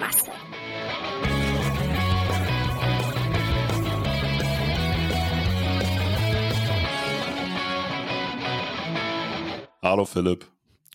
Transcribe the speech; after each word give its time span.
Masse. 0.00 0.32
Hallo 9.82 10.06
Philipp. 10.06 10.46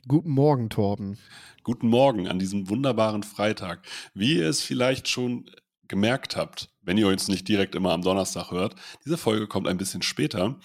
Guten 0.07 0.31
Morgen, 0.31 0.69
Torben. 0.71 1.19
Guten 1.63 1.87
Morgen 1.87 2.27
an 2.27 2.39
diesem 2.39 2.67
wunderbaren 2.67 3.21
Freitag. 3.21 3.85
Wie 4.15 4.37
ihr 4.37 4.49
es 4.49 4.63
vielleicht 4.63 5.07
schon 5.07 5.51
gemerkt 5.87 6.35
habt, 6.35 6.69
wenn 6.81 6.97
ihr 6.97 7.07
uns 7.07 7.27
nicht 7.27 7.47
direkt 7.47 7.75
immer 7.75 7.91
am 7.91 8.01
Donnerstag 8.01 8.49
hört, 8.49 8.75
diese 9.05 9.17
Folge 9.17 9.47
kommt 9.47 9.67
ein 9.67 9.77
bisschen 9.77 10.01
später, 10.01 10.59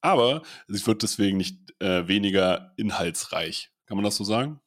aber 0.00 0.42
sie 0.66 0.84
wird 0.88 1.04
deswegen 1.04 1.36
nicht 1.36 1.80
äh, 1.80 2.08
weniger 2.08 2.72
inhaltsreich. 2.76 3.70
Kann 3.86 3.96
man 3.96 4.04
das 4.04 4.16
so 4.16 4.24
sagen? 4.24 4.60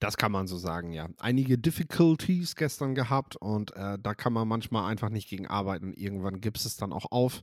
Das 0.00 0.16
kann 0.16 0.30
man 0.30 0.46
so 0.46 0.56
sagen, 0.56 0.92
ja. 0.92 1.08
Einige 1.18 1.58
Difficulties 1.58 2.54
gestern 2.54 2.94
gehabt 2.94 3.36
und 3.36 3.74
äh, 3.74 3.98
da 4.00 4.14
kann 4.14 4.32
man 4.32 4.46
manchmal 4.46 4.90
einfach 4.90 5.08
nicht 5.08 5.28
gegen 5.28 5.46
arbeiten. 5.46 5.92
Irgendwann 5.92 6.40
gibst 6.40 6.66
es 6.66 6.76
dann 6.76 6.92
auch 6.92 7.10
auf, 7.10 7.42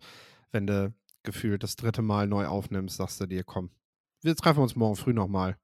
wenn 0.52 0.68
du 0.68 0.94
gefühlt 1.24 1.64
das 1.64 1.76
dritte 1.76 2.02
Mal 2.02 2.28
neu 2.28 2.48
aufnimmst, 2.48 2.98
sagst 2.98 3.20
du 3.20 3.26
dir, 3.26 3.44
komm, 3.44 3.72
wir 4.22 4.36
treffen 4.36 4.62
uns 4.62 4.76
morgen 4.76 4.96
früh 4.96 5.14
nochmal. 5.14 5.58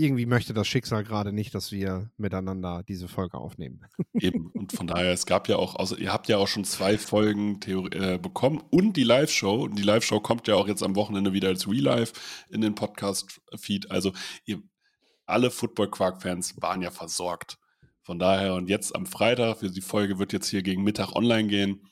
Irgendwie 0.00 0.26
möchte 0.26 0.54
das 0.54 0.68
Schicksal 0.68 1.02
gerade 1.02 1.32
nicht, 1.32 1.52
dass 1.56 1.72
wir 1.72 2.12
miteinander 2.16 2.84
diese 2.86 3.08
Folge 3.08 3.36
aufnehmen. 3.36 3.84
Eben. 4.14 4.46
Und 4.52 4.70
von 4.70 4.86
daher, 4.86 5.12
es 5.12 5.26
gab 5.26 5.48
ja 5.48 5.56
auch, 5.56 5.74
also 5.74 5.96
ihr 5.96 6.12
habt 6.12 6.28
ja 6.28 6.38
auch 6.38 6.46
schon 6.46 6.64
zwei 6.64 6.96
Folgen 6.96 7.58
Theorie, 7.58 7.96
äh, 7.96 8.18
bekommen 8.18 8.62
und 8.70 8.96
die 8.96 9.02
Live-Show. 9.02 9.64
Und 9.64 9.76
die 9.76 9.82
Live-Show 9.82 10.20
kommt 10.20 10.46
ja 10.46 10.54
auch 10.54 10.68
jetzt 10.68 10.84
am 10.84 10.94
Wochenende 10.94 11.32
wieder 11.32 11.48
als 11.48 11.66
Real-Life 11.66 12.12
in 12.48 12.60
den 12.60 12.76
Podcast-Feed. 12.76 13.90
Also 13.90 14.12
ihr, 14.44 14.62
alle 15.28 15.50
Football-Quark-Fans 15.50 16.60
waren 16.60 16.82
ja 16.82 16.90
versorgt. 16.90 17.58
Von 18.02 18.18
daher, 18.18 18.54
und 18.54 18.68
jetzt 18.68 18.94
am 18.96 19.06
Freitag, 19.06 19.58
die 19.60 19.80
Folge 19.80 20.18
wird 20.18 20.32
jetzt 20.32 20.48
hier 20.48 20.62
gegen 20.62 20.82
Mittag 20.82 21.14
online 21.14 21.48
gehen, 21.48 21.86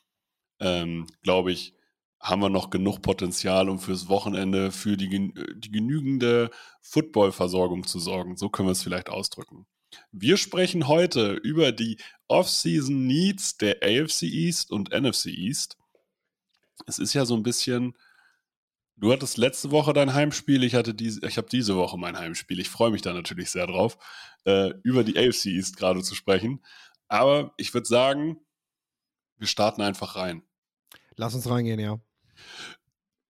ähm, 0.60 1.06
glaube 1.22 1.52
ich, 1.52 1.74
haben 2.18 2.40
wir 2.40 2.48
noch 2.48 2.70
genug 2.70 3.02
Potenzial, 3.02 3.68
um 3.68 3.78
fürs 3.78 4.08
Wochenende 4.08 4.72
für 4.72 4.96
die, 4.96 5.08
gen- 5.08 5.34
die 5.56 5.70
genügende 5.70 6.50
Footballversorgung 6.80 7.86
zu 7.86 7.98
sorgen. 8.00 8.36
So 8.36 8.48
können 8.48 8.68
wir 8.68 8.72
es 8.72 8.82
vielleicht 8.82 9.10
ausdrücken. 9.10 9.66
Wir 10.12 10.36
sprechen 10.38 10.88
heute 10.88 11.32
über 11.34 11.72
die 11.72 11.98
Off-Season 12.28 13.06
Needs 13.06 13.58
der 13.58 13.76
AFC 13.82 14.22
East 14.22 14.70
und 14.70 14.92
NFC 14.92 15.26
East. 15.26 15.76
Es 16.86 16.98
ist 16.98 17.12
ja 17.14 17.24
so 17.26 17.36
ein 17.36 17.42
bisschen, 17.42 17.94
du 18.96 19.12
hattest 19.12 19.36
letzte 19.36 19.70
Woche 19.70 19.92
dein 19.92 20.14
Heimspiel, 20.14 20.64
ich 20.64 20.74
hatte 20.74 20.94
diese, 20.94 21.26
ich 21.26 21.36
habe 21.36 21.48
diese 21.48 21.76
Woche 21.76 21.98
mein 21.98 22.18
Heimspiel. 22.18 22.60
Ich 22.60 22.68
freue 22.68 22.90
mich 22.90 23.02
da 23.02 23.12
natürlich 23.12 23.50
sehr 23.50 23.66
drauf, 23.66 23.98
äh, 24.44 24.72
über 24.82 25.04
die 25.04 25.16
AFC 25.16 25.46
East 25.46 25.76
gerade 25.76 26.02
zu 26.02 26.14
sprechen. 26.14 26.62
Aber 27.08 27.52
ich 27.56 27.72
würde 27.74 27.86
sagen, 27.86 28.38
wir 29.38 29.46
starten 29.46 29.82
einfach 29.82 30.16
rein. 30.16 30.42
Lass 31.16 31.34
uns 31.34 31.48
reingehen, 31.48 31.78
ja. 31.78 32.00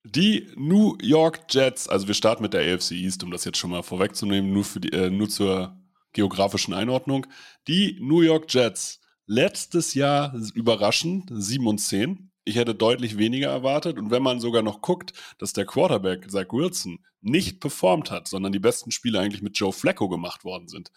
Die 0.04 0.53
New 0.56 0.97
York 1.03 1.47
Jets, 1.50 1.88
also 1.88 2.06
wir 2.06 2.15
starten 2.15 2.43
mit 2.43 2.53
der 2.54 2.75
AFC 2.75 2.93
East, 2.93 3.25
um 3.25 3.31
das 3.31 3.44
jetzt 3.44 3.59
schon 3.59 3.71
mal 3.71 3.83
vorwegzunehmen, 3.83 4.53
nur, 4.53 4.65
für 4.65 4.81
die, 4.81 4.93
äh, 4.93 5.10
nur 5.10 5.28
zur 5.28 5.77
geografischen 6.12 6.75
Einordnung. 6.75 7.27
Die 7.66 7.98
New 8.00 8.22
York 8.22 8.47
Jets, 8.48 9.00
letztes 9.27 9.94
Jahr 9.94 10.34
überraschend, 10.54 11.28
7 11.31 11.66
und 11.66 11.78
10. 11.78 12.31
Ich 12.49 12.55
hätte 12.55 12.77
deutlich 12.77 13.19
weniger 13.19 13.51
erwartet. 13.51 13.99
Und 13.99 14.12
wenn 14.12 14.23
man 14.23 14.39
sogar 14.39 14.62
noch 14.62 14.81
guckt, 14.81 15.12
dass 15.39 15.53
der 15.53 15.67
Quarterback, 15.67 16.31
Zach 16.31 16.53
Wilson, 16.53 17.01
nicht 17.21 17.59
performt 17.59 18.12
hat, 18.12 18.29
sondern 18.29 18.53
die 18.53 18.61
besten 18.61 18.93
Spiele 18.93 19.19
eigentlich 19.19 19.43
mit 19.43 19.59
Joe 19.59 19.73
Flacco 19.73 20.09
gemacht 20.09 20.45
worden 20.45 20.69
sind, 20.69 20.93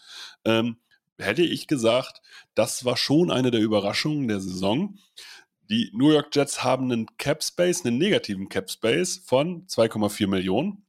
ähm, 0.46 0.78
hätte 1.18 1.42
ich 1.42 1.66
gesagt, 1.66 2.22
das 2.54 2.86
war 2.86 2.98
schon 2.98 3.32
eine 3.32 3.50
der 3.50 3.62
Überraschungen 3.62 4.28
der 4.28 4.40
Saison. 4.40 5.00
Die 5.72 5.90
New 5.94 6.12
York 6.12 6.36
Jets 6.36 6.64
haben 6.64 6.92
einen 6.92 7.08
Cap 7.18 7.44
Space, 7.44 7.84
einen 7.84 7.98
negativen 7.98 8.48
Cap 8.48 8.70
Space 8.70 9.22
von 9.26 9.66
2,4 9.66 10.28
Millionen, 10.28 10.86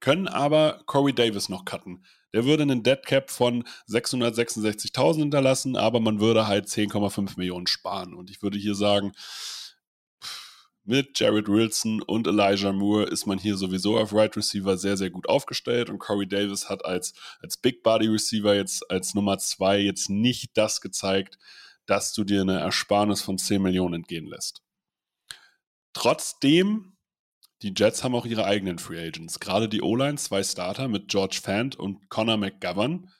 können 0.00 0.28
aber 0.28 0.82
Corey 0.84 1.14
Davis 1.14 1.48
noch 1.48 1.64
cutten. 1.64 2.04
Der 2.34 2.44
würde 2.44 2.64
einen 2.64 2.82
Dead 2.82 3.02
Cap 3.02 3.30
von 3.30 3.64
666.000 3.88 5.16
hinterlassen, 5.20 5.74
aber 5.74 6.00
man 6.00 6.20
würde 6.20 6.46
halt 6.46 6.66
10,5 6.66 7.38
Millionen 7.38 7.66
sparen. 7.66 8.12
Und 8.12 8.28
ich 8.28 8.42
würde 8.42 8.58
hier 8.58 8.74
sagen, 8.74 9.12
mit 10.86 11.18
Jared 11.18 11.48
Wilson 11.48 12.00
und 12.02 12.26
Elijah 12.26 12.72
Moore 12.72 13.04
ist 13.04 13.26
man 13.26 13.38
hier 13.38 13.56
sowieso 13.56 13.98
auf 13.98 14.12
Right 14.12 14.36
Receiver 14.36 14.78
sehr, 14.78 14.96
sehr 14.96 15.10
gut 15.10 15.28
aufgestellt 15.28 15.90
und 15.90 15.98
Corey 15.98 16.28
Davis 16.28 16.68
hat 16.68 16.84
als, 16.84 17.12
als 17.40 17.56
Big 17.56 17.82
Body 17.82 18.06
Receiver 18.06 18.54
jetzt 18.54 18.88
als 18.90 19.14
Nummer 19.14 19.38
zwei 19.38 19.78
jetzt 19.78 20.08
nicht 20.08 20.56
das 20.56 20.80
gezeigt, 20.80 21.38
dass 21.86 22.12
du 22.12 22.24
dir 22.24 22.42
eine 22.42 22.60
Ersparnis 22.60 23.22
von 23.22 23.38
10 23.38 23.62
Millionen 23.62 23.94
entgehen 23.94 24.26
lässt. 24.26 24.62
Trotzdem, 25.92 26.96
die 27.62 27.72
Jets 27.76 28.04
haben 28.04 28.14
auch 28.14 28.26
ihre 28.26 28.44
eigenen 28.44 28.78
Free 28.78 29.04
Agents. 29.04 29.40
Gerade 29.40 29.68
die 29.68 29.82
O-Line, 29.82 30.18
zwei 30.18 30.42
Starter 30.42 30.88
mit 30.88 31.08
George 31.08 31.40
Fant 31.42 31.76
und 31.76 32.08
Connor 32.10 32.36
McGovern. 32.36 33.10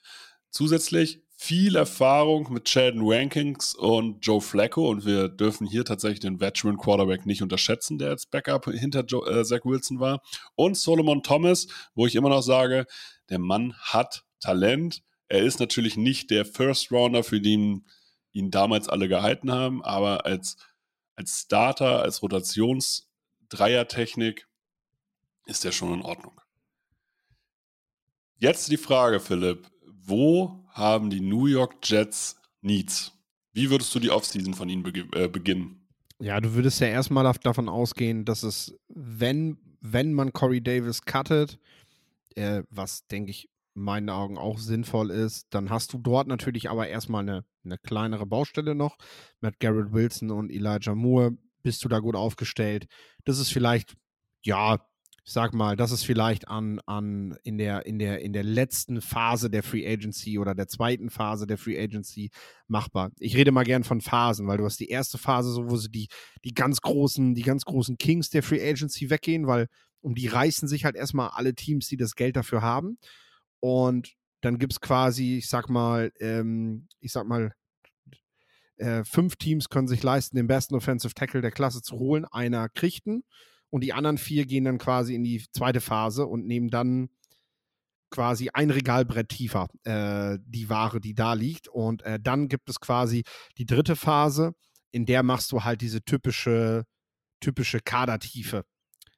Zusätzlich 0.51 1.26
viel 1.39 1.77
Erfahrung 1.77 2.51
mit 2.51 2.67
Sheldon 2.69 3.03
Rankings 3.05 3.75
und 3.75 4.27
Joe 4.27 4.41
Flacco 4.41 4.89
und 4.89 5.05
wir 5.05 5.29
dürfen 5.29 5.67
hier 5.67 5.85
tatsächlich 5.85 6.21
den 6.21 6.41
Veteran 6.41 6.79
Quarterback 6.79 7.27
nicht 7.27 7.43
unterschätzen, 7.43 7.99
der 7.99 8.09
als 8.09 8.25
Backup 8.25 8.65
hinter 8.65 9.05
Joe, 9.05 9.29
äh, 9.29 9.45
Zach 9.45 9.61
Wilson 9.65 10.01
war. 10.01 10.23
Und 10.55 10.79
Solomon 10.79 11.23
Thomas, 11.23 11.67
wo 11.95 12.07
ich 12.07 12.15
immer 12.15 12.31
noch 12.31 12.41
sage, 12.41 12.87
der 13.29 13.39
Mann 13.39 13.75
hat 13.79 14.25
Talent. 14.41 15.03
Er 15.29 15.43
ist 15.43 15.61
natürlich 15.61 15.99
nicht 15.99 16.31
der 16.31 16.47
First 16.47 16.91
Rounder, 16.91 17.23
für 17.23 17.41
den 17.41 17.87
ihn 18.33 18.51
damals 18.51 18.89
alle 18.89 19.09
gehalten 19.09 19.53
haben, 19.53 19.85
aber 19.85 20.25
als, 20.25 20.57
als 21.17 21.41
Starter, 21.41 22.01
als 22.03 22.23
Rotations-Dreier-Technik 22.23 24.49
ist 25.47 25.65
er 25.65 25.73
schon 25.73 25.95
in 25.95 26.03
Ordnung. 26.03 26.39
Jetzt 28.39 28.71
die 28.71 28.77
Frage, 28.77 29.19
Philipp, 29.21 29.67
wo 29.87 30.66
haben 30.77 31.11
die 31.11 31.21
New 31.21 31.47
York 31.47 31.77
Jets 31.83 32.37
Needs? 32.61 33.13
Wie 33.53 33.71
würdest 33.71 33.95
du 33.95 33.99
die 33.99 34.11
Offseason 34.11 34.55
von 34.55 34.69
ihnen 34.69 34.83
begi 34.83 35.05
äh, 35.15 35.29
beginnen? 35.29 35.89
Ja, 36.21 36.41
du 36.41 36.55
würdest 36.55 36.81
ja 36.81 36.89
erstmal 36.89 37.31
davon 37.43 37.69
ausgehen, 37.69 38.25
dass 38.25 38.43
es, 38.43 38.79
wenn, 38.89 39.59
wenn 39.81 40.13
man 40.13 40.33
Corey 40.33 40.63
Davis 40.63 41.03
cuttet, 41.03 41.59
äh, 42.35 42.63
was 42.71 43.07
denke 43.07 43.31
ich 43.31 43.49
in 43.75 43.83
meinen 43.83 44.11
Augen 44.11 44.39
auch 44.39 44.59
sinnvoll 44.59 45.11
ist, 45.11 45.47
dann 45.51 45.71
hast 45.71 45.93
du 45.93 45.99
dort 45.99 46.29
natürlich 46.29 46.71
aber 46.71 46.89
erstmal 46.89 47.23
eine, 47.23 47.45
eine 47.65 47.79
kleinere 47.79 48.27
Baustelle 48.27 48.75
noch. 48.75 48.97
Mit 49.41 49.61
Garrett 49.61 49.93
Wilson 49.93 50.31
und 50.31 50.51
Elijah 50.51 50.95
Moore 50.95 51.37
bist 51.63 51.85
du 51.85 51.89
da 51.89 51.99
gut 51.99 52.17
aufgestellt. 52.17 52.87
Das 53.25 53.39
ist 53.39 53.53
vielleicht, 53.53 53.95
ja, 54.45 54.79
ich 55.27 55.33
sag 55.33 55.53
mal, 55.55 55.75
das 55.75 55.91
ist 55.91 56.05
vielleicht 56.05 56.47
an, 56.47 56.79
an 56.87 57.37
in, 57.43 57.59
der, 57.59 57.85
in, 57.85 57.99
der, 57.99 58.21
in 58.21 58.33
der 58.33 58.45
letzten 58.45 59.01
Phase 59.01 59.51
der 59.51 59.65
Free 59.65 59.85
Agency 59.85 60.39
oder 60.39 60.55
der 60.55 60.69
zweiten 60.69 61.11
Phase 61.11 61.49
der 61.49 61.59
Free 61.59 61.77
Agency 61.77 62.31
machbar. 62.69 63.11
Ich 63.19 63.37
rede 63.37 63.51
mal 63.51 63.65
gern 63.65 63.83
von 63.83 64.01
Phasen, 64.01 64.47
weil 64.47 64.59
du 64.59 64.65
hast 64.65 64.79
die 64.79 64.89
erste 64.89 65.19
Phase, 65.19 65.51
so 65.51 65.69
wo 65.69 65.77
sie 65.77 65.91
die, 65.91 66.07
die 66.45 66.55
ganz 66.55 66.81
großen, 66.81 67.35
die 67.35 67.43
ganz 67.43 67.65
großen 67.65 67.99
Kings 67.99 68.31
der 68.31 68.45
Free 68.45 68.63
Agency 68.63 69.11
weggehen, 69.11 69.49
weil 69.49 69.67
um 70.01 70.15
die 70.15 70.29
reißen 70.29 70.69
sich 70.69 70.85
halt 70.85 70.95
erstmal 70.95 71.31
alle 71.31 71.57
Teams, 71.57 71.89
die 71.89 71.97
das 71.97 72.15
Geld 72.15 72.37
dafür 72.37 72.63
haben. 72.63 72.97
Und 73.59 74.15
dann 74.43 74.59
gibt 74.59 74.75
es 74.75 74.81
quasi, 74.81 75.39
ich 75.39 75.49
sag 75.49 75.69
mal, 75.69 76.13
ähm, 76.21 76.87
ich 77.01 77.11
sag 77.11 77.27
mal, 77.27 77.53
äh, 78.77 79.03
fünf 79.03 79.35
Teams 79.35 79.71
können 79.71 79.89
sich 79.89 80.05
leisten, 80.05 80.37
den 80.37 80.47
besten 80.47 80.77
Offensive 80.77 81.15
Tackle 81.15 81.41
der 81.41 81.51
Klasse 81.51 81.83
zu 81.83 81.97
holen. 81.99 82.25
Einer 82.27 82.69
kriegt 82.69 83.09
ihn 83.09 83.25
und 83.71 83.83
die 83.83 83.93
anderen 83.93 84.19
vier 84.19 84.47
gehen 84.47 84.65
dann 84.65 84.79
quasi 84.79 85.15
in 85.15 85.25
die 85.25 85.45
zweite 85.53 85.81
Phase 85.81 86.27
und 86.27 86.47
nehmen 86.47 86.69
dann 86.69 87.09
quasi 88.11 88.49
ein 88.53 88.71
Regalbrett 88.71 89.29
tiefer 89.29 89.69
äh, 89.85 90.39
die 90.45 90.69
Ware, 90.69 91.01
die 91.01 91.15
da 91.15 91.33
liegt. 91.33 91.69
Und 91.69 92.03
äh, 92.03 92.19
dann 92.21 92.49
gibt 92.49 92.69
es 92.71 92.81
quasi 92.81 93.25
die 93.59 93.67
dritte 93.67 93.97
Phase, 93.97 94.55
in 94.91 95.07
der 95.07 95.23
machst 95.23 95.53
du 95.53 95.65
halt 95.65 95.81
diese 95.81 96.03
typische, 96.03 96.85
typische 97.41 97.81
Kadertiefe, 97.81 98.65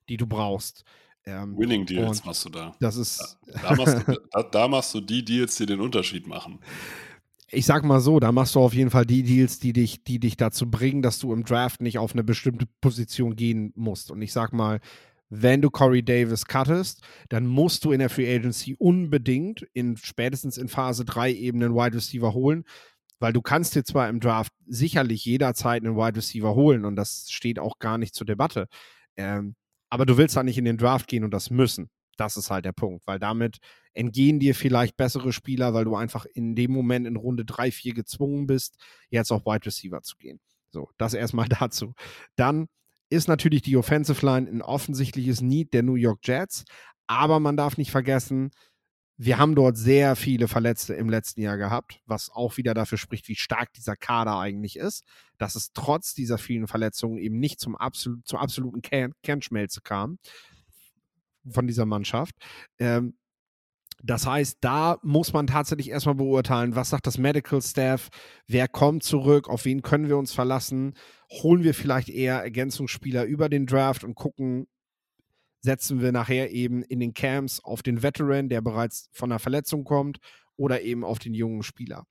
die 0.08 0.16
du 0.16 0.26
brauchst. 0.26 0.82
Ähm, 1.24 1.56
Winning 1.58 1.84
Deals 1.84 2.24
machst 2.24 2.44
du 2.46 2.48
da. 2.48 2.74
Das 2.80 2.96
ist. 2.96 3.38
Da, 3.46 3.60
da, 3.62 3.76
machst 3.76 4.08
du, 4.08 4.20
da, 4.30 4.42
da 4.42 4.68
machst 4.68 4.94
du 4.94 5.00
die 5.00 5.24
Deals, 5.24 5.56
die 5.56 5.66
den 5.66 5.80
Unterschied 5.80 6.26
machen 6.26 6.60
ich 7.50 7.64
sag 7.66 7.84
mal 7.84 8.00
so, 8.00 8.20
da 8.20 8.30
machst 8.30 8.54
du 8.54 8.60
auf 8.60 8.74
jeden 8.74 8.90
Fall 8.90 9.06
die 9.06 9.22
Deals, 9.22 9.58
die 9.58 9.72
dich, 9.72 10.04
die 10.04 10.18
dich 10.18 10.36
dazu 10.36 10.70
bringen, 10.70 11.02
dass 11.02 11.18
du 11.18 11.32
im 11.32 11.44
Draft 11.44 11.80
nicht 11.80 11.98
auf 11.98 12.12
eine 12.12 12.24
bestimmte 12.24 12.66
Position 12.80 13.36
gehen 13.36 13.72
musst. 13.74 14.10
Und 14.10 14.20
ich 14.20 14.32
sag 14.32 14.52
mal, 14.52 14.80
wenn 15.30 15.62
du 15.62 15.70
Corey 15.70 16.02
Davis 16.02 16.46
cuttest, 16.46 17.02
dann 17.28 17.46
musst 17.46 17.84
du 17.84 17.92
in 17.92 18.00
der 18.00 18.10
Free 18.10 18.34
Agency 18.34 18.76
unbedingt 18.78 19.62
in 19.72 19.96
spätestens 19.96 20.58
in 20.58 20.68
Phase 20.68 21.04
3 21.04 21.32
eben 21.32 21.62
einen 21.62 21.74
Wide 21.74 21.96
Receiver 21.96 22.32
holen, 22.34 22.64
weil 23.18 23.32
du 23.32 23.42
kannst 23.42 23.74
dir 23.74 23.84
zwar 23.84 24.08
im 24.08 24.20
Draft 24.20 24.52
sicherlich 24.66 25.24
jederzeit 25.24 25.84
einen 25.84 25.96
Wide 25.96 26.16
Receiver 26.16 26.54
holen 26.54 26.84
und 26.84 26.96
das 26.96 27.26
steht 27.30 27.58
auch 27.58 27.78
gar 27.78 27.98
nicht 27.98 28.14
zur 28.14 28.26
Debatte, 28.26 28.68
ähm, 29.16 29.54
aber 29.90 30.06
du 30.06 30.16
willst 30.16 30.36
da 30.36 30.42
nicht 30.42 30.58
in 30.58 30.64
den 30.64 30.78
Draft 30.78 31.08
gehen 31.08 31.24
und 31.24 31.32
das 31.32 31.50
müssen. 31.50 31.90
Das 32.18 32.36
ist 32.36 32.50
halt 32.50 32.64
der 32.64 32.72
Punkt, 32.72 33.06
weil 33.06 33.18
damit 33.18 33.58
entgehen 33.94 34.38
dir 34.38 34.54
vielleicht 34.54 34.96
bessere 34.96 35.32
Spieler, 35.32 35.74
weil 35.74 35.84
du 35.84 35.96
einfach 35.96 36.26
in 36.26 36.54
dem 36.54 36.72
Moment 36.72 37.06
in 37.06 37.16
Runde 37.16 37.44
3, 37.44 37.70
4 37.70 37.94
gezwungen 37.94 38.46
bist, 38.46 38.76
jetzt 39.10 39.32
auf 39.32 39.44
Wide 39.44 39.66
Receiver 39.66 40.02
zu 40.02 40.16
gehen. 40.16 40.40
So, 40.70 40.90
das 40.98 41.14
erstmal 41.14 41.48
dazu. 41.60 41.94
Dann 42.36 42.68
ist 43.10 43.28
natürlich 43.28 43.62
die 43.62 43.76
Offensive 43.76 44.24
Line 44.24 44.48
ein 44.48 44.62
offensichtliches 44.62 45.40
Need 45.40 45.72
der 45.72 45.82
New 45.82 45.94
York 45.94 46.20
Jets, 46.24 46.64
aber 47.06 47.40
man 47.40 47.56
darf 47.56 47.78
nicht 47.78 47.90
vergessen, 47.90 48.50
wir 49.20 49.38
haben 49.38 49.56
dort 49.56 49.76
sehr 49.76 50.14
viele 50.14 50.46
Verletzte 50.46 50.94
im 50.94 51.10
letzten 51.10 51.40
Jahr 51.40 51.56
gehabt, 51.56 52.00
was 52.06 52.30
auch 52.30 52.56
wieder 52.56 52.72
dafür 52.72 52.98
spricht, 52.98 53.26
wie 53.26 53.34
stark 53.34 53.72
dieser 53.72 53.96
Kader 53.96 54.38
eigentlich 54.38 54.76
ist, 54.76 55.02
dass 55.38 55.56
es 55.56 55.72
trotz 55.72 56.14
dieser 56.14 56.38
vielen 56.38 56.68
Verletzungen 56.68 57.18
eben 57.18 57.40
nicht 57.40 57.58
zum, 57.58 57.74
absolut, 57.74 58.24
zum 58.28 58.38
absoluten 58.38 58.80
Kern 58.80 59.12
Kernschmelze 59.24 59.80
kam 59.80 60.18
von 61.50 61.66
dieser 61.66 61.86
Mannschaft. 61.86 62.34
Ähm, 62.78 63.14
das 64.02 64.26
heißt, 64.26 64.58
da 64.60 64.98
muss 65.02 65.32
man 65.32 65.48
tatsächlich 65.48 65.90
erstmal 65.90 66.14
beurteilen, 66.14 66.76
was 66.76 66.90
sagt 66.90 67.06
das 67.06 67.18
Medical 67.18 67.60
Staff, 67.60 68.08
wer 68.46 68.68
kommt 68.68 69.02
zurück, 69.02 69.48
auf 69.48 69.64
wen 69.64 69.82
können 69.82 70.08
wir 70.08 70.16
uns 70.16 70.32
verlassen, 70.32 70.94
holen 71.30 71.64
wir 71.64 71.74
vielleicht 71.74 72.08
eher 72.08 72.36
Ergänzungsspieler 72.36 73.24
über 73.24 73.48
den 73.48 73.66
Draft 73.66 74.04
und 74.04 74.14
gucken, 74.14 74.68
setzen 75.60 76.00
wir 76.00 76.12
nachher 76.12 76.50
eben 76.52 76.82
in 76.82 77.00
den 77.00 77.12
Camps 77.12 77.58
auf 77.60 77.82
den 77.82 78.02
Veteran, 78.02 78.48
der 78.48 78.60
bereits 78.60 79.08
von 79.12 79.32
einer 79.32 79.40
Verletzung 79.40 79.82
kommt, 79.84 80.18
oder 80.56 80.82
eben 80.82 81.04
auf 81.04 81.18
den 81.18 81.34
jungen 81.34 81.62
Spieler. 81.62 82.04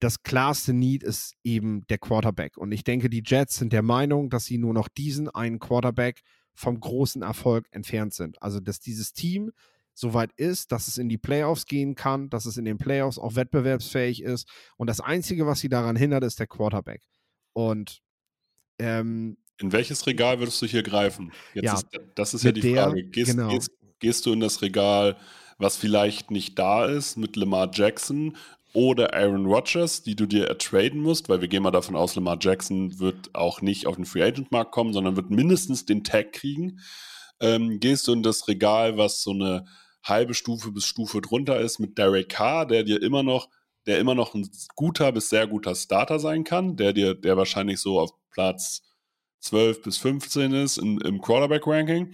Das 0.00 0.22
klarste 0.22 0.74
Need 0.74 1.02
ist 1.02 1.34
eben 1.42 1.86
der 1.86 1.98
Quarterback. 1.98 2.58
Und 2.58 2.72
ich 2.72 2.84
denke, 2.84 3.08
die 3.08 3.22
Jets 3.24 3.56
sind 3.56 3.72
der 3.72 3.82
Meinung, 3.82 4.28
dass 4.28 4.44
sie 4.44 4.58
nur 4.58 4.74
noch 4.74 4.88
diesen 4.88 5.30
einen 5.30 5.58
Quarterback 5.58 6.22
vom 6.56 6.80
großen 6.80 7.22
Erfolg 7.22 7.66
entfernt 7.70 8.14
sind. 8.14 8.42
Also, 8.42 8.60
dass 8.60 8.80
dieses 8.80 9.12
Team 9.12 9.52
soweit 9.94 10.32
ist, 10.36 10.72
dass 10.72 10.88
es 10.88 10.98
in 10.98 11.08
die 11.08 11.18
Playoffs 11.18 11.66
gehen 11.66 11.94
kann, 11.94 12.28
dass 12.28 12.44
es 12.44 12.56
in 12.56 12.64
den 12.64 12.76
Playoffs 12.76 13.18
auch 13.18 13.34
wettbewerbsfähig 13.34 14.22
ist. 14.22 14.48
Und 14.76 14.88
das 14.88 15.00
Einzige, 15.00 15.46
was 15.46 15.60
sie 15.60 15.68
daran 15.68 15.96
hindert, 15.96 16.24
ist 16.24 16.38
der 16.38 16.46
Quarterback. 16.46 17.02
Und 17.52 18.02
ähm, 18.78 19.38
in 19.58 19.72
welches 19.72 20.06
Regal 20.06 20.38
würdest 20.38 20.60
du 20.60 20.66
hier 20.66 20.82
greifen? 20.82 21.32
Jetzt 21.54 21.64
ja, 21.64 21.74
ist, 21.74 21.86
das 22.14 22.34
ist 22.34 22.44
ja 22.44 22.52
die 22.52 22.60
der, 22.60 22.84
Frage. 22.84 23.04
Gehst, 23.04 23.30
genau. 23.30 23.48
gehst, 23.48 23.70
gehst, 23.98 24.26
du 24.26 24.34
in 24.34 24.40
das 24.40 24.60
Regal, 24.60 25.16
was 25.56 25.78
vielleicht 25.78 26.30
nicht 26.30 26.58
da 26.58 26.84
ist, 26.84 27.16
mit 27.16 27.36
Lamar 27.36 27.70
Jackson 27.72 28.36
oder 28.76 29.14
Aaron 29.14 29.46
Rodgers, 29.46 30.02
die 30.02 30.14
du 30.14 30.26
dir 30.26 30.48
ertraden 30.48 31.00
musst, 31.00 31.30
weil 31.30 31.40
wir 31.40 31.48
gehen 31.48 31.62
mal 31.62 31.70
davon 31.70 31.96
aus, 31.96 32.14
Lamar 32.14 32.36
Jackson 32.38 33.00
wird 33.00 33.34
auch 33.34 33.62
nicht 33.62 33.86
auf 33.86 33.96
den 33.96 34.04
Free 34.04 34.22
Agent 34.22 34.52
Markt 34.52 34.70
kommen, 34.70 34.92
sondern 34.92 35.16
wird 35.16 35.30
mindestens 35.30 35.86
den 35.86 36.04
Tag 36.04 36.34
kriegen. 36.34 36.80
Ähm, 37.40 37.80
gehst 37.80 38.06
du 38.06 38.12
in 38.12 38.22
das 38.22 38.48
Regal, 38.48 38.98
was 38.98 39.22
so 39.22 39.30
eine 39.30 39.64
halbe 40.04 40.34
Stufe 40.34 40.72
bis 40.72 40.84
Stufe 40.84 41.22
drunter 41.22 41.58
ist, 41.58 41.78
mit 41.78 41.96
Derek 41.96 42.28
Carr, 42.28 42.66
der 42.66 42.82
dir 42.82 43.02
immer 43.02 43.22
noch, 43.22 43.48
der 43.86 43.98
immer 43.98 44.14
noch 44.14 44.34
ein 44.34 44.46
guter 44.74 45.10
bis 45.10 45.30
sehr 45.30 45.46
guter 45.46 45.74
Starter 45.74 46.18
sein 46.18 46.44
kann, 46.44 46.76
der 46.76 46.92
dir, 46.92 47.14
der 47.14 47.38
wahrscheinlich 47.38 47.80
so 47.80 47.98
auf 47.98 48.10
Platz 48.30 48.82
12 49.40 49.84
bis 49.84 49.96
15 49.96 50.52
ist 50.52 50.76
in, 50.76 51.00
im 51.00 51.22
Quarterback-Ranking 51.22 52.12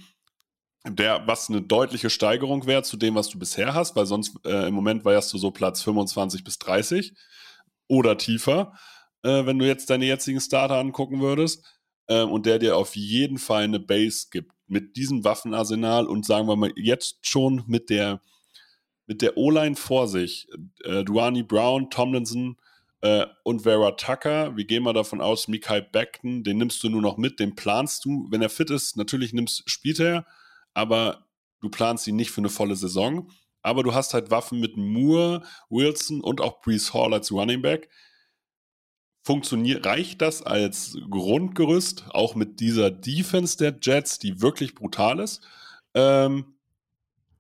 der, 0.85 1.27
was 1.27 1.49
eine 1.49 1.63
deutliche 1.63 2.11
Steigerung 2.11 2.67
wäre 2.67 2.83
zu 2.83 2.97
dem, 2.97 3.15
was 3.15 3.29
du 3.29 3.39
bisher 3.39 3.75
hast, 3.75 3.95
weil 3.95 4.07
sonst 4.07 4.35
äh, 4.45 4.69
im 4.69 4.75
Moment 4.75 5.05
wärst 5.05 5.33
du 5.33 5.39
so 5.39 5.51
Platz 5.51 5.83
25 5.83 6.43
bis 6.43 6.59
30 6.59 7.15
oder 7.89 8.19
tiefer, 8.19 8.73
äh, 9.23 9.47
wenn 9.47 9.59
du 9.59 9.67
jetzt 9.67 9.91
deine 9.91 10.07
jetzigen 10.07 10.41
Starter 10.41 10.79
angucken 10.79 11.21
würdest 11.21 11.65
äh, 12.09 12.23
und 12.23 12.47
der 12.47 12.59
dir 12.59 12.77
auf 12.77 12.97
jeden 12.97 13.39
Fall 13.39 13.65
eine 13.65 13.79
Base 13.79 14.27
gibt 14.31 14.53
mit 14.67 14.97
diesem 14.97 15.25
Waffenarsenal 15.25 16.07
und 16.07 16.27
sagen 16.27 16.49
wir 16.49 16.57
mal 16.57 16.73
jetzt 16.77 17.27
schon 17.27 17.63
mit 17.67 17.91
der 17.91 18.21
mit 19.07 19.21
der 19.21 19.37
O-Line 19.37 19.77
vor 19.77 20.09
sich, 20.09 20.49
äh, 20.85 21.05
Duani 21.05 21.43
Brown, 21.43 21.91
Tomlinson 21.91 22.57
äh, 23.03 23.27
und 23.43 23.63
Vera 23.63 23.91
Tucker, 23.93 24.57
wir 24.57 24.65
gehen 24.65 24.85
mal 24.85 24.93
davon 24.93 25.21
aus, 25.21 25.49
Mikael 25.49 25.83
Beckton, 25.83 26.45
den 26.45 26.59
nimmst 26.59 26.83
du 26.83 26.89
nur 26.89 27.03
noch 27.03 27.17
mit, 27.17 27.41
den 27.41 27.55
planst 27.55 28.05
du, 28.05 28.29
wenn 28.31 28.43
er 28.43 28.49
fit 28.49 28.71
ist, 28.71 28.97
natürlich 28.97 29.33
nimmst, 29.33 29.69
spielt 29.69 29.99
er, 30.01 30.25
aber 30.75 31.27
du 31.61 31.69
planst 31.69 32.07
ihn 32.07 32.17
nicht 32.17 32.31
für 32.31 32.41
eine 32.41 32.49
volle 32.49 32.77
Saison. 32.77 33.31
Aber 33.63 33.83
du 33.83 33.95
hast 33.95 34.13
halt 34.13 34.31
Waffen 34.31 34.61
mit 34.61 34.77
Moore, 34.77 35.43
Wilson 35.71 36.21
und 36.21 36.41
auch 36.41 36.61
Brees 36.61 36.93
Hall 36.93 37.15
als 37.15 37.31
Running 37.31 37.63
Back. 37.63 37.89
Funktioniert, 39.25 39.87
reicht 39.87 40.21
das 40.21 40.43
als 40.43 40.99
Grundgerüst, 41.09 42.07
auch 42.11 42.35
mit 42.35 42.59
dieser 42.59 42.91
Defense 42.91 43.57
der 43.57 43.79
Jets, 43.81 44.19
die 44.19 44.43
wirklich 44.43 44.75
brutal 44.75 45.21
ist, 45.21 45.47
ähm, 45.95 46.57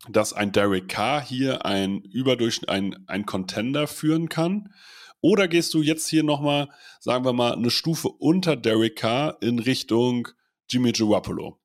dass 0.08 0.32
ein 0.32 0.52
Derek 0.52 0.88
Carr 0.88 1.20
hier 1.20 1.66
ein 1.66 2.02
Überdurchschnitt, 2.02 2.68
ein, 2.68 3.04
ein 3.08 3.26
Contender 3.26 3.88
führen 3.88 4.28
kann? 4.28 4.72
Oder 5.20 5.48
gehst 5.48 5.74
du 5.74 5.82
jetzt 5.82 6.08
hier 6.08 6.22
nochmal, 6.22 6.68
sagen 7.00 7.24
wir 7.24 7.32
mal, 7.32 7.52
eine 7.52 7.70
Stufe 7.70 8.08
unter 8.08 8.56
Derek 8.56 8.96
Carr 8.96 9.38
in 9.40 9.58
Richtung 9.58 10.28
Jimmy 10.68 10.92
Garoppolo? 10.92 11.61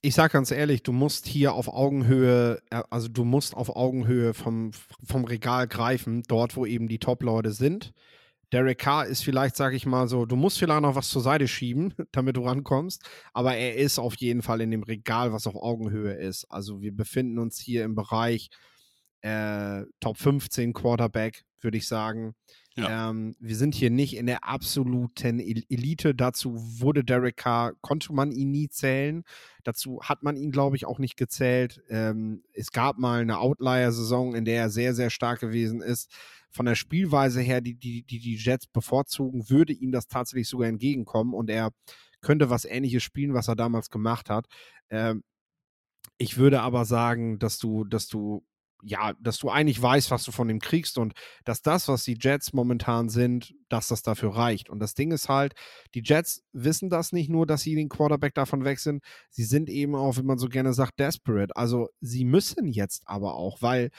Ich 0.00 0.14
sage 0.14 0.32
ganz 0.32 0.50
ehrlich, 0.50 0.82
du 0.82 0.92
musst 0.92 1.26
hier 1.26 1.54
auf 1.54 1.68
Augenhöhe, 1.68 2.62
äh, 2.70 2.82
also 2.90 3.08
du 3.08 3.24
musst 3.24 3.54
auf 3.54 3.74
Augenhöhe 3.74 4.34
vom, 4.34 4.70
vom 5.04 5.24
Regal 5.24 5.66
greifen, 5.66 6.22
dort 6.28 6.56
wo 6.56 6.66
eben 6.66 6.88
die 6.88 6.98
Top-Leute 6.98 7.52
sind. 7.52 7.92
Derek 8.52 8.78
Carr 8.78 9.06
ist 9.06 9.22
vielleicht, 9.22 9.56
sage 9.56 9.76
ich 9.76 9.84
mal 9.84 10.08
so, 10.08 10.24
du 10.24 10.34
musst 10.34 10.58
vielleicht 10.58 10.80
noch 10.80 10.94
was 10.94 11.10
zur 11.10 11.20
Seite 11.20 11.48
schieben, 11.48 11.94
damit 12.12 12.36
du 12.36 12.42
rankommst, 12.42 13.02
aber 13.32 13.56
er 13.56 13.76
ist 13.76 13.98
auf 13.98 14.16
jeden 14.16 14.42
Fall 14.42 14.60
in 14.60 14.70
dem 14.70 14.82
Regal, 14.82 15.32
was 15.32 15.46
auf 15.46 15.56
Augenhöhe 15.56 16.14
ist. 16.14 16.46
Also 16.50 16.80
wir 16.80 16.94
befinden 16.94 17.38
uns 17.38 17.58
hier 17.58 17.84
im 17.84 17.94
Bereich 17.94 18.50
äh, 19.22 19.82
Top 20.00 20.16
15 20.16 20.72
Quarterback, 20.72 21.44
würde 21.60 21.76
ich 21.76 21.88
sagen. 21.88 22.34
Ja. 22.78 23.10
Ähm, 23.10 23.34
wir 23.40 23.56
sind 23.56 23.74
hier 23.74 23.90
nicht 23.90 24.16
in 24.16 24.26
der 24.26 24.44
absoluten 24.44 25.40
Elite. 25.40 26.14
Dazu 26.14 26.54
wurde 26.80 27.04
Derek 27.04 27.36
Carr, 27.36 27.72
konnte 27.80 28.12
man 28.12 28.30
ihn 28.30 28.50
nie 28.50 28.68
zählen. 28.68 29.24
Dazu 29.64 30.00
hat 30.02 30.22
man 30.22 30.36
ihn, 30.36 30.50
glaube 30.50 30.76
ich, 30.76 30.86
auch 30.86 30.98
nicht 30.98 31.16
gezählt. 31.16 31.82
Ähm, 31.88 32.42
es 32.52 32.72
gab 32.72 32.98
mal 32.98 33.20
eine 33.20 33.38
Outlier-Saison, 33.38 34.34
in 34.34 34.44
der 34.44 34.62
er 34.62 34.70
sehr, 34.70 34.94
sehr 34.94 35.10
stark 35.10 35.40
gewesen 35.40 35.80
ist. 35.80 36.10
Von 36.50 36.66
der 36.66 36.76
Spielweise 36.76 37.40
her, 37.40 37.60
die 37.60 37.74
die, 37.74 38.04
die, 38.04 38.20
die 38.20 38.36
Jets 38.36 38.66
bevorzugen, 38.66 39.50
würde 39.50 39.72
ihm 39.72 39.92
das 39.92 40.06
tatsächlich 40.06 40.48
sogar 40.48 40.68
entgegenkommen 40.68 41.34
und 41.34 41.50
er 41.50 41.70
könnte 42.20 42.50
was 42.50 42.64
Ähnliches 42.64 43.02
spielen, 43.02 43.34
was 43.34 43.48
er 43.48 43.56
damals 43.56 43.90
gemacht 43.90 44.30
hat. 44.30 44.46
Ähm, 44.90 45.22
ich 46.16 46.36
würde 46.36 46.62
aber 46.62 46.84
sagen, 46.84 47.38
dass 47.38 47.58
du, 47.58 47.84
dass 47.84 48.08
du 48.08 48.44
ja, 48.82 49.14
dass 49.20 49.38
du 49.38 49.50
eigentlich 49.50 49.80
weißt, 49.80 50.10
was 50.10 50.24
du 50.24 50.32
von 50.32 50.48
ihm 50.48 50.60
kriegst 50.60 50.98
und 50.98 51.14
dass 51.44 51.62
das, 51.62 51.88
was 51.88 52.04
die 52.04 52.16
Jets 52.20 52.52
momentan 52.52 53.08
sind, 53.08 53.54
dass 53.68 53.88
das 53.88 54.02
dafür 54.02 54.36
reicht. 54.36 54.70
Und 54.70 54.78
das 54.80 54.94
Ding 54.94 55.10
ist 55.10 55.28
halt, 55.28 55.54
die 55.94 56.02
Jets 56.04 56.44
wissen 56.52 56.90
das 56.90 57.12
nicht 57.12 57.28
nur, 57.28 57.46
dass 57.46 57.62
sie 57.62 57.74
den 57.74 57.88
Quarterback 57.88 58.34
davon 58.34 58.64
weg 58.64 58.78
sind, 58.78 59.02
sie 59.30 59.44
sind 59.44 59.68
eben 59.68 59.94
auch, 59.94 60.16
wie 60.16 60.22
man 60.22 60.38
so 60.38 60.48
gerne 60.48 60.72
sagt, 60.72 60.98
desperate. 60.98 61.54
Also 61.56 61.88
sie 62.00 62.24
müssen 62.24 62.68
jetzt 62.68 63.02
aber 63.06 63.34
auch, 63.34 63.62
weil 63.62 63.90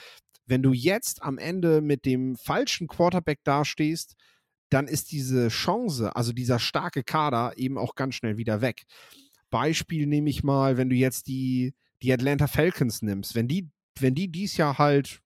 wenn 0.46 0.62
du 0.62 0.72
jetzt 0.72 1.22
am 1.22 1.38
Ende 1.38 1.80
mit 1.80 2.04
dem 2.04 2.36
falschen 2.36 2.88
Quarterback 2.88 3.40
dastehst, 3.44 4.14
dann 4.70 4.86
ist 4.86 5.12
diese 5.12 5.48
Chance, 5.48 6.14
also 6.16 6.32
dieser 6.32 6.58
starke 6.58 7.02
Kader 7.02 7.52
eben 7.56 7.76
auch 7.76 7.94
ganz 7.94 8.14
schnell 8.14 8.36
wieder 8.36 8.60
weg. 8.60 8.84
Beispiel 9.50 10.06
nehme 10.06 10.30
ich 10.30 10.42
mal, 10.44 10.76
wenn 10.76 10.88
du 10.88 10.96
jetzt 10.96 11.26
die, 11.26 11.74
die 12.02 12.12
Atlanta 12.12 12.46
Falcons 12.46 13.02
nimmst, 13.02 13.34
wenn 13.34 13.48
die 13.48 13.68
wenn 14.02 14.14
die 14.14 14.30
dies 14.30 14.56
Jahr 14.56 14.78
halt 14.78 15.20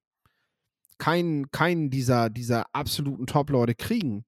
keinen, 0.98 1.50
keinen 1.50 1.90
dieser, 1.90 2.30
dieser 2.30 2.66
absoluten 2.74 3.26
Top-Leute 3.26 3.74
kriegen, 3.74 4.24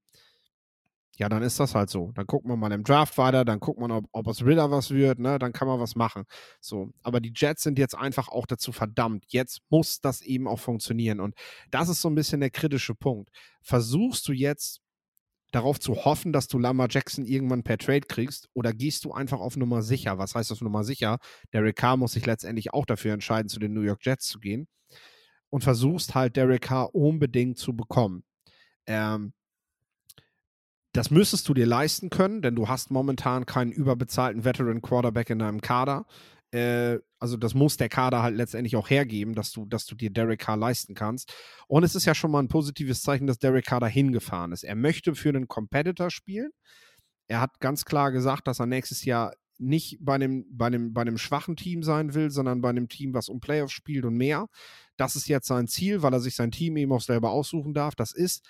ja, 1.19 1.31
dann 1.31 1.43
ist 1.43 1.59
das 1.59 1.75
halt 1.75 1.88
so. 1.88 2.12
Dann 2.12 2.26
guckt 2.26 2.47
man 2.47 2.59
mal 2.59 2.73
im 2.73 2.85
Draft 2.85 3.17
weiter, 3.17 3.45
dann 3.45 3.59
guckt 3.59 3.81
man, 3.81 3.91
ob, 3.91 4.05
ob 4.12 4.29
aus 4.29 4.45
Ritter 4.45 4.71
was 4.71 4.91
wird, 4.91 5.19
ne, 5.19 5.38
dann 5.38 5.53
kann 5.53 5.67
man 5.67 5.81
was 5.81 5.97
machen. 5.97 6.25
So, 6.61 6.91
aber 7.03 7.21
die 7.21 7.33
Jets 7.35 7.62
sind 7.62 7.79
jetzt 7.79 7.95
einfach 7.95 8.29
auch 8.29 8.47
dazu 8.47 8.71
verdammt. 8.73 9.25
Jetzt 9.29 9.61
muss 9.71 10.00
das 10.00 10.21
eben 10.21 10.47
auch 10.47 10.59
funktionieren. 10.59 11.21
Und 11.21 11.35
das 11.71 11.88
ist 11.88 12.03
so 12.03 12.11
ein 12.11 12.15
bisschen 12.15 12.41
der 12.41 12.50
kritische 12.50 12.95
Punkt. 12.95 13.31
Versuchst 13.62 14.29
du 14.29 14.33
jetzt 14.33 14.83
darauf 15.53 15.81
zu 15.81 16.05
hoffen, 16.05 16.33
dass 16.33 16.49
du 16.49 16.59
Lama 16.59 16.87
Jackson 16.91 17.25
irgendwann 17.25 17.62
per 17.62 17.79
Trade 17.79 18.07
kriegst 18.09 18.49
oder 18.53 18.73
gehst 18.73 19.05
du 19.05 19.12
einfach 19.12 19.41
auf 19.41 19.57
Nummer 19.57 19.83
sicher? 19.83 20.19
Was 20.19 20.35
heißt 20.35 20.53
auf 20.53 20.61
Nummer 20.61 20.85
sicher? 20.85 21.19
Derek 21.53 21.76
Carr 21.76 21.97
muss 21.97 22.12
sich 22.12 22.26
letztendlich 22.26 22.75
auch 22.75 22.87
dafür 22.87 23.12
entscheiden, 23.12 23.49
zu 23.49 23.59
den 23.59 23.73
New 23.73 23.83
York 23.83 24.05
Jets 24.05 24.26
zu 24.26 24.41
gehen 24.41 24.69
und 25.50 25.62
versuchst 25.62 26.15
halt 26.15 26.37
Derek 26.37 26.62
Carr 26.62 26.95
unbedingt 26.95 27.59
zu 27.59 27.75
bekommen. 27.75 28.25
Ähm, 28.87 29.33
das 30.93 31.11
müsstest 31.11 31.47
du 31.49 31.55
dir 31.55 31.67
leisten 31.67 32.09
können, 32.09 32.41
denn 32.41 32.57
du 32.57 32.69
hast 32.69 32.91
momentan 32.91 33.45
keinen 33.45 33.71
überbezahlten 33.71 34.45
Veteran 34.45 34.81
Quarterback 34.81 35.29
in 35.29 35.38
deinem 35.38 35.61
Kader. 35.61 36.07
Äh, 36.53 36.99
also 37.19 37.37
das 37.37 37.55
muss 37.55 37.76
der 37.76 37.88
Kader 37.88 38.23
halt 38.23 38.37
letztendlich 38.37 38.76
auch 38.76 38.91
hergeben, 38.91 39.35
dass 39.35 39.53
du, 39.53 39.67
dass 39.67 39.87
du 39.87 39.95
dir 39.95 40.11
Derek 40.11 40.41
Carr 40.41 40.57
leisten 40.57 40.95
kannst. 40.95 41.33
Und 41.67 41.85
es 41.85 41.95
ist 41.95 42.05
ja 42.05 42.15
schon 42.15 42.31
mal 42.31 42.41
ein 42.41 42.49
positives 42.49 43.03
Zeichen, 43.03 43.26
dass 43.26 43.38
Derek 43.38 43.67
Carr 43.67 43.81
da 43.81 43.87
hingefahren 43.87 44.53
ist. 44.53 44.65
Er 44.65 44.76
möchte 44.76 45.15
für 45.15 45.31
einen 45.31 45.49
Competitor 45.49 46.11
spielen. 46.11 46.50
Er 47.29 47.41
hat 47.41 47.59
ganz 47.61 47.85
klar 47.85 48.12
gesagt, 48.12 48.47
dass 48.47 48.61
er 48.61 48.67
nächstes 48.67 49.05
Jahr 49.05 49.35
nicht 49.59 49.99
bei 50.00 50.15
einem, 50.15 50.45
bei, 50.50 50.67
einem, 50.67 50.93
bei 50.93 51.00
einem 51.00 51.19
schwachen 51.19 51.57
Team 51.57 51.83
sein 51.83 52.15
will, 52.15 52.31
sondern 52.31 52.61
bei 52.61 52.69
einem 52.69 52.88
Team, 52.88 53.15
was 53.15 53.29
um 53.29 53.41
Playoffs 53.41 53.73
spielt 53.73 54.05
und 54.05 54.15
mehr. 54.15 54.49
Das 54.97 55.17
ist 55.17 55.29
jetzt 55.29 55.47
sein 55.47 55.67
Ziel, 55.67 56.03
weil 56.03 56.12
er 56.12 56.21
sich 56.21 56.37
sein 56.37 56.50
Team 56.50 56.76
eben 56.76 56.93
auch 56.93 57.00
selber 57.00 57.31
aussuchen 57.31 57.75
darf. 57.75 57.95
Das 57.95 58.12
ist 58.12 58.47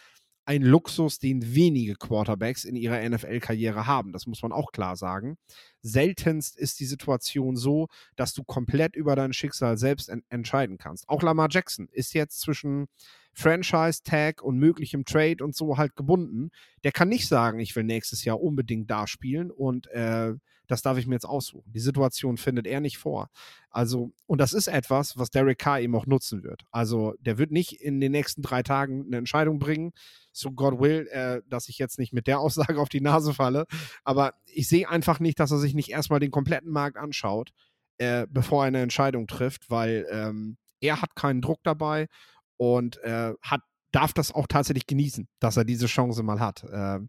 ein 0.47 0.63
Luxus, 0.63 1.19
den 1.19 1.55
wenige 1.55 1.97
Quarterbacks 1.97 2.65
in 2.65 2.77
ihrer 2.77 3.07
NFL-Karriere 3.07 3.87
haben. 3.87 4.13
Das 4.13 4.27
muss 4.27 4.43
man 4.43 4.53
auch 4.53 4.71
klar 4.71 4.97
sagen. 4.97 5.37
Seltenst 5.83 6.57
ist 6.57 6.79
die 6.79 6.87
Situation 6.87 7.57
so, 7.57 7.89
dass 8.15 8.33
du 8.33 8.45
komplett 8.45 8.95
über 8.95 9.17
dein 9.17 9.33
Schicksal 9.33 9.77
selbst 9.77 10.09
en 10.09 10.23
entscheiden 10.29 10.79
kannst. 10.79 11.09
Auch 11.09 11.23
Lamar 11.23 11.49
Jackson 11.51 11.89
ist 11.91 12.15
jetzt 12.15 12.41
zwischen 12.41 12.87
Franchise-Tag 13.33 14.41
und 14.41 14.59
möglichem 14.59 15.05
Trade 15.05 15.43
und 15.43 15.57
so 15.57 15.77
halt 15.77 15.97
gebunden. 15.97 16.51
Der 16.85 16.93
kann 16.93 17.09
nicht 17.09 17.27
sagen, 17.27 17.59
ich 17.59 17.75
will 17.75 17.85
nächstes 17.85 18.25
Jahr 18.25 18.41
unbedingt 18.41 18.89
da 18.89 19.09
spielen 19.09 19.51
und 19.51 19.89
äh, 19.89 20.35
das 20.67 20.83
darf 20.83 20.99
ich 20.99 21.07
mir 21.07 21.15
jetzt 21.15 21.27
aussuchen. 21.27 21.71
Die 21.73 21.81
Situation 21.81 22.37
findet 22.37 22.67
er 22.67 22.81
nicht 22.81 22.99
vor. 22.99 23.29
Also, 23.71 24.13
und 24.27 24.41
das 24.41 24.53
ist 24.53 24.69
etwas, 24.69 25.17
was 25.17 25.31
Derek 25.31 25.59
Carr 25.59 25.81
eben 25.81 25.95
auch 25.95 26.07
nutzen 26.07 26.43
wird. 26.43 26.65
Also, 26.71 27.15
der 27.21 27.39
wird 27.39 27.51
nicht 27.51 27.73
in 27.81 28.01
den 28.01 28.13
nächsten 28.13 28.43
drei 28.43 28.63
Tagen 28.63 29.07
eine 29.07 29.19
Entscheidung 29.19 29.59
bringen, 29.59 29.93
so 30.33 30.51
God 30.51 30.81
will, 30.81 31.09
äh, 31.11 31.43
dass 31.49 31.69
ich 31.69 31.79
jetzt 31.79 31.99
nicht 31.99 32.13
mit 32.13 32.27
der 32.27 32.41
Aussage 32.41 32.79
auf 32.81 32.89
die 32.89 33.01
Nase 33.01 33.35
falle. 33.35 33.67
Aber 34.05 34.35
ich 34.47 34.69
sehe 34.69 34.89
einfach 34.89 35.21
nicht, 35.21 35.41
dass 35.41 35.51
er 35.51 35.59
sich 35.59 35.75
nicht 35.75 35.91
erstmal 35.91 36.21
den 36.21 36.31
kompletten 36.31 36.71
Markt 36.71 36.97
anschaut, 36.97 37.53
äh, 37.99 38.27
bevor 38.31 38.65
er 38.65 38.69
eine 38.69 38.83
Entscheidung 38.83 39.27
trifft, 39.27 39.71
weil 39.71 40.07
ähm, 40.11 40.57
er 40.81 41.01
hat 41.03 41.17
keinen 41.17 41.41
Druck 41.41 41.61
dabei 41.63 42.09
und 42.57 42.99
äh, 42.99 43.35
hat, 43.43 43.63
darf 43.93 44.13
das 44.13 44.33
auch 44.33 44.47
tatsächlich 44.47 44.87
genießen, 44.87 45.29
dass 45.41 45.57
er 45.57 45.65
diese 45.65 45.87
Chance 45.87 46.23
mal 46.23 46.41
hat. 46.41 46.65
Äh, 46.65 47.01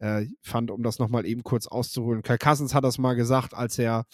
äh, 0.00 0.26
fand, 0.42 0.70
um 0.70 0.82
das 0.82 0.98
nochmal 0.98 1.26
eben 1.26 1.42
kurz 1.42 1.66
auszuholen, 1.66 2.22
Kyle 2.22 2.38
Cousins 2.38 2.74
hat 2.74 2.84
das 2.84 2.98
mal 2.98 3.14
gesagt, 3.14 3.54
als 3.54 3.78
er 3.78 4.04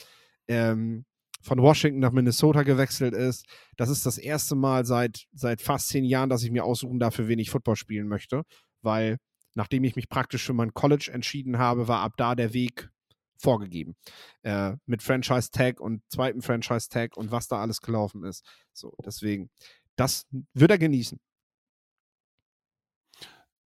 ähm, 0.49 1.05
von 1.43 1.61
Washington 1.61 2.01
nach 2.01 2.13
Minnesota 2.13 2.63
gewechselt 2.63 3.15
ist. 3.15 3.47
Das 3.77 3.89
ist 3.89 4.05
das 4.05 4.19
erste 4.19 4.57
Mal 4.57 4.85
seit, 4.85 5.27
seit 5.33 5.63
fast 5.63 5.89
zehn 5.89 6.05
Jahren, 6.05 6.29
dass 6.29 6.43
ich 6.43 6.51
mir 6.51 6.65
aussuchen 6.65 6.99
darf, 6.99 7.15
für 7.15 7.29
wen 7.29 7.39
ich 7.39 7.51
Football 7.51 7.77
spielen 7.77 8.09
möchte, 8.09 8.43
weil 8.83 9.19
nachdem 9.55 9.85
ich 9.85 9.97
mich 9.97 10.09
praktisch 10.09 10.45
für 10.45 10.53
mein 10.53 10.75
College 10.75 11.11
entschieden 11.13 11.59
habe, 11.59 11.89
war 11.89 12.01
ab 12.01 12.15
da 12.17 12.35
der 12.35 12.53
Weg 12.53 12.91
vorgegeben. 13.39 13.95
Äh, 14.43 14.77
mit 14.87 15.03
Franchise 15.03 15.51
Tag 15.51 15.81
und 15.81 16.03
zweiten 16.09 16.43
Franchise 16.43 16.89
Tag 16.89 17.17
und 17.17 17.31
was 17.31 17.49
da 17.49 17.61
alles 17.61 17.81
gelaufen 17.81 18.25
ist. 18.25 18.45
So, 18.73 18.95
deswegen, 19.05 19.51
das 19.97 20.27
wird 20.53 20.71
er 20.71 20.79
genießen. 20.79 21.19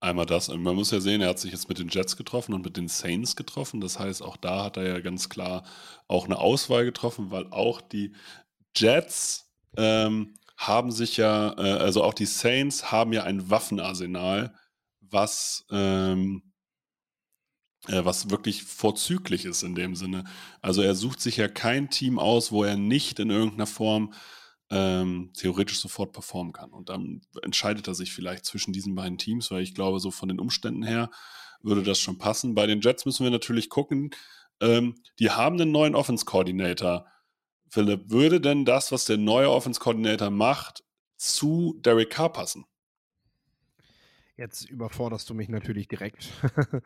Einmal 0.00 0.24
das. 0.24 0.48
Und 0.48 0.62
man 0.62 0.74
muss 0.74 0.90
ja 0.90 1.00
sehen, 1.00 1.20
er 1.20 1.28
hat 1.28 1.38
sich 1.38 1.52
jetzt 1.52 1.68
mit 1.68 1.78
den 1.78 1.88
Jets 1.88 2.16
getroffen 2.16 2.54
und 2.54 2.64
mit 2.64 2.78
den 2.78 2.88
Saints 2.88 3.36
getroffen. 3.36 3.82
Das 3.82 3.98
heißt, 3.98 4.22
auch 4.22 4.38
da 4.38 4.64
hat 4.64 4.78
er 4.78 4.88
ja 4.88 5.00
ganz 5.00 5.28
klar 5.28 5.62
auch 6.08 6.24
eine 6.24 6.38
Auswahl 6.38 6.86
getroffen, 6.86 7.30
weil 7.30 7.46
auch 7.50 7.82
die 7.82 8.14
Jets 8.74 9.52
ähm, 9.76 10.34
haben 10.56 10.90
sich 10.90 11.18
ja, 11.18 11.52
äh, 11.58 11.78
also 11.78 12.02
auch 12.02 12.14
die 12.14 12.26
Saints 12.26 12.90
haben 12.90 13.12
ja 13.12 13.24
ein 13.24 13.50
Waffenarsenal, 13.50 14.54
was, 15.00 15.66
ähm, 15.70 16.42
äh, 17.88 18.02
was 18.04 18.30
wirklich 18.30 18.62
vorzüglich 18.62 19.44
ist 19.44 19.62
in 19.62 19.74
dem 19.74 19.96
Sinne. 19.96 20.24
Also 20.62 20.80
er 20.80 20.94
sucht 20.94 21.20
sich 21.20 21.36
ja 21.36 21.48
kein 21.48 21.90
Team 21.90 22.18
aus, 22.18 22.52
wo 22.52 22.64
er 22.64 22.76
nicht 22.76 23.18
in 23.18 23.28
irgendeiner 23.28 23.66
Form 23.66 24.14
ähm, 24.70 25.32
theoretisch 25.36 25.80
sofort 25.80 26.12
performen 26.12 26.52
kann. 26.52 26.70
Und 26.70 26.88
dann 26.88 27.22
entscheidet 27.42 27.88
er 27.88 27.94
sich 27.94 28.12
vielleicht 28.12 28.44
zwischen 28.44 28.72
diesen 28.72 28.94
beiden 28.94 29.18
Teams, 29.18 29.50
weil 29.50 29.62
ich 29.62 29.74
glaube, 29.74 29.98
so 29.98 30.10
von 30.10 30.28
den 30.28 30.40
Umständen 30.40 30.82
her 30.82 31.10
würde 31.62 31.82
das 31.82 31.98
schon 31.98 32.18
passen. 32.18 32.54
Bei 32.54 32.66
den 32.66 32.80
Jets 32.80 33.04
müssen 33.04 33.24
wir 33.24 33.30
natürlich 33.30 33.68
gucken, 33.68 34.10
ähm, 34.60 34.94
die 35.18 35.30
haben 35.30 35.60
einen 35.60 35.72
neuen 35.72 35.94
Offense-Coordinator. 35.94 37.06
Philipp, 37.68 38.10
würde 38.10 38.40
denn 38.40 38.64
das, 38.64 38.92
was 38.92 39.04
der 39.04 39.16
neue 39.16 39.50
Offense-Coordinator 39.50 40.30
macht, 40.30 40.84
zu 41.16 41.78
Derek 41.80 42.10
Carr 42.10 42.32
passen? 42.32 42.64
Jetzt 44.36 44.68
überforderst 44.70 45.28
du 45.28 45.34
mich 45.34 45.48
natürlich 45.48 45.88
direkt. 45.88 46.30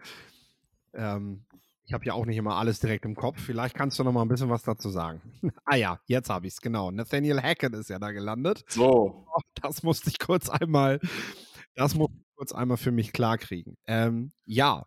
ähm, 0.94 1.44
ich 1.86 1.92
habe 1.92 2.04
ja 2.04 2.14
auch 2.14 2.24
nicht 2.24 2.36
immer 2.36 2.56
alles 2.56 2.80
direkt 2.80 3.04
im 3.04 3.14
Kopf. 3.14 3.40
Vielleicht 3.40 3.74
kannst 3.74 3.98
du 3.98 4.04
noch 4.04 4.12
mal 4.12 4.22
ein 4.22 4.28
bisschen 4.28 4.48
was 4.48 4.62
dazu 4.62 4.88
sagen. 4.88 5.20
ah 5.64 5.76
ja, 5.76 6.00
jetzt 6.06 6.30
habe 6.30 6.46
ich 6.46 6.54
es, 6.54 6.60
genau. 6.60 6.90
Nathaniel 6.90 7.42
Hackett 7.42 7.74
ist 7.74 7.90
ja 7.90 7.98
da 7.98 8.12
gelandet. 8.12 8.64
So. 8.68 9.26
Oh, 9.34 9.40
das 9.60 9.82
musste 9.82 10.08
ich 10.10 10.18
kurz 10.18 10.48
einmal, 10.48 11.00
das 11.74 11.94
musste 11.94 12.16
ich 12.18 12.36
kurz 12.36 12.52
einmal 12.52 12.78
für 12.78 12.92
mich 12.92 13.12
klarkriegen. 13.12 13.76
Ähm, 13.86 14.32
ja, 14.46 14.86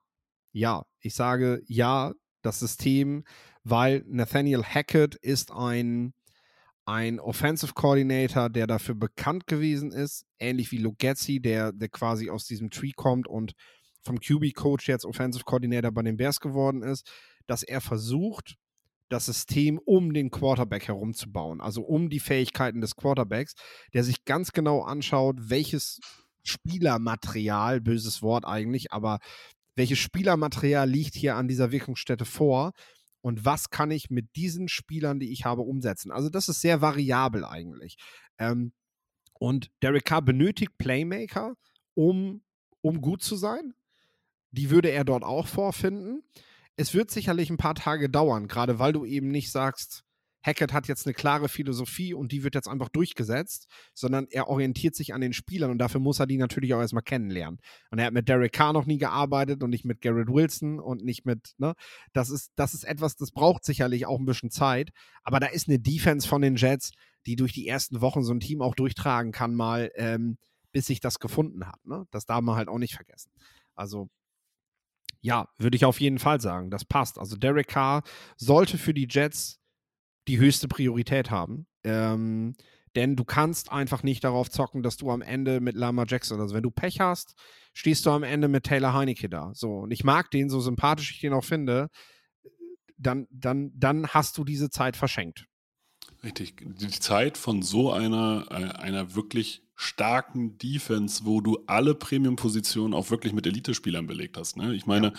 ja, 0.51 0.85
ich 0.99 1.13
sage 1.13 1.61
ja, 1.67 2.13
das 2.41 2.59
System, 2.59 3.23
weil 3.63 4.03
Nathaniel 4.07 4.63
Hackett 4.63 5.15
ist 5.15 5.51
ein, 5.51 6.13
ein 6.85 7.19
Offensive 7.19 7.73
Coordinator, 7.73 8.49
der 8.49 8.65
dafür 8.65 8.95
bekannt 8.95 9.45
gewesen 9.45 9.91
ist, 9.91 10.25
ähnlich 10.39 10.71
wie 10.71 10.77
Lugetzi, 10.77 11.39
der, 11.41 11.73
der 11.73 11.89
quasi 11.89 12.29
aus 12.29 12.45
diesem 12.45 12.69
Tree 12.71 12.93
kommt 12.95 13.27
und 13.27 13.53
vom 14.07 14.19
QB-Coach 14.19 14.87
jetzt 14.87 15.05
Offensive 15.05 15.43
Coordinator 15.45 15.91
bei 15.91 16.01
den 16.01 16.17
Bears 16.17 16.39
geworden 16.39 16.81
ist, 16.81 17.07
dass 17.45 17.63
er 17.63 17.81
versucht, 17.81 18.57
das 19.09 19.25
System 19.25 19.79
um 19.85 20.13
den 20.13 20.31
Quarterback 20.31 20.87
herumzubauen, 20.87 21.61
also 21.61 21.81
um 21.81 22.09
die 22.09 22.19
Fähigkeiten 22.19 22.81
des 22.81 22.95
Quarterbacks, 22.95 23.55
der 23.93 24.03
sich 24.03 24.25
ganz 24.25 24.51
genau 24.51 24.81
anschaut, 24.81 25.49
welches 25.49 25.99
Spielermaterial, 26.43 27.81
böses 27.81 28.21
Wort 28.21 28.45
eigentlich, 28.45 28.91
aber 28.91 29.19
welches 29.75 29.99
Spielermaterial 29.99 30.89
liegt 30.89 31.15
hier 31.15 31.35
an 31.35 31.47
dieser 31.47 31.71
Wirkungsstätte 31.71 32.25
vor 32.25 32.73
und 33.21 33.45
was 33.45 33.69
kann 33.69 33.91
ich 33.91 34.09
mit 34.09 34.35
diesen 34.35 34.67
Spielern, 34.67 35.19
die 35.19 35.31
ich 35.31 35.45
habe, 35.45 35.61
umsetzen. 35.61 36.11
Also 36.11 36.29
das 36.29 36.49
ist 36.49 36.61
sehr 36.61 36.81
variabel 36.81 37.45
eigentlich. 37.45 37.97
Ähm, 38.37 38.73
und 39.33 39.69
Derek 39.83 40.05
Carr 40.05 40.21
benötigt 40.21 40.77
Playmaker, 40.77 41.55
um, 41.93 42.41
um 42.81 43.01
gut 43.01 43.21
zu 43.21 43.35
sein. 43.35 43.73
Die 44.57 44.69
würde 44.69 44.89
er 44.89 45.05
dort 45.05 45.23
auch 45.23 45.47
vorfinden. 45.47 46.23
Es 46.75 46.93
wird 46.93 47.11
sicherlich 47.11 47.49
ein 47.49 47.57
paar 47.57 47.75
Tage 47.75 48.09
dauern, 48.09 48.47
gerade 48.47 48.79
weil 48.79 48.93
du 48.93 49.05
eben 49.05 49.29
nicht 49.29 49.51
sagst, 49.51 50.03
Hackett 50.43 50.71
hat 50.71 50.87
jetzt 50.87 51.05
eine 51.05 51.13
klare 51.13 51.49
Philosophie 51.49 52.13
und 52.13 52.31
die 52.31 52.43
wird 52.43 52.55
jetzt 52.55 52.69
einfach 52.69 52.89
durchgesetzt, 52.89 53.67
sondern 53.93 54.27
er 54.29 54.47
orientiert 54.47 54.95
sich 54.95 55.13
an 55.13 55.21
den 55.21 55.33
Spielern 55.33 55.71
und 55.71 55.77
dafür 55.77 55.99
muss 55.99 56.19
er 56.19 56.27
die 56.27 56.37
natürlich 56.37 56.73
auch 56.73 56.79
erstmal 56.79 57.03
kennenlernen. 57.03 57.59
Und 57.91 57.99
er 57.99 58.05
hat 58.05 58.13
mit 58.13 58.29
Derek 58.29 58.53
Carr 58.53 58.71
noch 58.73 58.85
nie 58.85 58.97
gearbeitet 58.97 59.61
und 59.61 59.71
nicht 59.71 59.83
mit 59.83 60.01
Garrett 60.01 60.29
Wilson 60.29 60.79
und 60.79 61.03
nicht 61.03 61.25
mit, 61.25 61.53
ne? 61.57 61.73
Das 62.13 62.29
ist, 62.29 62.51
das 62.55 62.73
ist 62.73 62.85
etwas, 62.85 63.15
das 63.15 63.31
braucht 63.31 63.65
sicherlich 63.65 64.05
auch 64.05 64.19
ein 64.19 64.25
bisschen 64.25 64.51
Zeit, 64.51 64.91
aber 65.23 65.39
da 65.39 65.47
ist 65.47 65.67
eine 65.67 65.79
Defense 65.79 66.27
von 66.27 66.41
den 66.41 66.55
Jets, 66.55 66.91
die 67.25 67.35
durch 67.35 67.51
die 67.51 67.67
ersten 67.67 67.99
Wochen 68.01 68.23
so 68.23 68.33
ein 68.33 68.39
Team 68.39 68.61
auch 68.61 68.75
durchtragen 68.75 69.31
kann, 69.31 69.53
mal, 69.53 69.91
ähm, 69.95 70.37
bis 70.71 70.85
sich 70.85 70.99
das 71.01 71.19
gefunden 71.19 71.67
hat. 71.67 71.83
Ne? 71.85 72.05
Das 72.11 72.25
darf 72.25 72.41
man 72.41 72.55
halt 72.55 72.69
auch 72.69 72.79
nicht 72.79 72.95
vergessen. 72.95 73.31
Also 73.75 74.09
ja, 75.21 75.49
würde 75.57 75.75
ich 75.75 75.85
auf 75.85 75.99
jeden 75.99 76.19
Fall 76.19 76.41
sagen. 76.41 76.69
Das 76.69 76.85
passt. 76.85 77.17
Also 77.19 77.35
Derek 77.35 77.67
Carr 77.67 78.03
sollte 78.35 78.77
für 78.77 78.93
die 78.93 79.07
Jets 79.09 79.59
die 80.27 80.37
höchste 80.37 80.67
Priorität 80.67 81.31
haben. 81.31 81.67
Ähm, 81.83 82.55
denn 82.95 83.15
du 83.15 83.23
kannst 83.25 83.71
einfach 83.71 84.03
nicht 84.03 84.23
darauf 84.23 84.49
zocken, 84.49 84.81
dass 84.81 84.97
du 84.97 85.11
am 85.11 85.21
Ende 85.21 85.59
mit 85.59 85.75
Lama 85.75 86.05
Jackson, 86.07 86.39
also 86.39 86.55
wenn 86.55 86.63
du 86.63 86.71
Pech 86.71 86.99
hast, 86.99 87.35
stehst 87.73 88.05
du 88.05 88.11
am 88.11 88.23
Ende 88.23 88.47
mit 88.47 88.63
Taylor 88.63 88.93
Heineke 88.93 89.29
da. 89.29 89.51
So, 89.53 89.79
und 89.79 89.91
ich 89.91 90.03
mag 90.03 90.31
den, 90.31 90.49
so 90.49 90.59
sympathisch 90.59 91.11
ich 91.11 91.19
den 91.19 91.33
auch 91.33 91.43
finde, 91.43 91.89
dann, 92.97 93.27
dann, 93.29 93.71
dann 93.75 94.07
hast 94.07 94.37
du 94.37 94.43
diese 94.43 94.69
Zeit 94.69 94.97
verschenkt. 94.97 95.45
Richtig. 96.23 96.55
Die 96.59 96.89
Zeit 96.89 97.37
von 97.37 97.61
so 97.61 97.91
einer, 97.91 98.45
äh, 98.49 98.77
einer 98.79 99.15
wirklich 99.15 99.61
starken 99.79 100.57
Defense, 100.57 101.23
wo 101.23 101.39
du 101.39 101.59
alle 101.67 101.93
Premium-Positionen 101.93 102.95
auch 102.95 103.11
wirklich 103.11 103.31
mit 103.31 103.45
Elite-Spielern 103.45 104.07
belegt 104.07 104.35
hast. 104.35 104.57
Ne? 104.57 104.73
Ich 104.73 104.87
meine, 104.87 105.13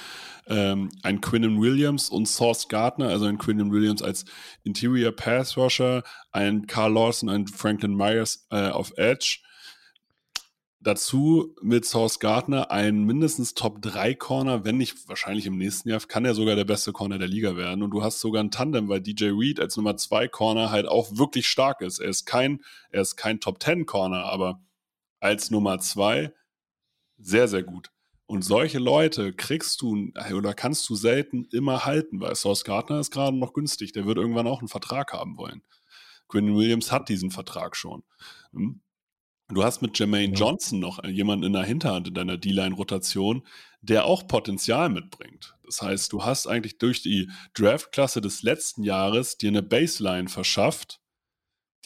ja. 0.48 0.72
ähm, 0.72 0.90
ein 1.04 1.20
Quinnen 1.20 1.60
Williams 1.60 2.10
und 2.10 2.26
Source 2.26 2.66
Gardner, 2.66 3.08
also 3.08 3.26
ein 3.26 3.38
Quinnen 3.38 3.70
Williams 3.70 4.02
als 4.02 4.24
Interior 4.64 5.12
Pass 5.12 5.56
Rusher, 5.56 6.02
ein 6.32 6.66
Carl 6.66 6.92
Lawson, 6.92 7.28
ein 7.28 7.46
Franklin 7.46 7.94
Myers 7.94 8.48
äh, 8.50 8.70
auf 8.70 8.92
Edge, 8.96 9.38
Dazu 10.80 11.56
mit 11.60 11.84
Source 11.84 12.20
Gardner 12.20 12.70
ein 12.70 13.02
mindestens 13.02 13.54
Top 13.54 13.82
3 13.82 14.14
Corner, 14.14 14.64
wenn 14.64 14.76
nicht 14.76 15.08
wahrscheinlich 15.08 15.46
im 15.46 15.58
nächsten 15.58 15.88
Jahr, 15.88 15.98
kann 16.00 16.24
er 16.24 16.34
sogar 16.34 16.54
der 16.54 16.64
beste 16.64 16.92
Corner 16.92 17.18
der 17.18 17.26
Liga 17.26 17.56
werden. 17.56 17.82
Und 17.82 17.90
du 17.90 18.02
hast 18.02 18.20
sogar 18.20 18.44
ein 18.44 18.52
Tandem, 18.52 18.88
weil 18.88 19.00
DJ 19.00 19.30
Reed 19.30 19.58
als 19.58 19.76
Nummer 19.76 19.96
2 19.96 20.28
Corner 20.28 20.70
halt 20.70 20.86
auch 20.86 21.16
wirklich 21.16 21.48
stark 21.48 21.80
ist. 21.80 21.98
Er 21.98 22.08
ist 22.08 22.26
kein, 22.26 22.62
er 22.90 23.02
ist 23.02 23.16
kein 23.16 23.40
Top 23.40 23.60
10 23.60 23.86
Corner, 23.86 24.24
aber 24.24 24.62
als 25.18 25.50
Nummer 25.50 25.80
2 25.80 26.32
sehr, 27.18 27.48
sehr 27.48 27.64
gut. 27.64 27.90
Und 28.26 28.42
solche 28.42 28.78
Leute 28.78 29.32
kriegst 29.32 29.80
du 29.80 30.12
oder 30.32 30.54
kannst 30.54 30.88
du 30.88 30.94
selten 30.94 31.46
immer 31.50 31.86
halten, 31.86 32.20
weil 32.20 32.36
Source 32.36 32.62
Gardner 32.62 33.00
ist 33.00 33.10
gerade 33.10 33.36
noch 33.36 33.52
günstig. 33.52 33.92
Der 33.92 34.06
wird 34.06 34.18
irgendwann 34.18 34.46
auch 34.46 34.60
einen 34.60 34.68
Vertrag 34.68 35.12
haben 35.12 35.38
wollen. 35.38 35.62
Quinn 36.28 36.54
Williams 36.54 36.92
hat 36.92 37.08
diesen 37.08 37.30
Vertrag 37.30 37.74
schon. 37.74 38.04
Hm? 38.52 38.80
Du 39.48 39.64
hast 39.64 39.80
mit 39.80 39.98
Jermaine 39.98 40.34
ja. 40.34 40.38
Johnson 40.38 40.78
noch 40.78 41.02
jemanden 41.04 41.46
in 41.46 41.52
der 41.54 41.64
Hinterhand 41.64 42.08
in 42.08 42.14
deiner 42.14 42.36
D-Line-Rotation, 42.36 43.46
der 43.80 44.04
auch 44.04 44.26
Potenzial 44.28 44.90
mitbringt. 44.90 45.56
Das 45.64 45.80
heißt, 45.80 46.12
du 46.12 46.24
hast 46.24 46.46
eigentlich 46.46 46.78
durch 46.78 47.02
die 47.02 47.30
Draft-Klasse 47.54 48.20
des 48.20 48.42
letzten 48.42 48.82
Jahres 48.82 49.38
dir 49.38 49.48
eine 49.48 49.62
Baseline 49.62 50.28
verschafft, 50.28 51.00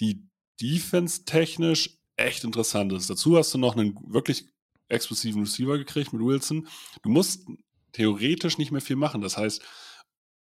die 0.00 0.26
defense-technisch 0.60 1.98
echt 2.16 2.44
interessant 2.44 2.92
ist. 2.92 3.08
Dazu 3.08 3.36
hast 3.36 3.54
du 3.54 3.58
noch 3.58 3.76
einen 3.76 3.96
wirklich 4.06 4.46
explosiven 4.88 5.42
Receiver 5.42 5.78
gekriegt 5.78 6.12
mit 6.12 6.22
Wilson. 6.22 6.68
Du 7.02 7.10
musst 7.10 7.46
theoretisch 7.92 8.58
nicht 8.58 8.72
mehr 8.72 8.80
viel 8.80 8.96
machen. 8.96 9.20
Das 9.20 9.36
heißt, 9.36 9.62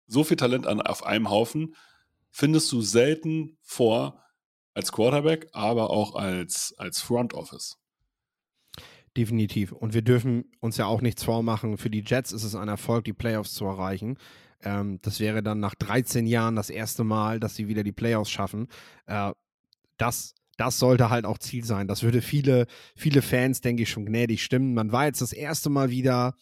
so 0.08 0.24
viel 0.24 0.38
Talent 0.38 0.68
an, 0.68 0.82
auf 0.82 1.06
einem 1.06 1.30
Haufen 1.30 1.76
findest 2.32 2.72
du 2.72 2.82
selten 2.82 3.58
vor, 3.62 4.24
als 4.74 4.92
Quarterback, 4.92 5.48
aber 5.52 5.90
auch 5.90 6.16
als, 6.16 6.74
als 6.78 7.02
Front 7.02 7.34
Office. 7.34 7.78
Definitiv. 9.18 9.74
Und 9.74 9.94
wir 9.94 10.02
dürfen 10.02 10.46
uns 10.62 10.78
ja 10.78 10.86
auch 10.86 11.02
nichts 11.02 11.24
vormachen. 11.24 11.78
Für 11.78 11.90
die 11.90 12.04
Jets 12.06 12.32
ist 12.32 12.44
es 12.44 12.56
ein 12.56 12.70
Erfolg, 12.70 13.04
die 13.04 13.14
Playoffs 13.14 13.54
zu 13.54 13.66
erreichen. 13.66 14.18
Ähm, 14.64 15.00
das 15.02 15.20
wäre 15.20 15.44
dann 15.44 15.60
nach 15.60 15.76
13 15.76 16.26
Jahren 16.26 16.56
das 16.56 16.70
erste 16.70 17.04
Mal, 17.04 17.40
dass 17.40 17.56
sie 17.56 17.68
wieder 17.68 17.84
die 17.84 17.92
Playoffs 17.92 18.30
schaffen. 18.30 18.68
Äh, 19.08 19.34
das, 19.98 20.34
das 20.56 20.80
sollte 20.80 21.10
halt 21.10 21.26
auch 21.26 21.40
Ziel 21.40 21.66
sein. 21.66 21.88
Das 21.88 22.04
würde 22.04 22.22
viele, 22.22 22.68
viele 22.96 23.22
Fans, 23.22 23.60
denke 23.60 23.84
ich, 23.84 23.90
schon 23.90 24.06
gnädig 24.06 24.44
stimmen. 24.44 24.74
Man 24.74 24.94
war 24.94 25.06
jetzt 25.06 25.22
das 25.22 25.34
erste 25.34 25.70
Mal 25.70 25.90
wieder 25.90 26.36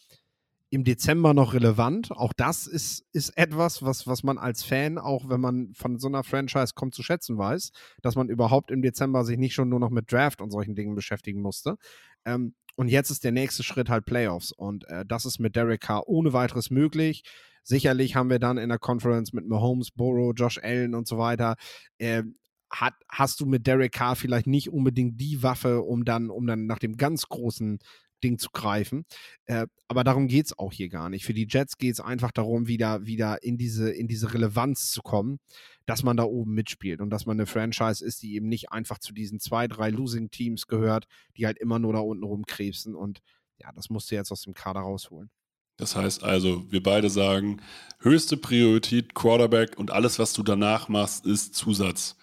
im 0.70 0.84
Dezember 0.84 1.34
noch 1.34 1.52
relevant. 1.52 2.12
Auch 2.12 2.32
das 2.32 2.68
ist, 2.68 3.04
ist 3.12 3.36
etwas, 3.36 3.82
was, 3.82 4.06
was 4.06 4.22
man 4.22 4.38
als 4.38 4.62
Fan, 4.62 4.98
auch 4.98 5.28
wenn 5.28 5.40
man 5.40 5.74
von 5.74 5.98
so 5.98 6.06
einer 6.06 6.22
Franchise 6.22 6.74
kommt, 6.74 6.94
zu 6.94 7.02
schätzen 7.02 7.36
weiß, 7.36 7.72
dass 8.02 8.14
man 8.14 8.28
überhaupt 8.28 8.70
im 8.70 8.80
Dezember 8.80 9.24
sich 9.24 9.36
nicht 9.36 9.52
schon 9.52 9.68
nur 9.68 9.80
noch 9.80 9.90
mit 9.90 10.10
Draft 10.12 10.40
und 10.40 10.52
solchen 10.52 10.76
Dingen 10.76 10.94
beschäftigen 10.94 11.42
musste. 11.42 11.76
Ähm, 12.24 12.54
und 12.76 12.88
jetzt 12.88 13.10
ist 13.10 13.24
der 13.24 13.32
nächste 13.32 13.64
Schritt 13.64 13.90
halt 13.90 14.04
Playoffs. 14.06 14.52
Und 14.52 14.88
äh, 14.88 15.04
das 15.04 15.26
ist 15.26 15.40
mit 15.40 15.56
Derek 15.56 15.80
Carr 15.80 16.08
ohne 16.08 16.32
weiteres 16.32 16.70
möglich. 16.70 17.24
Sicherlich 17.64 18.14
haben 18.14 18.30
wir 18.30 18.38
dann 18.38 18.56
in 18.56 18.68
der 18.68 18.78
Conference 18.78 19.32
mit 19.32 19.46
Mahomes, 19.46 19.90
Burrow, 19.90 20.32
Josh 20.34 20.58
Allen 20.62 20.94
und 20.94 21.06
so 21.06 21.18
weiter, 21.18 21.56
äh, 21.98 22.22
hat, 22.70 22.94
hast 23.08 23.40
du 23.40 23.46
mit 23.46 23.66
Derek 23.66 23.92
Carr 23.92 24.14
vielleicht 24.14 24.46
nicht 24.46 24.70
unbedingt 24.70 25.20
die 25.20 25.42
Waffe, 25.42 25.82
um 25.82 26.04
dann, 26.04 26.30
um 26.30 26.46
dann 26.46 26.66
nach 26.66 26.78
dem 26.78 26.96
ganz 26.96 27.28
großen 27.28 27.80
Ding 28.22 28.38
zu 28.38 28.50
greifen. 28.50 29.04
Äh, 29.46 29.66
aber 29.88 30.04
darum 30.04 30.28
geht 30.28 30.46
es 30.46 30.58
auch 30.58 30.72
hier 30.72 30.88
gar 30.88 31.08
nicht. 31.08 31.24
Für 31.24 31.34
die 31.34 31.46
Jets 31.48 31.78
geht 31.78 31.92
es 31.92 32.00
einfach 32.00 32.30
darum, 32.30 32.66
wieder, 32.68 33.06
wieder 33.06 33.42
in, 33.42 33.58
diese, 33.58 33.90
in 33.90 34.08
diese 34.08 34.32
Relevanz 34.32 34.92
zu 34.92 35.02
kommen, 35.02 35.38
dass 35.86 36.02
man 36.02 36.16
da 36.16 36.24
oben 36.24 36.54
mitspielt 36.54 37.00
und 37.00 37.10
dass 37.10 37.26
man 37.26 37.36
eine 37.36 37.46
Franchise 37.46 38.04
ist, 38.04 38.22
die 38.22 38.34
eben 38.34 38.48
nicht 38.48 38.72
einfach 38.72 38.98
zu 38.98 39.12
diesen 39.12 39.40
zwei, 39.40 39.66
drei 39.68 39.90
Losing-Teams 39.90 40.66
gehört, 40.66 41.06
die 41.36 41.46
halt 41.46 41.58
immer 41.58 41.78
nur 41.78 41.92
da 41.92 42.00
unten 42.00 42.24
rumkrebsen. 42.24 42.94
Und 42.94 43.20
ja, 43.58 43.72
das 43.72 43.90
musst 43.90 44.10
du 44.10 44.14
jetzt 44.14 44.30
aus 44.30 44.42
dem 44.42 44.54
Kader 44.54 44.80
rausholen. 44.80 45.30
Das 45.76 45.96
heißt 45.96 46.22
also, 46.22 46.70
wir 46.70 46.82
beide 46.82 47.08
sagen, 47.08 47.62
höchste 48.00 48.36
Priorität 48.36 49.14
Quarterback 49.14 49.78
und 49.78 49.90
alles, 49.90 50.18
was 50.18 50.34
du 50.34 50.42
danach 50.42 50.88
machst, 50.88 51.24
ist 51.24 51.54
Zusatz. 51.54 52.16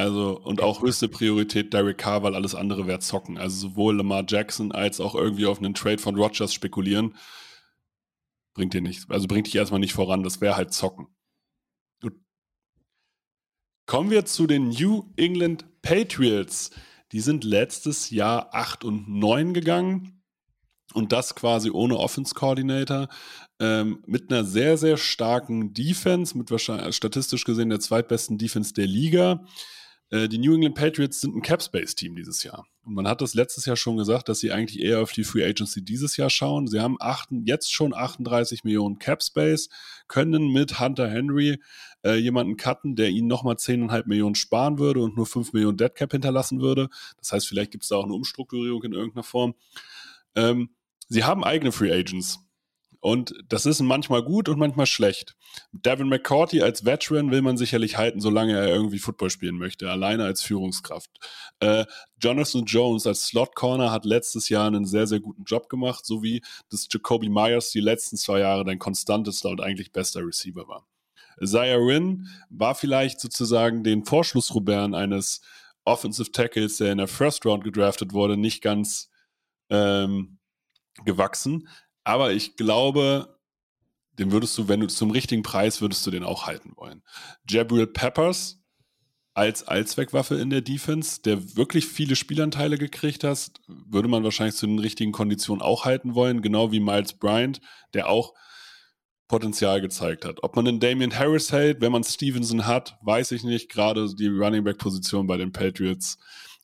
Also, 0.00 0.40
und 0.40 0.62
auch 0.62 0.80
höchste 0.82 1.08
Priorität 1.08 1.74
Derek 1.74 1.98
Carr, 1.98 2.22
weil 2.22 2.34
alles 2.34 2.54
andere 2.54 2.86
wäre 2.86 3.00
zocken. 3.00 3.36
Also 3.36 3.68
sowohl 3.68 3.96
Lamar 3.96 4.24
Jackson 4.26 4.72
als 4.72 4.98
auch 4.98 5.14
irgendwie 5.14 5.44
auf 5.44 5.58
einen 5.58 5.74
Trade 5.74 5.98
von 5.98 6.16
Rogers 6.16 6.54
spekulieren, 6.54 7.16
bringt 8.54 8.72
dir 8.72 8.80
nichts. 8.80 9.08
Also 9.10 9.28
bringt 9.28 9.46
dich 9.46 9.56
erstmal 9.56 9.80
nicht 9.80 9.92
voran, 9.92 10.22
das 10.22 10.40
wäre 10.40 10.56
halt 10.56 10.72
zocken. 10.72 11.08
Gut. 12.00 12.14
Kommen 13.84 14.10
wir 14.10 14.24
zu 14.24 14.46
den 14.46 14.70
New 14.70 15.12
England 15.16 15.66
Patriots. 15.82 16.70
Die 17.12 17.20
sind 17.20 17.44
letztes 17.44 18.08
Jahr 18.08 18.54
8 18.54 18.84
und 18.84 19.06
9 19.06 19.52
gegangen 19.52 20.22
und 20.94 21.12
das 21.12 21.34
quasi 21.34 21.70
ohne 21.70 21.98
Offense 21.98 22.34
Coordinator. 22.34 23.08
Ähm, 23.58 24.02
mit 24.06 24.32
einer 24.32 24.44
sehr, 24.44 24.78
sehr 24.78 24.96
starken 24.96 25.74
Defense, 25.74 26.38
mit 26.38 26.50
wahrscheinlich 26.50 26.96
statistisch 26.96 27.44
gesehen 27.44 27.68
der 27.68 27.80
zweitbesten 27.80 28.38
Defense 28.38 28.72
der 28.72 28.86
Liga. 28.86 29.44
Äh, 30.10 30.28
die 30.28 30.38
New 30.38 30.54
England 30.54 30.74
Patriots 30.74 31.20
sind 31.20 31.34
ein 31.34 31.42
Cap-Space-Team 31.42 32.16
dieses 32.16 32.42
Jahr. 32.42 32.66
Und 32.84 32.94
man 32.94 33.06
hat 33.06 33.20
das 33.20 33.34
letztes 33.34 33.66
Jahr 33.66 33.76
schon 33.76 33.96
gesagt, 33.96 34.28
dass 34.28 34.40
sie 34.40 34.52
eigentlich 34.52 34.80
eher 34.80 35.00
auf 35.00 35.12
die 35.12 35.24
Free 35.24 35.44
Agency 35.44 35.84
dieses 35.84 36.16
Jahr 36.16 36.30
schauen. 36.30 36.66
Sie 36.66 36.80
haben 36.80 36.96
achten, 36.98 37.44
jetzt 37.44 37.72
schon 37.72 37.94
38 37.94 38.64
Millionen 38.64 38.98
Cap-Space, 38.98 39.68
können 40.08 40.52
mit 40.52 40.80
Hunter 40.80 41.08
Henry 41.08 41.60
äh, 42.04 42.16
jemanden 42.16 42.56
cutten, 42.56 42.96
der 42.96 43.10
ihnen 43.10 43.28
nochmal 43.28 43.56
10,5 43.56 44.08
Millionen 44.08 44.34
sparen 44.34 44.78
würde 44.78 45.00
und 45.00 45.16
nur 45.16 45.26
5 45.26 45.52
Millionen 45.52 45.76
Dead 45.76 45.94
Cap 45.94 46.12
hinterlassen 46.12 46.60
würde. 46.60 46.88
Das 47.18 47.32
heißt, 47.32 47.46
vielleicht 47.46 47.70
gibt 47.70 47.84
es 47.84 47.88
da 47.88 47.96
auch 47.96 48.04
eine 48.04 48.14
Umstrukturierung 48.14 48.82
in 48.82 48.92
irgendeiner 48.92 49.24
Form. 49.24 49.54
Ähm, 50.34 50.70
sie 51.08 51.24
haben 51.24 51.44
eigene 51.44 51.72
Free 51.72 51.92
Agents. 51.92 52.40
Und 53.00 53.34
das 53.48 53.64
ist 53.64 53.80
manchmal 53.80 54.22
gut 54.22 54.48
und 54.50 54.58
manchmal 54.58 54.84
schlecht. 54.84 55.34
Devin 55.72 56.08
McCourty 56.08 56.60
als 56.60 56.84
Veteran 56.84 57.30
will 57.30 57.40
man 57.40 57.56
sicherlich 57.56 57.96
halten, 57.96 58.20
solange 58.20 58.54
er 58.54 58.68
irgendwie 58.68 58.98
Football 58.98 59.30
spielen 59.30 59.56
möchte, 59.56 59.90
alleine 59.90 60.24
als 60.24 60.42
Führungskraft. 60.42 61.10
Äh, 61.60 61.86
Jonathan 62.20 62.64
Jones 62.66 63.06
als 63.06 63.24
Slot 63.24 63.54
Corner 63.54 63.90
hat 63.90 64.04
letztes 64.04 64.50
Jahr 64.50 64.66
einen 64.66 64.84
sehr, 64.84 65.06
sehr 65.06 65.20
guten 65.20 65.44
Job 65.44 65.70
gemacht, 65.70 66.04
so 66.04 66.22
wie 66.22 66.42
das 66.70 66.88
Jacoby 66.90 67.30
Myers 67.30 67.70
die 67.70 67.80
letzten 67.80 68.18
zwei 68.18 68.40
Jahre 68.40 68.64
dein 68.64 68.78
konstantester 68.78 69.48
und 69.48 69.62
eigentlich 69.62 69.92
bester 69.92 70.20
Receiver 70.26 70.68
war. 70.68 70.86
Zaya 71.42 71.78
Wynn 71.78 72.28
war 72.50 72.74
vielleicht 72.74 73.18
sozusagen 73.20 73.82
den 73.82 74.04
Vorschlussrubern 74.04 74.94
eines 74.94 75.40
Offensive 75.84 76.32
Tackles, 76.32 76.76
der 76.76 76.92
in 76.92 76.98
der 76.98 77.08
First 77.08 77.46
Round 77.46 77.64
gedraftet 77.64 78.12
wurde, 78.12 78.36
nicht 78.36 78.62
ganz 78.62 79.08
ähm, 79.70 80.38
gewachsen. 81.04 81.66
Aber 82.04 82.32
ich 82.32 82.56
glaube, 82.56 83.38
den 84.18 84.32
würdest 84.32 84.56
du, 84.58 84.68
wenn 84.68 84.80
du 84.80 84.86
zum 84.86 85.10
richtigen 85.10 85.42
Preis, 85.42 85.80
würdest 85.80 86.06
du 86.06 86.10
den 86.10 86.24
auch 86.24 86.46
halten 86.46 86.72
wollen. 86.76 87.02
Jabril 87.48 87.86
Peppers 87.86 88.58
als 89.32 89.66
Allzweckwaffe 89.66 90.34
in 90.34 90.50
der 90.50 90.60
Defense, 90.60 91.22
der 91.22 91.56
wirklich 91.56 91.86
viele 91.86 92.16
Spielanteile 92.16 92.76
gekriegt 92.76 93.24
hat, 93.24 93.52
würde 93.66 94.08
man 94.08 94.24
wahrscheinlich 94.24 94.56
zu 94.56 94.66
den 94.66 94.78
richtigen 94.78 95.12
Konditionen 95.12 95.62
auch 95.62 95.84
halten 95.84 96.14
wollen, 96.14 96.42
genau 96.42 96.72
wie 96.72 96.80
Miles 96.80 97.14
Bryant, 97.14 97.60
der 97.94 98.08
auch 98.08 98.34
Potenzial 99.28 99.80
gezeigt 99.80 100.24
hat. 100.24 100.42
Ob 100.42 100.56
man 100.56 100.64
den 100.64 100.80
Damian 100.80 101.16
Harris 101.16 101.52
hält, 101.52 101.80
wenn 101.80 101.92
man 101.92 102.02
Stevenson 102.02 102.66
hat, 102.66 102.98
weiß 103.02 103.30
ich 103.30 103.44
nicht. 103.44 103.70
Gerade 103.70 104.12
die 104.14 104.26
Running 104.26 104.64
Back 104.64 104.78
Position 104.78 105.28
bei 105.28 105.36
den 105.36 105.52
Patriots 105.52 106.18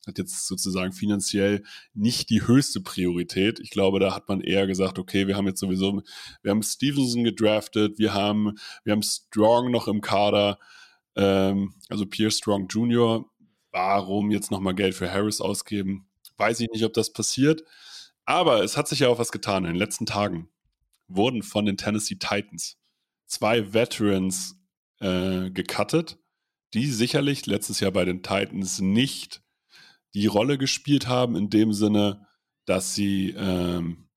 hat 0.06 0.18
jetzt 0.18 0.46
sozusagen 0.46 0.92
finanziell 0.92 1.64
nicht 1.94 2.30
die 2.30 2.46
höchste 2.46 2.80
Priorität. 2.80 3.58
Ich 3.60 3.70
glaube, 3.70 3.98
da 3.98 4.14
hat 4.14 4.28
man 4.28 4.40
eher 4.40 4.66
gesagt, 4.66 4.98
okay, 4.98 5.26
wir 5.26 5.36
haben 5.36 5.46
jetzt 5.46 5.60
sowieso, 5.60 6.02
wir 6.42 6.50
haben 6.50 6.62
Stevenson 6.62 7.24
gedraftet, 7.24 7.98
wir 7.98 8.14
haben, 8.14 8.58
wir 8.84 8.92
haben 8.92 9.02
Strong 9.02 9.70
noch 9.70 9.88
im 9.88 10.00
Kader, 10.00 10.58
ähm, 11.16 11.74
also 11.88 12.06
Pierre 12.06 12.30
Strong 12.30 12.68
Jr. 12.68 13.24
Warum 13.72 14.30
jetzt 14.30 14.50
nochmal 14.50 14.74
Geld 14.74 14.94
für 14.94 15.12
Harris 15.12 15.40
ausgeben? 15.40 16.08
Weiß 16.36 16.60
ich 16.60 16.68
nicht, 16.70 16.84
ob 16.84 16.92
das 16.92 17.12
passiert. 17.12 17.62
Aber 18.24 18.62
es 18.62 18.76
hat 18.76 18.88
sich 18.88 19.00
ja 19.00 19.08
auch 19.08 19.18
was 19.18 19.32
getan. 19.32 19.64
In 19.64 19.72
den 19.72 19.78
letzten 19.78 20.06
Tagen 20.06 20.48
wurden 21.08 21.42
von 21.42 21.66
den 21.66 21.76
Tennessee 21.76 22.16
Titans 22.16 22.76
zwei 23.26 23.72
Veterans 23.72 24.56
äh, 25.00 25.50
gecuttet, 25.50 26.18
die 26.74 26.86
sicherlich 26.86 27.46
letztes 27.46 27.80
Jahr 27.80 27.92
bei 27.92 28.04
den 28.04 28.22
Titans 28.22 28.80
nicht 28.80 29.42
die 30.20 30.26
Rolle 30.26 30.56
gespielt 30.56 31.08
haben, 31.08 31.36
in 31.36 31.50
dem 31.50 31.72
Sinne, 31.72 32.26
dass 32.64 32.94
sie 32.94 33.34
ähm, 33.36 34.08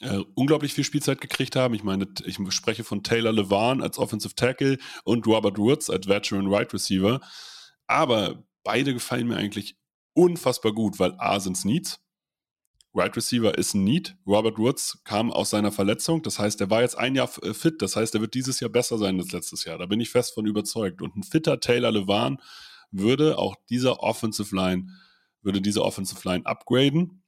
äh, 0.00 0.18
unglaublich 0.34 0.74
viel 0.74 0.84
Spielzeit 0.84 1.20
gekriegt 1.20 1.56
haben. 1.56 1.74
Ich 1.74 1.84
meine, 1.84 2.06
ich 2.24 2.38
spreche 2.50 2.84
von 2.84 3.02
Taylor 3.02 3.32
Levan 3.32 3.80
als 3.80 3.98
Offensive 3.98 4.34
Tackle 4.34 4.78
und 5.04 5.26
Robert 5.26 5.56
Woods 5.58 5.88
als 5.88 6.08
Veteran 6.08 6.52
Right 6.52 6.72
Receiver. 6.72 7.20
Aber 7.86 8.44
beide 8.64 8.92
gefallen 8.92 9.28
mir 9.28 9.36
eigentlich 9.36 9.76
unfassbar 10.14 10.72
gut, 10.72 10.98
weil 10.98 11.14
A 11.18 11.38
sind 11.38 11.64
Needs. 11.64 12.00
Right 12.92 13.16
Receiver 13.16 13.56
ist 13.56 13.74
ein 13.74 13.84
Need. 13.84 14.16
Robert 14.26 14.58
Woods 14.58 15.00
kam 15.04 15.30
aus 15.30 15.50
seiner 15.50 15.70
Verletzung. 15.70 16.22
Das 16.22 16.40
heißt, 16.40 16.60
er 16.60 16.70
war 16.70 16.82
jetzt 16.82 16.98
ein 16.98 17.14
Jahr 17.14 17.30
äh, 17.42 17.54
fit. 17.54 17.80
Das 17.82 17.94
heißt, 17.94 18.14
er 18.16 18.20
wird 18.20 18.34
dieses 18.34 18.58
Jahr 18.58 18.70
besser 18.70 18.98
sein 18.98 19.20
als 19.20 19.30
letztes 19.30 19.64
Jahr. 19.64 19.78
Da 19.78 19.86
bin 19.86 20.00
ich 20.00 20.10
fest 20.10 20.34
von 20.34 20.46
überzeugt. 20.46 21.02
Und 21.02 21.16
ein 21.16 21.22
fitter 21.22 21.60
Taylor 21.60 21.92
Levan 21.92 22.38
würde 22.90 23.38
auch 23.38 23.56
dieser 23.68 24.00
Offensive 24.02 24.54
Line, 24.54 24.88
würde 25.42 25.60
diese 25.60 25.84
Offensive 25.84 26.26
Line 26.28 26.46
upgraden. 26.46 27.22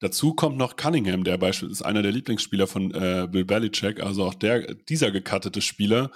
Dazu 0.00 0.34
kommt 0.34 0.56
noch 0.56 0.76
Cunningham, 0.76 1.24
der 1.24 1.38
beispielsweise 1.38 1.80
ist 1.80 1.82
einer 1.82 2.02
der 2.02 2.12
Lieblingsspieler 2.12 2.66
von 2.66 2.92
äh, 2.92 3.28
Bill 3.30 3.44
Belichick, 3.44 4.00
also 4.00 4.24
auch 4.24 4.34
der, 4.34 4.74
dieser 4.74 5.10
gecuttete 5.10 5.62
Spieler 5.62 6.10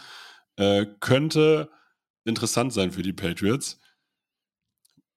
äh, 0.57 0.87
könnte 1.00 1.70
interessant 2.24 2.72
sein 2.72 2.92
für 2.92 3.02
die 3.02 3.12
Patriots. 3.12 3.81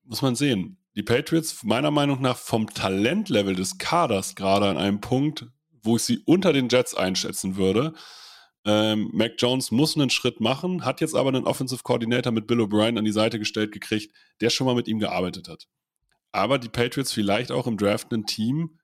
Muss 0.04 0.22
man 0.22 0.36
sehen. 0.36 0.78
Die 0.96 1.04
Patriots, 1.04 1.64
meiner 1.64 1.92
Meinung 1.92 2.22
nach, 2.22 2.38
vom 2.38 2.68
Talentlevel 2.68 3.56
des 3.56 3.78
Kaders 3.78 4.36
gerade 4.36 4.68
an 4.68 4.78
einem 4.78 5.02
Punkt, 5.02 5.48
wo 5.84 5.96
ich 5.96 6.04
sie 6.04 6.20
unter 6.26 6.54
den 6.54 6.70
Jets 6.70 6.94
einschätzen 6.96 7.56
würde. 7.56 7.94
Ähm, 8.66 9.10
Mac 9.14 9.34
Jones 9.38 9.72
muss 9.72 9.96
einen 9.96 10.10
Schritt 10.10 10.40
machen, 10.40 10.86
hat 10.86 11.02
jetzt 11.02 11.16
aber 11.16 11.30
einen 11.30 11.46
Offensive 11.46 11.82
Coordinator 11.84 12.32
mit 12.32 12.48
Bill 12.48 12.62
O'Brien 12.62 12.98
an 12.98 13.06
die 13.06 13.12
Seite 13.12 13.40
gestellt 13.40 13.72
gekriegt, 13.72 14.16
der 14.40 14.50
schon 14.50 14.68
mal 14.68 14.76
mit 14.76 14.88
ihm 14.88 15.00
gearbeitet 15.00 15.48
hat. 15.48 15.68
Aber 16.32 16.60
die 16.60 16.70
Patriots 16.70 17.12
vielleicht 17.12 17.52
auch 17.52 17.68
im 17.68 17.78
Draft 17.78 18.12
ein 18.14 18.26
Team 18.26 18.78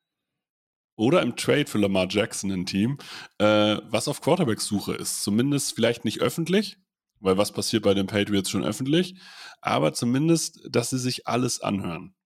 oder 0.96 1.22
im 1.22 1.36
Trade 1.36 1.68
für 1.68 1.78
Lamar 1.78 2.08
Jackson 2.10 2.52
ein 2.52 2.66
Team, 2.66 2.98
äh, 3.38 3.78
was 3.86 4.08
auf 4.08 4.22
Quarterback-Suche 4.22 4.94
ist. 4.96 5.24
Zumindest 5.24 5.76
vielleicht 5.76 6.04
nicht 6.06 6.22
öffentlich, 6.22 6.78
weil 7.20 7.38
was 7.38 7.52
passiert 7.52 7.84
bei 7.84 7.94
den 7.94 8.08
Patriots 8.08 8.50
schon 8.50 8.66
öffentlich, 8.66 9.16
aber 9.62 9.94
zumindest, 9.94 10.60
dass 10.70 10.90
sie 10.90 11.00
sich 11.00 11.28
alles 11.28 11.62
anhören. 11.62 12.17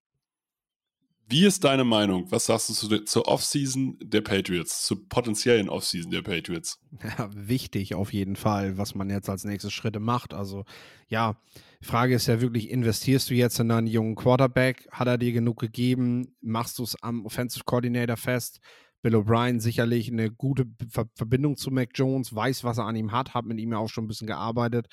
Wie 1.32 1.46
ist 1.46 1.64
deine 1.64 1.86
Meinung? 1.86 2.30
Was 2.30 2.48
sagst 2.48 2.68
du 2.68 2.74
zu, 2.74 3.06
zur 3.06 3.26
Offseason 3.26 3.98
der 4.04 4.20
Patriots, 4.20 4.86
zur 4.86 5.08
potenziellen 5.08 5.70
Offseason 5.70 6.12
der 6.12 6.24
Patriots? 6.24 6.78
Ja, 7.18 7.30
wichtig 7.34 7.96
auf 7.96 8.12
jeden 8.12 8.36
Fall, 8.36 8.78
was 8.78 8.96
man 8.96 9.10
jetzt 9.10 9.30
als 9.30 9.46
nächste 9.46 9.72
Schritte 9.72 10.02
macht. 10.02 10.34
Also 10.34 10.66
ja, 11.08 11.38
die 11.80 11.86
Frage 11.86 12.16
ist 12.16 12.28
ja 12.28 12.42
wirklich, 12.42 12.70
investierst 12.70 13.30
du 13.30 13.34
jetzt 13.34 13.60
in 13.62 13.72
einen 13.72 13.88
jungen 13.88 14.16
Quarterback? 14.16 14.90
Hat 14.92 15.08
er 15.08 15.18
dir 15.18 15.32
genug 15.32 15.62
gegeben? 15.62 16.36
Machst 16.42 16.78
du 16.80 16.84
es 16.84 17.02
am 17.02 17.26
Offensive 17.26 17.64
Coordinator 17.64 18.18
fest? 18.18 18.60
Bill 19.02 19.16
O'Brien 19.16 19.62
sicherlich 19.62 20.12
eine 20.12 20.32
gute 20.32 20.66
Ver 20.90 21.06
Verbindung 21.16 21.56
zu 21.56 21.72
Mac 21.72 21.92
Jones, 21.96 22.36
weiß, 22.36 22.66
was 22.66 22.78
er 22.78 22.86
an 22.86 22.98
ihm 22.98 23.14
hat, 23.14 23.34
hat 23.34 23.46
mit 23.46 23.58
ihm 23.58 23.72
ja 23.72 23.78
auch 23.78 23.90
schon 23.90 24.04
ein 24.04 24.10
bisschen 24.10 24.28
gearbeitet 24.28 24.88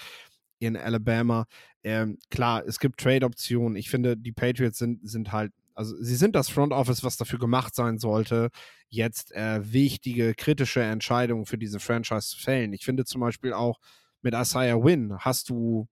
in 0.61 0.77
Alabama. 0.77 1.47
Ähm, 1.83 2.19
klar, 2.31 2.65
es 2.65 2.79
gibt 2.79 3.01
Trade-Optionen. 3.01 3.77
Ich 3.77 3.91
finde, 3.91 4.17
die 4.17 4.33
Patriots 4.33 4.79
sind, 4.79 5.09
sind 5.09 5.33
halt 5.33 5.53
also 5.79 5.95
sie 6.01 6.17
sind 6.17 6.35
das 6.35 6.49
Front 6.49 6.73
Office, 6.73 7.05
was 7.05 7.17
dafür 7.17 7.39
gemacht 7.39 7.73
sein 7.73 7.99
sollte, 7.99 8.51
jetzt 8.89 9.31
äh, 9.31 9.61
wichtige, 9.73 10.35
kritische 10.35 10.83
Entscheidungen 10.83 11.47
für 11.47 11.57
diese 11.57 11.79
Franchise 11.79 12.31
zu 12.31 12.39
fällen. 12.39 12.73
Ich 12.73 12.85
finde 12.85 13.05
zum 13.05 13.21
Beispiel 13.21 13.53
auch 13.53 13.79
mit 14.21 14.35
Isaiah 14.35 14.83
Wynn 14.83 15.17
hast 15.21 15.51
du, 15.51 15.87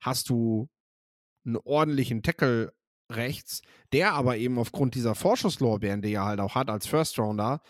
hast 0.00 0.28
du 0.28 0.68
einen 1.46 1.56
ordentlichen 1.56 2.24
Tackle 2.24 2.72
rechts, 3.08 3.62
der 3.92 4.12
aber 4.14 4.38
eben 4.38 4.58
aufgrund 4.58 4.96
dieser 4.96 5.14
Vorschusslorbeeren, 5.14 6.02
die 6.02 6.14
er 6.14 6.24
halt 6.24 6.40
auch 6.40 6.56
hat 6.56 6.68
als 6.68 6.88
First 6.88 7.16
Rounder, 7.16 7.62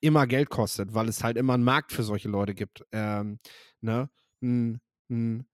immer 0.00 0.26
Geld 0.26 0.50
kostet, 0.50 0.94
weil 0.94 1.08
es 1.08 1.22
halt 1.22 1.36
immer 1.36 1.54
einen 1.54 1.62
Markt 1.62 1.92
für 1.92 2.02
solche 2.02 2.28
Leute 2.28 2.54
gibt. 2.54 2.84
Ähm, 2.90 3.38
ne? 3.80 4.10
Ein, 4.42 4.80
ein 5.10 5.46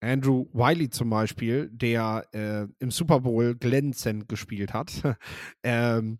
Andrew 0.00 0.46
Wiley 0.52 0.90
zum 0.90 1.10
Beispiel, 1.10 1.68
der 1.72 2.26
äh, 2.32 2.66
im 2.78 2.90
Super 2.90 3.20
Bowl 3.20 3.54
glänzend 3.54 4.28
gespielt 4.28 4.72
hat, 4.72 4.92
ähm, 5.62 6.18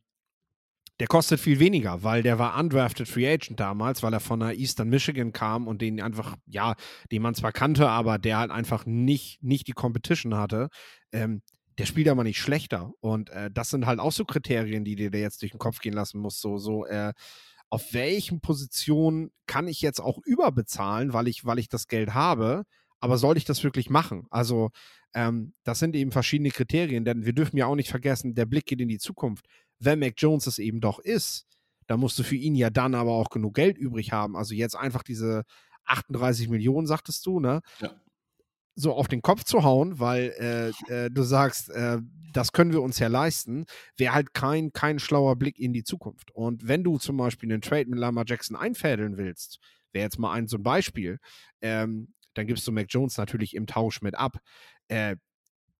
der 1.01 1.07
kostet 1.07 1.40
viel 1.40 1.59
weniger, 1.59 2.03
weil 2.03 2.23
der 2.23 2.38
war 2.38 2.59
undrafted 2.59 3.09
Free 3.09 3.27
Agent 3.27 3.59
damals, 3.59 4.03
weil 4.03 4.12
er 4.12 4.21
von 4.21 4.40
der 4.40 4.59
Eastern 4.59 4.90
Michigan 4.90 5.33
kam 5.33 5.66
und 5.66 5.81
den 5.81 6.03
einfach, 6.03 6.37
ja, 6.45 6.75
den 7.11 7.23
man 7.23 7.35
zwar 7.35 7.53
kannte, 7.53 7.88
aber 7.88 8.19
der 8.19 8.37
halt 8.37 8.51
einfach 8.51 8.85
nicht, 8.85 9.43
nicht 9.43 9.66
die 9.66 9.73
Competition 9.73 10.35
hatte. 10.37 10.69
Ähm, 11.11 11.40
der 11.79 11.87
spielt 11.87 12.09
aber 12.09 12.23
nicht 12.23 12.38
schlechter. 12.38 12.93
Und 13.01 13.31
äh, 13.31 13.51
das 13.51 13.71
sind 13.71 13.87
halt 13.87 13.99
auch 13.99 14.12
so 14.12 14.27
Kriterien, 14.27 14.85
die 14.85 14.97
dir 14.97 15.11
jetzt 15.19 15.40
durch 15.40 15.53
den 15.53 15.59
Kopf 15.59 15.81
gehen 15.81 15.95
lassen 15.95 16.21
musst. 16.21 16.43
So, 16.43 16.59
so, 16.59 16.85
äh, 16.85 17.14
auf 17.71 17.95
welchen 17.95 18.40
Positionen 18.40 19.31
kann 19.47 19.69
ich 19.69 19.81
jetzt 19.81 20.01
auch 20.01 20.19
überbezahlen, 20.27 21.14
weil 21.14 21.29
ich, 21.29 21.47
weil 21.47 21.59
ich 21.59 21.69
das 21.69 21.87
Geld 21.87 22.12
habe? 22.12 22.64
Aber 23.01 23.19
soll 23.19 23.37
ich 23.37 23.45
das 23.45 23.65
wirklich 23.65 23.91
machen? 23.91 24.27
Also, 24.31 24.71
ähm, 25.15 25.55
das 25.65 25.79
sind 25.79 25.97
eben 25.97 26.13
verschiedene 26.13 26.51
Kriterien, 26.51 27.05
denn 27.05 27.25
wir 27.25 27.33
dürfen 27.33 27.57
ja 27.57 27.67
auch 27.67 27.75
nicht 27.75 27.91
vergessen, 27.91 28.35
der 28.35 28.47
Blick 28.47 28.67
geht 28.67 28.81
in 28.81 28.89
die 28.89 28.99
Zukunft. 28.99 29.47
Wenn 29.79 29.99
Mac 29.99 30.15
Jones 30.17 30.47
es 30.47 30.59
eben 30.59 30.81
doch 30.81 30.99
ist, 30.99 31.47
dann 31.87 31.99
musst 31.99 32.19
du 32.19 32.23
für 32.23 32.37
ihn 32.37 32.55
ja 32.55 32.71
dann 32.71 32.95
aber 32.95 33.13
auch 33.13 33.31
genug 33.31 33.55
Geld 33.55 33.77
übrig 33.77 34.13
haben. 34.13 34.37
Also 34.37 34.55
jetzt 34.55 34.77
einfach 34.77 35.03
diese 35.03 35.43
38 35.87 36.49
Millionen, 36.49 36.87
sagtest 36.87 37.27
du, 37.27 37.41
ne? 37.41 37.63
Ja. 37.81 37.91
So 38.77 38.95
auf 38.95 39.09
den 39.09 39.23
Kopf 39.23 39.43
zu 39.45 39.65
hauen, 39.65 39.99
weil 39.99 40.33
äh, 40.39 40.69
äh, 40.93 41.11
du 41.11 41.23
sagst, 41.23 41.69
äh, 41.71 41.99
das 42.33 42.53
können 42.53 42.73
wir 42.73 42.81
uns 42.81 42.99
ja 43.01 43.09
leisten, 43.09 43.67
wäre 43.97 44.15
halt 44.15 44.33
kein, 44.33 44.73
kein 44.73 45.01
schlauer 45.01 45.35
Blick 45.37 45.59
in 45.59 45.73
die 45.73 45.83
Zukunft. 45.83 46.31
Und 46.33 46.69
wenn 46.69 46.85
du 46.85 46.99
zum 46.99 47.17
Beispiel 47.17 47.51
einen 47.51 47.61
Trade 47.61 47.87
mit 47.87 47.99
Lama 47.99 48.23
Jackson 48.25 48.57
einfädeln 48.57 49.17
willst, 49.17 49.59
wäre 49.93 50.05
jetzt 50.05 50.19
mal 50.19 50.33
ein 50.33 50.47
so 50.47 50.59
ein 50.59 50.63
Beispiel, 50.63 51.19
ähm, 51.61 52.15
dann 52.35 52.47
gibst 52.47 52.66
du 52.66 52.73
Mac 52.73 52.87
Jones 52.88 53.16
natürlich 53.16 53.55
im 53.55 53.66
Tausch 53.66 54.03
mit 54.03 54.14
ab. 54.14 54.38
Äh, 54.88 55.16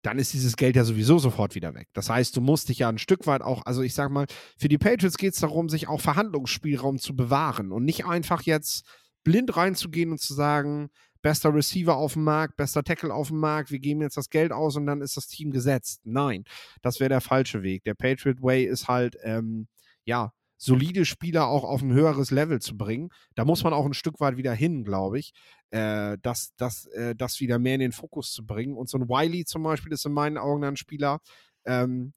dann 0.03 0.19
ist 0.19 0.33
dieses 0.33 0.57
Geld 0.57 0.77
ja 0.77 0.85
sowieso 0.85 1.19
sofort 1.19 1.55
wieder 1.55 1.75
weg. 1.75 1.89
Das 1.93 2.09
heißt, 2.09 2.35
du 2.37 2.41
musst 2.41 2.69
dich 2.69 2.79
ja 2.79 2.89
ein 2.89 2.99
Stück 2.99 3.27
weit 3.27 3.43
auch, 3.43 3.67
also 3.67 3.83
ich 3.83 3.95
sag 3.95 4.11
mal, 4.11 4.27
für 4.57 4.69
die 4.69 4.79
Patriots 4.79 5.19
geht 5.19 5.35
es 5.35 5.41
darum, 5.41 5.69
sich 5.69 5.89
auch 5.89 6.01
Verhandlungsspielraum 6.01 6.99
zu 6.99 7.15
bewahren 7.15 7.71
und 7.71 7.85
nicht 7.85 8.07
einfach 8.07 8.43
jetzt 8.43 8.87
blind 9.25 9.55
reinzugehen 9.57 10.13
und 10.13 10.21
zu 10.21 10.33
sagen, 10.33 10.89
bester 11.23 11.55
Receiver 11.55 11.97
auf 11.97 12.15
dem 12.15 12.25
Markt, 12.25 12.57
bester 12.57 12.83
Tackle 12.83 13.13
auf 13.13 13.29
dem 13.29 13.39
Markt, 13.41 13.71
wir 13.71 13.79
geben 13.79 14.01
jetzt 14.01 14.17
das 14.17 14.31
Geld 14.31 14.53
aus 14.53 14.77
und 14.77 14.87
dann 14.87 15.03
ist 15.03 15.19
das 15.19 15.27
Team 15.27 15.51
gesetzt. 15.51 16.01
Nein, 16.05 16.45
das 16.81 16.99
wäre 16.99 17.11
der 17.11 17.21
falsche 17.21 17.63
Weg. 17.63 17.85
Der 17.85 17.95
Patriot 17.95 18.43
Way 18.43 18.65
ist 18.65 18.89
halt, 18.89 19.19
ähm, 19.23 19.69
ja, 20.05 20.33
solide 20.61 21.07
Spieler 21.07 21.49
auch 21.49 21.65
auf 21.65 21.81
ein 21.81 21.93
höheres 21.93 22.31
Level 22.31 22.61
zu 22.61 22.77
bringen. 22.77 23.09
Da 23.35 23.47
muss 23.47 23.65
man 23.65 23.73
auch 23.73 23.87
ein 23.87 23.95
Stück 23.95 24.21
weit 24.21 24.37
wieder 24.37 24.53
hin, 24.53 24.85
glaube 24.85 25.19
ich, 25.19 25.33
äh, 25.71 26.19
das, 26.21 26.53
das, 26.57 26.85
äh, 26.87 27.15
das 27.17 27.41
wieder 27.41 27.59
mehr 27.59 27.75
in 27.75 27.81
den 27.81 27.93
Fokus 27.93 28.33
zu 28.33 28.45
bringen. 28.45 28.77
Und 28.77 28.91
so 28.91 28.99
ein 28.99 29.09
Wiley 29.09 29.47
zum 29.47 29.63
Beispiel 29.63 29.93
ist 29.93 30.05
in 30.05 30.13
meinen 30.13 30.37
Augen 30.37 30.63
ein 30.65 30.77
Spieler, 30.77 31.21
ähm, 31.65 32.13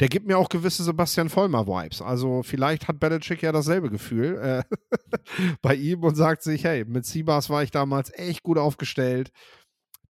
der 0.00 0.08
gibt 0.08 0.26
mir 0.26 0.38
auch 0.38 0.48
gewisse 0.48 0.82
Sebastian 0.82 1.28
Vollmer-Vibes. 1.28 2.02
Also 2.02 2.42
vielleicht 2.42 2.88
hat 2.88 2.98
Belichick 2.98 3.42
ja 3.42 3.52
dasselbe 3.52 3.90
Gefühl 3.90 4.38
äh, 4.38 4.62
bei 5.62 5.74
ihm 5.74 6.02
und 6.02 6.14
sagt 6.14 6.42
sich, 6.42 6.64
hey, 6.64 6.84
mit 6.86 7.04
Siebas 7.04 7.50
war 7.50 7.62
ich 7.62 7.70
damals 7.70 8.10
echt 8.14 8.42
gut 8.42 8.58
aufgestellt. 8.58 9.30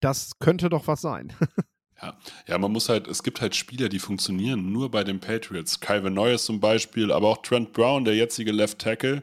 Das 0.00 0.38
könnte 0.38 0.68
doch 0.68 0.86
was 0.86 1.00
sein. 1.00 1.32
Ja. 2.02 2.18
ja, 2.46 2.59
man 2.59 2.72
muss 2.72 2.88
halt, 2.88 3.07
es 3.07 3.22
gibt 3.22 3.40
halt 3.40 3.54
Spieler, 3.54 3.88
die 3.88 3.98
funktionieren 3.98 4.72
nur 4.72 4.90
bei 4.90 5.04
den 5.04 5.20
Patriots. 5.20 5.80
Calvin 5.80 6.14
Neues 6.14 6.44
zum 6.44 6.61
Beispiel, 6.61 7.12
aber 7.12 7.28
auch 7.28 7.42
Trent 7.42 7.72
Brown, 7.72 8.04
der 8.04 8.14
jetzige 8.14 8.52
Left 8.52 8.78
Tackle, 8.80 9.22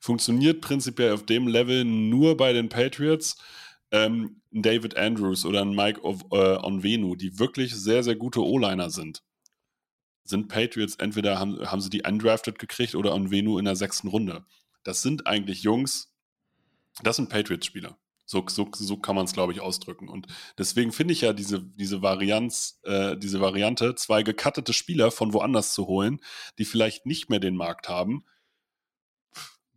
funktioniert 0.00 0.60
prinzipiell 0.60 1.12
auf 1.12 1.24
dem 1.24 1.48
Level 1.48 1.84
nur 1.84 2.36
bei 2.36 2.52
den 2.52 2.68
Patriots. 2.68 3.36
Ähm, 3.90 4.40
David 4.52 4.96
Andrews 4.96 5.44
oder 5.44 5.62
ein 5.62 5.74
Mike 5.74 6.00
of, 6.02 6.22
äh, 6.32 6.56
Onvenu, 6.62 7.16
die 7.16 7.38
wirklich 7.38 7.74
sehr, 7.74 8.02
sehr 8.02 8.16
gute 8.16 8.44
O-Liner 8.44 8.90
sind. 8.90 9.22
sind 10.24 10.48
Patriots 10.48 10.94
entweder 10.96 11.38
haben, 11.40 11.58
haben 11.70 11.80
sie 11.80 11.90
die 11.90 12.02
undrafted 12.02 12.58
gekriegt 12.58 12.94
oder 12.94 13.14
Onvenu 13.14 13.58
in 13.58 13.64
der 13.64 13.74
sechsten 13.76 14.08
Runde. 14.08 14.44
Das 14.84 15.02
sind 15.02 15.26
eigentlich 15.26 15.62
Jungs, 15.64 16.14
das 17.02 17.16
sind 17.16 17.30
Patriots-Spieler. 17.30 17.98
So, 18.30 18.44
so, 18.48 18.68
so 18.72 18.96
kann 18.96 19.16
man 19.16 19.24
es, 19.24 19.32
glaube 19.32 19.52
ich, 19.52 19.60
ausdrücken. 19.60 20.08
Und 20.08 20.28
deswegen 20.56 20.92
finde 20.92 21.12
ich 21.12 21.22
ja 21.22 21.32
diese, 21.32 21.64
diese, 21.64 22.00
Varianz, 22.00 22.78
äh, 22.84 23.16
diese 23.16 23.40
Variante, 23.40 23.96
zwei 23.96 24.22
gekattete 24.22 24.72
Spieler 24.72 25.10
von 25.10 25.32
woanders 25.32 25.74
zu 25.74 25.88
holen, 25.88 26.20
die 26.56 26.64
vielleicht 26.64 27.06
nicht 27.06 27.28
mehr 27.28 27.40
den 27.40 27.56
Markt 27.56 27.88
haben. 27.88 28.22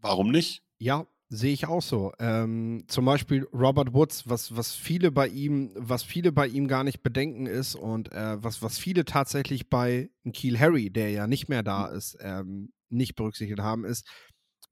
Warum 0.02 0.30
nicht? 0.30 0.62
Ja, 0.78 1.08
sehe 1.30 1.52
ich 1.52 1.66
auch 1.66 1.82
so. 1.82 2.14
Ähm, 2.20 2.84
zum 2.88 3.06
Beispiel 3.06 3.48
Robert 3.52 3.96
Woods, 3.96 4.30
was, 4.30 4.56
was 4.56 4.76
viele 4.76 5.10
bei 5.10 5.30
ihm, 5.30 5.72
was 5.76 6.04
viele 6.04 6.32
bei 6.32 6.46
ihm 6.46 6.68
gar 6.68 6.84
nicht 6.84 7.02
bedenken 7.02 7.48
ist 7.48 7.74
und 7.74 8.12
äh, 8.12 8.44
was, 8.44 8.62
was 8.62 8.78
viele 8.78 9.04
tatsächlich 9.04 9.68
bei 9.72 10.12
Keel 10.32 10.60
Harry, 10.60 10.92
der 10.92 11.10
ja 11.10 11.26
nicht 11.26 11.50
mehr 11.50 11.64
da 11.64 11.88
ist, 11.88 12.18
ähm, 12.22 12.72
nicht 12.90 13.16
berücksichtigt 13.16 13.62
haben, 13.62 13.84
ist, 13.84 14.08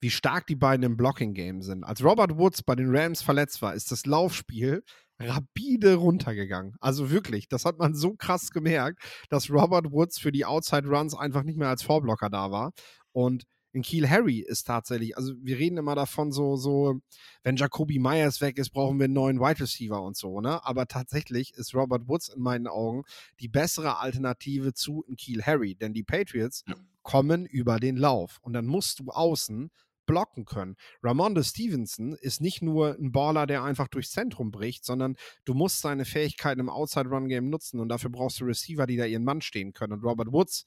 wie 0.02 0.10
stark 0.10 0.48
die 0.48 0.56
beiden 0.56 0.84
im 0.84 0.98
Blocking-Game 0.98 1.62
sind. 1.62 1.84
Als 1.84 2.04
Robert 2.04 2.38
Woods 2.38 2.64
bei 2.64 2.76
den 2.76 2.94
Rams 2.96 3.22
verletzt 3.22 3.62
war, 3.62 3.74
ist 3.74 3.92
das 3.92 4.06
Laufspiel 4.06 4.84
rapide 5.20 5.96
runtergegangen. 5.96 6.76
Also 6.80 7.12
wirklich, 7.12 7.48
das 7.48 7.66
hat 7.66 7.78
man 7.78 7.94
so 7.96 8.16
krass 8.16 8.50
gemerkt, 8.52 9.02
dass 9.30 9.50
Robert 9.50 9.92
Woods 9.92 10.20
für 10.20 10.32
die 10.32 10.46
Outside 10.46 10.88
Runs 10.88 11.16
einfach 11.16 11.44
nicht 11.44 11.58
mehr 11.58 11.70
als 11.70 11.84
Vorblocker 11.84 12.30
da 12.30 12.52
war. 12.52 12.72
Und 13.12 13.46
in 13.74 13.84
Kiel 13.84 14.10
Harry 14.10 14.40
ist 14.40 14.68
tatsächlich, 14.68 15.16
also 15.16 15.34
wir 15.42 15.58
reden 15.58 15.78
immer 15.78 15.96
davon, 15.96 16.32
so, 16.32 16.58
so, 16.58 17.00
wenn 17.44 17.56
Jacoby 17.56 18.00
Myers 18.00 18.42
weg 18.42 18.58
ist, 18.58 18.72
brauchen 18.72 19.00
wir 19.00 19.06
einen 19.06 19.14
neuen 19.14 19.40
Wide 19.40 19.62
Receiver 19.62 20.02
und 20.02 20.18
so, 20.18 20.42
ne? 20.42 20.64
Aber 20.66 20.88
tatsächlich 20.88 21.54
ist 21.54 21.74
Robert 21.74 22.08
Woods 22.08 22.30
in 22.30 22.42
meinen 22.42 22.68
Augen 22.68 23.04
die 23.40 23.48
bessere 23.48 24.00
Alternative 24.00 24.74
zu 24.74 25.06
Kiel 25.18 25.44
Harry, 25.44 25.76
denn 25.76 25.94
die 25.94 26.04
Patriots 26.04 26.64
ja. 26.68 26.76
kommen 27.02 27.46
über 27.46 27.80
den 27.80 27.96
Lauf 27.96 28.40
und 28.42 28.54
dann 28.54 28.66
musst 28.66 29.00
du 29.00 29.10
außen 29.10 29.72
blocken 30.06 30.46
können. 30.46 30.76
Ramonde 31.04 31.44
Stevenson 31.44 32.14
ist 32.14 32.42
nicht 32.42 32.62
nur 32.62 32.96
ein 33.00 33.12
Baller, 33.12 33.48
der 33.48 33.64
einfach 33.64 33.88
durchs 33.88 34.12
Zentrum 34.12 34.52
bricht, 34.52 34.86
sondern 34.86 35.16
du 35.46 35.54
musst 35.54 35.82
seine 35.82 36.06
Fähigkeiten 36.06 36.60
im 36.60 36.70
Outside-Run-Game 36.70 37.50
nutzen 37.50 37.80
und 37.80 37.90
dafür 37.90 38.10
brauchst 38.10 38.40
du 38.40 38.46
Receiver, 38.46 38.88
die 38.88 38.98
da 38.98 39.06
ihren 39.06 39.24
Mann 39.24 39.42
stehen 39.42 39.74
können. 39.74 39.94
Und 39.94 40.04
Robert 40.04 40.32
Woods 40.32 40.66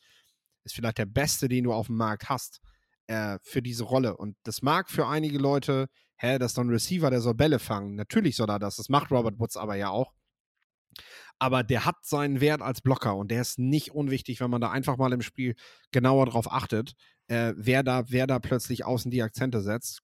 ist 0.64 0.74
vielleicht 0.74 0.98
der 0.98 1.06
Beste, 1.06 1.48
den 1.48 1.64
du 1.64 1.72
auf 1.72 1.86
dem 1.86 1.96
Markt 1.96 2.28
hast 2.28 2.60
äh, 3.06 3.38
für 3.42 3.62
diese 3.62 3.84
Rolle. 3.84 4.16
Und 4.16 4.36
das 4.44 4.62
mag 4.62 4.90
für 4.90 5.06
einige 5.06 5.38
Leute, 5.38 5.88
hä, 6.16 6.38
das 6.38 6.52
ist 6.52 6.58
doch 6.58 6.64
ein 6.64 6.70
Receiver, 6.70 7.10
der 7.10 7.20
soll 7.20 7.34
Bälle 7.34 7.58
fangen. 7.58 7.94
Natürlich 7.94 8.36
soll 8.36 8.50
er 8.50 8.58
das. 8.58 8.76
Das 8.76 8.88
macht 8.88 9.10
Robert 9.10 9.38
Woods 9.38 9.56
aber 9.56 9.76
ja 9.76 9.90
auch. 9.90 10.12
Aber 11.38 11.62
der 11.62 11.84
hat 11.84 11.96
seinen 12.02 12.40
Wert 12.40 12.62
als 12.62 12.80
Blocker 12.80 13.16
und 13.16 13.30
der 13.30 13.40
ist 13.40 13.58
nicht 13.58 13.90
unwichtig, 13.92 14.40
wenn 14.40 14.50
man 14.50 14.60
da 14.60 14.70
einfach 14.70 14.96
mal 14.96 15.12
im 15.12 15.22
Spiel 15.22 15.54
genauer 15.90 16.26
drauf 16.26 16.50
achtet, 16.50 16.94
äh, 17.26 17.52
wer, 17.56 17.82
da, 17.82 18.04
wer 18.08 18.26
da 18.26 18.38
plötzlich 18.38 18.84
außen 18.84 19.10
die 19.10 19.22
Akzente 19.22 19.60
setzt. 19.60 20.00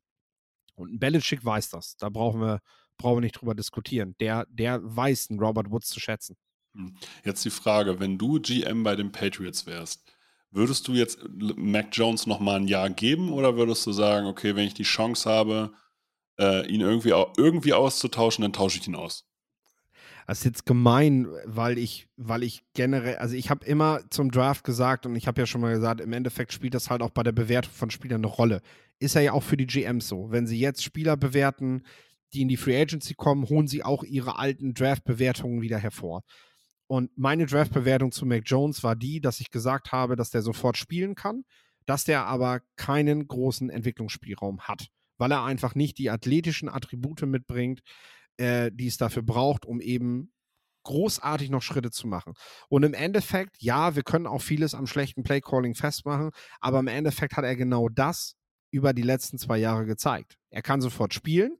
Und 0.74 0.92
ein 0.94 0.98
Belichick 0.98 1.44
weiß 1.44 1.70
das. 1.70 1.96
Da 1.96 2.08
brauchen 2.08 2.40
wir, 2.40 2.60
brauchen 2.96 3.18
wir 3.18 3.22
nicht 3.22 3.40
drüber 3.40 3.54
diskutieren. 3.54 4.16
Der, 4.20 4.46
der 4.48 4.80
weiß 4.82 5.30
einen 5.30 5.40
Robert 5.40 5.70
Woods 5.70 5.88
zu 5.88 6.00
schätzen. 6.00 6.36
Hm. 6.74 6.94
Jetzt 7.24 7.44
die 7.44 7.50
Frage, 7.50 8.00
wenn 8.00 8.18
du 8.18 8.40
GM 8.40 8.82
bei 8.82 8.96
den 8.96 9.12
Patriots 9.12 9.66
wärst, 9.66 10.04
Würdest 10.52 10.88
du 10.88 10.94
jetzt 10.94 11.20
Mac 11.38 11.88
Jones 11.92 12.26
noch 12.26 12.40
mal 12.40 12.56
ein 12.56 12.66
Jahr 12.66 12.90
geben 12.90 13.32
oder 13.32 13.56
würdest 13.56 13.86
du 13.86 13.92
sagen, 13.92 14.26
okay, 14.26 14.56
wenn 14.56 14.66
ich 14.66 14.74
die 14.74 14.82
Chance 14.82 15.30
habe, 15.30 15.72
äh, 16.40 16.66
ihn 16.66 16.80
irgendwie, 16.80 17.10
irgendwie 17.36 17.72
auszutauschen, 17.72 18.42
dann 18.42 18.52
tausche 18.52 18.78
ich 18.78 18.88
ihn 18.88 18.96
aus? 18.96 19.29
Das 20.30 20.38
ist 20.38 20.44
jetzt 20.44 20.64
gemein, 20.64 21.26
weil 21.44 21.76
ich, 21.76 22.06
weil 22.16 22.44
ich 22.44 22.62
generell, 22.72 23.16
also 23.16 23.34
ich 23.34 23.50
habe 23.50 23.66
immer 23.66 23.98
zum 24.10 24.30
Draft 24.30 24.62
gesagt 24.62 25.04
und 25.04 25.16
ich 25.16 25.26
habe 25.26 25.40
ja 25.40 25.44
schon 25.44 25.60
mal 25.60 25.74
gesagt, 25.74 26.00
im 26.00 26.12
Endeffekt 26.12 26.52
spielt 26.52 26.74
das 26.74 26.88
halt 26.88 27.02
auch 27.02 27.10
bei 27.10 27.24
der 27.24 27.32
Bewertung 27.32 27.72
von 27.72 27.90
Spielern 27.90 28.20
eine 28.20 28.28
Rolle. 28.28 28.62
Ist 29.00 29.16
ja 29.16 29.32
auch 29.32 29.42
für 29.42 29.56
die 29.56 29.66
GMs 29.66 30.06
so. 30.06 30.30
Wenn 30.30 30.46
sie 30.46 30.60
jetzt 30.60 30.84
Spieler 30.84 31.16
bewerten, 31.16 31.82
die 32.32 32.42
in 32.42 32.48
die 32.48 32.56
Free 32.56 32.80
Agency 32.80 33.14
kommen, 33.14 33.48
holen 33.48 33.66
sie 33.66 33.82
auch 33.82 34.04
ihre 34.04 34.38
alten 34.38 34.72
Draft-Bewertungen 34.72 35.62
wieder 35.62 35.78
hervor. 35.78 36.22
Und 36.86 37.10
meine 37.18 37.46
Draft-Bewertung 37.46 38.12
zu 38.12 38.24
Mac 38.24 38.44
Jones 38.46 38.84
war 38.84 38.94
die, 38.94 39.20
dass 39.20 39.40
ich 39.40 39.50
gesagt 39.50 39.90
habe, 39.90 40.14
dass 40.14 40.30
der 40.30 40.42
sofort 40.42 40.76
spielen 40.76 41.16
kann, 41.16 41.42
dass 41.86 42.04
der 42.04 42.26
aber 42.26 42.60
keinen 42.76 43.26
großen 43.26 43.68
Entwicklungsspielraum 43.68 44.60
hat, 44.60 44.90
weil 45.18 45.32
er 45.32 45.42
einfach 45.42 45.74
nicht 45.74 45.98
die 45.98 46.08
athletischen 46.08 46.68
Attribute 46.68 47.22
mitbringt, 47.22 47.82
äh, 48.40 48.70
die 48.72 48.86
es 48.86 48.96
dafür 48.96 49.22
braucht, 49.22 49.66
um 49.66 49.80
eben 49.80 50.32
großartig 50.84 51.50
noch 51.50 51.62
Schritte 51.62 51.90
zu 51.90 52.08
machen. 52.08 52.32
Und 52.68 52.84
im 52.84 52.94
Endeffekt, 52.94 53.56
ja, 53.60 53.94
wir 53.96 54.02
können 54.02 54.26
auch 54.26 54.40
vieles 54.40 54.74
am 54.74 54.86
schlechten 54.86 55.22
Playcalling 55.22 55.74
festmachen, 55.74 56.30
aber 56.60 56.80
im 56.80 56.88
Endeffekt 56.88 57.36
hat 57.36 57.44
er 57.44 57.54
genau 57.54 57.88
das 57.90 58.36
über 58.70 58.94
die 58.94 59.02
letzten 59.02 59.38
zwei 59.38 59.58
Jahre 59.58 59.84
gezeigt. 59.84 60.36
Er 60.48 60.62
kann 60.62 60.80
sofort 60.80 61.12
spielen, 61.12 61.58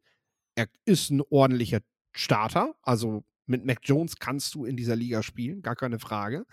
er 0.55 0.69
ist 0.87 1.11
ein 1.11 1.21
ordentlicher 1.29 1.81
Starter, 2.13 2.75
also 2.83 3.25
mit 3.47 3.67
Mac 3.67 3.81
Jones 3.83 4.17
kannst 4.17 4.55
du 4.55 4.65
in 4.65 4.77
dieser 4.77 4.97
Liga 4.97 5.23
spielen, 5.23 5.61
gar 5.61 5.77
keine 5.77 5.99
Frage. 5.99 6.47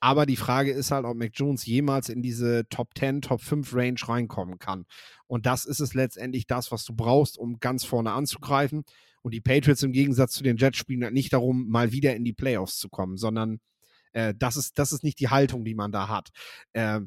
Aber 0.00 0.26
die 0.26 0.36
Frage 0.36 0.72
ist 0.72 0.90
halt, 0.90 1.04
ob 1.04 1.16
Mac 1.16 1.30
Jones 1.34 1.64
jemals 1.64 2.08
in 2.08 2.22
diese 2.22 2.68
Top 2.68 2.88
10, 2.98 3.22
Top 3.22 3.40
5 3.40 3.72
Range 3.72 4.00
reinkommen 4.02 4.58
kann. 4.58 4.86
Und 5.28 5.46
das 5.46 5.64
ist 5.64 5.78
es 5.78 5.94
letztendlich 5.94 6.48
das, 6.48 6.72
was 6.72 6.84
du 6.84 6.94
brauchst, 6.94 7.38
um 7.38 7.60
ganz 7.60 7.84
vorne 7.84 8.10
anzugreifen. 8.10 8.82
Und 9.22 9.32
die 9.32 9.40
Patriots 9.40 9.82
im 9.82 9.92
Gegensatz 9.92 10.32
zu 10.32 10.42
den 10.42 10.56
Jets 10.56 10.78
spielen 10.78 11.04
halt 11.04 11.14
nicht 11.14 11.32
darum, 11.32 11.68
mal 11.68 11.92
wieder 11.92 12.14
in 12.14 12.24
die 12.24 12.32
Playoffs 12.32 12.78
zu 12.78 12.88
kommen, 12.88 13.16
sondern 13.16 13.60
äh, 14.12 14.34
das, 14.36 14.56
ist, 14.56 14.78
das 14.78 14.92
ist 14.92 15.04
nicht 15.04 15.20
die 15.20 15.28
Haltung, 15.28 15.64
die 15.64 15.74
man 15.74 15.92
da 15.92 16.08
hat. 16.08 16.30
Äh, 16.72 17.00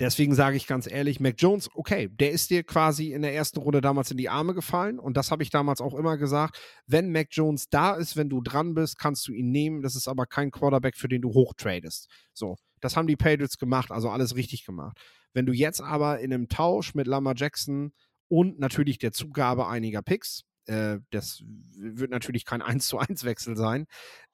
Deswegen 0.00 0.34
sage 0.34 0.56
ich 0.56 0.66
ganz 0.66 0.90
ehrlich, 0.90 1.20
Mac 1.20 1.36
Jones, 1.38 1.70
okay, 1.74 2.08
der 2.08 2.32
ist 2.32 2.50
dir 2.50 2.64
quasi 2.64 3.12
in 3.12 3.22
der 3.22 3.34
ersten 3.34 3.60
Runde 3.60 3.80
damals 3.80 4.10
in 4.10 4.16
die 4.16 4.28
Arme 4.28 4.52
gefallen 4.52 4.98
und 4.98 5.16
das 5.16 5.30
habe 5.30 5.44
ich 5.44 5.50
damals 5.50 5.80
auch 5.80 5.94
immer 5.94 6.16
gesagt. 6.16 6.58
Wenn 6.86 7.12
Mac 7.12 7.28
Jones 7.30 7.68
da 7.68 7.94
ist, 7.94 8.16
wenn 8.16 8.28
du 8.28 8.40
dran 8.40 8.74
bist, 8.74 8.98
kannst 8.98 9.28
du 9.28 9.32
ihn 9.32 9.52
nehmen. 9.52 9.80
Das 9.80 9.94
ist 9.94 10.08
aber 10.08 10.26
kein 10.26 10.50
Quarterback, 10.50 10.96
für 10.96 11.06
den 11.06 11.22
du 11.22 11.34
hochtradest. 11.34 12.08
So, 12.32 12.56
das 12.80 12.96
haben 12.96 13.06
die 13.06 13.14
Patriots 13.14 13.58
gemacht, 13.58 13.92
also 13.92 14.10
alles 14.10 14.34
richtig 14.34 14.64
gemacht. 14.64 14.98
Wenn 15.34 15.46
du 15.46 15.52
jetzt 15.52 15.80
aber 15.80 16.18
in 16.20 16.32
einem 16.32 16.48
Tausch 16.48 16.94
mit 16.94 17.06
Lamar 17.06 17.34
Jackson 17.36 17.92
und 18.28 18.58
natürlich 18.58 18.98
der 18.98 19.12
Zugabe 19.12 19.68
einiger 19.68 20.02
Picks, 20.02 20.42
äh, 20.66 20.98
das 21.10 21.42
wird 21.76 22.10
natürlich 22.10 22.44
kein 22.44 22.62
1 22.62 22.86
zu 22.86 22.98
1 22.98 23.24
Wechsel 23.24 23.56
sein, 23.56 23.86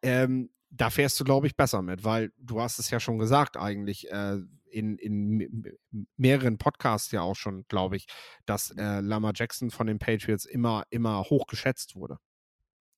ähm, 0.03 0.51
da 0.71 0.91
fährst 0.91 1.19
du, 1.19 1.25
glaube 1.25 1.47
ich, 1.47 1.57
besser 1.57 1.81
mit, 1.83 2.05
weil 2.05 2.31
du 2.37 2.61
hast 2.61 2.79
es 2.79 2.91
ja 2.91 3.01
schon 3.01 3.19
gesagt 3.19 3.57
eigentlich, 3.57 4.11
äh, 4.11 4.39
in, 4.71 4.99
in 4.99 5.79
mehreren 6.19 6.59
Podcasts 6.59 7.11
ja 7.11 7.23
auch 7.23 7.37
schon, 7.37 7.65
glaube 7.69 7.97
ich, 7.97 8.07
dass 8.45 8.71
äh, 8.73 9.01
Lama 9.01 9.33
Jackson 9.35 9.71
von 9.71 9.87
den 9.87 9.99
Patriots 9.99 10.45
immer, 10.45 10.85
immer 10.91 11.25
hoch 11.25 11.47
geschätzt 11.47 11.97
wurde. 11.97 12.19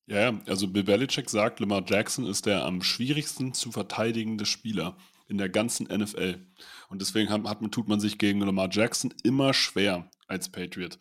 Ja, 0.07 0.40
also 0.47 0.66
Bill 0.66 0.83
Belichick 0.83 1.31
sagt, 1.31 1.61
Lamar 1.61 1.85
Jackson 1.87 2.27
ist 2.27 2.47
der 2.47 2.64
am 2.64 2.83
schwierigsten 2.83 3.55
zu 3.55 3.71
verteidigende 3.71 4.45
Spieler 4.45 4.97
in 5.29 5.38
der 5.38 5.49
ganzen 5.49 5.87
NFL. 5.87 6.45
Und 6.88 7.01
deswegen 7.01 7.31
hat, 7.31 7.45
hat, 7.45 7.61
tut 7.71 7.87
man 7.87 8.01
sich 8.01 8.19
gegen 8.19 8.40
Lamar 8.40 8.69
Jackson 8.73 9.14
immer 9.23 9.55
schwer 9.55 10.11
als 10.27 10.49
Patriot. 10.49 10.99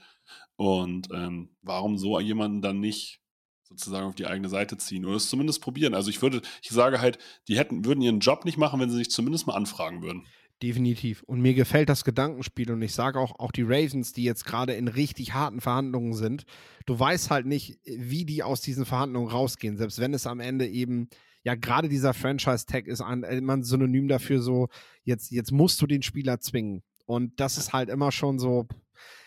Und 0.60 1.08
ähm, 1.14 1.52
warum 1.62 1.98
so 1.98 2.20
jemanden 2.20 2.62
dann 2.62 2.82
nicht 2.82 3.22
sozusagen 3.64 4.08
auf 4.08 4.16
die 4.16 4.26
eigene 4.26 4.50
Seite 4.50 4.76
ziehen 4.76 5.06
oder 5.06 5.16
es 5.16 5.30
zumindest 5.30 5.62
probieren? 5.62 5.94
Also 5.94 6.10
ich 6.10 6.22
würde, 6.22 6.42
ich 6.62 6.72
sage 6.72 7.00
halt, 7.00 7.18
die 7.48 7.58
hätten, 7.58 7.86
würden 7.86 8.02
ihren 8.02 8.20
Job 8.20 8.44
nicht 8.44 8.58
machen, 8.58 8.78
wenn 8.82 8.90
sie 8.90 8.98
sich 8.98 9.10
zumindest 9.10 9.48
mal 9.48 9.54
anfragen 9.54 10.02
würden. 10.02 10.26
Definitiv. 10.62 11.24
Und 11.24 11.40
mir 11.40 11.54
gefällt 11.54 11.88
das 11.88 12.04
Gedankenspiel 12.04 12.70
und 12.74 12.82
ich 12.82 12.92
sage 12.92 13.22
auch, 13.22 13.40
auch 13.40 13.54
die 13.54 13.62
Ravens, 13.62 14.12
die 14.12 14.26
jetzt 14.26 14.44
gerade 14.44 14.74
in 14.74 14.90
richtig 14.90 15.34
harten 15.34 15.62
Verhandlungen 15.62 16.14
sind, 16.14 16.44
du 16.86 17.00
weißt 17.00 17.32
halt 17.32 17.46
nicht, 17.46 17.80
wie 17.86 18.26
die 18.26 18.44
aus 18.44 18.60
diesen 18.60 18.86
Verhandlungen 18.86 19.30
rausgehen, 19.30 19.78
selbst 19.78 20.00
wenn 20.00 20.14
es 20.14 20.28
am 20.28 20.42
Ende 20.42 20.68
eben, 20.68 21.08
ja, 21.46 21.56
gerade 21.56 21.88
dieser 21.88 22.14
Franchise-Tag 22.14 22.88
ist 22.88 23.00
ein, 23.00 23.24
immer 23.24 23.56
ein 23.56 23.64
Synonym 23.64 24.10
dafür, 24.10 24.42
so, 24.42 24.68
jetzt, 25.06 25.32
jetzt 25.32 25.54
musst 25.54 25.82
du 25.82 25.88
den 25.88 26.02
Spieler 26.02 26.42
zwingen. 26.42 26.84
Und 27.06 27.40
das 27.40 27.58
ist 27.58 27.72
halt 27.72 27.88
immer 27.88 28.12
schon 28.12 28.40
so, 28.40 28.68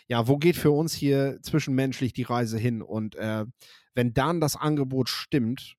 ja, 0.09 0.29
wo 0.29 0.39
geht 0.39 0.57
für 0.57 0.71
uns 0.71 0.95
hier 0.95 1.39
zwischenmenschlich 1.43 2.13
die 2.13 2.23
Reise 2.23 2.59
hin? 2.59 2.83
Und 2.83 3.15
äh, 3.17 3.45
wenn 3.95 4.15
dann 4.15 4.41
das 4.41 4.57
Angebot 4.57 5.09
stimmt 5.09 5.77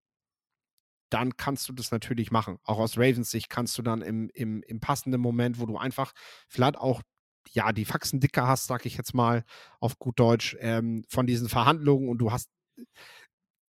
dann 1.13 1.37
kannst 1.37 1.69
du 1.69 1.73
das 1.73 1.91
natürlich 1.91 2.31
machen. 2.31 2.57
Auch 2.63 2.79
aus 2.79 2.97
Ravens 2.97 3.29
Sicht 3.29 3.47
kannst 3.47 3.77
du 3.77 3.83
dann 3.83 4.01
im, 4.01 4.31
im, 4.33 4.63
im 4.63 4.79
passenden 4.79 5.21
Moment, 5.21 5.59
wo 5.59 5.67
du 5.67 5.77
einfach 5.77 6.11
vielleicht 6.47 6.75
auch 6.75 7.03
ja, 7.51 7.71
die 7.71 7.85
Faxen 7.85 8.19
dicker 8.19 8.47
hast, 8.47 8.65
sag 8.65 8.85
ich 8.87 8.97
jetzt 8.97 9.13
mal 9.13 9.43
auf 9.79 9.99
gut 9.99 10.19
Deutsch, 10.19 10.57
ähm, 10.59 11.03
von 11.09 11.27
diesen 11.27 11.49
Verhandlungen 11.49 12.09
und 12.09 12.17
du 12.17 12.31
hast, 12.31 12.49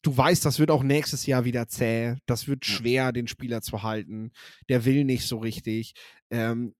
du 0.01 0.17
weißt, 0.17 0.43
das 0.43 0.59
wird 0.59 0.71
auch 0.71 0.83
nächstes 0.83 1.25
Jahr 1.25 1.45
wieder 1.45 1.67
zäh, 1.67 2.15
das 2.25 2.47
wird 2.47 2.65
schwer, 2.65 3.13
den 3.13 3.27
Spieler 3.27 3.61
zu 3.61 3.83
halten, 3.83 4.31
der 4.67 4.83
will 4.83 5.05
nicht 5.05 5.25
so 5.25 5.37
richtig. 5.37 5.93
Ähm, 6.31 6.75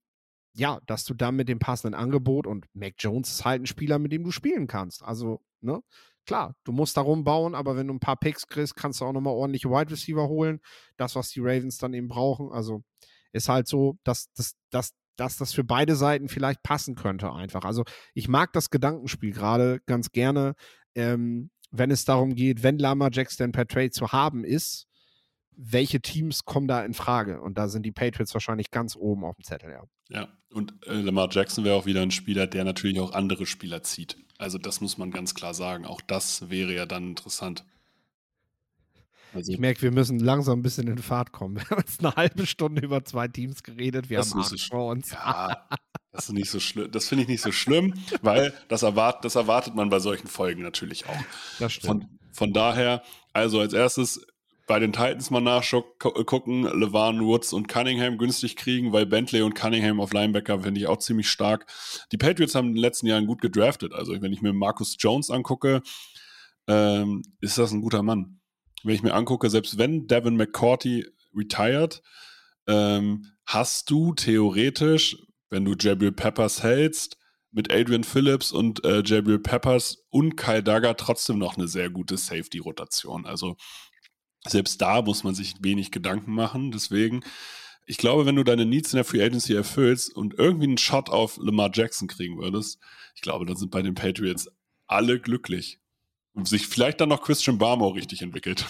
ja, 0.60 0.80
dass 0.86 1.06
du 1.06 1.14
dann 1.14 1.36
mit 1.36 1.50
dem 1.50 1.60
passenden 1.60 1.96
Angebot 1.96 2.46
und 2.46 2.68
Mac 2.74 2.94
Jones 3.00 3.30
ist 3.30 3.46
halt 3.46 3.64
ein 3.64 3.68
Spieler, 3.68 4.00
mit 4.00 4.12
dem 4.12 4.24
du 4.24 4.32
spielen 4.32 4.68
kannst. 4.68 5.04
Also, 5.04 5.42
ne? 5.62 5.82
klar, 6.30 6.56
du 6.64 6.72
musst 6.72 6.96
darum 6.96 7.24
bauen, 7.24 7.56
aber 7.56 7.76
wenn 7.76 7.88
du 7.88 7.94
ein 7.96 8.00
paar 8.00 8.16
Picks 8.16 8.48
kriegst, 8.48 8.76
kannst 8.76 9.02
du 9.02 9.06
auch 9.06 9.14
nochmal 9.14 9.34
ordentliche 9.34 9.72
Wide 9.72 9.90
Receiver 9.90 10.28
holen. 10.28 10.60
Das, 10.96 11.16
was 11.16 11.30
die 11.30 11.40
Ravens 11.40 11.80
dann 11.80 11.96
eben 11.96 12.08
brauchen. 12.08 12.52
Also 12.52 12.84
ist 13.32 13.50
halt 13.50 13.68
so, 13.68 13.98
dass, 14.04 14.32
dass, 14.34 14.54
dass, 14.70 14.94
dass 15.16 15.38
das 15.38 15.54
für 15.54 15.64
beide 15.64 15.96
Seiten 15.96 16.30
vielleicht 16.30 16.62
passen 16.62 16.94
könnte 16.94 17.34
einfach. 17.34 17.66
Also 17.66 17.84
ich 18.14 18.28
mag 18.28 18.54
das 18.54 18.70
Gedankenspiel 18.70 19.34
gerade 19.34 19.80
ganz 19.88 20.12
gerne, 20.12 20.54
ähm, 20.94 21.50
wenn 21.72 21.90
es 21.90 22.06
darum 22.06 22.36
geht, 22.36 22.62
wenn 22.62 22.78
Lama 22.78 23.10
Jackson 23.12 23.52
per 23.52 23.68
Trade 23.68 23.92
zu 23.92 24.12
haben 24.12 24.44
ist, 24.44 24.88
welche 25.62 26.00
Teams 26.00 26.46
kommen 26.46 26.68
da 26.68 26.84
in 26.86 26.94
Frage? 26.94 27.42
Und 27.42 27.58
da 27.58 27.68
sind 27.68 27.86
die 27.86 27.92
Patriots 27.92 28.34
wahrscheinlich 28.34 28.72
ganz 28.72 28.96
oben 28.96 29.26
auf 29.26 29.36
dem 29.36 29.44
Zettel, 29.44 29.72
ja. 29.72 29.84
Ja, 30.10 30.30
und 30.52 30.74
äh, 30.88 30.94
Lamar 30.94 31.28
Jackson 31.30 31.66
wäre 31.66 31.76
auch 31.76 31.86
wieder 31.86 32.02
ein 32.02 32.12
Spieler, 32.12 32.48
der 32.48 32.64
natürlich 32.64 33.00
auch 33.00 33.12
andere 33.12 33.46
Spieler 33.46 33.84
zieht. 33.84 34.18
Also 34.38 34.58
das 34.58 34.80
muss 34.80 34.98
man 34.98 35.12
ganz 35.12 35.36
klar 35.36 35.54
sagen. 35.54 35.86
Auch 35.86 36.02
das 36.02 36.50
wäre 36.50 36.74
ja 36.74 36.86
dann 36.86 37.10
interessant. 37.10 37.66
Also, 39.34 39.52
ich 39.52 39.60
merke, 39.60 39.82
wir 39.82 39.92
müssen 39.92 40.18
langsam 40.18 40.60
ein 40.60 40.62
bisschen 40.64 40.88
in 40.88 40.98
Fahrt 40.98 41.32
kommen. 41.34 41.58
Wir 41.60 41.70
haben 41.70 41.84
jetzt 41.86 42.00
eine 42.00 42.16
halbe 42.16 42.48
Stunde 42.48 42.82
über 42.82 43.04
zwei 43.04 43.28
Teams 43.28 43.62
geredet. 43.62 44.10
Wir 44.10 44.18
das 44.18 44.32
haben 44.34 44.42
Arc 44.42 44.60
vor 44.60 44.88
uns. 44.88 45.12
Ja, 45.12 45.68
das 46.12 46.30
ist 46.30 46.34
nicht 46.34 46.50
so 46.50 46.60
schlimm. 46.60 46.90
Das 46.90 47.08
finde 47.08 47.24
ich 47.24 47.28
nicht 47.28 47.42
so 47.42 47.52
schlimm, 47.52 47.94
weil 48.24 48.54
das, 48.70 48.82
erwart 48.82 49.24
das 49.24 49.36
erwartet 49.36 49.76
man 49.76 49.90
bei 49.90 50.00
solchen 50.00 50.28
Folgen 50.28 50.64
natürlich 50.64 51.06
auch. 51.06 51.24
Das 51.60 51.74
stimmt. 51.74 52.06
Von, 52.06 52.20
von 52.32 52.54
daher, 52.54 53.04
also 53.34 53.60
als 53.60 53.74
erstes 53.74 54.26
bei 54.70 54.78
den 54.78 54.94
Titans 54.94 55.32
mal 55.32 55.42
nachgucken, 55.42 56.62
Levan 56.62 57.26
Woods 57.26 57.54
und 57.54 57.68
Cunningham 57.68 58.20
günstig 58.20 58.56
kriegen, 58.56 58.94
weil 58.94 59.08
Bentley 59.08 59.42
und 59.42 59.56
Cunningham 59.56 60.00
auf 60.00 60.14
Linebacker 60.14 60.60
finde 60.60 60.80
ich 60.80 60.86
auch 60.86 61.00
ziemlich 61.00 61.28
stark. 61.28 61.66
Die 62.12 62.18
Patriots 62.18 62.54
haben 62.54 62.68
in 62.68 62.76
den 62.76 62.82
letzten 62.82 63.08
Jahren 63.08 63.26
gut 63.26 63.42
gedraftet. 63.42 63.94
Also 63.94 64.14
wenn 64.22 64.32
ich 64.32 64.44
mir 64.44 64.54
Marcus 64.54 64.96
Jones 65.00 65.32
angucke, 65.32 65.82
ähm, 66.68 67.24
ist 67.42 67.58
das 67.58 67.72
ein 67.72 67.82
guter 67.82 68.04
Mann. 68.04 68.42
Wenn 68.84 68.94
ich 68.94 69.02
mir 69.02 69.16
angucke, 69.16 69.50
selbst 69.50 69.80
wenn 69.80 70.06
Devin 70.06 70.38
McCourty 70.38 71.04
retired, 71.36 72.04
ähm, 72.68 73.26
hast 73.48 73.90
du 73.90 74.14
theoretisch, 74.14 75.18
wenn 75.50 75.66
du 75.66 75.74
Jabril 75.80 76.12
Peppers 76.12 76.62
hältst, 76.62 77.18
mit 77.52 77.74
Adrian 77.74 78.04
Phillips 78.04 78.52
und 78.52 78.86
äh, 78.86 79.02
Jabril 79.04 79.40
Peppers 79.40 80.06
und 80.12 80.36
Kyle 80.36 80.62
Duggar 80.62 80.96
trotzdem 80.96 81.40
noch 81.40 81.58
eine 81.58 81.68
sehr 81.68 81.90
gute 81.90 82.18
Safety-Rotation. 82.18 83.26
Also 83.26 83.56
selbst 84.48 84.82
da 84.82 85.02
muss 85.02 85.24
man 85.24 85.36
sich 85.36 85.56
wenig 85.62 85.92
Gedanken 85.92 86.34
machen. 86.34 86.72
Deswegen, 86.72 87.22
ich 87.86 87.98
glaube, 87.98 88.26
wenn 88.26 88.36
du 88.36 88.44
deine 88.44 88.66
Needs 88.66 88.94
in 88.94 88.98
der 88.98 89.06
Free 89.06 89.24
Agency 89.24 89.54
erfüllst 89.54 90.16
und 90.16 90.36
irgendwie 90.38 90.68
einen 90.68 90.78
Shot 90.78 91.10
auf 91.10 91.38
Lamar 91.38 91.72
Jackson 91.74 92.08
kriegen 92.08 92.38
würdest, 92.38 92.80
ich 93.16 93.22
glaube, 93.22 93.46
dann 93.46 93.58
sind 93.58 93.72
bei 93.72 93.82
den 93.82 93.96
Patriots 93.96 94.50
alle 94.88 95.20
glücklich. 95.20 95.80
Und 96.34 96.48
sich 96.48 96.68
vielleicht 96.68 97.02
dann 97.02 97.10
noch 97.10 97.24
Christian 97.24 97.58
Barmore 97.58 97.96
richtig 97.96 98.22
entwickelt. 98.22 98.66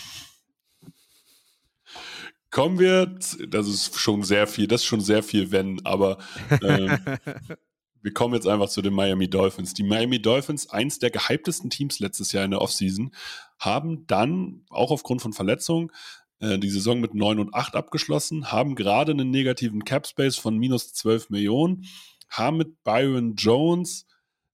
Kommen 2.51 2.79
wir, 2.79 3.05
das 3.05 3.67
ist 3.67 3.99
schon 3.99 4.23
sehr 4.23 4.47
viel, 4.47 4.65
das 4.65 4.81
ist 4.81 4.87
schon 4.87 5.01
sehr 5.01 5.21
viel, 5.21 5.51
wenn, 5.51 5.85
aber 5.85 6.17
ähm, 6.63 6.97
wir 8.01 8.13
kommen 8.13 8.33
jetzt 8.33 8.47
einfach 8.47 8.69
zu 8.69 8.81
den 8.81 8.93
Miami 8.93 9.29
Dolphins. 9.29 9.73
Die 9.73 9.83
Miami 9.83 10.21
Dolphins, 10.21 10.69
eins 10.69 10.99
der 10.99 11.11
gehyptesten 11.11 11.69
Teams 11.69 11.99
letztes 11.99 12.31
Jahr 12.31 12.45
in 12.45 12.51
der 12.51 12.61
Offseason, 12.61 13.11
haben 13.57 14.07
dann, 14.07 14.65
auch 14.69 14.91
aufgrund 14.91 15.21
von 15.21 15.33
Verletzungen, 15.33 15.91
äh, 16.39 16.57
die 16.57 16.69
Saison 16.69 16.99
mit 16.99 17.13
9 17.13 17.39
und 17.39 17.53
8 17.53 17.75
abgeschlossen, 17.75 18.51
haben 18.51 18.75
gerade 18.75 19.11
einen 19.11 19.31
negativen 19.31 19.83
Cap 19.83 20.07
Space 20.07 20.37
von 20.37 20.57
minus 20.57 20.93
12 20.93 21.29
Millionen, 21.29 21.85
haben 22.29 22.57
mit 22.57 22.83
Byron 22.83 23.35
Jones 23.35 24.05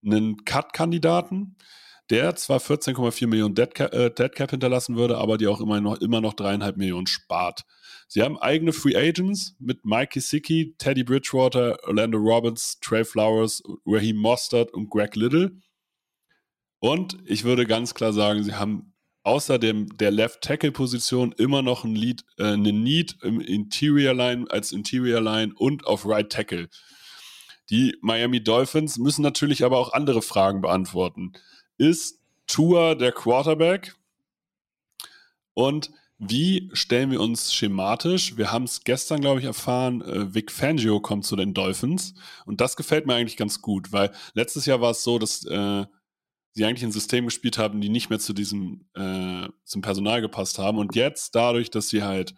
einen 0.04 0.44
Cut-Kandidaten, 0.46 1.58
der 2.10 2.36
zwar 2.36 2.60
14,4 2.60 3.28
Millionen 3.28 3.56
Dead 3.56 3.74
Cap, 3.74 3.94
äh, 3.94 4.12
Dead 4.12 4.32
Cap, 4.32 4.52
hinterlassen 4.52 4.96
würde, 4.96 5.18
aber 5.18 5.38
die 5.38 5.48
auch 5.48 5.62
immer 5.62 5.82
noch, 5.82 6.00
immer 6.02 6.22
noch 6.22 6.34
dreieinhalb 6.34 6.78
Millionen 6.78 7.08
spart. 7.08 7.66
Sie 8.08 8.22
haben 8.22 8.38
eigene 8.38 8.72
Free 8.72 8.96
Agents 8.96 9.56
mit 9.60 9.86
Mike 9.86 10.12
Kisicki, 10.14 10.76
Teddy 10.78 11.04
Bridgewater, 11.04 11.78
Orlando 11.84 12.18
Robbins, 12.18 12.80
Trey 12.80 13.04
Flowers, 13.04 13.64
Raheem 13.86 14.18
Mostert 14.18 14.74
und 14.74 14.90
Greg 14.90 15.16
Little. 15.16 15.58
Und 16.80 17.18
ich 17.26 17.44
würde 17.44 17.66
ganz 17.66 17.94
klar 17.94 18.14
sagen, 18.14 18.44
sie 18.44 18.54
haben 18.54 18.94
außer 19.24 19.58
dem, 19.58 19.98
der 19.98 20.12
Left 20.12 20.42
Tackle 20.42 20.72
Position 20.72 21.32
immer 21.34 21.64
noch 21.64 21.84
ein 21.84 21.96
Lead, 21.96 22.24
äh, 22.38 22.54
eine 22.54 22.72
Need 22.72 23.18
im 23.24 23.42
Interior 23.42 24.14
Line 24.14 24.46
als 24.50 24.72
Interior 24.72 25.20
Line 25.20 25.54
und 25.56 25.88
auf 25.88 26.06
Right 26.06 26.32
Tackle. 26.32 26.70
Die 27.72 27.98
Miami 28.02 28.44
Dolphins 28.44 29.00
müssen 29.00 29.24
natürlich 29.24 29.64
aber 29.66 29.80
auch 29.80 29.94
andere 29.94 30.22
Fragen 30.22 30.62
beantworten. 30.62 31.34
Ist 31.78 32.22
Tua 32.46 32.94
der 32.94 33.12
Quarterback? 33.12 33.96
Und 35.56 35.90
wie 36.18 36.70
stellen 36.74 37.12
wir 37.12 37.20
uns 37.20 37.54
schematisch? 37.54 38.38
Wir 38.38 38.52
haben 38.52 38.64
es 38.64 38.84
gestern, 38.84 39.20
glaube 39.20 39.42
ich, 39.42 39.46
erfahren, 39.46 40.02
äh, 40.02 40.34
Vic 40.34 40.52
Fangio 40.52 41.02
kommt 41.02 41.26
zu 41.26 41.36
den 41.36 41.54
Dolphins. 41.54 42.14
Und 42.46 42.62
das 42.62 42.78
gefällt 42.78 43.06
mir 43.06 43.16
eigentlich 43.16 43.38
ganz 43.38 43.62
gut, 43.62 43.92
weil 43.92 44.12
letztes 44.34 44.66
Jahr 44.66 44.80
war 44.80 44.92
es 44.92 45.04
so, 45.04 45.20
dass 45.20 45.46
äh, 45.46 45.86
sie 46.54 46.64
eigentlich 46.64 46.86
ein 46.86 46.94
System 46.94 47.26
gespielt 47.26 47.58
haben, 47.58 47.82
die 47.82 47.90
nicht 47.90 48.10
mehr 48.10 48.20
zu 48.20 48.32
diesem, 48.32 48.88
äh, 48.96 49.50
zum 49.66 49.82
Personal 49.82 50.22
gepasst 50.22 50.58
haben. 50.58 50.78
Und 50.78 50.96
jetzt, 50.96 51.36
dadurch, 51.36 51.70
dass 51.70 51.90
sie 51.90 52.02
halt 52.02 52.34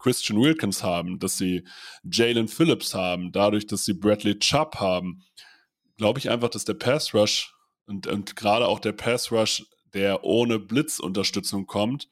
Christian 0.00 0.40
Wilkins 0.40 0.82
haben, 0.82 1.20
dass 1.20 1.38
sie 1.38 1.64
Jalen 2.02 2.48
Phillips 2.48 2.94
haben, 2.94 3.30
dadurch, 3.30 3.66
dass 3.66 3.84
sie 3.84 3.94
Bradley 3.94 4.38
Chubb 4.40 4.76
haben, 4.76 5.22
glaube 5.98 6.18
ich 6.18 6.30
einfach, 6.30 6.48
dass 6.48 6.64
der 6.64 6.74
Pass 6.74 7.14
Rush 7.14 7.54
und, 7.86 8.08
und 8.08 8.34
gerade 8.34 8.66
auch 8.66 8.80
der 8.80 8.92
Pass 8.92 9.30
Rush, 9.30 9.64
der 9.94 10.24
ohne 10.24 10.58
Blitzunterstützung 10.58 11.66
kommt, 11.66 12.08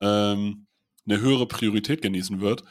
ähm, 0.00 0.66
eine 1.06 1.20
höhere 1.20 1.46
Priorität 1.46 2.02
genießen 2.02 2.40
wird. 2.40 2.64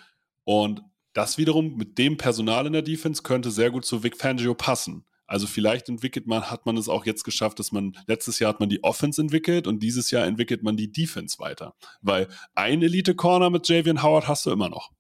Und 0.43 0.81
das 1.13 1.37
wiederum 1.37 1.75
mit 1.75 1.97
dem 1.97 2.17
Personal 2.17 2.67
in 2.67 2.73
der 2.73 2.81
Defense 2.81 3.23
könnte 3.23 3.51
sehr 3.51 3.71
gut 3.71 3.85
zu 3.85 4.03
Vic 4.03 4.17
Fangio 4.17 4.53
passen. 4.53 5.05
Also 5.29 5.45
vielleicht 5.45 5.89
entwickelt 5.89 6.25
man, 6.25 6.49
hat 6.49 6.65
man 6.65 6.75
es 6.75 6.89
auch 6.89 7.05
jetzt 7.05 7.23
geschafft, 7.23 7.59
dass 7.59 7.71
man, 7.71 7.95
letztes 8.07 8.39
Jahr 8.39 8.49
hat 8.49 8.59
man 8.59 8.69
die 8.69 8.83
Offense 8.83 9.21
entwickelt 9.21 9.67
und 9.67 9.83
dieses 9.83 10.09
Jahr 10.09 10.25
entwickelt 10.25 10.63
man 10.63 10.75
die 10.75 10.91
Defense 10.91 11.37
weiter. 11.37 11.75
Weil 12.01 12.27
ein 12.55 12.81
Elite-Corner 12.81 13.51
mit 13.51 13.67
Javian 13.67 14.01
Howard 14.01 14.27
hast 14.27 14.47
du 14.47 14.51
immer 14.51 14.69
noch. 14.69 14.91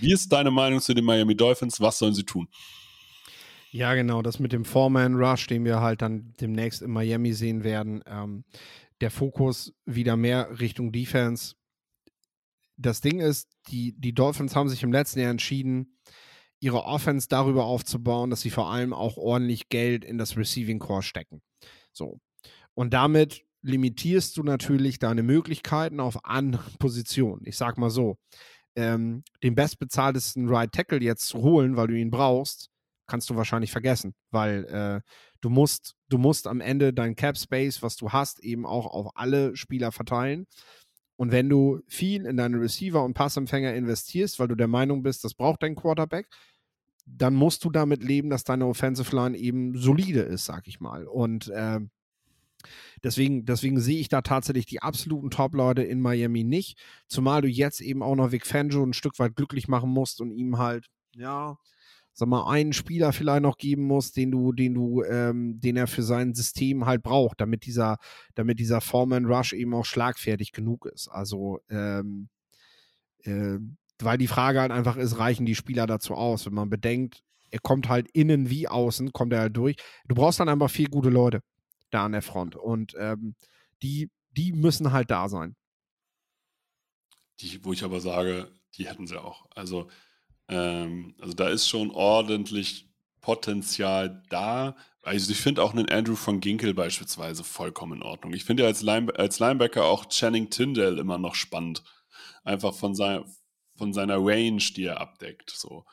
Wie 0.00 0.12
ist 0.12 0.32
deine 0.32 0.50
Meinung 0.50 0.80
zu 0.80 0.94
den 0.94 1.04
Miami 1.04 1.36
Dolphins? 1.36 1.80
Was 1.80 1.98
sollen 1.98 2.14
sie 2.14 2.24
tun? 2.24 2.48
Ja, 3.70 3.94
genau, 3.94 4.20
das 4.20 4.40
mit 4.40 4.52
dem 4.52 4.64
Foreman 4.64 5.14
Rush, 5.14 5.46
den 5.46 5.64
wir 5.64 5.80
halt 5.80 6.02
dann 6.02 6.34
demnächst 6.40 6.82
in 6.82 6.90
Miami 6.90 7.32
sehen 7.32 7.62
werden. 7.62 8.02
Ähm, 8.06 8.44
der 9.00 9.10
Fokus 9.10 9.72
wieder 9.86 10.16
mehr 10.16 10.60
Richtung 10.60 10.92
Defense. 10.92 11.54
Das 12.76 13.00
Ding 13.00 13.20
ist, 13.20 13.48
die, 13.68 13.92
die 13.98 14.14
Dolphins 14.14 14.56
haben 14.56 14.68
sich 14.68 14.82
im 14.82 14.92
letzten 14.92 15.20
Jahr 15.20 15.30
entschieden, 15.30 15.98
ihre 16.60 16.84
Offense 16.84 17.26
darüber 17.28 17.64
aufzubauen, 17.64 18.30
dass 18.30 18.42
sie 18.42 18.50
vor 18.50 18.70
allem 18.70 18.92
auch 18.92 19.16
ordentlich 19.16 19.68
Geld 19.68 20.04
in 20.04 20.18
das 20.18 20.36
Receiving 20.36 20.78
Core 20.78 21.02
stecken. 21.02 21.42
So. 21.92 22.20
Und 22.74 22.94
damit 22.94 23.44
limitierst 23.62 24.36
du 24.36 24.42
natürlich 24.42 24.98
deine 24.98 25.22
Möglichkeiten 25.22 26.00
auf 26.00 26.24
andere 26.24 26.70
Positionen. 26.78 27.42
Ich 27.44 27.56
sag 27.56 27.78
mal 27.78 27.90
so, 27.90 28.16
ähm, 28.76 29.24
den 29.42 29.54
bestbezahltesten 29.54 30.48
Right 30.48 30.72
Tackle 30.72 31.00
jetzt 31.00 31.26
zu 31.26 31.38
holen, 31.38 31.76
weil 31.76 31.88
du 31.88 31.98
ihn 31.98 32.10
brauchst, 32.10 32.69
kannst 33.10 33.28
du 33.28 33.36
wahrscheinlich 33.36 33.72
vergessen, 33.72 34.14
weil 34.30 34.64
äh, 34.66 35.00
du 35.40 35.50
musst, 35.50 35.96
du 36.08 36.16
musst 36.16 36.46
am 36.46 36.60
Ende 36.60 36.94
dein 36.94 37.16
Cap 37.16 37.36
Space, 37.36 37.82
was 37.82 37.96
du 37.96 38.10
hast, 38.10 38.40
eben 38.40 38.64
auch 38.64 38.86
auf 38.86 39.16
alle 39.16 39.56
Spieler 39.56 39.92
verteilen. 39.92 40.46
Und 41.16 41.32
wenn 41.32 41.50
du 41.50 41.80
viel 41.86 42.24
in 42.24 42.38
deine 42.38 42.58
Receiver 42.58 43.04
und 43.04 43.12
Passempfänger 43.12 43.74
investierst, 43.74 44.38
weil 44.38 44.48
du 44.48 44.54
der 44.54 44.68
Meinung 44.68 45.02
bist, 45.02 45.24
das 45.24 45.34
braucht 45.34 45.62
dein 45.62 45.76
Quarterback, 45.76 46.28
dann 47.04 47.34
musst 47.34 47.64
du 47.64 47.70
damit 47.70 48.02
leben, 48.02 48.30
dass 48.30 48.44
deine 48.44 48.66
Offensive 48.66 49.14
Line 49.14 49.36
eben 49.36 49.76
solide 49.76 50.20
ist, 50.20 50.44
sag 50.44 50.66
ich 50.66 50.80
mal. 50.80 51.06
Und 51.06 51.48
äh, 51.48 51.80
deswegen, 53.02 53.44
deswegen 53.44 53.80
sehe 53.80 53.98
ich 53.98 54.08
da 54.08 54.22
tatsächlich 54.22 54.66
die 54.66 54.80
absoluten 54.80 55.30
Top-Leute 55.30 55.82
in 55.82 56.00
Miami 56.00 56.44
nicht. 56.44 56.78
Zumal 57.06 57.42
du 57.42 57.48
jetzt 57.48 57.80
eben 57.80 58.02
auch 58.02 58.14
noch 58.14 58.32
Vic 58.32 58.46
Fangio 58.46 58.82
ein 58.82 58.92
Stück 58.92 59.18
weit 59.18 59.36
glücklich 59.36 59.68
machen 59.68 59.90
musst 59.90 60.20
und 60.20 60.30
ihm 60.30 60.58
halt, 60.58 60.86
ja, 61.14 61.58
sag 62.20 62.28
mal, 62.28 62.50
einen 62.50 62.74
Spieler 62.74 63.12
vielleicht 63.14 63.42
noch 63.42 63.56
geben 63.56 63.84
musst, 63.84 64.16
den 64.18 64.30
du, 64.30 64.52
den 64.52 64.74
du, 64.74 65.02
ähm, 65.02 65.58
den 65.58 65.76
er 65.76 65.86
für 65.86 66.02
sein 66.02 66.34
System 66.34 66.84
halt 66.84 67.02
braucht, 67.02 67.40
damit 67.40 67.64
dieser, 67.64 67.96
damit 68.34 68.58
dieser 68.58 68.82
Foreman 68.82 69.24
Rush 69.24 69.54
eben 69.54 69.74
auch 69.74 69.86
schlagfertig 69.86 70.52
genug 70.52 70.84
ist. 70.84 71.08
Also, 71.08 71.60
ähm, 71.70 72.28
äh, 73.22 73.58
weil 74.00 74.18
die 74.18 74.26
Frage 74.26 74.60
halt 74.60 74.70
einfach 74.70 74.96
ist, 74.96 75.18
reichen 75.18 75.46
die 75.46 75.54
Spieler 75.54 75.86
dazu 75.86 76.14
aus? 76.14 76.44
Wenn 76.44 76.52
man 76.52 76.68
bedenkt, 76.68 77.22
er 77.50 77.58
kommt 77.58 77.88
halt 77.88 78.06
innen 78.12 78.50
wie 78.50 78.68
außen, 78.68 79.12
kommt 79.12 79.32
er 79.32 79.40
halt 79.40 79.56
durch. 79.56 79.76
Du 80.06 80.14
brauchst 80.14 80.40
dann 80.40 80.50
einfach 80.50 80.70
vier 80.70 80.88
gute 80.88 81.08
Leute 81.08 81.40
da 81.90 82.04
an 82.04 82.12
der 82.12 82.22
Front 82.22 82.54
und 82.54 82.94
ähm, 82.98 83.34
die, 83.82 84.10
die 84.36 84.52
müssen 84.52 84.92
halt 84.92 85.10
da 85.10 85.30
sein. 85.30 85.56
Die, 87.40 87.64
wo 87.64 87.72
ich 87.72 87.82
aber 87.82 88.00
sage, 88.00 88.52
die 88.76 88.86
hätten 88.86 89.06
sie 89.06 89.18
auch. 89.18 89.46
Also 89.54 89.88
ähm, 90.50 91.14
also 91.20 91.32
da 91.32 91.48
ist 91.48 91.68
schon 91.68 91.90
ordentlich 91.90 92.86
Potenzial 93.20 94.22
da. 94.28 94.76
Also 95.02 95.32
ich 95.32 95.38
finde 95.38 95.62
auch 95.62 95.72
einen 95.72 95.88
Andrew 95.88 96.16
von 96.16 96.40
Ginkel 96.40 96.74
beispielsweise 96.74 97.44
vollkommen 97.44 97.98
in 97.98 98.02
Ordnung. 98.02 98.34
Ich 98.34 98.44
finde 98.44 98.64
ja 98.64 98.68
als, 98.68 98.82
Line 98.82 99.14
als 99.16 99.38
Linebacker 99.38 99.84
auch 99.84 100.06
Channing 100.06 100.50
Tyndall 100.50 100.98
immer 100.98 101.18
noch 101.18 101.34
spannend. 101.34 101.82
Einfach 102.44 102.74
von, 102.74 102.94
sein, 102.94 103.24
von 103.76 103.92
seiner 103.92 104.16
Range, 104.18 104.62
die 104.76 104.84
er 104.84 105.00
abdeckt. 105.00 105.50
So. 105.50 105.84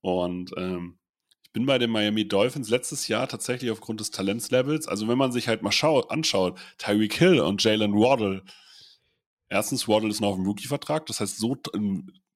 Und 0.00 0.52
ähm, 0.56 0.98
ich 1.42 1.52
bin 1.52 1.66
bei 1.66 1.78
den 1.78 1.90
Miami 1.90 2.28
Dolphins 2.28 2.70
letztes 2.70 3.08
Jahr 3.08 3.28
tatsächlich 3.28 3.70
aufgrund 3.70 4.00
des 4.00 4.10
Talentslevels, 4.10 4.88
also 4.88 5.06
wenn 5.08 5.18
man 5.18 5.32
sich 5.32 5.48
halt 5.48 5.62
mal 5.62 5.72
schaut, 5.72 6.10
anschaut, 6.10 6.58
Tyreek 6.78 7.14
Hill 7.14 7.40
und 7.40 7.62
Jalen 7.62 7.94
Waddle. 7.94 8.42
Erstens, 9.50 9.86
Waddle 9.86 10.08
ist 10.08 10.20
noch 10.20 10.30
auf 10.30 10.36
dem 10.36 10.46
Rookie-Vertrag, 10.46 11.04
das 11.06 11.20
heißt, 11.20 11.36
so 11.36 11.56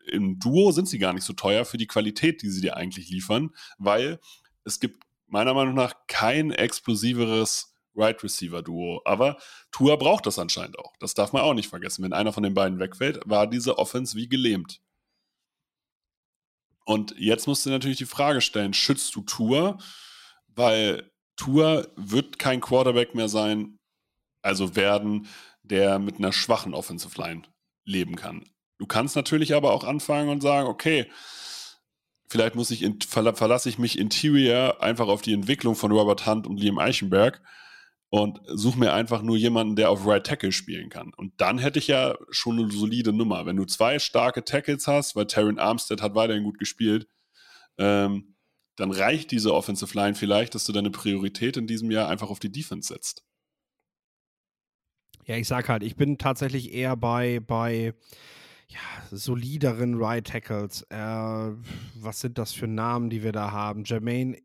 im, 0.07 0.39
Duo 0.39 0.73
sind 0.73 0.89
sie 0.89 0.99
gar 0.99 1.13
nicht 1.13 1.25
so 1.25 1.33
teuer 1.33 1.65
für 1.65 1.79
die 1.79 1.87
Qualität, 1.87 2.43
die 2.43 2.51
sie 2.51 2.61
dir 2.61 2.77
eigentlich 2.77 3.09
liefern, 3.09 3.51
weil 3.79 4.21
es 4.65 4.81
gibt 4.81 5.05
meiner 5.27 5.55
Meinung 5.55 5.75
nach 5.75 5.95
kein 6.07 6.51
explosiveres 6.51 7.75
Right 7.95 8.23
Receiver 8.23 8.63
Duo. 8.63 9.01
Aber 9.05 9.39
Tua 9.71 9.97
braucht 9.97 10.27
das 10.27 10.39
anscheinend 10.39 10.79
auch. 10.79 10.95
Das 11.01 11.15
darf 11.15 11.33
man 11.33 11.43
auch 11.43 11.55
nicht 11.55 11.69
vergessen. 11.69 12.05
Wenn 12.05 12.13
einer 12.13 12.33
von 12.33 12.43
den 12.43 12.55
beiden 12.55 12.79
wegfällt, 12.79 13.21
war 13.25 13.47
diese 13.47 13.79
Offense 13.79 14.17
wie 14.17 14.29
gelähmt. 14.29 14.81
Und 16.85 17.15
jetzt 17.19 17.47
musst 17.47 17.67
du 17.67 17.71
natürlich 17.71 17.99
die 17.99 18.07
Frage 18.07 18.41
stellen: 18.41 18.75
Schützt 18.75 19.15
du 19.17 19.23
Tua? 19.23 19.79
Weil 20.49 21.11
Tua 21.37 21.87
wird 21.97 22.39
kein 22.39 22.61
Quarterback 22.61 23.15
mehr 23.15 23.29
sein, 23.29 23.79
also 24.43 24.77
werden, 24.77 25.27
der 25.63 25.99
mit 25.99 26.17
einer 26.19 26.33
schwachen 26.33 26.75
Offensive 26.75 27.21
Line 27.21 27.43
leben 27.85 28.17
kann. 28.17 28.45
Du 28.79 28.87
kannst 28.87 29.17
natürlich 29.17 29.55
aber 29.55 29.73
auch 29.73 29.85
anfangen 29.85 30.29
und 30.29 30.43
sagen: 30.43 30.69
Okay, 30.69 31.07
vielleicht 32.29 32.55
muss 32.55 32.71
ich 32.71 32.83
in, 32.83 33.01
verlasse 33.01 33.69
ich 33.69 33.79
mich 33.79 33.99
Interior 33.99 34.83
einfach 34.83 35.09
auf 35.09 35.23
die 35.23 35.33
Entwicklung 35.33 35.75
von 35.75 35.93
Robert 35.93 36.27
Hunt 36.27 36.47
und 36.47 36.59
Liam 36.59 36.79
Eichenberg 36.79 37.43
und 38.09 38.41
suche 38.47 38.79
mir 38.79 38.93
einfach 38.93 39.23
nur 39.23 39.37
jemanden, 39.37 39.77
der 39.77 39.91
auf 39.91 40.07
Right 40.07 40.25
Tackle 40.25 40.53
spielen 40.53 40.91
kann. 40.91 41.13
Und 41.17 41.33
dann 41.41 41.59
hätte 41.59 41.79
ich 41.79 41.89
ja 41.89 42.17
schon 42.31 42.59
eine 42.59 42.71
solide 42.71 43.13
Nummer. 43.13 43.47
Wenn 43.47 43.57
du 43.57 43.65
zwei 43.65 43.99
starke 43.99 44.45
Tackles 44.45 44.87
hast, 44.87 45.17
weil 45.17 45.27
Terran 45.27 45.59
Armstead 45.59 46.03
hat 46.03 46.15
weiterhin 46.15 46.45
gut 46.45 46.59
gespielt, 46.59 47.09
ähm, 47.79 48.37
dann 48.77 48.91
reicht 48.91 49.31
diese 49.31 49.55
Offensive 49.55 49.97
Line 49.97 50.15
vielleicht, 50.15 50.55
dass 50.55 50.65
du 50.65 50.73
deine 50.73 50.91
Priorität 50.91 51.57
in 51.57 51.67
diesem 51.67 51.91
Jahr 51.91 52.09
einfach 52.09 52.31
auf 52.31 52.39
die 52.39 52.53
Defense 52.53 52.93
setzt. 52.93 53.25
Ja, 55.25 55.37
ich 55.37 55.49
sag 55.49 55.69
halt, 55.69 55.83
ich 55.83 55.97
bin 55.97 56.19
tatsächlich 56.19 56.73
eher 56.73 56.97
bei, 56.97 57.41
bei 57.41 57.95
ja, 58.69 58.81
solideren 59.11 59.95
Right 60.03 60.27
Tackles. 60.27 60.83
Äh, 60.91 60.97
was 60.97 62.21
sind 62.21 62.39
das 62.39 62.53
für 62.53 62.67
Namen, 62.67 63.11
die 63.11 63.23
wir 63.23 63.33
da 63.33 63.53
haben? 63.53 63.85
Jermaine 63.85 64.39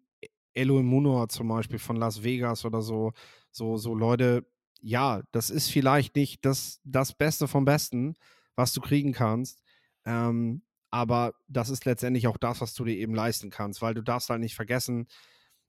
Eloimunor 0.54 1.30
zum 1.30 1.48
Beispiel 1.48 1.80
von 1.80 1.96
Las 1.96 2.24
Vegas 2.24 2.66
oder 2.66 2.82
so. 2.82 3.14
So, 3.52 3.78
so 3.78 3.96
Leute, 3.96 4.46
ja, 4.82 5.22
das 5.32 5.50
ist 5.50 5.70
vielleicht 5.70 6.16
nicht 6.16 6.46
das, 6.46 6.80
das 6.84 7.14
Beste 7.14 7.48
vom 7.48 7.66
Besten, 7.66 8.16
was 8.56 8.74
du 8.74 8.82
kriegen 8.82 9.14
kannst. 9.14 9.62
Ähm, 10.06 10.64
aber 10.90 11.34
das 11.48 11.70
ist 11.70 11.86
letztendlich 11.86 12.28
auch 12.28 12.38
das, 12.38 12.62
was 12.62 12.74
du 12.74 12.84
dir 12.84 12.96
eben 12.96 13.16
leisten 13.16 13.50
kannst, 13.50 13.82
weil 13.82 13.94
du 13.94 14.02
darfst 14.02 14.30
halt 14.30 14.42
nicht 14.42 14.56
vergessen, 14.56 15.08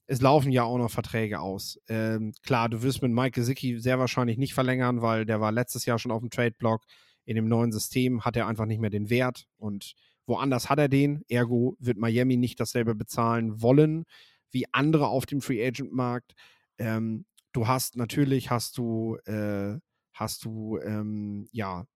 es 0.06 0.20
laufen 0.20 0.50
ja 0.50 0.64
auch 0.64 0.78
noch 0.78 0.90
Verträge 0.90 1.40
aus. 1.40 1.80
Ähm, 1.88 2.32
klar, 2.42 2.68
du 2.68 2.82
wirst 2.82 3.02
mit 3.02 3.12
Mike 3.12 3.30
Gesicki 3.32 3.78
sehr 3.78 3.98
wahrscheinlich 3.98 4.36
nicht 4.36 4.52
verlängern, 4.52 5.00
weil 5.00 5.24
der 5.24 5.40
war 5.40 5.52
letztes 5.52 5.86
Jahr 5.86 5.98
schon 5.98 6.10
auf 6.10 6.20
dem 6.20 6.30
Trade-Block. 6.30 6.82
In 7.24 7.36
dem 7.36 7.48
neuen 7.48 7.72
System 7.72 8.24
hat 8.24 8.36
er 8.36 8.46
einfach 8.46 8.66
nicht 8.66 8.80
mehr 8.80 8.90
den 8.90 9.10
Wert 9.10 9.46
und 9.58 9.94
woanders 10.26 10.70
hat 10.70 10.78
er 10.78 10.88
den. 10.88 11.22
Ergo 11.28 11.76
wird 11.78 11.98
Miami 11.98 12.36
nicht 12.36 12.60
dasselbe 12.60 12.94
bezahlen 12.94 13.62
wollen 13.62 14.04
wie 14.52 14.66
andere 14.72 15.08
auf 15.08 15.26
dem 15.26 15.40
Free 15.40 15.66
Agent 15.66 15.92
Markt. 15.92 16.34
Ähm, 16.78 17.24
du 17.52 17.66
hast 17.66 17.96
natürlich 17.96 18.50
hast 18.50 18.78
du 18.78 19.16
äh, 19.24 19.78
hast 20.12 20.44
du 20.44 20.78
ähm, 20.78 21.48
ja 21.52 21.86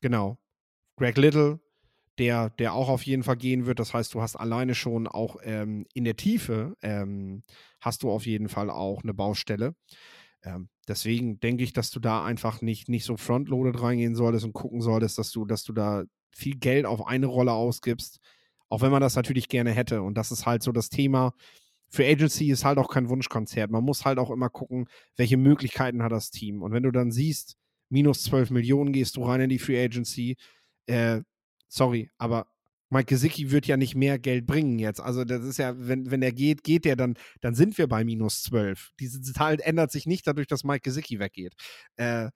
genau 0.00 0.38
Greg 0.96 1.16
Little, 1.16 1.60
der 2.18 2.50
der 2.50 2.74
auch 2.74 2.88
auf 2.88 3.04
jeden 3.06 3.22
Fall 3.22 3.36
gehen 3.36 3.66
wird. 3.66 3.78
Das 3.78 3.94
heißt, 3.94 4.12
du 4.14 4.20
hast 4.20 4.36
alleine 4.36 4.74
schon 4.74 5.06
auch 5.06 5.36
ähm, 5.42 5.86
in 5.94 6.04
der 6.04 6.16
Tiefe 6.16 6.76
ähm, 6.82 7.44
hast 7.80 8.02
du 8.02 8.10
auf 8.10 8.26
jeden 8.26 8.48
Fall 8.48 8.70
auch 8.70 9.02
eine 9.02 9.14
Baustelle. 9.14 9.74
Ähm, 10.44 10.68
deswegen 10.88 11.40
denke 11.40 11.64
ich, 11.64 11.72
dass 11.72 11.90
du 11.90 12.00
da 12.00 12.24
einfach 12.24 12.60
nicht 12.60 12.88
nicht 12.88 13.04
so 13.04 13.16
frontloaded 13.16 13.80
reingehen 13.80 14.14
solltest 14.14 14.44
und 14.44 14.52
gucken 14.52 14.80
solltest, 14.80 15.18
dass 15.18 15.30
du 15.30 15.44
dass 15.44 15.64
du 15.64 15.72
da 15.72 16.04
viel 16.30 16.56
Geld 16.56 16.86
auf 16.86 17.06
eine 17.06 17.26
Rolle 17.26 17.52
ausgibst, 17.52 18.20
auch 18.68 18.82
wenn 18.82 18.90
man 18.92 19.00
das 19.00 19.16
natürlich 19.16 19.48
gerne 19.48 19.70
hätte. 19.72 20.02
Und 20.02 20.18
das 20.18 20.32
ist 20.32 20.46
halt 20.46 20.62
so 20.62 20.72
das 20.72 20.88
Thema 20.88 21.32
für 21.94 22.04
Agency 22.04 22.50
ist 22.50 22.64
halt 22.64 22.78
auch 22.78 22.88
kein 22.88 23.08
Wunschkonzert. 23.08 23.70
Man 23.70 23.84
muss 23.84 24.04
halt 24.04 24.18
auch 24.18 24.30
immer 24.30 24.50
gucken, 24.50 24.86
welche 25.16 25.36
Möglichkeiten 25.36 26.02
hat 26.02 26.12
das 26.12 26.30
Team. 26.30 26.62
Und 26.62 26.72
wenn 26.72 26.82
du 26.82 26.90
dann 26.90 27.12
siehst, 27.12 27.56
minus 27.88 28.24
12 28.24 28.50
Millionen 28.50 28.92
gehst 28.92 29.16
du 29.16 29.22
rein 29.22 29.42
in 29.42 29.48
die 29.50 29.60
Free 29.60 29.82
Agency, 29.82 30.36
äh, 30.86 31.20
sorry, 31.68 32.10
aber 32.18 32.46
Mike 32.94 33.06
Gesicki 33.06 33.50
wird 33.50 33.66
ja 33.66 33.76
nicht 33.76 33.94
mehr 33.94 34.18
Geld 34.18 34.46
bringen 34.46 34.78
jetzt. 34.78 35.00
Also 35.00 35.24
das 35.24 35.44
ist 35.44 35.58
ja, 35.58 35.74
wenn, 35.76 36.10
wenn 36.10 36.22
er 36.22 36.32
geht, 36.32 36.64
geht 36.64 36.84
der, 36.84 36.96
dann, 36.96 37.14
dann 37.40 37.54
sind 37.54 37.76
wir 37.76 37.88
bei 37.88 38.04
minus 38.04 38.42
12. 38.44 38.92
Diese 39.00 39.20
Zahl 39.20 39.58
ändert 39.60 39.92
sich 39.92 40.06
nicht 40.06 40.26
dadurch, 40.26 40.46
dass 40.46 40.64
Mike 40.64 40.82
Gesicki 40.82 41.18
weggeht. 41.18 41.54
Äh, 41.96 42.30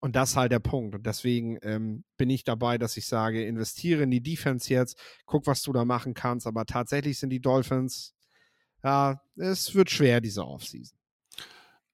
und 0.00 0.16
das 0.16 0.30
ist 0.30 0.36
halt 0.36 0.52
der 0.52 0.60
Punkt. 0.60 0.94
Und 0.94 1.06
deswegen 1.06 1.58
ähm, 1.62 2.04
bin 2.16 2.30
ich 2.30 2.44
dabei, 2.44 2.76
dass 2.76 2.96
ich 2.96 3.06
sage, 3.06 3.44
investiere 3.44 4.02
in 4.02 4.10
die 4.10 4.22
Defense 4.22 4.72
jetzt, 4.72 4.98
guck, 5.26 5.46
was 5.46 5.62
du 5.62 5.72
da 5.72 5.84
machen 5.84 6.14
kannst. 6.14 6.46
Aber 6.46 6.66
tatsächlich 6.66 7.18
sind 7.18 7.30
die 7.30 7.40
Dolphins 7.40 8.14
ja, 8.82 9.20
es 9.36 9.74
wird 9.74 9.90
schwer, 9.90 10.20
diese 10.20 10.46
Offseason. 10.46 10.98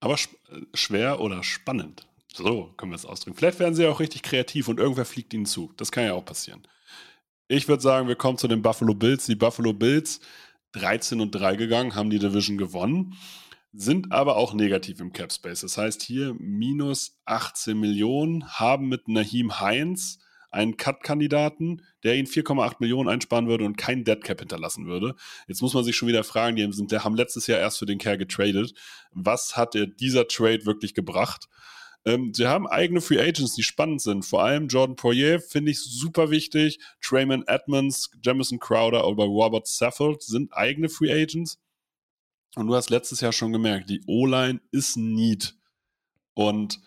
Aber 0.00 0.16
sch 0.16 0.28
schwer 0.74 1.20
oder 1.20 1.42
spannend. 1.42 2.06
So 2.32 2.72
können 2.76 2.92
wir 2.92 2.96
es 2.96 3.06
ausdrücken. 3.06 3.36
Vielleicht 3.36 3.58
werden 3.58 3.74
sie 3.74 3.84
ja 3.84 3.90
auch 3.90 4.00
richtig 4.00 4.22
kreativ 4.22 4.68
und 4.68 4.78
irgendwer 4.78 5.04
fliegt 5.04 5.32
ihnen 5.34 5.46
zu. 5.46 5.72
Das 5.76 5.90
kann 5.90 6.04
ja 6.04 6.12
auch 6.12 6.24
passieren. 6.24 6.66
Ich 7.48 7.68
würde 7.68 7.82
sagen, 7.82 8.08
wir 8.08 8.16
kommen 8.16 8.38
zu 8.38 8.48
den 8.48 8.60
Buffalo 8.60 8.92
Bills. 8.94 9.26
Die 9.26 9.36
Buffalo 9.36 9.72
Bills 9.72 10.18
13 10.72 11.20
und 11.20 11.30
3 11.30 11.54
gegangen, 11.54 11.94
haben 11.94 12.10
die 12.10 12.18
Division 12.18 12.58
gewonnen, 12.58 13.14
sind 13.72 14.10
aber 14.10 14.36
auch 14.36 14.52
negativ 14.52 14.98
im 14.98 15.12
Cap 15.12 15.32
Space. 15.32 15.60
Das 15.60 15.78
heißt 15.78 16.02
hier 16.02 16.34
minus 16.40 17.20
18 17.24 17.78
Millionen, 17.78 18.48
haben 18.48 18.88
mit 18.88 19.06
Nahim 19.06 19.60
Heinz 19.60 20.18
einen 20.50 20.76
Cut-Kandidaten, 20.76 21.82
der 22.02 22.16
ihn 22.16 22.26
4,8 22.26 22.76
Millionen 22.80 23.08
einsparen 23.08 23.46
würde 23.46 23.64
und 23.64 23.76
kein 23.76 24.02
Deadcap 24.02 24.40
hinterlassen 24.40 24.86
würde. 24.86 25.14
Jetzt 25.46 25.62
muss 25.62 25.74
man 25.74 25.84
sich 25.84 25.96
schon 25.96 26.08
wieder 26.08 26.24
fragen, 26.24 26.56
die 26.56 26.64
haben 26.98 27.14
letztes 27.14 27.46
Jahr 27.46 27.60
erst 27.60 27.78
für 27.78 27.86
den 27.86 27.98
Kerl 27.98 28.18
getradet. 28.18 28.74
Was 29.12 29.56
hat 29.56 29.74
dieser 30.00 30.26
Trade 30.26 30.66
wirklich 30.66 30.94
gebracht? 30.94 31.48
Ähm, 32.06 32.32
sie 32.32 32.46
haben 32.46 32.66
eigene 32.66 33.00
Free 33.00 33.20
Agents, 33.20 33.54
die 33.54 33.62
spannend 33.62 34.00
sind. 34.00 34.24
Vor 34.24 34.42
allem 34.42 34.68
Jordan 34.68 34.96
Poirier 34.96 35.40
finde 35.40 35.72
ich 35.72 35.82
super 35.82 36.30
wichtig. 36.30 36.78
Trayman 37.02 37.44
Edmonds, 37.46 38.10
Jamison 38.22 38.58
Crowder 38.58 39.06
oder 39.06 39.24
Robert 39.24 39.66
Saffold 39.66 40.22
sind 40.22 40.54
eigene 40.54 40.88
Free 40.88 41.12
Agents. 41.12 41.58
Und 42.54 42.68
du 42.68 42.74
hast 42.74 42.88
letztes 42.88 43.20
Jahr 43.20 43.32
schon 43.32 43.52
gemerkt, 43.52 43.90
die 43.90 44.02
O-Line 44.06 44.60
ist 44.70 44.96
Need. 44.96 45.56
Und 46.32 46.80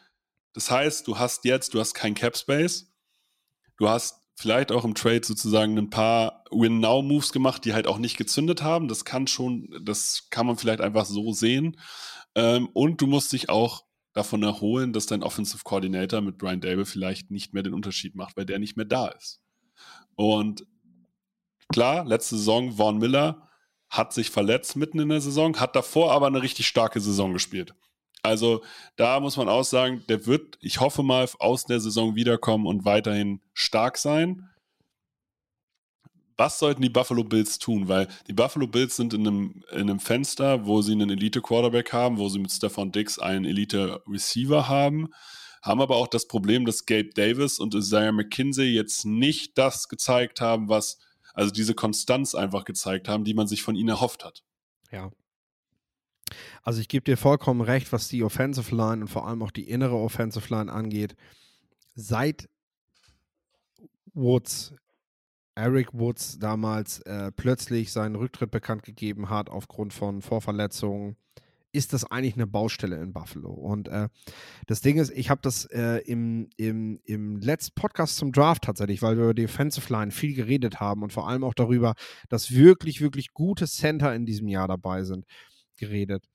das 0.53 0.71
heißt, 0.71 1.07
du 1.07 1.19
hast 1.19 1.45
jetzt, 1.45 1.75
du 1.75 1.79
hast 1.79 1.93
kein 1.93 2.15
Cap 2.15 2.35
Space, 2.35 2.89
Du 3.79 3.87
hast 3.89 4.21
vielleicht 4.35 4.71
auch 4.71 4.83
im 4.83 4.93
Trade 4.93 5.21
sozusagen 5.23 5.77
ein 5.77 5.89
paar 5.89 6.43
Win-Now-Moves 6.51 7.31
gemacht, 7.31 7.63
die 7.63 7.73
halt 7.73 7.87
auch 7.87 7.97
nicht 7.97 8.17
gezündet 8.17 8.61
haben. 8.61 8.89
Das 8.89 9.05
kann 9.05 9.25
schon, 9.25 9.69
das 9.81 10.27
kann 10.29 10.45
man 10.45 10.57
vielleicht 10.57 10.81
einfach 10.81 11.05
so 11.05 11.31
sehen. 11.31 11.79
Ähm, 12.35 12.69
und 12.73 13.01
du 13.01 13.07
musst 13.07 13.31
dich 13.31 13.49
auch 13.49 13.85
davon 14.13 14.43
erholen, 14.43 14.93
dass 14.93 15.05
dein 15.05 15.23
Offensive 15.23 15.63
Coordinator 15.63 16.21
mit 16.21 16.37
Brian 16.37 16.61
Dable 16.61 16.85
vielleicht 16.85 17.31
nicht 17.31 17.53
mehr 17.53 17.63
den 17.63 17.73
Unterschied 17.73 18.15
macht, 18.15 18.37
weil 18.37 18.45
der 18.45 18.59
nicht 18.59 18.75
mehr 18.75 18.85
da 18.85 19.07
ist. 19.07 19.41
Und 20.15 20.65
klar, 21.69 22.05
letzte 22.05 22.37
Saison, 22.37 22.73
Vaughn 22.73 22.97
Miller 22.97 23.47
hat 23.89 24.13
sich 24.13 24.29
verletzt 24.29 24.75
mitten 24.75 24.99
in 24.99 25.09
der 25.09 25.21
Saison, 25.21 25.59
hat 25.59 25.75
davor 25.75 26.11
aber 26.11 26.27
eine 26.27 26.41
richtig 26.41 26.67
starke 26.67 26.99
Saison 26.99 27.33
gespielt. 27.33 27.73
Also 28.21 28.63
da 28.95 29.19
muss 29.19 29.37
man 29.37 29.47
auch 29.47 29.63
sagen, 29.63 30.03
der 30.09 30.25
wird, 30.25 30.57
ich 30.61 30.79
hoffe 30.79 31.03
mal, 31.03 31.27
aus 31.39 31.65
der 31.65 31.79
Saison 31.79 32.15
wiederkommen 32.15 32.65
und 32.67 32.85
weiterhin 32.85 33.41
stark 33.53 33.97
sein. 33.97 34.48
Was 36.39 36.57
sollten 36.57 36.81
die 36.81 36.89
Buffalo 36.89 37.25
Bills 37.25 37.59
tun? 37.59 37.89
Weil 37.89 38.07
die 38.27 38.33
Buffalo 38.33 38.65
Bills 38.65 38.95
sind 38.95 39.13
in 39.13 39.27
einem, 39.27 39.63
in 39.71 39.81
einem 39.81 39.99
Fenster, 39.99 40.65
wo 40.65 40.81
sie 40.81 40.93
einen 40.93 41.09
Elite-Quarterback 41.09 41.91
haben, 41.91 42.17
wo 42.17 42.29
sie 42.29 42.39
mit 42.39 42.49
Stefan 42.49 42.93
Dix 42.93 43.19
einen 43.19 43.43
Elite-Receiver 43.43 44.69
haben, 44.69 45.09
haben 45.61 45.81
aber 45.81 45.97
auch 45.97 46.07
das 46.07 46.29
Problem, 46.29 46.63
dass 46.63 46.85
Gabe 46.85 47.09
Davis 47.13 47.59
und 47.59 47.75
Isaiah 47.75 48.13
McKinsey 48.13 48.67
jetzt 48.67 49.03
nicht 49.05 49.57
das 49.57 49.89
gezeigt 49.89 50.39
haben, 50.39 50.69
was, 50.69 50.99
also 51.33 51.51
diese 51.51 51.73
Konstanz 51.73 52.33
einfach 52.33 52.63
gezeigt 52.63 53.09
haben, 53.09 53.25
die 53.25 53.33
man 53.33 53.47
sich 53.47 53.61
von 53.61 53.75
ihnen 53.75 53.89
erhofft 53.89 54.23
hat. 54.23 54.41
Ja, 54.93 55.11
also 56.63 56.79
ich 56.79 56.87
gebe 56.87 57.03
dir 57.03 57.17
vollkommen 57.17 57.59
recht, 57.59 57.91
was 57.91 58.07
die 58.07 58.23
Offensive 58.23 58.73
Line 58.73 59.01
und 59.01 59.07
vor 59.09 59.27
allem 59.27 59.43
auch 59.43 59.51
die 59.51 59.67
innere 59.67 59.97
Offensive 59.97 60.53
Line 60.53 60.71
angeht. 60.71 61.17
Seit 61.95 62.47
Woods, 64.13 64.73
Eric 65.59 65.93
Woods 65.93 66.39
damals 66.39 67.01
äh, 67.01 67.31
plötzlich 67.31 67.91
seinen 67.91 68.15
Rücktritt 68.15 68.51
bekannt 68.51 68.83
gegeben 68.83 69.29
hat 69.29 69.49
aufgrund 69.49 69.93
von 69.93 70.21
Vorverletzungen, 70.21 71.17
ist 71.71 71.93
das 71.93 72.05
eigentlich 72.05 72.35
eine 72.35 72.47
Baustelle 72.47 72.95
in 73.01 73.13
Buffalo. 73.13 73.51
Und 73.51 73.89
äh, 73.89 74.09
das 74.65 74.81
Ding 74.81 74.97
ist, 74.97 75.11
ich 75.11 75.29
habe 75.29 75.41
das 75.43 75.65
äh, 75.65 75.97
im, 76.05 76.49
im, 76.57 76.99
im 77.03 77.37
letzten 77.37 77.75
Podcast 77.75 78.15
zum 78.15 78.31
Draft 78.31 78.63
tatsächlich, 78.63 79.01
weil 79.01 79.17
wir 79.17 79.25
über 79.25 79.33
die 79.33 79.45
Offensive 79.45 79.91
Line 79.91 80.11
viel 80.11 80.33
geredet 80.33 80.79
haben 80.79 81.03
und 81.03 81.13
vor 81.13 81.27
allem 81.27 81.43
auch 81.43 81.53
darüber, 81.53 81.93
dass 82.29 82.51
wirklich, 82.51 83.01
wirklich 83.01 83.33
gute 83.33 83.67
Center 83.67 84.15
in 84.15 84.25
diesem 84.25 84.47
Jahr 84.47 84.67
dabei 84.67 85.03
sind, 85.03 85.25
geredet. 85.77 86.25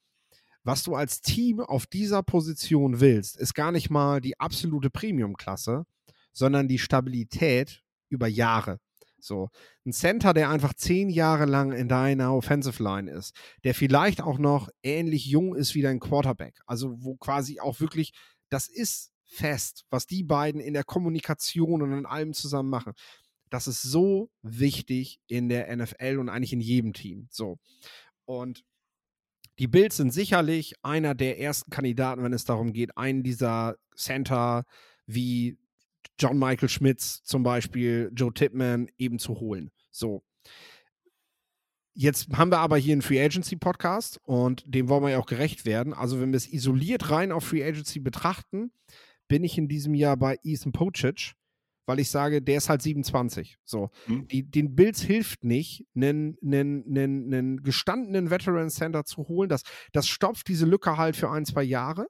Was 0.62 0.83
du 0.83 0.95
als 0.95 1.20
Team 1.20 1.61
auf 1.61 1.87
dieser 1.87 2.22
Position 2.22 3.01
willst, 3.01 3.37
ist 3.37 3.55
gar 3.55 3.72
nicht 3.72 3.91
mal 3.91 4.20
die 4.20 4.39
absolute 4.39 4.89
Premium-Klasse, 4.89 5.85
sondern 6.33 6.68
die 6.68 6.79
Stabilität 6.79 7.83
über 8.09 8.29
Jahre. 8.29 8.79
So, 9.25 9.49
ein 9.85 9.93
Center, 9.93 10.35
der 10.35 10.51
einfach 10.51 10.75
zehn 10.75 11.09
Jahre 11.09 11.47
lang 11.47 11.72
in 11.72 11.89
deiner 11.89 12.35
Offensive 12.35 12.83
Line 12.83 13.11
ist, 13.11 13.35
der 13.64 13.75
vielleicht 13.75 14.20
auch 14.20 14.39
noch 14.39 14.68
ähnlich 14.83 15.27
jung 15.27 15.55
ist 15.55 15.75
wie 15.75 15.83
dein 15.83 16.01
Quarterback. 16.01 16.61
Also, 16.66 17.03
wo 17.03 17.16
quasi 17.16 17.61
auch 17.61 17.81
wirklich, 17.81 18.12
das 18.51 18.68
ist 18.68 19.12
fest, 19.25 19.85
was 19.91 20.07
die 20.07 20.22
beiden 20.22 20.61
in 20.61 20.75
der 20.75 20.85
Kommunikation 20.85 21.83
und 21.83 21.93
in 21.93 22.07
allem 22.07 22.35
zusammen 22.35 22.70
machen. 22.70 22.93
Das 23.51 23.66
ist 23.66 23.83
so 23.83 24.31
wichtig 24.43 25.20
in 25.27 25.49
der 25.49 25.75
NFL 25.75 26.18
und 26.18 26.29
eigentlich 26.29 26.53
in 26.53 26.61
jedem 26.61 26.93
Team. 26.93 27.29
So. 27.31 27.59
Und 28.25 28.64
die 29.59 29.68
Bills 29.68 29.97
sind 29.97 30.12
sicherlich 30.12 30.75
einer 30.83 31.14
der 31.14 31.39
ersten 31.39 31.70
Kandidaten, 31.70 32.22
wenn 32.22 32.33
es 32.33 32.45
darum 32.45 32.72
geht, 32.72 32.97
einen 32.97 33.22
dieser 33.22 33.77
Center 33.97 34.64
wie 35.07 35.59
John 36.19 36.39
Michael 36.39 36.69
Schmitz 36.69 37.23
zum 37.23 37.43
Beispiel, 37.43 38.11
Joe 38.15 38.33
Tipman 38.33 38.89
eben 38.99 39.19
zu 39.19 39.41
holen. 39.41 39.71
So. 39.91 40.23
Jetzt 41.97 42.29
haben 42.33 42.51
wir 42.51 42.59
aber 42.59 42.77
hier 42.77 42.93
einen 42.93 43.03
Free 43.03 43.23
Agency 43.23 43.57
Podcast 43.57 44.19
und 44.25 44.65
dem 44.67 44.89
wollen 44.89 45.05
wir 45.05 45.11
ja 45.11 45.19
auch 45.19 45.27
gerecht 45.27 45.65
werden. 45.65 45.93
Also, 45.95 46.21
wenn 46.21 46.33
wir 46.33 46.37
es 46.37 46.53
isoliert 46.53 47.11
rein 47.11 47.31
auf 47.31 47.45
Free 47.45 47.65
Agency 47.65 48.01
betrachten, 48.01 48.73
bin 49.29 49.45
ich 49.45 49.57
in 49.59 49.69
diesem 49.69 49.95
Jahr 49.95 50.17
bei 50.17 50.39
Ethan 50.43 50.73
Pocic, 50.73 51.35
weil 51.87 52.01
ich 52.01 52.11
sage, 52.11 52.43
der 52.43 52.57
ist 52.57 52.69
halt 52.69 52.83
27. 52.83 53.59
So. 53.65 53.91
Hm. 54.07 54.27
Die, 54.29 54.43
den 54.43 54.75
Bills 54.75 55.03
hilft 55.03 55.45
nicht, 55.45 55.87
einen, 55.95 56.37
einen, 56.43 56.85
einen, 56.85 57.33
einen 57.33 57.62
gestandenen 57.62 58.31
Veteran 58.31 58.71
Center 58.71 59.05
zu 59.05 59.29
holen. 59.29 59.49
Das, 59.49 59.62
das 59.93 60.09
stopft 60.09 60.49
diese 60.49 60.67
Lücke 60.67 60.97
halt 60.97 61.17
für 61.17 61.31
ein, 61.31 61.45
zwei 61.45 61.62
Jahre. 61.62 62.09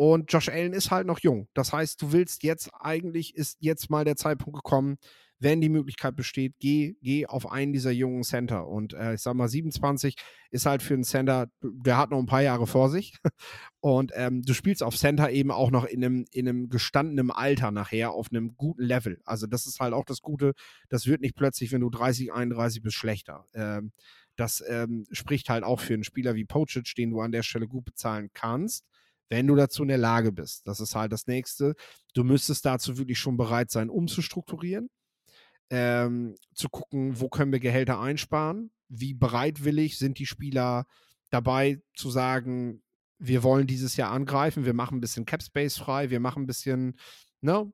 Und 0.00 0.32
Josh 0.32 0.48
Allen 0.48 0.74
ist 0.74 0.92
halt 0.92 1.08
noch 1.08 1.18
jung. 1.18 1.48
Das 1.54 1.72
heißt, 1.72 2.00
du 2.00 2.12
willst 2.12 2.44
jetzt 2.44 2.70
eigentlich, 2.78 3.34
ist 3.34 3.56
jetzt 3.58 3.90
mal 3.90 4.04
der 4.04 4.14
Zeitpunkt 4.14 4.54
gekommen, 4.62 4.96
wenn 5.40 5.60
die 5.60 5.68
Möglichkeit 5.68 6.14
besteht, 6.14 6.54
geh, 6.60 6.94
geh 7.02 7.26
auf 7.26 7.50
einen 7.50 7.72
dieser 7.72 7.90
jungen 7.90 8.22
Center. 8.22 8.68
Und 8.68 8.92
äh, 8.92 9.14
ich 9.14 9.20
sag 9.22 9.34
mal, 9.34 9.48
27 9.48 10.14
ist 10.52 10.66
halt 10.66 10.82
für 10.82 10.94
einen 10.94 11.02
Center, 11.02 11.48
der 11.62 11.96
hat 11.96 12.10
noch 12.10 12.20
ein 12.20 12.26
paar 12.26 12.42
Jahre 12.42 12.68
vor 12.68 12.90
sich. 12.90 13.16
Und 13.80 14.12
ähm, 14.14 14.42
du 14.42 14.54
spielst 14.54 14.84
auf 14.84 14.96
Center 14.96 15.30
eben 15.30 15.50
auch 15.50 15.72
noch 15.72 15.84
in 15.84 16.04
einem, 16.04 16.26
in 16.30 16.48
einem 16.48 16.68
gestandenen 16.68 17.32
Alter 17.32 17.72
nachher 17.72 18.12
auf 18.12 18.28
einem 18.30 18.56
guten 18.56 18.82
Level. 18.82 19.20
Also, 19.24 19.48
das 19.48 19.66
ist 19.66 19.80
halt 19.80 19.94
auch 19.94 20.04
das 20.04 20.22
Gute. 20.22 20.52
Das 20.90 21.08
wird 21.08 21.22
nicht 21.22 21.34
plötzlich, 21.34 21.72
wenn 21.72 21.80
du 21.80 21.90
30, 21.90 22.32
31 22.32 22.82
bist, 22.82 22.94
schlechter. 22.94 23.46
Ähm, 23.52 23.90
das 24.36 24.62
ähm, 24.68 25.06
spricht 25.10 25.50
halt 25.50 25.64
auch 25.64 25.80
für 25.80 25.94
einen 25.94 26.04
Spieler 26.04 26.36
wie 26.36 26.44
Pocic, 26.44 26.94
den 26.94 27.10
du 27.10 27.20
an 27.20 27.32
der 27.32 27.42
Stelle 27.42 27.66
gut 27.66 27.84
bezahlen 27.84 28.30
kannst 28.32 28.84
wenn 29.28 29.46
du 29.46 29.54
dazu 29.54 29.82
in 29.82 29.88
der 29.88 29.98
Lage 29.98 30.32
bist. 30.32 30.66
Das 30.66 30.80
ist 30.80 30.94
halt 30.94 31.12
das 31.12 31.26
Nächste. 31.26 31.74
Du 32.14 32.24
müsstest 32.24 32.64
dazu 32.64 32.98
wirklich 32.98 33.18
schon 33.18 33.36
bereit 33.36 33.70
sein, 33.70 33.90
umzustrukturieren, 33.90 34.88
ähm, 35.70 36.34
zu 36.54 36.68
gucken, 36.68 37.20
wo 37.20 37.28
können 37.28 37.52
wir 37.52 37.60
Gehälter 37.60 38.00
einsparen, 38.00 38.70
wie 38.88 39.14
bereitwillig 39.14 39.98
sind 39.98 40.18
die 40.18 40.26
Spieler 40.26 40.86
dabei 41.30 41.80
zu 41.94 42.10
sagen, 42.10 42.82
wir 43.18 43.42
wollen 43.42 43.66
dieses 43.66 43.96
Jahr 43.96 44.12
angreifen, 44.12 44.64
wir 44.64 44.74
machen 44.74 44.98
ein 44.98 45.00
bisschen 45.00 45.26
Cap 45.26 45.42
Space 45.42 45.76
frei, 45.76 46.10
wir 46.10 46.20
machen 46.20 46.44
ein 46.44 46.46
bisschen, 46.46 46.98
ne, 47.40 47.70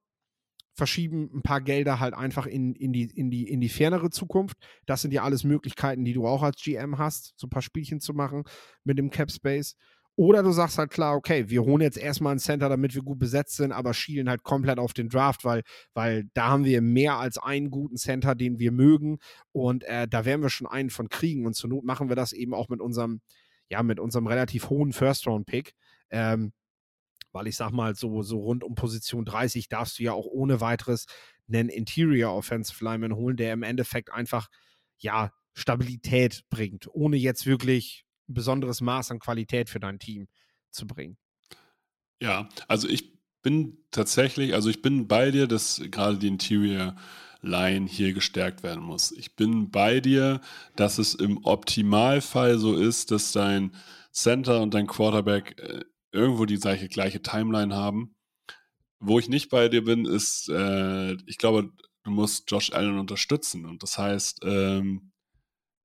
verschieben 0.74 1.30
ein 1.32 1.42
paar 1.42 1.60
Gelder 1.60 2.00
halt 2.00 2.14
einfach 2.14 2.46
in, 2.46 2.74
in, 2.74 2.92
die, 2.92 3.04
in, 3.04 3.30
die, 3.30 3.48
in 3.48 3.60
die 3.60 3.68
fernere 3.68 4.10
Zukunft. 4.10 4.56
Das 4.86 5.02
sind 5.02 5.12
ja 5.12 5.22
alles 5.22 5.44
Möglichkeiten, 5.44 6.04
die 6.04 6.14
du 6.14 6.26
auch 6.26 6.42
als 6.42 6.60
GM 6.60 6.98
hast, 6.98 7.34
so 7.36 7.46
ein 7.46 7.50
paar 7.50 7.62
Spielchen 7.62 8.00
zu 8.00 8.12
machen 8.12 8.42
mit 8.82 8.98
dem 8.98 9.10
Cap 9.10 9.30
Space. 9.30 9.76
Oder 10.16 10.44
du 10.44 10.52
sagst 10.52 10.78
halt 10.78 10.90
klar, 10.90 11.16
okay, 11.16 11.48
wir 11.48 11.62
holen 11.62 11.82
jetzt 11.82 11.98
erstmal 11.98 12.34
ein 12.34 12.38
Center, 12.38 12.68
damit 12.68 12.94
wir 12.94 13.02
gut 13.02 13.18
besetzt 13.18 13.56
sind, 13.56 13.72
aber 13.72 13.94
schielen 13.94 14.28
halt 14.28 14.44
komplett 14.44 14.78
auf 14.78 14.92
den 14.92 15.08
Draft, 15.08 15.44
weil, 15.44 15.62
weil 15.92 16.24
da 16.34 16.48
haben 16.48 16.64
wir 16.64 16.82
mehr 16.82 17.18
als 17.18 17.36
einen 17.36 17.70
guten 17.70 17.96
Center, 17.96 18.36
den 18.36 18.60
wir 18.60 18.70
mögen. 18.70 19.18
Und 19.50 19.82
äh, 19.84 20.06
da 20.06 20.24
werden 20.24 20.42
wir 20.42 20.50
schon 20.50 20.68
einen 20.68 20.90
von 20.90 21.08
kriegen. 21.08 21.46
Und 21.46 21.54
zur 21.54 21.70
Not 21.70 21.84
machen 21.84 22.08
wir 22.08 22.16
das 22.16 22.32
eben 22.32 22.54
auch 22.54 22.68
mit 22.68 22.80
unserem, 22.80 23.22
ja, 23.68 23.82
mit 23.82 23.98
unserem 23.98 24.28
relativ 24.28 24.70
hohen 24.70 24.92
First-Round-Pick. 24.92 25.74
Ähm, 26.10 26.52
weil 27.32 27.48
ich 27.48 27.56
sag 27.56 27.72
mal, 27.72 27.96
so, 27.96 28.22
so 28.22 28.38
rund 28.38 28.62
um 28.62 28.76
Position 28.76 29.24
30 29.24 29.68
darfst 29.68 29.98
du 29.98 30.04
ja 30.04 30.12
auch 30.12 30.26
ohne 30.26 30.60
weiteres 30.60 31.06
einen 31.48 31.68
Interior 31.68 32.32
Offensive 32.32 32.82
Lineman 32.84 33.16
holen, 33.16 33.36
der 33.36 33.52
im 33.52 33.64
Endeffekt 33.64 34.12
einfach, 34.12 34.48
ja, 34.98 35.32
Stabilität 35.54 36.42
bringt, 36.50 36.88
ohne 36.92 37.16
jetzt 37.16 37.46
wirklich 37.46 38.04
besonderes 38.26 38.80
Maß 38.80 39.10
an 39.10 39.18
Qualität 39.18 39.68
für 39.68 39.80
dein 39.80 39.98
Team 39.98 40.28
zu 40.70 40.86
bringen. 40.86 41.16
Ja, 42.20 42.48
also 42.68 42.88
ich 42.88 43.12
bin 43.42 43.78
tatsächlich, 43.90 44.54
also 44.54 44.70
ich 44.70 44.82
bin 44.82 45.06
bei 45.06 45.30
dir, 45.30 45.46
dass 45.46 45.82
gerade 45.90 46.18
die 46.18 46.28
Interior 46.28 46.96
Line 47.44 47.86
hier 47.86 48.12
gestärkt 48.14 48.62
werden 48.62 48.82
muss. 48.82 49.12
Ich 49.12 49.36
bin 49.36 49.70
bei 49.70 50.00
dir, 50.00 50.40
dass 50.76 50.98
es 50.98 51.14
im 51.14 51.44
Optimalfall 51.44 52.58
so 52.58 52.74
ist, 52.74 53.10
dass 53.10 53.32
dein 53.32 53.74
Center 54.12 54.62
und 54.62 54.74
dein 54.74 54.86
Quarterback 54.86 55.60
äh, 55.60 55.84
irgendwo 56.12 56.46
die 56.46 56.58
gleiche, 56.58 56.88
gleiche 56.88 57.20
Timeline 57.20 57.74
haben. 57.74 58.16
Wo 59.00 59.18
ich 59.18 59.28
nicht 59.28 59.50
bei 59.50 59.68
dir 59.68 59.84
bin, 59.84 60.06
ist, 60.06 60.48
äh, 60.48 61.14
ich 61.26 61.36
glaube, 61.36 61.70
du 62.04 62.10
musst 62.10 62.50
Josh 62.50 62.72
Allen 62.72 62.98
unterstützen. 62.98 63.66
Und 63.66 63.82
das 63.82 63.98
heißt, 63.98 64.40
ähm, 64.44 65.12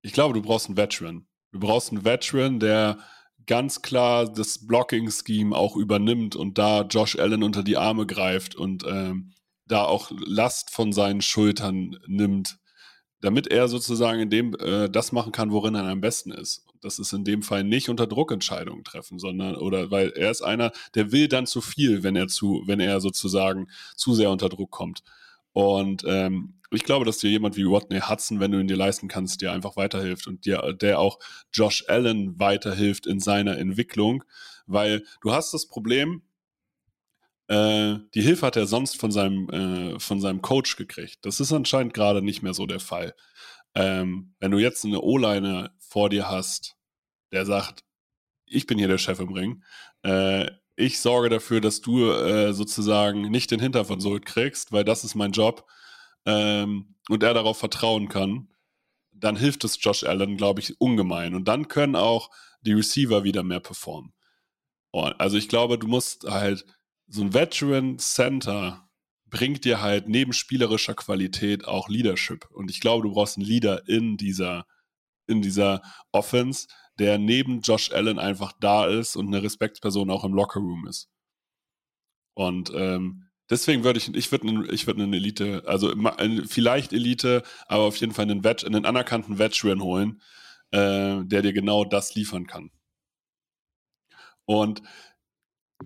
ich 0.01 0.13
glaube, 0.13 0.33
du 0.33 0.41
brauchst 0.41 0.67
einen 0.67 0.77
Veteran. 0.77 1.27
Du 1.52 1.60
brauchst 1.60 1.91
einen 1.91 2.06
Veteran, 2.06 2.60
der 2.60 3.00
ganz 3.47 3.82
klar 3.82 4.32
das 4.32 4.68
Blocking-Scheme 4.68 5.56
auch 5.56 5.76
übernimmt 5.76 6.36
und 6.36 6.58
da 6.58 6.82
Josh 6.82 7.18
Allen 7.18 7.41
unter 7.41 7.64
die 7.64 7.78
Arme 7.78 8.06
greift 8.06 8.56
und 8.56 8.86
ähm, 8.88 9.34
da 9.66 9.86
auch 9.86 10.12
Last 10.26 10.70
von 10.70 10.93
seinen 10.93 11.22
Schultern 11.22 11.97
nimmt, 12.06 12.60
damit 13.22 13.47
er 13.47 13.68
sozusagen 13.68 14.20
in 14.20 14.30
dem 14.30 14.56
äh, 14.56 14.89
das 14.89 15.12
machen 15.12 15.32
kann, 15.32 15.52
worin 15.52 15.76
er 15.76 15.84
am 15.86 16.02
besten 16.02 16.32
ist. 16.32 16.66
Das 16.82 17.00
ist 17.00 17.12
in 17.12 17.26
dem 17.26 17.41
Fall 17.41 17.64
nicht 17.64 17.89
unter 17.89 18.08
Druckentscheidungen 18.08 18.84
treffen, 18.84 19.20
sondern 19.20 19.56
oder 19.56 19.91
weil 19.91 20.10
er 20.10 20.32
ist 20.32 20.41
einer, 20.41 20.72
der 20.95 21.12
will 21.12 21.28
dann 21.28 21.45
zu 21.45 21.62
viel, 21.62 22.04
wenn 22.04 22.16
er 22.16 22.28
zu, 22.28 22.64
wenn 22.68 22.80
er 22.80 23.02
sozusagen 23.02 23.68
zu 23.95 24.14
sehr 24.14 24.30
unter 24.30 24.50
Druck 24.50 24.72
kommt. 24.72 25.04
Und 25.52 26.04
ähm, 26.08 26.59
ich 26.72 26.84
glaube, 26.84 27.05
dass 27.05 27.17
dir 27.17 27.30
jemand 27.30 27.55
wie 27.57 27.63
Rodney 27.63 27.99
Hudson, 27.99 28.39
wenn 28.39 28.51
du 28.51 28.59
ihn 28.59 28.67
dir 28.67 28.78
leisten 28.78 29.07
kannst, 29.07 29.41
dir 29.41 29.51
einfach 29.51 29.76
weiterhilft 29.76 30.28
und 30.28 30.45
dir, 30.45 30.74
der 30.74 30.99
auch 30.99 31.20
Josh 31.51 31.86
Allen 31.88 32.39
weiterhilft 32.39 33.07
in 33.07 33.20
seiner 33.20 33.57
Entwicklung, 33.57 34.24
weil 34.67 35.03
du 35.22 35.32
hast 35.32 35.53
das 35.53 35.67
Problem, 35.67 36.22
äh, 37.47 37.97
die 38.13 38.22
Hilfe 38.22 38.45
hat 38.45 38.55
er 38.55 38.67
sonst 38.67 38.99
von 38.99 39.11
seinem, 39.11 39.49
äh, 39.49 39.99
von 39.99 40.22
seinem 40.22 40.41
Coach 40.41 40.76
gekriegt. 40.76 41.17
Das 41.24 41.39
ist 41.39 41.51
anscheinend 41.51 41.95
gerade 41.95 42.22
nicht 42.22 42.43
mehr 42.43 42.53
so 42.53 42.67
der 42.67 42.80
Fall. 42.80 43.15
Ähm, 43.74 44.36
wenn 44.39 44.51
du 44.51 44.59
jetzt 44.59 44.86
eine 44.86 45.01
O-Line 45.01 45.72
vor 45.80 46.09
dir 46.09 46.30
hast, 46.30 46.76
der 47.32 47.45
sagt, 47.45 47.84
ich 48.45 48.67
bin 48.67 48.78
hier 48.78 48.88
der 48.88 48.97
Chef 48.99 49.20
im 49.20 49.34
Ring, 49.34 49.63
äh, 50.03 50.51
ich 50.76 50.99
sorge 50.99 51.30
dafür, 51.30 51.59
dass 51.59 51.82
du 51.82 52.09
äh, 52.11 52.53
sozusagen 52.53 53.30
nicht 53.30 53.51
den 53.51 53.59
Hintern 53.59 53.99
zurückkriegst, 53.99 54.72
weil 54.72 54.86
das 54.86 55.03
ist 55.03 55.15
mein 55.15 55.32
Job 55.32 55.65
ähm, 56.30 56.95
und 57.09 57.23
er 57.23 57.34
darauf 57.34 57.57
vertrauen 57.57 58.07
kann, 58.07 58.49
dann 59.11 59.36
hilft 59.36 59.63
es 59.63 59.77
Josh 59.82 60.03
Allen, 60.03 60.38
glaube 60.38 60.61
ich, 60.61 60.80
ungemein. 60.80 61.34
Und 61.34 61.47
dann 61.47 61.67
können 61.67 61.95
auch 61.95 62.30
die 62.61 62.73
Receiver 62.73 63.23
wieder 63.23 63.43
mehr 63.43 63.59
performen. 63.59 64.13
Also 64.91 65.38
ich 65.38 65.49
glaube, 65.49 65.77
du 65.77 65.88
musst 65.88 66.23
halt 66.30 66.65
so 67.07 67.21
ein 67.21 67.34
Veteran 67.34 67.97
Center 67.99 68.89
bringt 69.25 69.65
dir 69.65 69.82
halt 69.82 70.07
neben 70.07 70.34
spielerischer 70.34 70.95
Qualität 70.95 71.65
auch 71.65 71.88
Leadership. 71.88 72.49
Und 72.51 72.71
ich 72.71 72.80
glaube, 72.80 73.07
du 73.07 73.13
brauchst 73.13 73.38
einen 73.38 73.45
Leader 73.45 73.88
in 73.88 74.17
dieser, 74.17 74.65
in 75.27 75.41
dieser 75.41 75.82
Offense, 76.11 76.67
der 76.97 77.17
neben 77.17 77.61
Josh 77.61 77.91
Allen 77.91 78.19
einfach 78.19 78.53
da 78.59 78.88
ist 78.88 79.15
und 79.15 79.27
eine 79.27 79.43
Respektsperson 79.43 80.09
auch 80.09 80.23
im 80.23 80.34
Lockerroom 80.34 80.88
ist. 80.88 81.09
Und 82.34 82.71
ähm, 82.73 83.28
deswegen 83.50 83.84
würde 83.84 84.00
ich, 84.00 84.14
ich 84.14 84.32
würde 84.32 84.74
ich 84.74 84.88
würd 84.88 85.00
eine 85.00 85.16
Elite, 85.16 85.64
also 85.66 85.93
vielleicht 86.47 86.93
Elite, 86.93 87.43
aber 87.68 87.84
auf 87.84 87.97
jeden 87.97 88.14
Fall 88.14 88.24
einen, 88.24 88.43
Vet, 88.43 88.66
einen 88.66 88.86
anerkannten 88.86 89.39
Veteran 89.39 89.82
holen, 89.82 90.22
äh, 90.72 91.24
der 91.24 91.41
dir 91.41 91.54
genau 91.54 91.86
das 91.86 92.16
liefern 92.16 92.47
kann. 92.47 92.72
Und 94.45 94.82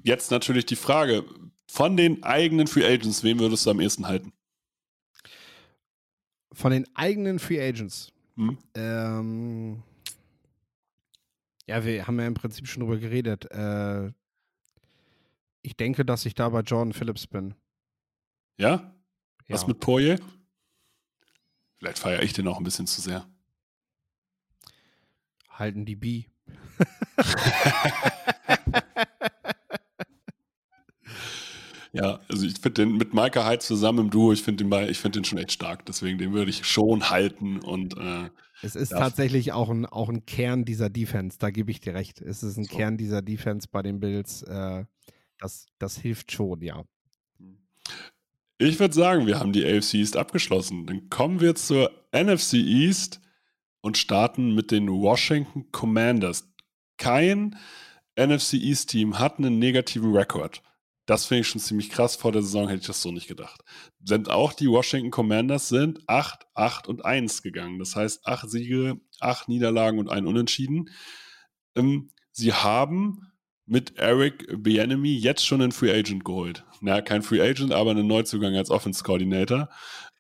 jetzt 0.04 0.32
natürlich 0.32 0.66
die 0.66 0.76
Frage, 0.76 1.26
von 1.68 1.98
den 1.98 2.24
eigenen 2.24 2.68
Free 2.68 2.86
Agents, 2.86 3.24
wem 3.24 3.40
würdest 3.40 3.66
du 3.66 3.72
am 3.72 3.80
ehesten 3.80 4.08
halten? 4.08 4.34
Von 6.54 6.72
den 6.72 6.88
eigenen 6.96 7.40
Free 7.40 7.60
Agents? 7.60 8.12
Hm? 8.36 8.58
Ähm, 8.76 9.84
Ja, 11.66 11.86
wir 11.86 12.06
haben 12.06 12.20
ja 12.20 12.28
im 12.28 12.34
Prinzip 12.34 12.68
schon 12.68 12.82
drüber 12.82 12.98
geredet. 12.98 13.50
Äh, 13.52 14.12
ich 15.64 15.76
denke, 15.76 16.06
dass 16.06 16.26
ich 16.26 16.36
da 16.36 16.50
bei 16.50 16.60
Jordan 16.62 16.94
Phillips 16.94 17.26
bin. 17.26 17.56
Ja? 18.58 18.94
Was 19.48 19.62
Ja. 19.62 19.68
mit 19.70 19.80
Poirier? 19.80 20.20
Vielleicht 21.78 21.98
feiere 22.00 22.22
ich 22.22 22.34
den 22.34 22.48
auch 22.48 22.58
ein 22.58 22.64
bisschen 22.64 22.86
zu 22.88 23.02
sehr. 23.02 23.26
Halten 25.50 25.86
die 25.86 25.96
B. 25.96 26.26
Ja, 31.96 32.20
also 32.28 32.48
ich 32.48 32.54
finde 32.56 32.82
den 32.86 32.98
mit 32.98 33.14
Micah 33.14 33.48
Hyde 33.48 33.60
zusammen 33.60 34.00
im 34.06 34.10
Duo, 34.10 34.34
ich 34.34 34.42
finde 34.42 34.64
den, 34.66 34.90
ich 34.90 34.98
find 34.98 35.16
den 35.16 35.24
schon 35.26 35.38
echt 35.38 35.52
stark. 35.52 35.86
Deswegen 35.86 36.18
den 36.18 36.34
würde 36.34 36.50
ich 36.50 36.66
schon 36.66 37.12
halten 37.12 37.60
und 37.60 37.96
äh, 37.98 38.32
Es 38.64 38.76
ist 38.76 38.90
tatsächlich 38.90 39.52
auch 39.52 39.70
ein, 39.70 39.86
auch 39.86 40.10
ein 40.10 40.26
Kern 40.26 40.66
dieser 40.66 40.90
Defense, 40.90 41.38
da 41.38 41.52
gebe 41.52 41.70
ich 41.70 41.82
dir 41.82 41.94
recht. 41.94 42.20
Es 42.20 42.42
ist 42.42 42.58
ein 42.58 42.64
So. 42.64 42.76
Kern 42.76 42.98
dieser 42.98 43.22
Defense 43.22 43.68
bei 43.72 43.84
den 43.84 44.00
Bills. 44.00 44.42
Äh, 44.42 44.86
das, 45.44 45.68
das 45.78 45.98
hilft 45.98 46.32
schon, 46.32 46.62
ja. 46.62 46.86
Ich 48.58 48.80
würde 48.80 48.94
sagen, 48.94 49.28
wir 49.28 49.40
haben 49.40 49.52
die 49.52 49.66
AFC 49.66 49.96
East 49.96 50.16
abgeschlossen. 50.16 50.86
Dann 50.86 51.10
kommen 51.10 51.42
wir 51.42 51.56
zur 51.56 51.92
NFC 52.14 52.54
East 52.54 53.20
und 53.82 53.98
starten 53.98 54.56
mit 54.56 54.72
den 54.72 54.90
Washington 54.90 55.70
Commanders. 55.72 56.48
Kein 56.98 57.58
NFC 58.18 58.54
East 58.54 58.92
Team 58.92 59.20
hat 59.20 59.38
einen 59.38 59.60
negativen 59.60 60.16
Rekord. 60.16 60.62
Das 61.06 61.26
finde 61.26 61.42
ich 61.42 61.50
schon 61.50 61.60
ziemlich 61.60 61.90
krass. 61.90 62.16
Vor 62.16 62.32
der 62.32 62.42
Saison 62.42 62.70
hätte 62.70 62.82
ich 62.82 62.88
das 62.88 63.02
so 63.02 63.12
nicht 63.12 63.28
gedacht. 63.28 63.62
Sind 64.06 64.30
auch 64.30 64.54
die 64.54 64.70
Washington 64.70 65.12
Commanders 65.12 65.68
sind 65.68 66.08
8, 66.08 66.48
8 66.54 66.88
und 66.88 67.04
1 67.04 67.42
gegangen. 67.44 67.80
Das 67.80 67.98
heißt, 67.98 68.26
8 68.26 68.50
Siege, 68.50 69.02
8 69.20 69.50
Niederlagen 69.50 70.00
und 70.00 70.10
ein 70.10 70.26
Unentschieden. 70.26 70.90
Ähm, 71.76 72.12
sie 72.32 72.54
haben 72.54 73.33
mit 73.66 73.98
Eric 73.98 74.46
Bienemy 74.62 75.16
jetzt 75.16 75.46
schon 75.46 75.62
einen 75.62 75.72
Free 75.72 75.92
Agent 75.92 76.26
geholt. 76.26 76.64
Na, 76.82 77.02
kein 77.02 77.22
Free 77.22 77.42
Agent, 77.42 77.72
aber 77.72 77.92
einen 77.92 78.08
Neuzugang 78.08 78.56
als 78.56 78.70
Offense 78.70 79.04
Coordinator. 79.04 79.70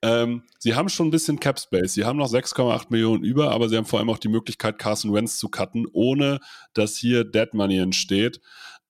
Ähm, 0.01 0.43
sie 0.59 0.75
haben 0.75 0.89
schon 0.89 1.07
ein 1.07 1.11
bisschen 1.11 1.39
Cap 1.39 1.59
Space. 1.59 1.93
Sie 1.93 2.05
haben 2.05 2.17
noch 2.17 2.29
6,8 2.29 2.87
Millionen 2.89 3.23
über, 3.23 3.51
aber 3.51 3.69
sie 3.69 3.77
haben 3.77 3.85
vor 3.85 3.99
allem 3.99 4.09
auch 4.09 4.17
die 4.17 4.27
Möglichkeit, 4.29 4.77
Carson 4.77 5.13
Wentz 5.13 5.37
zu 5.37 5.49
cutten, 5.49 5.85
ohne 5.91 6.39
dass 6.73 6.97
hier 6.97 7.23
Dead 7.23 7.53
Money 7.53 7.77
entsteht 7.77 8.39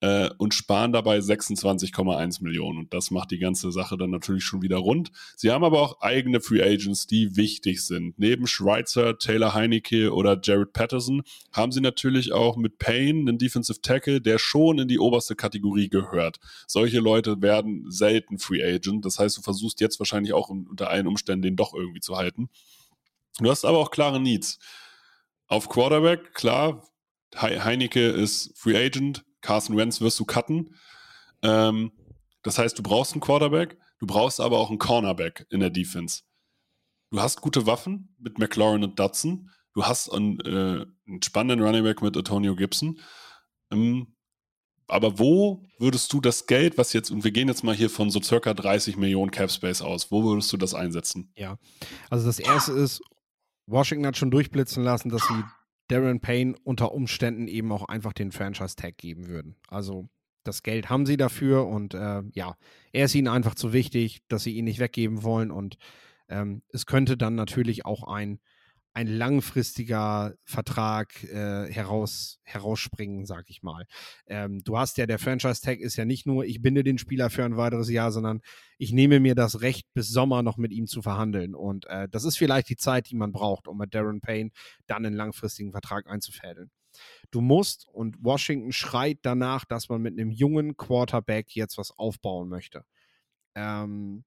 äh, 0.04 0.30
und 0.38 0.54
sparen 0.54 0.92
dabei 0.92 1.20
26,1 1.20 2.44
Millionen. 2.44 2.78
Und 2.80 2.94
das 2.94 3.10
macht 3.10 3.32
die 3.32 3.38
ganze 3.40 3.72
Sache 3.72 3.96
dann 3.98 4.10
natürlich 4.10 4.44
schon 4.44 4.62
wieder 4.62 4.76
rund. 4.76 5.12
Sie 5.38 5.50
haben 5.50 5.64
aber 5.64 5.82
auch 5.82 6.02
eigene 6.02 6.42
Free 6.42 6.62
Agents, 6.62 7.08
die 7.08 7.38
wichtig 7.38 7.86
sind. 7.86 8.20
Neben 8.20 8.46
Schweitzer, 8.46 9.18
Taylor 9.18 9.54
Heinecke 9.54 10.14
oder 10.14 10.38
Jared 10.44 10.74
Patterson 10.74 11.24
haben 11.54 11.72
sie 11.72 11.80
natürlich 11.80 12.34
auch 12.34 12.58
mit 12.58 12.80
Payne 12.80 13.22
einen 13.22 13.38
Defensive 13.38 13.80
Tackle, 13.82 14.20
der 14.20 14.40
schon 14.40 14.78
in 14.78 14.90
die 14.90 15.00
oberste 15.00 15.36
Kategorie 15.38 15.88
gehört. 15.88 16.40
Solche 16.68 17.00
Leute 17.00 17.42
werden 17.42 17.90
selten 17.90 18.40
Free 18.40 18.62
Agent. 18.62 19.06
Das 19.06 19.20
heißt, 19.20 19.38
du 19.38 19.42
versuchst 19.42 19.80
jetzt 19.80 20.00
wahrscheinlich 20.00 20.34
auch 20.34 20.50
unter 20.50 20.90
allen 20.90 21.08
Umständen 21.08 21.44
den 21.44 21.56
doch 21.56 21.74
irgendwie 21.74 22.02
zu 22.02 22.18
halten. 22.18 22.50
Du 23.40 23.50
hast 23.50 23.64
aber 23.64 23.78
auch 23.78 23.90
klare 23.90 24.20
Needs. 24.20 24.60
Auf 25.48 25.70
Quarterback, 25.70 26.34
klar, 26.34 26.86
He- 27.36 27.62
Heinecke 27.62 28.10
ist 28.10 28.52
Free 28.58 28.76
Agent, 28.76 29.24
Carson 29.44 29.78
Wentz 29.78 30.02
wirst 30.02 30.20
du 30.20 30.26
cutten. 30.26 30.76
Ähm, 31.44 31.92
das 32.42 32.58
heißt, 32.58 32.78
du 32.80 32.82
brauchst 32.82 33.14
einen 33.14 33.22
Quarterback, 33.22 33.78
du 34.00 34.08
brauchst 34.08 34.40
aber 34.42 34.58
auch 34.58 34.70
einen 34.70 34.80
Cornerback 34.80 35.46
in 35.52 35.60
der 35.60 35.70
Defense. 35.70 36.24
Du 37.12 37.22
hast 37.22 37.42
gute 37.42 37.68
Waffen 37.68 38.16
mit 38.18 38.40
McLaurin 38.40 38.84
und 38.84 38.98
Dutson. 38.98 39.52
Du 39.74 39.86
hast 39.86 40.10
einen, 40.12 40.40
äh, 40.42 40.86
einen 41.08 41.22
spannenden 41.22 41.64
Running 41.64 41.84
Back 41.84 42.02
mit 42.02 42.18
Antonio 42.18 42.56
Gibson. 42.56 43.00
Ähm, 43.72 44.16
aber 44.88 45.20
wo 45.20 45.64
würdest 45.78 46.12
du 46.12 46.22
das 46.22 46.48
Geld, 46.48 46.78
was 46.78 46.94
jetzt, 46.94 47.12
und 47.12 47.24
wir 47.24 47.32
gehen 47.32 47.48
jetzt 47.48 47.64
mal 47.64 47.76
hier 47.76 47.90
von 47.90 48.10
so 48.10 48.22
circa 48.22 48.54
30 48.54 48.98
Millionen 48.98 49.32
Cap 49.32 49.52
Space 49.52 49.82
aus, 49.82 50.12
wo 50.12 50.24
würdest 50.24 50.52
du 50.54 50.58
das 50.58 50.74
einsetzen? 50.74 51.32
Also 52.10 52.26
das 52.26 52.40
erste 52.40 52.74
ist, 52.74 53.02
Washington 53.66 54.06
hat 54.06 54.18
schon 54.18 54.32
durchblitzen 54.32 54.84
lassen, 54.84 55.10
dass 55.10 55.26
sie 55.28 55.44
Darren 55.88 56.22
Payne 56.22 56.56
unter 56.64 56.94
Umständen 56.94 57.48
eben 57.48 57.72
auch 57.72 57.86
einfach 57.86 58.14
den 58.14 58.32
Franchise-Tag 58.32 58.98
geben 58.98 59.28
würden. 59.28 59.56
Also 59.68 60.10
das 60.44 60.64
Geld 60.64 60.90
haben 60.90 61.06
sie 61.06 61.18
dafür 61.18 61.68
und 61.68 61.94
äh, 61.94 62.24
ja, 62.34 62.56
er 62.92 63.06
ist 63.06 63.16
ihnen 63.16 63.28
einfach 63.28 63.56
zu 63.56 63.74
wichtig, 63.74 64.22
dass 64.28 64.44
sie 64.44 64.56
ihn 64.56 64.66
nicht 64.66 64.80
weggeben 64.80 65.24
wollen 65.24 65.52
und 65.52 65.78
ähm, 66.30 66.64
es 66.70 66.86
könnte 66.86 67.18
dann 67.18 67.36
natürlich 67.36 67.86
auch 67.86 68.04
ein, 68.04 68.40
ein 68.94 69.08
langfristiger 69.08 70.36
Vertrag 70.44 71.24
äh, 71.24 71.72
heraus, 71.72 72.40
herausspringen, 72.44 73.26
sag 73.26 73.50
ich 73.50 73.64
mal. 73.64 73.86
Ähm, 74.28 74.64
du 74.64 74.78
hast 74.78 74.98
ja, 74.98 75.08
der 75.08 75.18
Franchise-Tag 75.18 75.80
ist 75.80 75.96
ja 75.96 76.06
nicht 76.06 76.28
nur, 76.28 76.46
ich 76.46 76.62
binde 76.62 76.84
den 76.84 77.00
Spieler 77.00 77.30
für 77.30 77.44
ein 77.44 77.58
weiteres 77.58 77.90
Jahr, 77.90 78.12
sondern 78.12 78.42
ich 78.78 78.92
nehme 78.94 79.20
mir 79.20 79.34
das 79.34 79.62
Recht, 79.62 79.88
bis 79.94 80.10
Sommer 80.10 80.44
noch 80.44 80.58
mit 80.58 80.72
ihm 80.72 80.86
zu 80.86 81.02
verhandeln. 81.02 81.56
Und 81.56 81.88
äh, 81.88 82.08
das 82.10 82.24
ist 82.24 82.38
vielleicht 82.38 82.70
die 82.70 82.78
Zeit, 82.78 83.10
die 83.10 83.16
man 83.16 83.32
braucht, 83.32 83.68
um 83.68 83.78
mit 83.78 83.96
Darren 83.96 84.22
Payne 84.22 84.52
dann 84.86 85.06
einen 85.06 85.16
langfristigen 85.16 85.72
Vertrag 85.72 86.08
einzufädeln. 86.08 86.70
Du 87.32 87.42
musst, 87.42 87.88
und 87.88 88.24
Washington 88.24 88.72
schreit 88.72 89.20
danach, 89.24 89.66
dass 89.66 89.90
man 89.90 90.02
mit 90.04 90.14
einem 90.14 90.30
jungen 90.30 90.78
Quarterback 90.78 91.56
jetzt 91.56 91.80
was 91.80 91.92
aufbauen 91.98 92.48
möchte. 92.48 92.86
Ähm, 93.56 94.24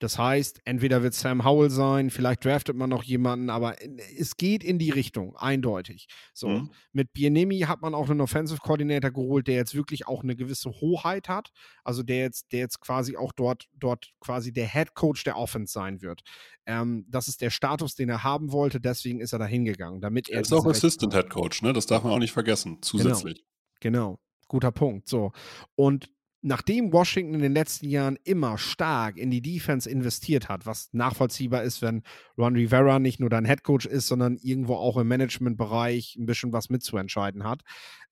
das 0.00 0.18
heißt, 0.18 0.60
entweder 0.64 1.02
wird 1.02 1.14
Sam 1.14 1.44
Howell 1.44 1.70
sein, 1.70 2.10
vielleicht 2.10 2.44
draftet 2.44 2.76
man 2.76 2.90
noch 2.90 3.04
jemanden, 3.04 3.48
aber 3.48 3.76
es 4.18 4.36
geht 4.36 4.62
in 4.64 4.78
die 4.78 4.90
Richtung, 4.90 5.36
eindeutig. 5.36 6.08
So, 6.34 6.48
Mhm. 6.48 6.70
mit 6.92 7.12
Bienemi 7.12 7.60
hat 7.60 7.80
man 7.80 7.94
auch 7.94 8.10
einen 8.10 8.20
Offensive 8.20 8.58
Coordinator 8.60 9.10
geholt, 9.10 9.46
der 9.46 9.54
jetzt 9.54 9.74
wirklich 9.74 10.06
auch 10.06 10.22
eine 10.22 10.36
gewisse 10.36 10.70
Hoheit 10.70 11.28
hat. 11.28 11.50
Also 11.84 12.02
der 12.02 12.18
jetzt, 12.18 12.52
der 12.52 12.58
jetzt 12.60 12.80
quasi 12.80 13.16
auch 13.16 13.32
dort, 13.32 13.66
dort 13.78 14.10
quasi 14.20 14.52
der 14.52 14.68
Head 14.68 14.94
Coach 14.94 15.24
der 15.24 15.36
Offense 15.36 15.72
sein 15.72 16.02
wird. 16.02 16.22
Ähm, 16.66 17.06
das 17.08 17.28
ist 17.28 17.40
der 17.40 17.50
Status, 17.50 17.94
den 17.94 18.08
er 18.08 18.24
haben 18.24 18.52
wollte, 18.52 18.80
deswegen 18.80 19.20
ist 19.20 19.32
er 19.32 19.38
da 19.38 19.46
hingegangen, 19.46 20.00
damit 20.00 20.28
er. 20.28 20.36
Er 20.36 20.40
ist 20.42 20.52
auch 20.52 20.66
Assistant 20.66 21.14
Head 21.14 21.30
Coach, 21.30 21.62
ne? 21.62 21.72
Das 21.72 21.86
darf 21.86 22.02
man 22.04 22.12
auch 22.12 22.18
nicht 22.18 22.32
vergessen, 22.32 22.78
zusätzlich. 22.82 23.44
Genau, 23.80 24.18
guter 24.48 24.72
Punkt. 24.72 25.08
So. 25.08 25.32
Und 25.76 26.10
nachdem 26.44 26.92
Washington 26.92 27.34
in 27.34 27.40
den 27.40 27.54
letzten 27.54 27.88
Jahren 27.88 28.18
immer 28.22 28.58
stark 28.58 29.16
in 29.16 29.30
die 29.30 29.40
Defense 29.40 29.88
investiert 29.88 30.50
hat, 30.50 30.66
was 30.66 30.90
nachvollziehbar 30.92 31.62
ist, 31.62 31.80
wenn 31.80 32.02
Ron 32.36 32.54
Rivera 32.54 32.98
nicht 32.98 33.18
nur 33.18 33.30
dein 33.30 33.46
Headcoach 33.46 33.86
ist, 33.86 34.08
sondern 34.08 34.36
irgendwo 34.36 34.74
auch 34.74 34.98
im 34.98 35.08
Managementbereich 35.08 36.16
ein 36.16 36.26
bisschen 36.26 36.52
was 36.52 36.68
mitzuentscheiden 36.68 37.44
hat, 37.44 37.62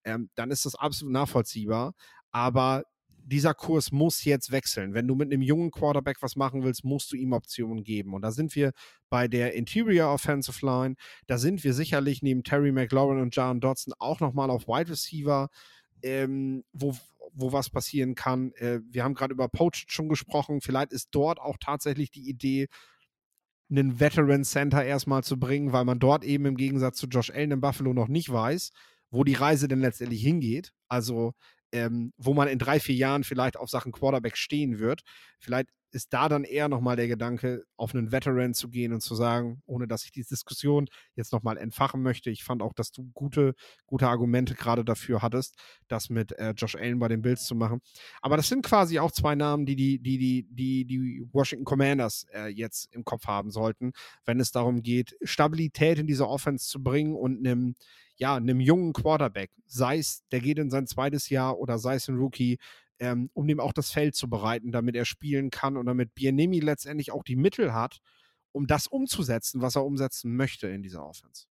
ähm, 0.05 0.31
dann 0.35 0.51
ist 0.51 0.65
das 0.65 0.75
absolut 0.75 1.13
nachvollziehbar. 1.13 1.95
Aber 2.31 2.85
dieser 3.25 3.53
Kurs 3.53 3.93
muss 3.93 4.25
jetzt 4.25 4.51
wechseln. 4.51 4.95
Wenn 4.95 5.07
du 5.07 5.15
mit 5.15 5.31
einem 5.31 5.43
jungen 5.43 5.71
Quarterback 5.71 6.23
was 6.23 6.35
machen 6.35 6.65
willst, 6.65 6.85
musst 6.85 7.13
du 7.13 7.17
ihm 7.17 7.35
Optionen 7.35 7.85
geben. 7.85 8.15
Und 8.15 8.23
da 8.23 8.33
sind 8.33 8.57
wir 8.57 8.73
bei 9.11 9.29
der 9.29 9.53
Interior 9.53 10.11
Offensive 10.11 10.65
Line. 10.65 10.95
Da 11.27 11.37
sind 11.37 11.63
wir 11.65 11.75
sicherlich 11.75 12.23
neben 12.23 12.45
Terry 12.45 12.73
McLaurin 12.73 13.21
und 13.21 13.37
John 13.37 13.61
Dodson 13.61 13.93
auch 13.99 14.21
nochmal 14.21 14.49
auf 14.49 14.67
Wide 14.67 14.91
Receiver, 14.91 15.51
ähm, 16.03 16.65
wo, 16.73 16.97
wo 17.33 17.53
was 17.53 17.71
passieren 17.71 18.15
kann. 18.15 18.53
Äh, 18.53 18.81
wir 18.91 19.05
haben 19.05 19.15
gerade 19.15 19.33
über 19.33 19.49
Poached 19.49 19.91
schon 19.91 20.09
gesprochen. 20.09 20.61
Vielleicht 20.61 20.93
ist 20.93 21.09
dort 21.13 21.39
auch 21.39 21.57
tatsächlich 21.61 22.11
die 22.11 22.29
Idee, 22.29 22.69
einen 23.71 24.01
Veteran 24.01 24.45
Center 24.45 24.85
erstmal 24.85 25.25
zu 25.25 25.39
bringen, 25.39 25.73
weil 25.73 25.85
man 25.85 25.99
dort 25.99 26.25
eben 26.25 26.45
im 26.45 26.57
Gegensatz 26.57 26.99
zu 26.99 27.07
Josh 27.07 27.31
Allen 27.31 27.53
in 27.53 27.61
Buffalo 27.61 27.95
noch 27.95 28.09
nicht 28.09 28.31
weiß, 28.31 28.71
wo 29.11 29.25
die 29.25 29.35
Reise 29.35 29.67
denn 29.67 29.81
letztendlich 29.81 30.23
hingeht. 30.23 30.73
Also 30.89 31.33
ähm, 31.73 32.13
wo 32.19 32.35
man 32.35 32.49
in 32.49 32.59
drei, 32.59 32.81
vier 32.81 32.95
Jahren 32.95 33.25
vielleicht 33.25 33.57
auf 33.57 33.71
Sachen 33.71 33.93
Quarterback 33.93 34.37
stehen 34.37 34.79
wird. 34.79 35.03
Vielleicht 35.39 35.69
ist 35.95 36.13
da 36.13 36.29
dann 36.29 36.45
eher 36.45 36.69
nochmal 36.69 36.97
der 36.97 37.09
Gedanke, 37.09 37.65
auf 37.77 37.95
einen 37.95 38.13
Veteran 38.13 38.55
zu 38.55 38.69
gehen 38.69 38.93
und 38.93 39.01
zu 39.01 39.15
sagen, 39.15 39.63
ohne 39.67 39.87
dass 39.87 40.05
ich 40.05 40.13
die 40.13 40.25
Diskussion 40.25 40.89
jetzt 41.15 41.33
nochmal 41.33 41.59
entfachen 41.59 42.03
möchte. 42.03 42.31
Ich 42.31 42.45
fand 42.45 42.63
auch, 42.63 42.73
dass 42.73 42.93
du 42.93 43.11
gute, 43.15 43.55
gute 43.87 44.09
Argumente 44.09 44.55
gerade 44.55 44.85
dafür 44.85 45.23
hattest, 45.23 45.57
das 45.89 46.11
mit 46.11 46.33
äh, 46.39 46.55
Josh 46.57 46.77
Allen 46.77 46.99
bei 46.99 47.09
den 47.09 47.23
Bills 47.23 47.45
zu 47.45 47.55
machen. 47.55 47.81
Aber 48.21 48.37
das 48.37 48.49
sind 48.49 48.65
quasi 48.65 48.99
auch 48.99 49.13
zwei 49.13 49.35
Namen, 49.35 49.67
die 49.67 49.77
die, 49.77 49.99
die, 49.99 50.19
die, 50.19 50.47
die, 50.51 50.87
die 50.87 51.27
Washington 51.33 51.65
Commanders 51.65 52.27
äh, 52.33 52.49
jetzt 52.49 52.93
im 52.95 53.05
Kopf 53.05 53.27
haben 53.27 53.51
sollten, 53.51 53.93
wenn 54.25 54.41
es 54.41 54.51
darum 54.51 54.83
geht, 54.83 55.17
Stabilität 55.23 55.99
in 55.99 56.07
diese 56.07 56.29
Offense 56.29 56.69
zu 56.69 56.83
bringen 56.83 57.15
und 57.15 57.47
einem 57.47 57.75
ja, 58.17 58.37
einem 58.37 58.61
jungen 58.61 58.93
Quarterback, 58.93 59.51
sei 59.67 59.99
es, 59.99 60.23
der 60.31 60.41
geht 60.41 60.59
in 60.59 60.71
sein 60.71 60.87
zweites 60.87 61.29
Jahr 61.29 61.59
oder 61.59 61.79
sei 61.79 61.97
es 61.97 62.09
ein 62.09 62.17
Rookie, 62.17 62.59
ähm, 63.03 63.31
um 63.35 63.49
dem 63.49 63.59
auch 63.59 63.73
das 63.73 63.91
Feld 63.91 64.15
zu 64.15 64.31
bereiten, 64.31 64.71
damit 64.71 64.95
er 64.95 65.05
spielen 65.05 65.51
kann 65.51 65.77
und 65.77 65.87
damit 65.87 66.15
Bienemi 66.15 66.61
letztendlich 66.61 67.11
auch 67.11 67.25
die 67.25 67.35
Mittel 67.35 67.75
hat, 67.75 67.99
um 68.53 68.69
das 68.69 68.87
umzusetzen, 68.87 69.61
was 69.61 69.75
er 69.75 69.85
umsetzen 69.85 70.37
möchte 70.37 70.69
in 70.69 70.85
dieser 70.85 71.05
Offense. 71.05 71.47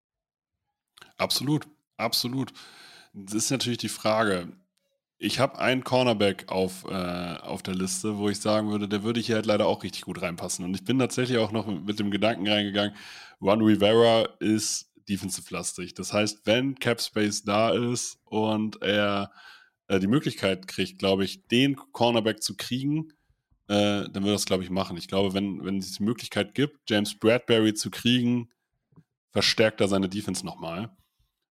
Absolut, 1.18 1.68
absolut. 1.98 2.54
Das 3.14 3.34
ist 3.34 3.52
natürlich 3.52 3.80
die 3.80 3.90
Frage. 3.90 4.48
Ich 5.18 5.40
habe 5.40 5.60
einen 5.60 5.84
Cornerback 5.84 6.48
auf, 6.48 6.86
äh, 6.86 7.36
auf 7.42 7.62
der 7.62 7.76
Liste, 7.76 8.18
wo 8.18 8.30
ich 8.30 8.40
sagen 8.40 8.72
würde, 8.72 8.88
der 8.88 9.04
würde 9.04 9.20
hier 9.20 9.36
halt 9.36 9.46
leider 9.46 9.66
auch 9.66 9.84
richtig 9.84 10.04
gut 10.04 10.22
reinpassen. 10.22 10.64
Und 10.64 10.74
ich 10.74 10.86
bin 10.86 11.00
tatsächlich 11.00 11.38
auch 11.38 11.52
noch 11.52 11.68
mit 11.68 12.00
dem 12.00 12.12
Gedanken 12.12 12.48
reingegangen, 12.48 12.96
Juan 13.42 13.62
Rivera 13.62 14.30
ist 14.40 14.90
defensive-lastig. 15.10 15.96
Das 15.96 16.14
heißt, 16.14 16.46
wenn 16.46 16.76
Cap 16.76 17.02
Space 17.02 17.44
da 17.44 17.72
ist 17.72 18.20
und 18.24 18.82
er 18.82 19.32
äh, 19.92 20.00
die 20.00 20.08
Möglichkeit 20.08 20.70
kriegt, 20.70 21.00
glaube 21.00 21.26
ich, 21.26 21.48
den 21.48 21.76
Cornerback 21.76 22.42
zu 22.42 22.56
kriegen, 22.56 23.12
äh, 23.68 24.08
dann 24.10 24.24
wird 24.24 24.34
das, 24.34 24.46
glaube 24.46 24.64
ich, 24.64 24.70
machen. 24.70 24.96
Ich 24.96 25.10
glaube, 25.10 25.34
wenn, 25.34 25.66
wenn 25.66 25.80
es 25.80 25.98
die 25.98 26.04
Möglichkeit 26.04 26.56
gibt, 26.56 26.90
James 26.90 27.20
Bradbury 27.20 27.74
zu 27.74 27.92
kriegen, 27.92 28.50
verstärkt 29.32 29.82
er 29.82 29.90
seine 29.90 30.08
Defense 30.08 30.46
nochmal. 30.46 30.96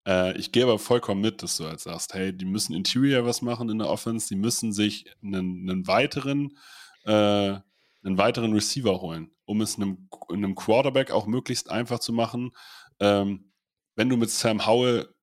Äh, 0.05 0.38
ich 0.38 0.51
gehe 0.51 0.63
aber 0.63 0.79
vollkommen 0.79 1.21
mit, 1.21 1.43
dass 1.43 1.55
du 1.55 1.65
halt 1.65 1.79
sagst, 1.79 2.13
hey, 2.13 2.36
die 2.36 2.43
müssen 2.43 2.75
Interior 2.75 3.25
was 3.25 3.41
machen 3.41 3.69
in 3.69 3.79
der 3.79 3.89
Offense, 3.89 4.27
die 4.27 4.36
müssen 4.36 4.73
sich 4.73 5.05
einen, 5.23 5.69
einen 5.69 5.88
weiteren, 5.88 6.57
äh, 7.05 7.11
einen 7.11 8.17
weiteren 8.17 8.51
Receiver 8.51 8.99
holen, 8.99 9.31
um 9.45 9.61
es 9.61 9.77
einem, 9.77 10.09
einem 10.29 10.55
Quarterback 10.55 11.09
auch 11.11 11.25
möglichst 11.25 11.71
einfach 11.71 11.99
zu 11.99 12.11
machen. 12.11 12.51
Ähm, 12.99 13.53
wenn 13.95 14.09
du 14.09 14.17
mit 14.17 14.29
Sam 14.29 14.67
Howell 14.67 15.14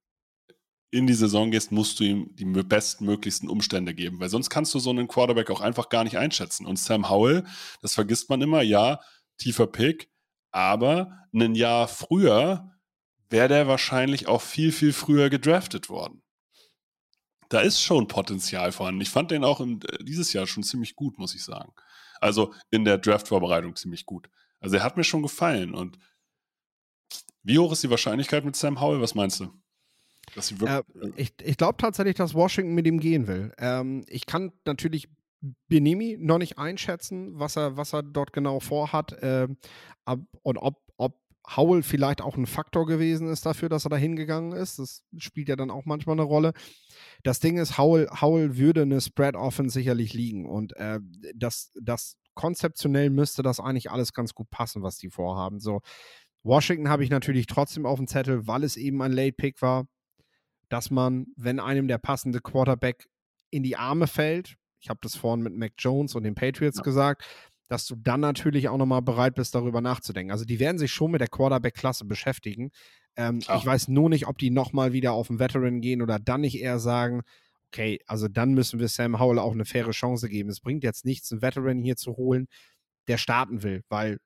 in 0.92 1.06
die 1.06 1.14
Saison 1.14 1.50
gehst, 1.50 1.72
musst 1.72 1.98
du 1.98 2.04
ihm 2.04 2.36
die 2.36 2.44
bestmöglichsten 2.44 3.48
Umstände 3.48 3.94
geben, 3.94 4.20
weil 4.20 4.28
sonst 4.28 4.50
kannst 4.50 4.74
du 4.74 4.78
so 4.78 4.90
einen 4.90 5.08
Quarterback 5.08 5.50
auch 5.50 5.62
einfach 5.62 5.88
gar 5.88 6.04
nicht 6.04 6.18
einschätzen. 6.18 6.66
Und 6.66 6.78
Sam 6.78 7.08
Howell, 7.08 7.44
das 7.80 7.94
vergisst 7.94 8.28
man 8.28 8.42
immer, 8.42 8.60
ja, 8.60 9.00
tiefer 9.38 9.66
Pick, 9.66 10.10
aber 10.50 11.26
ein 11.34 11.54
Jahr 11.54 11.88
früher 11.88 12.70
wäre 13.30 13.48
der 13.48 13.66
wahrscheinlich 13.66 14.28
auch 14.28 14.42
viel, 14.42 14.70
viel 14.70 14.92
früher 14.92 15.30
gedraftet 15.30 15.88
worden. 15.88 16.22
Da 17.48 17.60
ist 17.60 17.80
schon 17.80 18.06
Potenzial 18.06 18.70
vorhanden. 18.70 19.00
Ich 19.00 19.10
fand 19.10 19.30
den 19.30 19.44
auch 19.44 19.60
im, 19.60 19.80
äh, 19.88 20.04
dieses 20.04 20.34
Jahr 20.34 20.46
schon 20.46 20.62
ziemlich 20.62 20.94
gut, 20.94 21.18
muss 21.18 21.34
ich 21.34 21.42
sagen. 21.42 21.72
Also 22.20 22.54
in 22.70 22.84
der 22.84 22.98
Draft-Vorbereitung 22.98 23.76
ziemlich 23.76 24.04
gut. 24.04 24.28
Also 24.60 24.76
er 24.76 24.84
hat 24.84 24.98
mir 24.98 25.04
schon 25.04 25.22
gefallen. 25.22 25.74
Und 25.74 25.98
wie 27.42 27.58
hoch 27.58 27.72
ist 27.72 27.82
die 27.82 27.90
Wahrscheinlichkeit 27.90 28.44
mit 28.44 28.56
Sam 28.56 28.80
Howell? 28.80 29.00
Was 29.00 29.14
meinst 29.14 29.40
du? 29.40 29.61
Äh, 30.68 30.82
ich 31.16 31.32
ich 31.42 31.56
glaube 31.56 31.76
tatsächlich, 31.78 32.14
dass 32.16 32.34
Washington 32.34 32.74
mit 32.74 32.86
ihm 32.86 33.00
gehen 33.00 33.26
will. 33.26 33.52
Ähm, 33.58 34.04
ich 34.08 34.26
kann 34.26 34.52
natürlich 34.64 35.08
Benemi 35.68 36.16
noch 36.20 36.38
nicht 36.38 36.58
einschätzen, 36.58 37.38
was 37.38 37.56
er, 37.56 37.76
was 37.76 37.92
er 37.92 38.02
dort 38.02 38.32
genau 38.32 38.60
vorhat 38.60 39.12
äh, 39.22 39.48
ab, 40.04 40.20
und 40.42 40.58
ob, 40.58 40.80
ob 40.96 41.18
Howell 41.56 41.82
vielleicht 41.82 42.22
auch 42.22 42.36
ein 42.36 42.46
Faktor 42.46 42.86
gewesen 42.86 43.28
ist 43.28 43.44
dafür, 43.44 43.68
dass 43.68 43.84
er 43.84 43.90
da 43.90 43.96
hingegangen 43.96 44.52
ist. 44.52 44.78
Das 44.78 45.02
spielt 45.18 45.48
ja 45.48 45.56
dann 45.56 45.70
auch 45.70 45.84
manchmal 45.84 46.14
eine 46.14 46.22
Rolle. 46.22 46.52
Das 47.24 47.40
Ding 47.40 47.58
ist, 47.58 47.76
Howell, 47.76 48.08
Howell 48.20 48.56
würde 48.56 48.82
eine 48.82 49.00
Spread-Offense 49.00 49.74
sicherlich 49.74 50.14
liegen 50.14 50.46
und 50.46 50.76
äh, 50.76 51.00
das, 51.34 51.72
das 51.80 52.16
konzeptionell 52.34 53.10
müsste 53.10 53.42
das 53.42 53.60
eigentlich 53.60 53.90
alles 53.90 54.12
ganz 54.12 54.34
gut 54.34 54.48
passen, 54.50 54.82
was 54.82 54.96
die 54.96 55.10
vorhaben. 55.10 55.58
So, 55.58 55.80
Washington 56.44 56.88
habe 56.88 57.04
ich 57.04 57.10
natürlich 57.10 57.46
trotzdem 57.46 57.84
auf 57.84 57.98
dem 57.98 58.06
Zettel, 58.06 58.46
weil 58.46 58.64
es 58.64 58.76
eben 58.76 59.02
ein 59.02 59.12
Late-Pick 59.12 59.60
war, 59.60 59.86
dass 60.72 60.90
man, 60.90 61.26
wenn 61.36 61.60
einem 61.60 61.86
der 61.86 61.98
passende 61.98 62.40
Quarterback 62.40 63.06
in 63.50 63.62
die 63.62 63.76
Arme 63.76 64.06
fällt, 64.06 64.56
ich 64.80 64.88
habe 64.88 65.00
das 65.02 65.14
vorhin 65.14 65.42
mit 65.42 65.54
Mac 65.54 65.72
Jones 65.76 66.14
und 66.14 66.22
den 66.22 66.34
Patriots 66.34 66.78
ja. 66.78 66.82
gesagt, 66.82 67.24
dass 67.68 67.86
du 67.86 67.94
dann 67.94 68.20
natürlich 68.20 68.68
auch 68.68 68.78
nochmal 68.78 69.02
bereit 69.02 69.34
bist, 69.34 69.54
darüber 69.54 69.82
nachzudenken. 69.82 70.32
Also 70.32 70.46
die 70.46 70.60
werden 70.60 70.78
sich 70.78 70.90
schon 70.90 71.10
mit 71.10 71.20
der 71.20 71.28
Quarterback-Klasse 71.28 72.06
beschäftigen. 72.06 72.70
Ähm, 73.16 73.38
ich 73.40 73.66
weiß 73.66 73.88
nur 73.88 74.08
nicht, 74.08 74.26
ob 74.26 74.38
die 74.38 74.50
nochmal 74.50 74.94
wieder 74.94 75.12
auf 75.12 75.28
den 75.28 75.38
Veteran 75.38 75.82
gehen 75.82 76.00
oder 76.00 76.18
dann 76.18 76.40
nicht 76.40 76.58
eher 76.58 76.78
sagen, 76.78 77.20
okay, 77.68 78.00
also 78.06 78.28
dann 78.28 78.54
müssen 78.54 78.80
wir 78.80 78.88
Sam 78.88 79.20
Howell 79.20 79.38
auch 79.38 79.52
eine 79.52 79.66
faire 79.66 79.90
Chance 79.90 80.28
geben. 80.30 80.48
Es 80.48 80.60
bringt 80.60 80.84
jetzt 80.84 81.04
nichts, 81.04 81.30
einen 81.32 81.42
Veteran 81.42 81.82
hier 81.82 81.96
zu 81.96 82.16
holen, 82.16 82.48
der 83.08 83.18
starten 83.18 83.62
will, 83.62 83.82
weil 83.90 84.18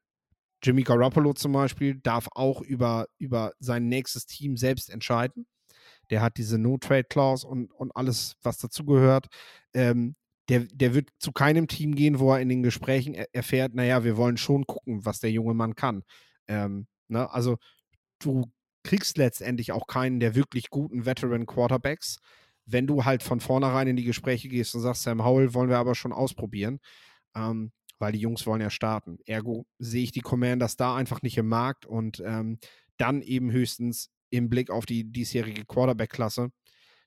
Jimmy 0.63 0.85
Garoppolo 0.85 1.33
zum 1.33 1.53
Beispiel 1.53 1.99
darf 2.01 2.29
auch 2.35 2.63
über, 2.63 3.07
über 3.19 3.53
sein 3.59 3.89
nächstes 3.89 4.27
Team 4.27 4.57
selbst 4.57 4.91
entscheiden. 4.91 5.47
Der 6.11 6.23
hat 6.23 6.37
diese 6.37 6.59
No-Trade-Clause 6.59 7.47
und, 7.47 7.73
und 7.73 7.95
alles, 7.95 8.37
was 8.43 8.59
dazugehört. 8.59 9.27
Ähm, 9.75 10.15
der, 10.49 10.61
der 10.61 10.95
wird 10.95 11.11
zu 11.19 11.33
keinem 11.33 11.67
Team 11.67 11.95
gehen, 11.95 12.19
wo 12.19 12.33
er 12.33 12.41
in 12.41 12.49
den 12.49 12.63
Gesprächen 12.63 13.15
erfährt, 13.15 13.75
naja, 13.75 14.05
wir 14.05 14.17
wollen 14.17 14.37
schon 14.37 14.67
gucken, 14.67 15.05
was 15.05 15.21
der 15.21 15.31
junge 15.31 15.55
Mann 15.55 15.75
kann. 15.75 16.03
Ähm, 16.47 16.87
ne? 17.09 17.31
Also 17.33 17.59
du 18.21 18.51
kriegst 18.85 19.19
letztendlich 19.19 19.73
auch 19.73 19.87
keinen 19.89 20.21
der 20.21 20.35
wirklich 20.35 20.71
guten 20.71 21.05
Veteran 21.05 21.47
Quarterbacks, 21.47 22.19
wenn 22.65 22.87
du 22.87 23.05
halt 23.05 23.23
von 23.23 23.41
vornherein 23.41 23.89
in 23.89 23.97
die 23.97 24.05
Gespräche 24.05 24.49
gehst 24.49 24.75
und 24.75 24.83
sagst, 24.83 25.03
Sam 25.03 25.25
Howell 25.25 25.55
wollen 25.55 25.71
wir 25.71 25.79
aber 25.79 25.95
schon 25.95 26.13
ausprobieren, 26.13 26.79
ähm, 27.35 27.73
weil 27.99 28.13
die 28.13 28.21
Jungs 28.21 28.47
wollen 28.47 28.61
ja 28.61 28.71
starten. 28.71 29.19
Ergo 29.27 29.67
sehe 29.79 30.05
ich 30.05 30.13
die 30.13 30.21
Commanders 30.21 30.77
da 30.77 30.95
einfach 30.95 31.23
nicht 31.23 31.37
im 31.39 31.49
Markt 31.49 31.87
und 31.87 32.23
ähm, 32.25 32.59
dann 32.97 33.23
eben 33.23 33.51
höchstens 33.51 34.11
im 34.37 34.49
Blick 34.49 34.71
auf 34.71 34.87
die 34.87 35.05
diesjährige 35.05 35.65
Quarterback-Klasse 35.65 36.51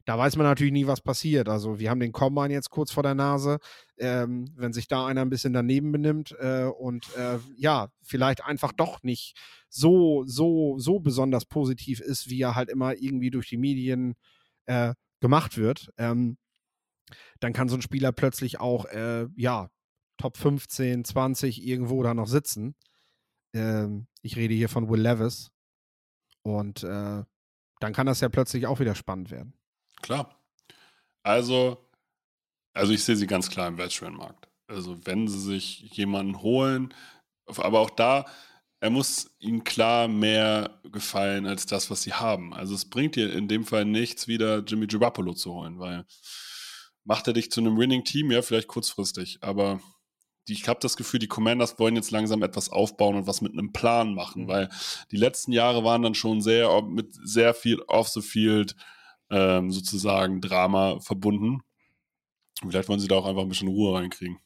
da 0.09 0.17
weiß 0.17 0.37
man 0.37 0.47
natürlich 0.47 0.73
nie, 0.73 0.87
was 0.87 1.01
passiert. 1.01 1.49
Also 1.49 1.77
wir 1.77 1.91
haben 1.91 1.99
den 1.99 2.11
Combine 2.11 2.51
jetzt 2.51 2.71
kurz 2.71 2.91
vor 2.91 3.03
der 3.03 3.13
Nase. 3.13 3.59
Ähm, 3.99 4.51
wenn 4.55 4.73
sich 4.73 4.87
da 4.87 5.05
einer 5.05 5.21
ein 5.21 5.29
bisschen 5.29 5.53
daneben 5.53 5.91
benimmt 5.91 6.35
äh, 6.39 6.63
und 6.63 7.15
äh, 7.15 7.37
ja, 7.57 7.89
vielleicht 8.01 8.43
einfach 8.43 8.71
doch 8.71 9.03
nicht 9.03 9.37
so, 9.69 10.23
so, 10.25 10.79
so 10.79 10.99
besonders 10.99 11.45
positiv 11.45 11.99
ist, 11.99 12.27
wie 12.27 12.41
er 12.41 12.55
halt 12.55 12.69
immer 12.69 12.95
irgendwie 12.95 13.29
durch 13.29 13.49
die 13.49 13.57
Medien 13.57 14.15
äh, 14.65 14.95
gemacht 15.19 15.57
wird, 15.57 15.91
ähm, 15.97 16.39
dann 17.39 17.53
kann 17.53 17.69
so 17.69 17.75
ein 17.75 17.83
Spieler 17.83 18.11
plötzlich 18.11 18.59
auch, 18.59 18.85
äh, 18.85 19.27
ja, 19.35 19.69
Top 20.17 20.37
15, 20.37 21.05
20 21.05 21.63
irgendwo 21.65 22.01
da 22.01 22.15
noch 22.15 22.27
sitzen. 22.27 22.73
Ähm, 23.53 24.07
ich 24.23 24.35
rede 24.37 24.55
hier 24.55 24.69
von 24.69 24.89
Will 24.89 25.01
Levis. 25.01 25.51
Und 26.43 26.83
äh, 26.83 27.23
dann 27.79 27.93
kann 27.93 28.07
das 28.07 28.21
ja 28.21 28.29
plötzlich 28.29 28.67
auch 28.67 28.79
wieder 28.79 28.95
spannend 28.95 29.31
werden. 29.31 29.53
Klar. 30.01 30.41
Also, 31.23 31.77
also 32.73 32.93
ich 32.93 33.03
sehe 33.03 33.15
sie 33.15 33.27
ganz 33.27 33.49
klar 33.49 33.67
im 33.67 33.77
Veteran-Markt. 33.77 34.47
Also 34.67 35.05
wenn 35.05 35.27
sie 35.27 35.39
sich 35.39 35.81
jemanden 35.95 36.41
holen, 36.41 36.93
aber 37.45 37.79
auch 37.79 37.89
da, 37.89 38.25
er 38.79 38.89
muss 38.89 39.35
ihnen 39.39 39.63
klar 39.63 40.07
mehr 40.07 40.79
gefallen 40.83 41.45
als 41.45 41.65
das, 41.65 41.89
was 41.89 42.03
sie 42.03 42.13
haben. 42.13 42.53
Also 42.53 42.75
es 42.75 42.85
bringt 42.85 43.15
dir 43.15 43.33
in 43.33 43.47
dem 43.47 43.65
Fall 43.65 43.85
nichts, 43.85 44.27
wieder 44.27 44.59
Jimmy 44.59 44.87
Garoppolo 44.87 45.33
zu 45.33 45.53
holen, 45.53 45.79
weil 45.79 46.05
macht 47.03 47.27
er 47.27 47.33
dich 47.33 47.51
zu 47.51 47.59
einem 47.59 47.77
Winning-Team? 47.77 48.31
Ja, 48.31 48.41
vielleicht 48.41 48.67
kurzfristig, 48.67 49.39
aber 49.41 49.81
ich 50.49 50.67
habe 50.67 50.79
das 50.81 50.97
Gefühl, 50.97 51.19
die 51.19 51.27
Commanders 51.27 51.79
wollen 51.79 51.95
jetzt 51.95 52.11
langsam 52.11 52.43
etwas 52.43 52.69
aufbauen 52.69 53.15
und 53.15 53.27
was 53.27 53.41
mit 53.41 53.53
einem 53.53 53.71
Plan 53.71 54.13
machen, 54.13 54.43
mhm. 54.43 54.47
weil 54.47 54.69
die 55.11 55.17
letzten 55.17 55.51
Jahre 55.51 55.83
waren 55.83 56.01
dann 56.01 56.15
schon 56.15 56.41
sehr 56.41 56.81
mit 56.81 57.13
sehr 57.23 57.53
viel 57.53 57.81
off 57.87 58.09
the 58.09 58.21
field 58.21 58.75
ähm, 59.29 59.71
sozusagen 59.71 60.41
Drama 60.41 60.99
verbunden. 60.99 61.61
Vielleicht 62.61 62.89
wollen 62.89 62.99
sie 62.99 63.07
da 63.07 63.15
auch 63.15 63.25
einfach 63.25 63.43
ein 63.43 63.49
bisschen 63.49 63.69
Ruhe 63.69 63.97
reinkriegen. 63.97 64.39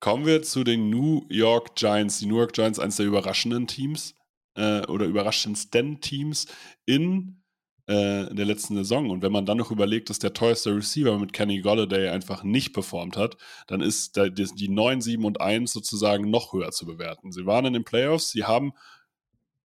Kommen 0.00 0.26
wir 0.26 0.42
zu 0.42 0.64
den 0.64 0.90
New 0.90 1.24
York 1.28 1.76
Giants. 1.76 2.18
Die 2.18 2.26
New 2.26 2.36
York 2.36 2.52
Giants, 2.52 2.78
eines 2.78 2.96
der 2.96 3.06
überraschenden 3.06 3.66
Teams 3.66 4.14
äh, 4.56 4.84
oder 4.86 5.06
überraschendsten 5.06 6.00
Teams 6.00 6.46
in 6.84 7.41
äh, 7.86 8.32
der 8.32 8.44
letzten 8.44 8.76
Saison. 8.76 9.10
Und 9.10 9.22
wenn 9.22 9.32
man 9.32 9.46
dann 9.46 9.58
noch 9.58 9.70
überlegt, 9.70 10.10
dass 10.10 10.18
der 10.18 10.32
teuerste 10.32 10.74
Receiver 10.74 11.18
mit 11.18 11.32
Kenny 11.32 11.60
Golladay 11.60 12.08
einfach 12.08 12.42
nicht 12.42 12.72
performt 12.72 13.16
hat, 13.16 13.36
dann 13.66 13.80
ist 13.80 14.16
die 14.16 14.68
9, 14.68 15.00
7 15.00 15.24
und 15.24 15.40
1 15.40 15.72
sozusagen 15.72 16.30
noch 16.30 16.52
höher 16.52 16.70
zu 16.70 16.86
bewerten. 16.86 17.32
Sie 17.32 17.46
waren 17.46 17.66
in 17.66 17.72
den 17.72 17.84
Playoffs, 17.84 18.30
sie 18.30 18.44
haben 18.44 18.72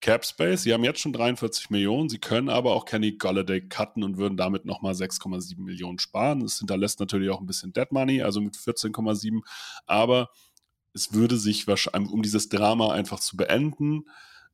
Cap 0.00 0.24
Space. 0.24 0.62
Sie 0.62 0.72
haben 0.72 0.84
jetzt 0.84 1.00
schon 1.00 1.12
43 1.12 1.70
Millionen. 1.70 2.08
Sie 2.08 2.18
können 2.18 2.48
aber 2.48 2.74
auch 2.74 2.84
Kenny 2.84 3.12
Golladay 3.12 3.62
cutten 3.62 4.04
und 4.04 4.18
würden 4.18 4.36
damit 4.36 4.64
nochmal 4.64 4.92
6,7 4.92 5.60
Millionen 5.60 5.98
sparen. 5.98 6.40
Das 6.40 6.58
hinterlässt 6.58 7.00
natürlich 7.00 7.30
auch 7.30 7.40
ein 7.40 7.46
bisschen 7.46 7.72
Dead 7.72 7.90
Money, 7.90 8.22
also 8.22 8.40
mit 8.40 8.54
14,7. 8.54 9.40
Aber 9.86 10.28
es 10.92 11.12
würde 11.12 11.36
sich 11.36 11.66
wahrscheinlich, 11.66 12.12
um 12.12 12.22
dieses 12.22 12.48
Drama 12.48 12.92
einfach 12.92 13.20
zu 13.20 13.36
beenden, 13.36 14.04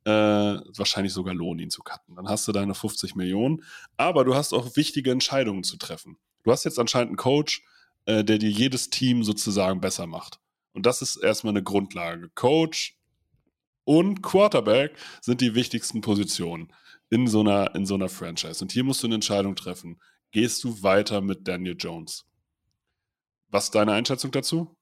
äh, 0.04 0.10
wahrscheinlich 0.10 1.12
sogar 1.12 1.34
lohnen, 1.34 1.60
ihn 1.60 1.70
zu 1.70 1.82
cutten. 1.82 2.16
Dann 2.16 2.28
hast 2.28 2.46
du 2.48 2.52
deine 2.52 2.74
50 2.74 3.14
Millionen. 3.14 3.64
Aber 3.96 4.24
du 4.24 4.34
hast 4.34 4.52
auch 4.52 4.76
wichtige 4.76 5.10
Entscheidungen 5.10 5.64
zu 5.64 5.76
treffen. 5.76 6.18
Du 6.42 6.50
hast 6.50 6.64
jetzt 6.64 6.78
anscheinend 6.78 7.10
einen 7.10 7.16
Coach, 7.16 7.62
äh, 8.06 8.24
der 8.24 8.38
dir 8.38 8.50
jedes 8.50 8.90
Team 8.90 9.24
sozusagen 9.24 9.80
besser 9.80 10.06
macht. 10.06 10.40
Und 10.72 10.86
das 10.86 11.02
ist 11.02 11.16
erstmal 11.16 11.52
eine 11.52 11.62
Grundlage. 11.62 12.30
Coach, 12.34 12.96
und 13.84 14.22
Quarterback 14.22 14.96
sind 15.20 15.40
die 15.40 15.54
wichtigsten 15.54 16.00
Positionen 16.00 16.72
in 17.10 17.26
so 17.26 17.40
einer, 17.40 17.74
in 17.74 17.86
so 17.86 17.94
einer 17.94 18.08
Franchise. 18.08 18.62
Und 18.62 18.72
hier 18.72 18.84
musst 18.84 19.02
du 19.02 19.06
eine 19.06 19.16
Entscheidung 19.16 19.56
treffen. 19.56 20.00
Gehst 20.30 20.64
du 20.64 20.82
weiter 20.82 21.20
mit 21.20 21.46
Daniel 21.46 21.76
Jones? 21.78 22.24
Was 23.48 23.64
ist 23.64 23.74
deine 23.74 23.92
Einschätzung 23.92 24.30
dazu? 24.30 24.74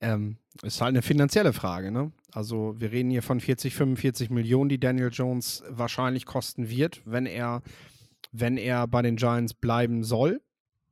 Ähm, 0.00 0.38
ist 0.62 0.80
halt 0.80 0.90
eine 0.90 1.02
finanzielle 1.02 1.52
Frage. 1.52 1.90
Ne? 1.90 2.12
Also 2.32 2.74
wir 2.78 2.92
reden 2.92 3.10
hier 3.10 3.22
von 3.22 3.40
40, 3.40 3.74
45 3.74 4.30
Millionen, 4.30 4.68
die 4.68 4.80
Daniel 4.80 5.10
Jones 5.12 5.62
wahrscheinlich 5.68 6.26
kosten 6.26 6.68
wird, 6.68 7.02
wenn 7.04 7.26
er, 7.26 7.62
wenn 8.32 8.56
er 8.56 8.86
bei 8.86 9.02
den 9.02 9.16
Giants 9.16 9.54
bleiben 9.54 10.04
soll. 10.04 10.40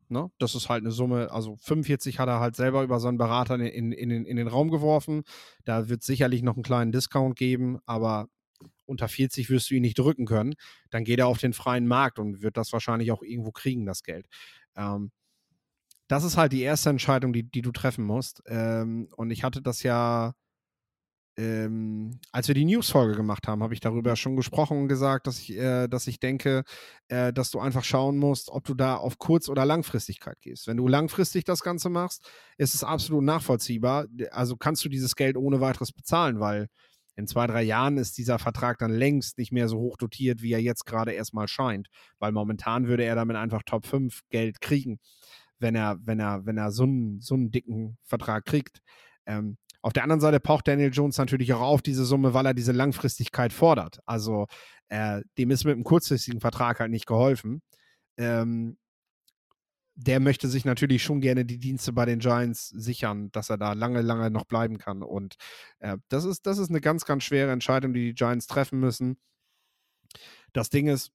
Ne? 0.09 0.31
Das 0.39 0.55
ist 0.55 0.69
halt 0.69 0.83
eine 0.83 0.93
Summe, 0.93 1.31
also 1.31 1.57
45 1.57 2.19
hat 2.19 2.29
er 2.29 2.41
halt 2.41 2.55
selber 2.55 2.83
über 2.83 3.01
seinen 3.01 3.19
Berater 3.19 3.55
in, 3.55 3.63
in, 3.63 3.93
in, 3.93 4.09
den, 4.11 4.25
in 4.25 4.37
den 4.37 4.49
Raum 4.49 4.71
geworfen. 4.71 5.23
Da 5.65 5.89
wird 5.89 6.03
sicherlich 6.03 6.43
noch 6.43 6.55
einen 6.55 6.63
kleinen 6.63 6.93
Discount 6.93 7.37
geben, 7.37 7.79
aber 7.87 8.29
unter 8.87 9.09
40 9.09 9.49
wirst 9.51 9.71
du 9.71 9.75
ihn 9.75 9.83
nicht 9.83 9.99
drücken 9.99 10.27
können, 10.27 10.55
dann 10.91 11.05
geht 11.05 11.19
er 11.19 11.27
auf 11.27 11.39
den 11.39 11.53
freien 11.53 11.87
Markt 11.87 12.19
und 12.19 12.43
wird 12.43 12.57
das 12.57 12.73
wahrscheinlich 12.73 13.11
auch 13.11 13.23
irgendwo 13.23 13.53
kriegen, 13.53 13.87
das 13.87 14.03
Geld. 14.03 14.27
Ähm, 14.77 15.11
das 16.09 16.25
ist 16.25 16.37
halt 16.37 16.53
die 16.53 16.63
erste 16.63 16.91
Entscheidung, 16.91 17.33
die, 17.33 17.45
die 17.45 17.63
du 17.63 17.73
treffen 17.73 18.05
musst. 18.05 18.43
Ähm, 18.47 19.09
und 19.17 19.31
ich 19.31 19.45
hatte 19.45 19.63
das 19.63 19.83
ja, 19.83 20.35
ähm, 21.39 22.21
als 22.33 22.49
wir 22.49 22.55
die 22.55 22.67
News-Folge 22.67 23.15
gemacht 23.17 23.49
haben, 23.49 23.63
habe 23.63 23.73
ich 23.73 23.81
darüber 23.81 24.17
schon 24.17 24.37
gesprochen 24.37 24.79
und 24.79 24.89
gesagt, 24.89 25.27
dass 25.27 25.39
ich, 25.39 25.57
äh, 25.57 25.89
dass 25.89 26.07
ich 26.07 26.21
denke, 26.21 26.65
äh, 27.09 27.33
dass 27.33 27.51
du 27.51 27.61
einfach 27.61 27.85
schauen 27.85 28.19
musst, 28.19 28.51
ob 28.51 28.65
du 28.65 28.75
da 28.75 28.97
auf 28.97 29.19
Kurz- 29.19 29.49
oder 29.49 29.65
Langfristigkeit 29.65 30.41
gehst. 30.43 30.67
Wenn 30.67 30.77
du 30.77 30.89
langfristig 30.89 31.45
das 31.45 31.63
Ganze 31.63 31.89
machst, 31.89 32.29
ist 32.59 32.75
es 32.75 32.85
absolut 32.85 33.25
nachvollziehbar. 33.25 34.07
Also 34.31 34.57
kannst 34.57 34.85
du 34.85 34.91
dieses 34.91 35.17
Geld 35.17 35.37
ohne 35.39 35.61
weiteres 35.61 35.93
bezahlen, 35.93 36.41
weil 36.41 36.69
in 37.17 37.27
zwei, 37.27 37.47
drei 37.47 37.63
Jahren 37.63 37.99
ist 37.99 38.17
dieser 38.17 38.39
Vertrag 38.39 38.79
dann 38.79 38.93
längst 38.93 39.39
nicht 39.39 39.53
mehr 39.53 39.69
so 39.69 39.79
hoch 39.79 39.97
dotiert, 39.97 40.43
wie 40.43 40.53
er 40.53 40.63
jetzt 40.63 40.87
gerade 40.87 41.13
erstmal 41.13 41.49
scheint. 41.49 41.89
Weil 42.19 42.33
momentan 42.33 42.87
würde 42.87 43.05
er 43.05 43.15
damit 43.15 43.37
einfach 43.37 43.63
Top 43.65 43.87
5 43.87 44.23
Geld 44.31 44.61
kriegen, 44.61 44.99
wenn 45.63 45.75
er, 45.75 45.99
wenn 46.03 46.21
er, 46.21 46.45
wenn 46.45 46.59
er 46.59 46.71
so 46.71 46.83
einen, 46.83 47.21
so 47.21 47.35
einen 47.35 47.51
dicken 47.51 47.97
Vertrag 48.05 48.45
kriegt. 48.45 48.81
Ähm, 49.27 49.57
auf 49.81 49.93
der 49.93 50.05
anderen 50.05 50.21
Seite 50.21 50.39
pocht 50.39 50.69
Daniel 50.69 50.93
Jones 50.93 51.19
natürlich 51.19 51.53
auch 51.55 51.61
auf 51.61 51.83
diese 51.83 52.05
Summe, 52.05 52.35
weil 52.35 52.47
er 52.47 52.55
diese 52.55 52.73
Langfristigkeit 52.73 53.53
fordert. 53.53 54.01
Also 54.07 54.47
äh, 54.89 55.23
dem 55.39 55.51
ist 55.51 55.65
mit 55.65 55.75
einem 55.75 55.85
kurzfristigen 55.85 56.41
Vertrag 56.41 56.79
halt 56.79 56.91
nicht 56.91 57.07
geholfen. 57.07 57.63
Ähm, 58.17 58.77
der 59.95 60.21
möchte 60.21 60.49
sich 60.49 60.65
natürlich 60.65 61.03
schon 61.03 61.21
gerne 61.21 61.45
die 61.45 61.59
Dienste 61.59 61.93
bei 61.93 62.07
den 62.07 62.19
Giants 62.19 62.69
sichern, 62.69 63.31
dass 63.33 63.51
er 63.51 63.59
da 63.59 63.73
lange, 63.75 64.01
lange 64.01 64.31
noch 64.31 64.45
bleiben 64.45 64.79
kann. 64.79 65.03
Und 65.03 65.35
äh, 65.81 65.99
das, 66.09 66.25
ist, 66.25 66.47
das 66.47 66.59
ist 66.59 66.71
eine 66.71 66.81
ganz, 66.81 67.05
ganz 67.05 67.25
schwere 67.25 67.53
Entscheidung, 67.53 67.93
die 67.93 68.07
die 68.07 68.15
Giants 68.15 68.47
treffen 68.47 68.81
müssen. 68.81 69.19
Das 70.53 70.71
Ding 70.71 70.89
ist, 70.89 71.11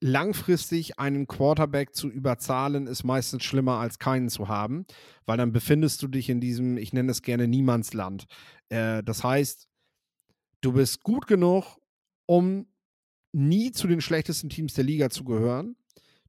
langfristig 0.00 0.98
einen 0.98 1.26
Quarterback 1.26 1.94
zu 1.94 2.08
überzahlen, 2.08 2.86
ist 2.86 3.04
meistens 3.04 3.44
schlimmer 3.44 3.78
als 3.78 3.98
keinen 3.98 4.28
zu 4.28 4.48
haben, 4.48 4.86
weil 5.26 5.36
dann 5.36 5.52
befindest 5.52 6.02
du 6.02 6.08
dich 6.08 6.28
in 6.28 6.40
diesem, 6.40 6.76
ich 6.76 6.92
nenne 6.92 7.10
es 7.10 7.22
gerne 7.22 7.48
Niemandsland. 7.48 8.26
Äh, 8.68 9.02
das 9.02 9.24
heißt, 9.24 9.68
du 10.60 10.72
bist 10.72 11.02
gut 11.02 11.26
genug, 11.26 11.78
um 12.26 12.66
nie 13.32 13.72
zu 13.72 13.88
den 13.88 14.00
schlechtesten 14.00 14.48
Teams 14.48 14.74
der 14.74 14.84
Liga 14.84 15.10
zu 15.10 15.24
gehören 15.24 15.76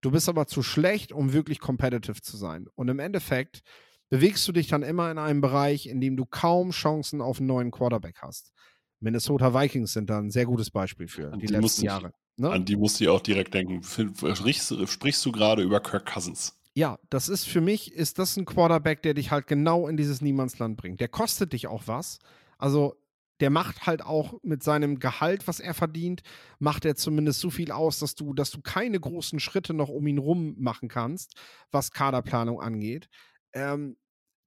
Du 0.01 0.11
bist 0.11 0.30
aber 0.30 0.47
zu 0.47 0.63
schlecht, 0.63 1.11
um 1.11 1.34
wirklich 1.34 1.59
competitive 1.59 2.22
zu 2.22 2.38
sein. 2.38 2.67
Und 2.76 2.88
im 2.88 2.99
Endeffekt 2.99 3.61
bewegst 4.09 4.47
du 4.47 4.51
dich 4.51 4.67
dann 4.67 4.82
immer 4.82 5.11
in 5.11 5.17
einem 5.17 5.41
Bereich, 5.41 5.88
in 5.88 5.99
dem 5.99 6.15
du 6.15 6.26
kaum 6.26 6.72
Chancen 6.72 7.22
auf 7.22 7.39
einen 7.39 7.47
neuen 7.47 7.72
Quarterback 7.72 8.20
hast. 8.22 8.53
Minnesota 9.01 9.53
Vikings 9.53 9.93
sind 9.93 10.09
da 10.09 10.20
ein 10.20 10.32
sehr 10.32 10.45
gutes 10.45 10.72
Beispiel 10.72 11.07
für 11.07 11.32
die, 11.32 11.47
die 11.47 11.53
letzten 11.53 11.86
Jahre. 11.86 12.13
Ne? 12.39 12.49
An 12.49 12.65
die 12.65 12.75
musst 12.75 12.99
du 12.99 13.11
auch 13.11 13.21
direkt 13.21 13.53
denken. 13.53 13.83
Sprichst, 13.83 14.73
sprichst 14.89 15.25
du 15.25 15.31
gerade 15.31 15.61
über 15.61 15.79
Kirk 15.79 16.05
Cousins? 16.05 16.55
Ja, 16.73 16.97
das 17.09 17.27
ist 17.27 17.45
für 17.45 17.61
mich, 17.61 17.93
ist 17.93 18.19
das 18.19 18.37
ein 18.37 18.45
Quarterback, 18.45 19.01
der 19.01 19.13
dich 19.13 19.31
halt 19.31 19.47
genau 19.47 19.87
in 19.87 19.97
dieses 19.97 20.21
Niemandsland 20.21 20.77
bringt. 20.77 21.01
Der 21.01 21.09
kostet 21.09 21.53
dich 21.53 21.67
auch 21.67 21.83
was. 21.87 22.19
Also 22.57 22.95
der 23.39 23.49
macht 23.49 23.85
halt 23.85 24.03
auch 24.03 24.35
mit 24.43 24.63
seinem 24.63 24.99
Gehalt, 24.99 25.47
was 25.47 25.59
er 25.59 25.73
verdient, 25.73 26.21
macht 26.59 26.85
er 26.85 26.95
zumindest 26.95 27.39
so 27.39 27.49
viel 27.49 27.71
aus, 27.71 27.99
dass 27.99 28.15
du, 28.15 28.33
dass 28.33 28.51
du 28.51 28.61
keine 28.61 28.99
großen 28.99 29.39
Schritte 29.39 29.73
noch 29.73 29.89
um 29.89 30.05
ihn 30.07 30.17
rum 30.17 30.55
machen 30.57 30.89
kannst, 30.89 31.35
was 31.71 31.91
Kaderplanung 31.91 32.61
angeht. 32.61 33.09
Ähm, 33.53 33.97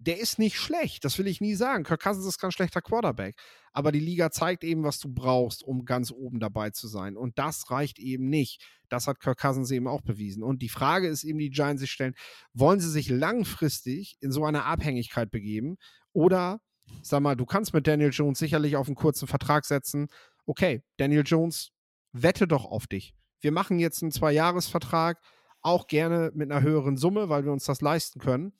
der 0.06 0.18
ist 0.18 0.38
nicht 0.38 0.58
schlecht, 0.58 1.04
das 1.04 1.18
will 1.18 1.26
ich 1.26 1.40
nie 1.40 1.54
sagen. 1.54 1.84
Kirk 1.84 2.02
Cousins 2.02 2.26
ist 2.26 2.38
kein 2.38 2.52
schlechter 2.52 2.80
Quarterback. 2.80 3.36
Aber 3.72 3.92
die 3.92 4.00
Liga 4.00 4.30
zeigt 4.30 4.64
eben, 4.64 4.82
was 4.82 4.98
du 4.98 5.08
brauchst, 5.08 5.62
um 5.62 5.84
ganz 5.84 6.10
oben 6.10 6.40
dabei 6.40 6.70
zu 6.70 6.88
sein. 6.88 7.16
Und 7.16 7.38
das 7.38 7.70
reicht 7.70 7.98
eben 7.98 8.28
nicht. 8.28 8.62
Das 8.88 9.06
hat 9.06 9.20
Kirk 9.20 9.38
Cousins 9.38 9.70
eben 9.70 9.86
auch 9.86 10.02
bewiesen. 10.02 10.42
Und 10.42 10.60
die 10.60 10.68
Frage 10.68 11.08
ist 11.08 11.24
eben, 11.24 11.38
die 11.38 11.50
Giants 11.50 11.80
sich 11.80 11.90
stellen, 11.90 12.14
wollen 12.52 12.80
sie 12.80 12.90
sich 12.90 13.08
langfristig 13.08 14.16
in 14.20 14.32
so 14.32 14.44
eine 14.44 14.64
Abhängigkeit 14.64 15.30
begeben 15.30 15.76
oder 16.12 16.60
sag 17.02 17.20
mal, 17.20 17.36
du 17.36 17.46
kannst 17.46 17.72
mit 17.72 17.86
Daniel 17.86 18.10
Jones 18.12 18.38
sicherlich 18.38 18.76
auf 18.76 18.86
einen 18.86 18.96
kurzen 18.96 19.26
Vertrag 19.26 19.64
setzen. 19.64 20.08
Okay, 20.46 20.82
Daniel 20.96 21.22
Jones, 21.24 21.70
wette 22.12 22.46
doch 22.46 22.64
auf 22.64 22.86
dich. 22.86 23.14
Wir 23.40 23.52
machen 23.52 23.78
jetzt 23.78 24.02
einen 24.02 24.12
Zwei-Jahres-Vertrag, 24.12 25.20
auch 25.62 25.86
gerne 25.86 26.30
mit 26.34 26.50
einer 26.50 26.62
höheren 26.62 26.96
Summe, 26.96 27.28
weil 27.28 27.44
wir 27.44 27.52
uns 27.52 27.64
das 27.64 27.80
leisten 27.80 28.20
können. 28.20 28.52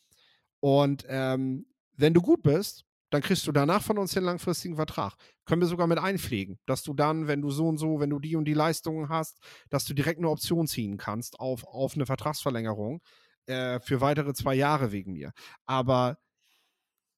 Und 0.63 1.05
ähm, 1.09 1.67
wenn 1.97 2.15
du 2.15 2.23
gut 2.23 2.43
bist, 2.43 2.85
dann 3.11 3.21
kriegst 3.21 3.47
du 3.47 3.53
danach 3.53 3.83
von 3.83 3.99
uns 3.99 4.13
den 4.13 4.23
langfristigen 4.23 4.77
Vertrag. 4.77 5.15
Können 5.45 5.61
wir 5.61 5.69
sogar 5.69 5.89
mit 5.89 5.99
einpflegen, 5.99 6.59
dass 6.67 6.83
du 6.83 6.95
dann, 6.95 7.27
wenn 7.27 7.43
du 7.43 7.51
so 7.51 7.67
und 7.69 7.79
so, 7.79 7.99
wenn 7.99 8.11
du 8.11 8.21
die 8.21 8.37
und 8.37 8.45
die 8.45 8.55
Leistungen 8.55 9.09
hast, 9.09 9.41
dass 9.71 9.85
du 9.85 9.93
direkt 9.93 10.19
eine 10.19 10.31
Option 10.31 10.67
ziehen 10.67 10.97
kannst 10.99 11.41
auf, 11.41 11.65
auf 11.65 11.95
eine 11.95 12.07
Vertragsverlängerung 12.07 13.03
äh, 13.47 13.81
für 13.81 14.01
weitere 14.01 14.33
zwei 14.35 14.55
Jahre 14.55 14.93
wegen 14.93 15.13
mir. 15.13 15.33
Aber 15.67 16.19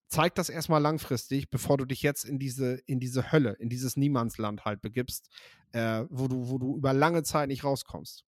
zeig 0.09 0.35
das 0.37 0.49
erstmal 0.49 0.81
langfristig, 0.81 1.51
bevor 1.51 1.77
du 1.77 1.85
dich 1.85 2.03
jetzt 2.03 2.25
in 2.25 2.39
diese, 2.39 2.81
in 2.87 2.99
diese 2.99 3.31
Hölle, 3.31 3.53
in 3.59 3.69
dieses 3.69 3.97
Niemandsland 3.97 4.65
halt 4.65 4.81
begibst, 4.81 5.29
äh, 5.73 6.05
wo, 6.09 6.29
du, 6.29 6.49
wo 6.49 6.59
du 6.59 6.77
über 6.77 6.95
lange 6.95 7.23
Zeit 7.25 7.49
nicht 7.49 7.63
rauskommst. 7.63 8.25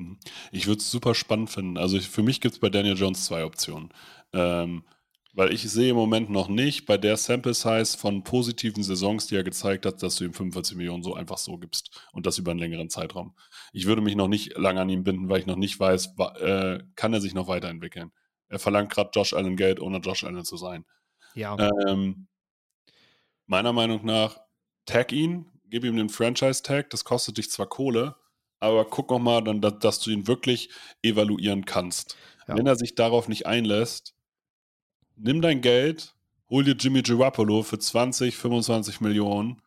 Mhm. 0.00 0.18
Ich 0.50 0.66
würde 0.66 0.80
es 0.80 0.90
super 0.90 1.14
spannend 1.14 1.50
finden. 1.50 1.76
Also 1.76 1.96
ich, 1.96 2.08
für 2.08 2.22
mich 2.22 2.40
gibt 2.40 2.54
es 2.54 2.60
bei 2.60 2.70
Daniel 2.70 2.96
Jones 2.96 3.24
zwei 3.24 3.44
Optionen. 3.44 3.90
Ähm, 4.32 4.84
weil 5.32 5.52
ich 5.52 5.62
sehe 5.62 5.90
im 5.90 5.96
Moment 5.96 6.28
noch 6.28 6.48
nicht 6.48 6.86
bei 6.86 6.98
der 6.98 7.16
Sample 7.16 7.54
Size 7.54 7.96
von 7.96 8.24
positiven 8.24 8.82
Saisons, 8.82 9.28
die 9.28 9.36
er 9.36 9.44
gezeigt 9.44 9.86
hat, 9.86 10.02
dass 10.02 10.16
du 10.16 10.24
ihm 10.24 10.32
45 10.32 10.76
Millionen 10.76 11.04
so 11.04 11.14
einfach 11.14 11.38
so 11.38 11.56
gibst 11.56 12.04
und 12.12 12.26
das 12.26 12.38
über 12.38 12.50
einen 12.50 12.58
längeren 12.58 12.90
Zeitraum. 12.90 13.36
Ich 13.72 13.86
würde 13.86 14.02
mich 14.02 14.16
noch 14.16 14.26
nicht 14.26 14.56
lange 14.56 14.80
an 14.80 14.88
ihm 14.88 15.04
binden, 15.04 15.28
weil 15.28 15.40
ich 15.40 15.46
noch 15.46 15.56
nicht 15.56 15.78
weiß, 15.78 16.14
äh, 16.40 16.80
kann 16.96 17.14
er 17.14 17.20
sich 17.20 17.32
noch 17.32 17.46
weiterentwickeln. 17.46 18.10
Er 18.48 18.58
verlangt 18.58 18.90
gerade 18.90 19.10
Josh 19.14 19.32
Allen 19.32 19.56
Geld, 19.56 19.78
ohne 19.80 19.98
Josh 19.98 20.24
Allen 20.24 20.44
zu 20.44 20.56
sein. 20.56 20.84
Ja. 21.34 21.56
Ähm, 21.86 22.26
meiner 23.46 23.72
Meinung 23.72 24.04
nach, 24.04 24.40
tag 24.84 25.12
ihn, 25.12 25.46
gib 25.66 25.84
ihm 25.84 25.96
den 25.96 26.08
Franchise-Tag, 26.08 26.90
das 26.90 27.04
kostet 27.04 27.38
dich 27.38 27.50
zwar 27.52 27.68
Kohle, 27.68 28.16
aber 28.60 28.84
guck 28.84 29.10
noch 29.10 29.18
mal, 29.18 29.42
dann, 29.42 29.60
dass, 29.60 29.78
dass 29.78 30.00
du 30.00 30.10
ihn 30.10 30.26
wirklich 30.26 30.70
evaluieren 31.02 31.64
kannst. 31.64 32.16
Ja. 32.46 32.56
Wenn 32.56 32.66
er 32.66 32.76
sich 32.76 32.94
darauf 32.94 33.28
nicht 33.28 33.46
einlässt, 33.46 34.14
nimm 35.16 35.40
dein 35.40 35.60
Geld, 35.60 36.14
hol 36.48 36.64
dir 36.64 36.76
Jimmy 36.78 37.02
Garoppolo 37.02 37.62
für 37.62 37.78
20, 37.78 38.36
25 38.36 39.00
Millionen 39.00 39.62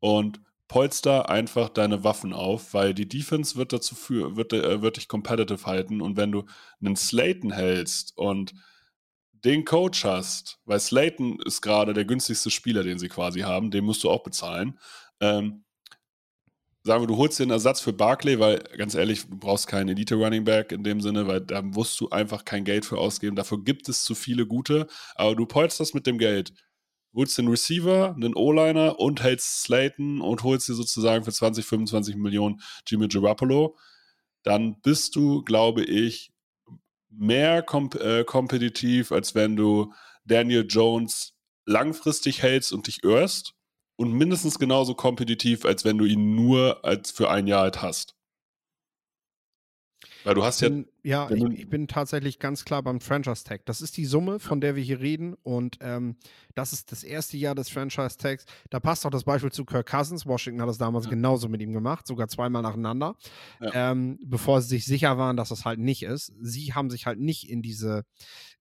und 0.00 0.40
polster 0.68 1.28
einfach 1.28 1.68
deine 1.68 2.02
Waffen 2.02 2.32
auf, 2.32 2.72
weil 2.72 2.94
die 2.94 3.08
Defense 3.08 3.56
wird 3.56 3.74
dazu 3.74 3.94
für, 3.94 4.36
wird, 4.36 4.54
äh, 4.54 4.80
wird 4.80 4.96
dich 4.96 5.06
competitive 5.06 5.66
halten 5.66 6.00
und 6.00 6.16
wenn 6.16 6.32
du 6.32 6.46
einen 6.80 6.96
Slayton 6.96 7.52
hältst 7.52 8.16
und 8.16 8.54
den 9.44 9.64
Coach 9.64 10.04
hast, 10.04 10.60
weil 10.64 10.80
Slayton 10.80 11.38
ist 11.44 11.60
gerade 11.60 11.92
der 11.92 12.04
günstigste 12.04 12.50
Spieler, 12.50 12.82
den 12.84 12.98
sie 12.98 13.08
quasi 13.08 13.40
haben, 13.40 13.70
den 13.70 13.84
musst 13.84 14.04
du 14.04 14.10
auch 14.10 14.22
bezahlen. 14.22 14.78
Ähm, 15.20 15.64
sagen 16.84 17.02
wir, 17.02 17.06
du 17.06 17.16
holst 17.16 17.38
den 17.38 17.50
Ersatz 17.50 17.80
für 17.80 17.92
Barclay, 17.92 18.38
weil 18.38 18.58
ganz 18.76 18.94
ehrlich, 18.94 19.26
du 19.26 19.36
brauchst 19.36 19.66
keinen 19.68 19.88
Elite 19.90 20.16
Running 20.16 20.44
Back 20.44 20.72
in 20.72 20.82
dem 20.82 21.00
Sinne, 21.00 21.26
weil 21.26 21.40
da 21.40 21.62
musst 21.62 22.00
du 22.00 22.10
einfach 22.10 22.44
kein 22.44 22.64
Geld 22.64 22.84
für 22.84 22.98
ausgeben. 22.98 23.36
Dafür 23.36 23.62
gibt 23.62 23.88
es 23.88 24.02
zu 24.04 24.14
viele 24.14 24.46
gute, 24.46 24.88
aber 25.14 25.36
du 25.36 25.46
polsterst 25.46 25.94
mit 25.94 26.06
dem 26.06 26.18
Geld. 26.18 26.52
Holst 27.14 27.36
den 27.38 27.48
Receiver, 27.48 28.14
einen 28.14 28.34
O-Liner 28.34 28.98
und 28.98 29.22
hältst 29.22 29.62
Slayton 29.62 30.20
und 30.20 30.42
holst 30.42 30.68
dir 30.68 30.74
sozusagen 30.74 31.24
für 31.24 31.32
20, 31.32 31.64
25 31.64 32.16
Millionen 32.16 32.60
Jimmy 32.86 33.06
Garoppolo. 33.06 33.76
Dann 34.42 34.80
bist 34.80 35.14
du, 35.14 35.42
glaube 35.44 35.84
ich, 35.84 36.32
mehr 37.10 37.62
komp 37.62 37.94
äh, 37.96 38.24
kompetitiv, 38.24 39.12
als 39.12 39.34
wenn 39.34 39.56
du 39.56 39.92
Daniel 40.24 40.66
Jones 40.68 41.34
langfristig 41.66 42.42
hältst 42.42 42.72
und 42.72 42.86
dich 42.86 43.04
irrst 43.04 43.54
und 44.02 44.12
mindestens 44.14 44.58
genauso 44.58 44.94
kompetitiv, 44.94 45.64
als 45.64 45.84
wenn 45.84 45.96
du 45.96 46.04
ihn 46.04 46.34
nur 46.34 46.84
als 46.84 47.12
für 47.12 47.30
ein 47.30 47.46
Jahr 47.46 47.62
halt 47.62 47.82
hast. 47.82 48.16
Weil 50.24 50.34
du 50.34 50.42
hast 50.42 50.60
ja. 50.60 50.70
Ja, 51.04 51.30
ich, 51.30 51.42
ich, 51.44 51.68
bin 51.68 51.86
tatsächlich 51.86 52.40
ganz 52.40 52.64
klar 52.64 52.82
beim 52.82 53.00
Franchise 53.00 53.44
Tag. 53.44 53.64
Das 53.64 53.80
ist 53.80 53.96
die 53.96 54.04
Summe, 54.04 54.40
von 54.40 54.60
der 54.60 54.74
wir 54.74 54.82
hier 54.82 54.98
reden. 54.98 55.34
Und 55.42 55.78
ähm, 55.80 56.16
das 56.56 56.72
ist 56.72 56.90
das 56.90 57.04
erste 57.04 57.36
Jahr 57.36 57.54
des 57.54 57.68
Franchise 57.68 58.16
Tags. 58.16 58.44
Da 58.70 58.80
passt 58.80 59.06
auch 59.06 59.10
das 59.10 59.22
Beispiel 59.22 59.52
zu 59.52 59.64
Kirk 59.64 59.88
Cousins. 59.88 60.26
Washington 60.26 60.60
hat 60.60 60.68
das 60.68 60.78
damals 60.78 61.04
ja. 61.04 61.10
genauso 61.10 61.48
mit 61.48 61.60
ihm 61.60 61.72
gemacht, 61.72 62.06
sogar 62.06 62.26
zweimal 62.26 62.62
nacheinander, 62.62 63.16
ja. 63.60 63.92
ähm, 63.92 64.18
bevor 64.24 64.62
sie 64.62 64.68
sich 64.68 64.84
sicher 64.84 65.16
waren, 65.16 65.36
dass 65.36 65.50
das 65.50 65.64
halt 65.64 65.78
nicht 65.78 66.02
ist. 66.02 66.32
Sie 66.40 66.74
haben 66.74 66.90
sich 66.90 67.06
halt 67.06 67.20
nicht 67.20 67.48
in 67.48 67.62
diese, 67.62 68.04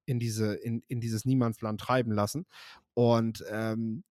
in 0.05 0.19
diese, 0.19 0.53
in, 0.53 0.83
in 0.87 0.99
dieses 0.99 1.25
Niemandsland 1.25 1.79
treiben 1.79 2.11
lassen. 2.11 2.45
Und 2.93 3.43
ähm, 3.51 4.03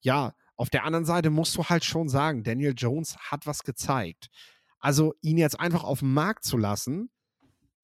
ja, 0.00 0.34
auf 0.56 0.70
der 0.70 0.84
anderen 0.84 1.04
Seite 1.04 1.30
musst 1.30 1.56
du 1.56 1.64
halt 1.64 1.84
schon 1.84 2.08
sagen, 2.08 2.44
Daniel 2.44 2.74
Jones 2.76 3.16
hat 3.18 3.46
was 3.46 3.62
gezeigt. 3.62 4.28
Also 4.78 5.14
ihn 5.20 5.38
jetzt 5.38 5.58
einfach 5.58 5.84
auf 5.84 6.00
den 6.00 6.12
Markt 6.12 6.44
zu 6.44 6.56
lassen, 6.56 7.10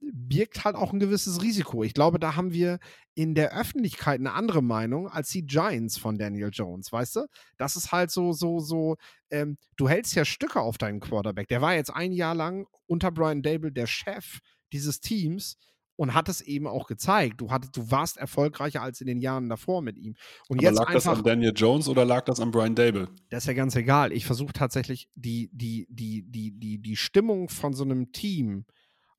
birgt 0.01 0.65
halt 0.65 0.77
auch 0.77 0.93
ein 0.93 1.01
gewisses 1.01 1.43
Risiko. 1.43 1.83
Ich 1.83 1.95
glaube, 1.95 2.19
da 2.19 2.37
haben 2.37 2.53
wir 2.53 2.79
in 3.15 3.35
der 3.35 3.57
Öffentlichkeit 3.57 4.21
eine 4.21 4.33
andere 4.33 4.63
Meinung 4.63 5.09
als 5.09 5.29
die 5.31 5.45
Giants 5.45 5.99
von 5.99 6.19
Daniel 6.19 6.51
Jones, 6.53 6.93
weißt 6.93 7.17
du? 7.17 7.27
Das 7.57 7.77
ist 7.77 7.91
halt 7.91 8.11
so, 8.11 8.33
so, 8.33 8.61
so, 8.61 8.97
ähm, 9.31 9.59
du 9.77 9.89
hältst 9.89 10.15
ja 10.15 10.25
Stücke 10.25 10.61
auf 10.61 10.79
deinen 10.79 11.01
Quarterback. 11.01 11.49
Der 11.49 11.61
war 11.61 11.75
jetzt 11.75 11.91
ein 11.91 12.13
Jahr 12.13 12.35
lang 12.35 12.67
unter 12.87 13.11
Brian 13.11 13.43
Dable 13.43 13.73
der 13.73 13.87
Chef 13.87 14.39
dieses 14.73 15.01
Teams 15.01 15.57
und 15.99 16.15
hat 16.15 16.29
es 16.29 16.41
eben 16.41 16.69
auch 16.69 16.87
gezeigt. 16.87 17.41
Du, 17.41 17.51
hattest, 17.51 17.77
du 17.77 17.91
warst 17.91 18.19
erfolgreicher 18.19 18.83
als 18.83 19.01
in 19.01 19.09
den 19.09 19.21
Jahren 19.21 19.49
davor 19.49 19.83
mit 19.83 19.99
ihm. 19.99 20.15
Und 20.49 20.59
Aber 20.59 20.63
jetzt 20.63 20.79
lag 20.79 20.87
einfach, 20.87 21.11
das 21.11 21.19
an 21.19 21.25
Daniel 21.25 21.53
Jones 21.55 21.89
oder 21.89 22.05
lag 22.05 22.25
das 22.25 22.39
an 22.39 22.53
Brian 22.53 22.77
Dable? 22.77 23.09
das 23.31 23.43
ist 23.43 23.49
ja 23.49 23.55
ganz 23.55 23.75
egal. 23.75 24.13
Ich 24.13 24.25
versuche 24.25 24.53
tatsächlich 24.53 25.11
die, 25.17 25.51
die, 25.53 25.89
die, 25.91 26.23
die, 26.23 26.53
die, 26.53 26.79
die 26.79 26.97
Stimmung 26.97 27.49
von 27.49 27.75
so 27.75 27.83
einem 27.83 28.13
Team 28.13 28.65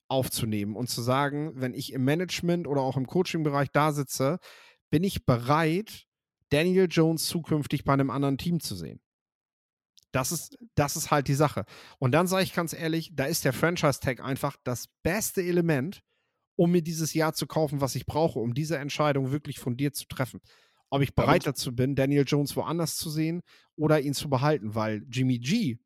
aufzunehmen 0.07 0.77
und 0.77 0.89
zu 0.89 1.01
sagen, 1.01 1.51
wenn 1.55 1.73
ich 1.73 1.91
im 1.91 2.05
Management 2.05 2.65
oder 2.65 2.81
auch 2.81 2.95
im 2.95 3.07
Coaching-Bereich 3.07 3.71
da 3.73 3.91
sitze, 3.91 4.39
bin 4.89 5.03
ich 5.03 5.25
bereit, 5.25 6.05
Daniel 6.47 6.87
Jones 6.89 7.27
zukünftig 7.27 7.83
bei 7.83 7.91
einem 7.91 8.09
anderen 8.09 8.37
Team 8.37 8.61
zu 8.61 8.75
sehen. 8.75 9.01
Das 10.13 10.31
ist, 10.31 10.57
das 10.75 10.95
ist 10.95 11.11
halt 11.11 11.27
die 11.27 11.35
Sache. 11.35 11.65
Und 11.99 12.13
dann 12.13 12.25
sage 12.25 12.43
ich 12.43 12.53
ganz 12.53 12.71
ehrlich, 12.71 13.11
da 13.13 13.25
ist 13.25 13.43
der 13.43 13.53
Franchise-Tag 13.53 14.21
einfach 14.21 14.55
das 14.63 14.87
beste 15.03 15.43
Element, 15.43 16.03
um 16.59 16.71
mir 16.71 16.81
dieses 16.81 17.13
Jahr 17.13 17.33
zu 17.33 17.47
kaufen, 17.47 17.79
was 17.79 17.95
ich 17.95 18.05
brauche, 18.05 18.39
um 18.39 18.53
diese 18.53 18.77
Entscheidung 18.77 19.31
wirklich 19.31 19.59
fundiert 19.59 19.95
zu 19.95 20.05
treffen. 20.07 20.41
Ob 20.89 21.01
ich 21.01 21.15
bereit 21.15 21.47
dazu 21.47 21.73
bin, 21.73 21.95
Daniel 21.95 22.25
Jones 22.27 22.53
woanders 22.57 22.97
zu 22.97 23.09
sehen 23.09 23.41
oder 23.77 24.01
ihn 24.01 24.13
zu 24.13 24.29
behalten, 24.29 24.75
weil 24.75 25.05
Jimmy 25.09 25.39
G, 25.39 25.77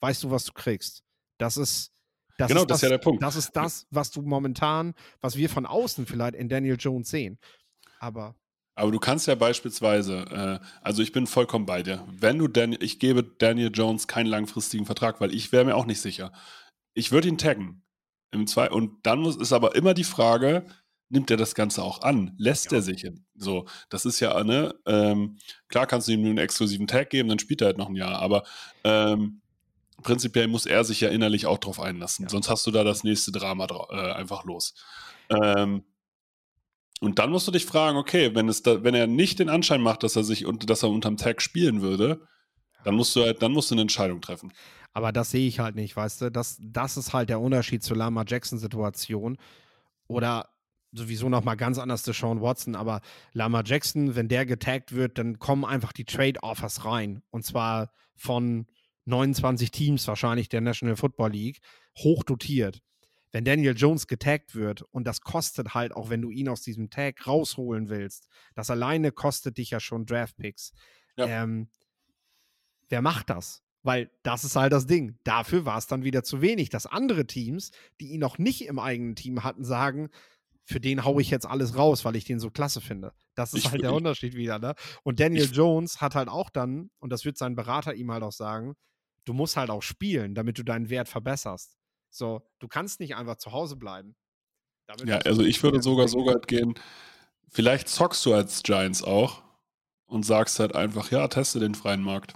weißt 0.00 0.22
du, 0.24 0.30
was 0.30 0.44
du 0.44 0.52
kriegst. 0.54 1.02
Das 1.38 1.58
ist, 1.58 1.92
das 2.38 2.48
Genau, 2.48 2.62
ist 2.62 2.70
das 2.70 2.78
ist 2.78 2.82
ja 2.84 2.88
der 2.88 2.98
Punkt. 2.98 3.22
Das 3.22 3.36
ist 3.36 3.52
das, 3.52 3.86
was 3.90 4.10
du 4.10 4.22
momentan, 4.22 4.94
was 5.20 5.36
wir 5.36 5.50
von 5.50 5.66
außen 5.66 6.06
vielleicht 6.06 6.34
in 6.34 6.48
Daniel 6.48 6.76
Jones 6.78 7.10
sehen. 7.10 7.38
Aber 7.98 8.36
Aber 8.74 8.90
du 8.90 8.98
kannst 8.98 9.26
ja 9.26 9.34
beispielsweise, 9.34 10.60
äh, 10.62 10.66
also 10.80 11.02
ich 11.02 11.12
bin 11.12 11.26
vollkommen 11.26 11.66
bei 11.66 11.82
dir. 11.82 12.06
Wenn 12.10 12.38
du 12.38 12.48
Dan 12.48 12.72
ich 12.80 12.98
gebe 12.98 13.22
Daniel 13.22 13.70
Jones 13.72 14.06
keinen 14.08 14.26
langfristigen 14.26 14.86
Vertrag, 14.86 15.20
weil 15.20 15.34
ich 15.34 15.52
wäre 15.52 15.64
mir 15.66 15.76
auch 15.76 15.86
nicht 15.86 16.00
sicher. 16.00 16.32
Ich 16.94 17.12
würde 17.12 17.28
ihn 17.28 17.38
taggen. 17.38 17.81
Im 18.32 18.46
zwei 18.46 18.70
und 18.70 19.06
dann 19.06 19.20
muss, 19.20 19.36
ist 19.36 19.52
aber 19.52 19.76
immer 19.76 19.94
die 19.94 20.04
Frage, 20.04 20.64
nimmt 21.10 21.30
er 21.30 21.36
das 21.36 21.54
Ganze 21.54 21.82
auch 21.82 22.00
an? 22.02 22.34
Lässt 22.38 22.72
er 22.72 22.80
sich 22.80 23.02
hin? 23.02 23.26
So, 23.34 23.66
das 23.90 24.06
ist 24.06 24.20
ja, 24.20 24.42
ne, 24.42 24.74
ähm, 24.86 25.36
klar 25.68 25.86
kannst 25.86 26.08
du 26.08 26.12
ihm 26.12 26.22
nur 26.22 26.30
einen 26.30 26.38
exklusiven 26.38 26.86
Tag 26.86 27.10
geben, 27.10 27.28
dann 27.28 27.38
spielt 27.38 27.60
er 27.60 27.66
halt 27.66 27.78
noch 27.78 27.90
ein 27.90 27.96
Jahr, 27.96 28.18
aber 28.20 28.42
ähm, 28.84 29.42
prinzipiell 30.02 30.48
muss 30.48 30.64
er 30.64 30.84
sich 30.84 31.00
ja 31.00 31.10
innerlich 31.10 31.46
auch 31.46 31.58
drauf 31.58 31.78
einlassen. 31.78 32.24
Ja. 32.24 32.30
Sonst 32.30 32.48
hast 32.48 32.66
du 32.66 32.70
da 32.70 32.82
das 32.82 33.04
nächste 33.04 33.30
Drama 33.30 33.66
äh, 33.90 34.12
einfach 34.12 34.44
los. 34.44 34.74
Ähm, 35.28 35.84
und 37.00 37.18
dann 37.18 37.30
musst 37.30 37.48
du 37.48 37.52
dich 37.52 37.66
fragen, 37.66 37.98
okay, 37.98 38.34
wenn, 38.34 38.48
es 38.48 38.62
da, 38.62 38.82
wenn 38.84 38.94
er 38.94 39.06
nicht 39.06 39.38
den 39.38 39.48
Anschein 39.48 39.82
macht, 39.82 40.04
dass 40.04 40.16
er 40.16 40.24
sich 40.24 40.46
und 40.46 40.70
dass 40.70 40.82
er 40.82 40.90
unterm 40.90 41.16
Tag 41.16 41.42
spielen 41.42 41.82
würde, 41.82 42.26
dann 42.84 42.94
musst 42.94 43.14
du 43.16 43.22
halt, 43.22 43.42
dann 43.42 43.52
musst 43.52 43.70
du 43.70 43.74
eine 43.74 43.82
Entscheidung 43.82 44.20
treffen. 44.20 44.52
Aber 44.92 45.12
das 45.12 45.30
sehe 45.30 45.48
ich 45.48 45.58
halt 45.58 45.74
nicht, 45.74 45.96
weißt 45.96 46.22
du? 46.22 46.30
Das, 46.30 46.58
das 46.60 46.96
ist 46.96 47.12
halt 47.12 47.28
der 47.30 47.40
Unterschied 47.40 47.82
zur 47.82 47.96
Lama 47.96 48.24
Jackson-Situation. 48.26 49.38
Oder 50.06 50.50
sowieso 50.92 51.28
nochmal 51.28 51.56
ganz 51.56 51.78
anders 51.78 52.02
zu 52.02 52.12
Sean 52.12 52.42
Watson. 52.42 52.76
Aber 52.76 53.00
Lama 53.32 53.62
Jackson, 53.64 54.14
wenn 54.14 54.28
der 54.28 54.44
getaggt 54.44 54.92
wird, 54.92 55.18
dann 55.18 55.38
kommen 55.38 55.64
einfach 55.64 55.92
die 55.92 56.04
Trade-Offers 56.04 56.84
rein. 56.84 57.22
Und 57.30 57.44
zwar 57.44 57.90
von 58.14 58.66
29 59.06 59.70
Teams 59.70 60.06
wahrscheinlich 60.06 60.48
der 60.48 60.60
National 60.60 60.96
Football 60.96 61.32
League, 61.32 61.60
hoch 61.98 62.22
dotiert. 62.22 62.80
Wenn 63.32 63.44
Daniel 63.46 63.74
Jones 63.74 64.06
getaggt 64.06 64.54
wird 64.54 64.82
und 64.82 65.06
das 65.06 65.22
kostet 65.22 65.72
halt, 65.72 65.96
auch 65.96 66.10
wenn 66.10 66.20
du 66.20 66.30
ihn 66.30 66.50
aus 66.50 66.60
diesem 66.60 66.90
Tag 66.90 67.26
rausholen 67.26 67.88
willst, 67.88 68.28
das 68.54 68.68
alleine 68.68 69.10
kostet 69.10 69.56
dich 69.56 69.70
ja 69.70 69.80
schon 69.80 70.04
Draft-Picks. 70.04 70.72
Ja. 71.16 71.26
Ähm, 71.26 71.68
wer 72.92 73.02
macht 73.02 73.30
das? 73.30 73.62
Weil 73.82 74.10
das 74.22 74.44
ist 74.44 74.54
halt 74.54 74.72
das 74.72 74.86
Ding. 74.86 75.18
Dafür 75.24 75.64
war 75.64 75.78
es 75.78 75.88
dann 75.88 76.04
wieder 76.04 76.22
zu 76.22 76.40
wenig, 76.40 76.68
dass 76.68 76.86
andere 76.86 77.26
Teams, 77.26 77.72
die 78.00 78.12
ihn 78.12 78.20
noch 78.20 78.38
nicht 78.38 78.66
im 78.66 78.78
eigenen 78.78 79.16
Team 79.16 79.42
hatten, 79.42 79.64
sagen, 79.64 80.10
für 80.64 80.78
den 80.78 81.04
haue 81.04 81.20
ich 81.20 81.30
jetzt 81.30 81.46
alles 81.46 81.76
raus, 81.76 82.04
weil 82.04 82.14
ich 82.14 82.24
den 82.24 82.38
so 82.38 82.50
klasse 82.50 82.80
finde. 82.80 83.12
Das 83.34 83.52
ist 83.52 83.64
Ich 83.64 83.70
halt 83.72 83.82
der 83.82 83.92
Unterschied 83.92 84.34
wieder, 84.34 84.60
ne? 84.60 84.74
Und 85.02 85.18
Daniel 85.18 85.50
Jones 85.50 86.00
hat 86.00 86.14
halt 86.14 86.28
auch 86.28 86.50
dann, 86.50 86.90
und 87.00 87.10
das 87.10 87.24
wird 87.24 87.36
sein 87.36 87.56
Berater 87.56 87.94
ihm 87.94 88.12
halt 88.12 88.22
auch 88.22 88.32
sagen, 88.32 88.76
du 89.24 89.32
musst 89.32 89.56
halt 89.56 89.70
auch 89.70 89.82
spielen, 89.82 90.36
damit 90.36 90.58
du 90.58 90.62
deinen 90.62 90.88
Wert 90.88 91.08
verbesserst. 91.08 91.76
So, 92.10 92.42
du 92.60 92.68
kannst 92.68 93.00
nicht 93.00 93.16
einfach 93.16 93.36
zu 93.36 93.50
Hause 93.50 93.74
bleiben. 93.74 94.14
Damit 94.86 95.08
Ja, 95.08 95.18
also 95.18 95.42
ich 95.42 95.62
würde 95.64 95.82
sogar 95.82 96.06
so 96.06 96.26
weit 96.26 96.46
gehen, 96.46 96.74
vielleicht 97.48 97.88
zockst 97.88 98.24
du 98.26 98.34
als 98.34 98.62
Giants 98.62 99.02
auch 99.02 99.42
und 100.06 100.24
sagst 100.24 100.60
halt 100.60 100.76
einfach, 100.76 101.10
ja, 101.10 101.26
teste 101.26 101.58
den 101.58 101.74
freien 101.74 102.02
Markt. 102.02 102.34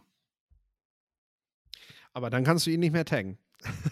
Aber 2.17 2.31
dann 2.31 2.45
kannst 2.45 2.65
du 2.67 2.71
ihn 2.71 2.81
nicht 2.81 2.93
mehr 2.93 3.05
taggen. 3.05 3.37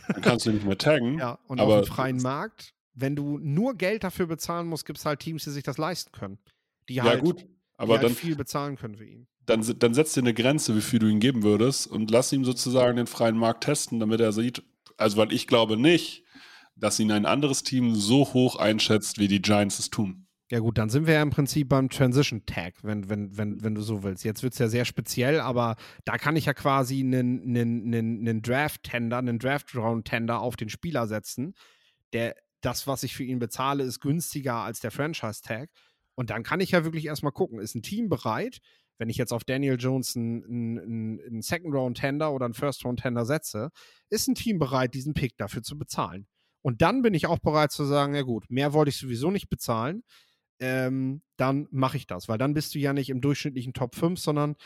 Dann 0.09 0.23
kannst 0.23 0.47
du 0.47 0.51
nicht 0.51 0.65
mehr 0.65 0.79
taggen. 0.79 1.19
Ja, 1.19 1.39
und 1.47 1.61
aber 1.61 1.81
auf 1.81 1.85
dem 1.85 1.93
freien 1.93 2.23
Markt, 2.23 2.73
wenn 2.95 3.15
du 3.15 3.37
nur 3.39 3.75
Geld 3.75 4.03
dafür 4.03 4.27
bezahlen 4.27 4.67
musst, 4.67 4.87
gibt 4.87 4.99
es 4.99 5.05
halt 5.05 5.21
Teams, 5.21 5.45
die 5.45 5.51
sich 5.51 5.63
das 5.63 5.77
leisten 5.77 6.11
können. 6.13 6.39
Die 6.89 6.95
Ja, 6.95 7.05
halt, 7.05 7.21
gut. 7.21 7.43
die 7.43 7.47
Aber 7.77 7.95
halt 7.97 8.05
dann, 8.05 8.15
viel 8.15 8.35
bezahlen 8.35 8.77
können 8.77 8.95
für 8.97 9.05
ihn. 9.05 9.27
dann, 9.45 9.63
dann 9.79 9.93
setzt 9.93 10.17
dir 10.17 10.21
eine 10.23 10.33
Grenze, 10.33 10.75
wie 10.75 10.81
viel 10.81 11.01
du 11.01 11.07
ihm 11.07 11.21
geben 11.21 11.43
würdest 11.43 11.87
und 11.87 12.11
lass 12.11 12.33
ihm 12.33 12.47
sozusagen 12.47 12.97
den 12.97 13.07
freien 13.07 13.37
Markt 13.37 13.65
testen, 13.65 14.01
damit 14.01 14.21
er 14.23 14.33
sieht, 14.33 14.63
also 14.97 15.19
weil 15.19 15.31
ich 15.31 15.47
glaube 15.47 15.77
nicht, 15.77 16.25
dass 16.77 16.99
ihn 16.99 17.13
ein 17.13 17.27
anderes 17.27 17.63
Team 17.63 17.95
so 17.95 18.33
hoch 18.33 18.57
einschätzt, 18.57 19.19
wie 19.19 19.29
die 19.29 19.43
Giants 19.43 19.79
es 19.79 19.91
tun. 19.91 20.27
Ja 20.51 20.59
gut, 20.59 20.77
dann 20.77 20.91
sind 20.91 21.07
wir 21.07 21.15
ja 21.15 21.23
im 21.23 21.31
Prinzip 21.31 21.71
beim 21.71 21.89
Transition 21.89 22.45
Tag, 22.45 22.75
wenn, 22.83 23.09
wenn, 23.09 23.37
wenn, 23.37 23.63
wenn 23.63 23.75
du 23.75 23.81
so 23.81 24.03
willst. 24.03 24.25
Jetzt 24.25 24.43
wird 24.43 24.53
es 24.53 24.59
ja 24.59 24.69
sehr 24.69 24.85
speziell, 24.85 25.41
aber 25.41 25.77
da 26.05 26.19
kann 26.19 26.37
ich 26.37 26.45
ja 26.45 26.53
quasi 26.53 27.01
einen, 27.01 27.43
einen, 27.43 27.87
einen, 27.87 28.21
einen 28.21 28.43
Draft-Tender, 28.43 29.19
einen 29.19 29.39
Draft-Round-Tender 29.39 30.41
auf 30.41 30.57
den 30.57 30.69
Spieler 30.69 31.07
setzen. 31.07 31.55
Der, 32.13 32.37
das, 32.61 32.87
was 32.87 33.05
ich 33.05 33.15
für 33.15 33.25
ihn 33.25 33.39
bezahle, 33.39 33.85
ist 33.85 34.01
günstiger 34.01 34.57
als 34.57 34.81
der 34.81 34.91
Franchise-Tag. 34.91 35.71
Und 36.15 36.29
dann 36.29 36.43
kann 36.43 36.61
ich 36.61 36.73
ja 36.73 36.85
wirklich 36.85 37.07
erstmal 37.07 37.33
gucken, 37.33 37.59
ist 37.59 37.75
ein 37.75 37.83
Team 37.83 38.11
bereit, 38.11 38.59
wenn 38.99 39.09
ich 39.09 39.17
jetzt 39.17 39.33
auf 39.33 39.45
Daniel 39.45 39.77
Jones 39.81 40.15
einen, 40.15 40.45
einen, 40.45 41.21
einen 41.21 41.43
Second-Round-Tender 41.43 42.31
oder 42.33 42.45
einen 42.45 42.55
First-Round-Tender 42.55 43.25
setze, 43.25 43.71
ist 44.11 44.29
ein 44.29 44.35
Team 44.35 44.59
bereit, 44.59 44.95
diesen 44.95 45.15
Pick 45.15 45.39
dafür 45.39 45.63
zu 45.63 45.79
bezahlen. 45.79 46.27
Und 46.61 46.83
dann 46.83 47.03
bin 47.03 47.15
ich 47.15 47.27
auch 47.27 47.39
bereit 47.39 47.73
zu 47.73 47.85
sagen, 47.85 48.15
ja 48.15 48.23
gut, 48.23 48.45
mehr 48.51 48.73
wollte 48.75 48.91
ich 48.91 48.99
sowieso 48.99 49.31
nicht 49.31 49.49
bezahlen 49.49 50.03
ähm, 50.65 51.21
dann 51.37 51.69
mache 51.71 51.99
ich 51.99 52.07
das. 52.07 52.29
Weil 52.29 52.39
dann 52.39 52.55
bist 52.55 52.75
du 52.75 52.79
ja 52.79 52.95
nicht 52.95 53.11
im 53.11 53.21
durchschnittlichen 53.21 53.75
Top 53.75 53.95
5, 53.95 54.19
sondern 54.19 54.57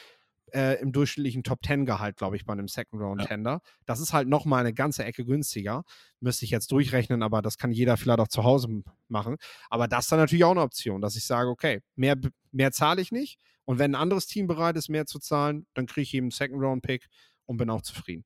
äh, 0.52 0.80
im 0.80 0.92
durchschnittlichen 0.92 1.42
Top 1.42 1.58
10 1.66 1.86
Gehalt, 1.86 2.16
glaube 2.16 2.36
ich, 2.36 2.44
bei 2.44 2.52
einem 2.52 2.68
Second 2.68 3.02
Round 3.02 3.26
Tender. 3.26 3.60
Das 3.84 3.98
ist 3.98 4.12
halt 4.12 4.28
nochmal 4.28 4.60
eine 4.60 4.72
ganze 4.72 5.04
Ecke 5.04 5.24
günstiger. 5.24 5.82
Müsste 6.20 6.44
ich 6.44 6.52
jetzt 6.52 6.70
durchrechnen, 6.70 7.22
aber 7.22 7.42
das 7.42 7.58
kann 7.58 7.72
jeder 7.72 7.96
vielleicht 7.96 8.20
auch 8.20 8.28
zu 8.28 8.44
Hause 8.44 8.82
machen. 9.08 9.36
Aber 9.70 9.88
das 9.88 10.04
ist 10.04 10.12
dann 10.12 10.20
natürlich 10.20 10.44
auch 10.44 10.52
eine 10.52 10.62
Option, 10.62 11.00
dass 11.00 11.16
ich 11.16 11.24
sage, 11.24 11.50
okay, 11.50 11.80
mehr, 11.96 12.16
mehr 12.52 12.70
zahle 12.70 13.02
ich 13.02 13.10
nicht. 13.10 13.38
Und 13.64 13.78
wenn 13.78 13.92
ein 13.92 14.00
anderes 14.00 14.26
Team 14.26 14.46
bereit 14.46 14.76
ist, 14.76 14.88
mehr 14.88 15.04
zu 15.04 15.18
zahlen, 15.18 15.66
dann 15.74 15.86
kriege 15.86 16.02
ich 16.02 16.14
eben 16.14 16.26
einen 16.26 16.30
Second 16.30 16.62
Round 16.62 16.82
Pick 16.82 17.08
und 17.46 17.56
bin 17.56 17.68
auch 17.70 17.82
zufrieden. 17.82 18.24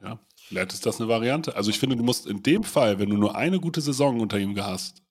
Ja, 0.00 0.20
vielleicht 0.36 0.72
ist 0.72 0.86
das 0.86 1.00
eine 1.00 1.08
Variante. 1.08 1.56
Also 1.56 1.70
ich 1.70 1.78
finde, 1.78 1.96
du 1.96 2.04
musst 2.04 2.26
in 2.26 2.42
dem 2.42 2.62
Fall, 2.62 2.98
wenn 2.98 3.10
du 3.10 3.16
nur 3.16 3.36
eine 3.36 3.58
gute 3.58 3.80
Saison 3.80 4.20
unter 4.20 4.38
ihm 4.38 4.54
gehast, 4.54 5.03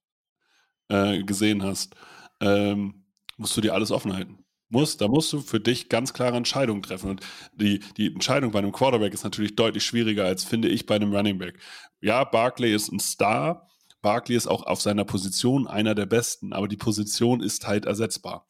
äh, 0.90 1.24
gesehen 1.24 1.64
hast, 1.64 1.96
ähm, 2.42 3.06
musst 3.38 3.56
du 3.58 3.62
dir 3.62 3.74
alles 3.74 3.92
offen 3.92 4.14
halten. 4.14 4.40
Musst, 4.70 5.02
da 5.02 5.08
musst 5.08 5.32
du 5.32 5.42
für 5.42 5.60
dich 5.60 5.88
ganz 5.90 6.14
klare 6.14 6.36
Entscheidungen 6.36 6.82
treffen. 6.82 7.12
Und 7.12 7.22
die, 7.54 7.80
die 7.98 8.12
Entscheidung 8.12 8.52
bei 8.52 8.60
einem 8.60 8.72
Quarterback 8.72 9.14
ist 9.14 9.24
natürlich 9.24 9.56
deutlich 9.56 9.86
schwieriger 9.86 10.26
als, 10.26 10.44
finde 10.44 10.68
ich, 10.68 10.86
bei 10.88 10.96
einem 10.96 11.16
Running 11.16 11.38
Back. 11.38 11.60
Ja, 12.02 12.24
Barkley 12.24 12.74
ist 12.74 12.92
ein 12.92 13.00
Star. 13.00 13.68
Barkley 14.02 14.36
ist 14.36 14.48
auch 14.48 14.64
auf 14.64 14.82
seiner 14.82 15.06
Position 15.06 15.68
einer 15.68 15.94
der 15.96 16.08
besten, 16.08 16.54
aber 16.54 16.68
die 16.68 16.78
Position 16.78 17.42
ist 17.42 17.68
halt 17.68 17.86
ersetzbar. 17.86 18.48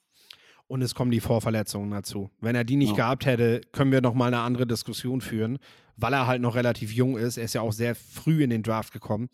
Und 0.68 0.82
es 0.82 0.96
kommen 0.96 1.12
die 1.12 1.20
Vorverletzungen 1.20 1.92
dazu. 1.92 2.32
Wenn 2.40 2.56
er 2.56 2.64
die 2.64 2.78
nicht 2.78 2.92
Ja. 2.92 2.96
gehabt 2.96 3.26
hätte, 3.26 3.62
können 3.72 3.92
wir 3.92 4.02
noch 4.02 4.14
mal 4.14 4.28
eine 4.28 4.40
andere 4.40 4.66
Diskussion 4.66 5.22
führen, 5.22 5.60
weil 5.98 6.14
er 6.14 6.26
halt 6.26 6.42
noch 6.42 6.56
relativ 6.56 6.92
jung 6.94 7.18
ist. 7.18 7.38
Er 7.38 7.44
ist 7.44 7.54
ja 7.54 7.62
auch 7.62 7.74
sehr 7.74 7.96
früh 7.96 8.44
in 8.44 8.50
den 8.50 8.64
Draft 8.64 8.92
gekommen. 8.94 9.30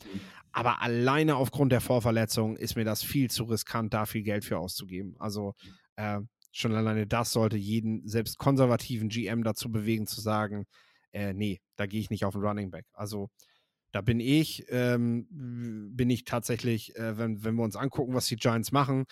Aber 0.52 0.82
alleine 0.82 1.36
aufgrund 1.36 1.72
der 1.72 1.82
Vorverletzung 1.82 2.58
ist 2.58 2.76
mir 2.76 2.84
das 2.84 3.04
viel 3.04 3.30
zu 3.30 3.44
riskant, 3.44 3.94
da 3.94 4.06
viel 4.06 4.24
Geld 4.24 4.44
für 4.44 4.58
auszugeben. 4.58 5.16
Also 5.20 5.54
äh, 5.96 6.20
schon 6.52 6.74
alleine 6.74 7.06
das 7.06 7.32
sollte 7.32 7.56
jeden, 7.58 8.08
selbst 8.08 8.38
konservativen 8.40 9.10
GM 9.10 9.44
dazu 9.44 9.72
bewegen, 9.72 10.08
zu 10.08 10.20
sagen, 10.22 10.66
äh, 11.12 11.34
nee, 11.34 11.60
da 11.76 11.86
gehe 11.86 12.02
ich 12.02 12.10
nicht 12.10 12.26
auf 12.26 12.34
den 12.34 12.42
Running 12.44 12.72
Back. 12.72 12.86
Also 12.94 13.30
da 13.92 14.02
bin 14.02 14.20
ich, 14.20 14.66
ähm, 14.70 15.28
bin 15.30 16.10
ich 16.10 16.26
tatsächlich, 16.26 16.96
äh, 16.96 17.18
wenn, 17.18 17.44
wenn 17.44 17.56
wir 17.56 17.64
uns 17.64 17.76
angucken, 17.76 18.14
was 18.16 18.26
die 18.28 18.36
Giants 18.36 18.72
machen, 18.72 19.06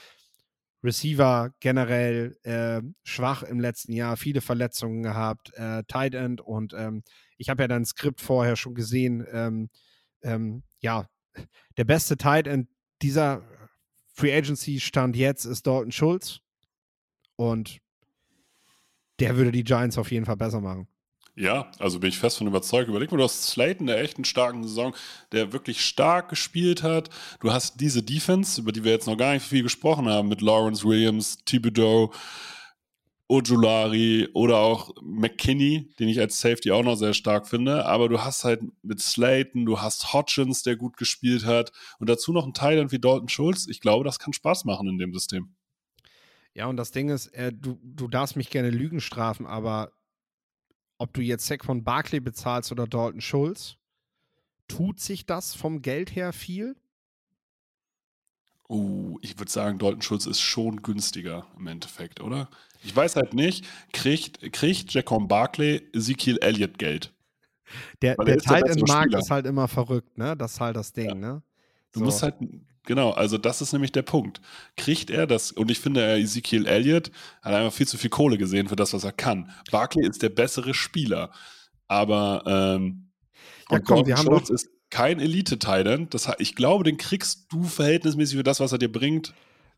Receiver 0.88 1.52
generell 1.60 2.38
äh, 2.44 2.82
schwach 3.04 3.44
im 3.44 3.60
letzten 3.60 3.94
Jahr, 3.94 4.18
viele 4.18 4.42
Verletzungen 4.42 5.04
gehabt, 5.04 5.54
äh, 5.54 5.84
Tight 5.88 6.16
End 6.16 6.42
und 6.42 6.74
ähm, 6.74 7.04
ich 7.38 7.50
habe 7.50 7.64
ja 7.64 7.68
dein 7.68 7.86
Skript 7.86 8.22
vorher 8.22 8.56
schon 8.56 8.74
gesehen. 8.74 9.26
Ähm, 9.32 9.70
ähm, 10.24 10.64
ja, 10.80 11.08
der 11.78 11.84
beste 11.84 12.18
Tight 12.18 12.48
End 12.48 12.68
dieser 13.02 13.44
Free 14.08 14.36
Agency 14.36 14.80
Stand 14.80 15.16
jetzt 15.16 15.46
ist 15.46 15.68
Dalton 15.68 15.92
Schulz. 15.92 16.40
Und 17.36 17.80
der 19.20 19.38
würde 19.38 19.52
die 19.52 19.64
Giants 19.64 19.98
auf 20.00 20.12
jeden 20.12 20.26
Fall 20.26 20.38
besser 20.38 20.60
machen. 20.60 20.88
Ja, 21.40 21.70
also 21.78 22.00
bin 22.00 22.10
ich 22.10 22.18
fest 22.18 22.40
von 22.40 22.48
überzeugt. 22.48 22.90
Überleg 22.90 23.12
mal, 23.12 23.18
du 23.18 23.24
hast 23.24 23.44
Slayton, 23.44 23.86
der 23.86 24.02
echt 24.02 24.18
einen 24.18 24.26
starken 24.26 24.64
Saison, 24.64 24.96
der 25.32 25.54
wirklich 25.54 25.86
stark 25.86 26.30
gespielt 26.30 26.82
hat. 26.82 27.12
Du 27.42 27.54
hast 27.54 27.80
diese 27.80 28.02
Defense, 28.02 28.60
über 28.60 28.72
die 28.72 28.84
wir 28.84 28.92
jetzt 28.92 29.06
noch 29.06 29.18
gar 29.18 29.34
nicht 29.34 29.46
viel 29.46 29.62
gesprochen 29.62 30.10
haben, 30.10 30.30
mit 30.30 30.42
Lawrence 30.42 30.84
Williams, 30.84 31.38
Thibodeau, 31.46 32.12
Ojulari 33.28 34.30
oder 34.34 34.58
auch 34.58 34.96
McKinney, 35.04 35.94
den 36.00 36.10
ich 36.10 36.20
als 36.20 36.42
Safety 36.42 36.72
auch 36.72 36.82
noch 36.82 36.96
sehr 36.96 37.14
stark 37.14 37.48
finde. 37.48 37.86
Aber 37.86 38.10
du 38.10 38.24
hast 38.24 38.44
halt 38.44 38.62
mit 38.82 39.00
Slayton, 39.00 39.68
du 39.68 39.80
hast 39.80 40.14
Hodgins, 40.14 40.64
der 40.64 40.76
gut 40.76 40.98
gespielt 40.98 41.46
hat 41.46 41.72
und 42.00 42.10
dazu 42.10 42.34
noch 42.34 42.48
ein 42.48 42.56
Thailand 42.56 42.92
wie 42.92 43.00
Dalton 43.00 43.30
Schulz. 43.30 43.68
Ich 43.68 43.80
glaube, 43.80 44.04
das 44.04 44.18
kann 44.18 44.34
Spaß 44.34 44.66
machen 44.66 44.88
in 44.88 44.98
dem 44.98 45.14
System. 45.14 45.54
Ja, 46.56 46.66
und 46.66 46.78
das 46.78 46.90
Ding 46.90 47.10
ist, 47.10 47.28
äh, 47.36 47.54
du, 47.54 47.78
du 47.84 48.08
darfst 48.08 48.36
mich 48.36 48.50
gerne 48.50 48.72
Lügen 48.72 49.02
strafen, 49.02 49.46
aber 49.46 49.92
ob 50.98 51.14
du 51.14 51.22
jetzt 51.22 51.52
von 51.64 51.84
Barclay 51.84 52.20
bezahlst 52.20 52.72
oder 52.72 52.88
Dalton 52.88 53.22
Schulz, 53.22 53.78
tut 54.68 55.00
sich 55.00 55.26
das 55.26 55.56
vom 55.56 55.82
Geld 55.82 56.16
her 56.16 56.34
viel? 56.34 56.76
Uh, 58.70 59.18
ich 59.22 59.40
würde 59.40 59.52
sagen, 59.52 59.80
Dalton 59.80 60.02
Schulz 60.02 60.26
ist 60.26 60.42
schon 60.42 60.82
günstiger 60.82 61.48
im 61.58 61.68
Endeffekt, 61.68 62.20
oder? 62.20 62.50
Ich 62.84 62.96
weiß 62.96 63.16
halt 63.16 63.34
nicht, 63.34 63.66
kriegt, 63.94 64.52
kriegt 64.52 64.94
Jacob 64.94 65.28
Barclay 65.28 65.82
Ezekiel 65.94 66.38
Elliott 66.42 66.78
Geld? 66.78 67.14
Der, 68.02 68.16
der 68.16 68.38
Tight-End-Markt 68.38 69.14
ist 69.14 69.32
halt 69.32 69.46
immer 69.46 69.68
verrückt, 69.68 70.18
ne? 70.18 70.36
Das 70.36 70.54
ist 70.54 70.60
halt 70.60 70.76
das 70.76 70.94
Ding, 70.94 71.10
ja. 71.10 71.16
ne? 71.16 71.44
Du 71.92 72.00
so. 72.00 72.06
musst 72.06 72.24
halt, 72.24 72.36
genau, 72.88 73.12
also 73.12 73.38
das 73.38 73.62
ist 73.62 73.74
nämlich 73.74 73.92
der 73.92 74.02
Punkt. 74.02 74.42
Kriegt 74.76 75.12
er 75.12 75.28
das, 75.28 75.52
und 75.52 75.70
ich 75.70 75.80
finde, 75.80 76.16
Ezekiel 76.18 76.66
Elliott 76.66 77.12
hat 77.44 77.54
einfach 77.54 77.74
viel 77.74 77.88
zu 77.88 78.00
viel 78.00 78.10
Kohle 78.10 78.40
gesehen 78.40 78.68
für 78.68 78.76
das, 78.76 78.94
was 78.94 79.04
er 79.04 79.12
kann. 79.12 79.52
Barkley 79.72 80.08
ist 80.08 80.24
der 80.24 80.30
bessere 80.30 80.74
Spieler, 80.74 81.32
aber 81.88 82.44
ähm, 82.48 83.12
ja, 83.70 83.80
komm, 83.80 84.08
wir 84.08 84.18
haben 84.18 84.26
doch 84.26 84.50
ist 84.50 84.70
kein 84.90 85.20
Elite-Titan. 85.20 86.08
Ich 86.40 86.56
glaube, 86.56 86.84
den 86.84 86.98
kriegst 86.98 87.52
du 87.52 87.64
verhältnismäßig 87.64 88.38
für 88.38 88.44
das, 88.44 88.60
was 88.60 88.72
er 88.72 88.78
dir 88.78 88.92
bringt. 88.92 89.34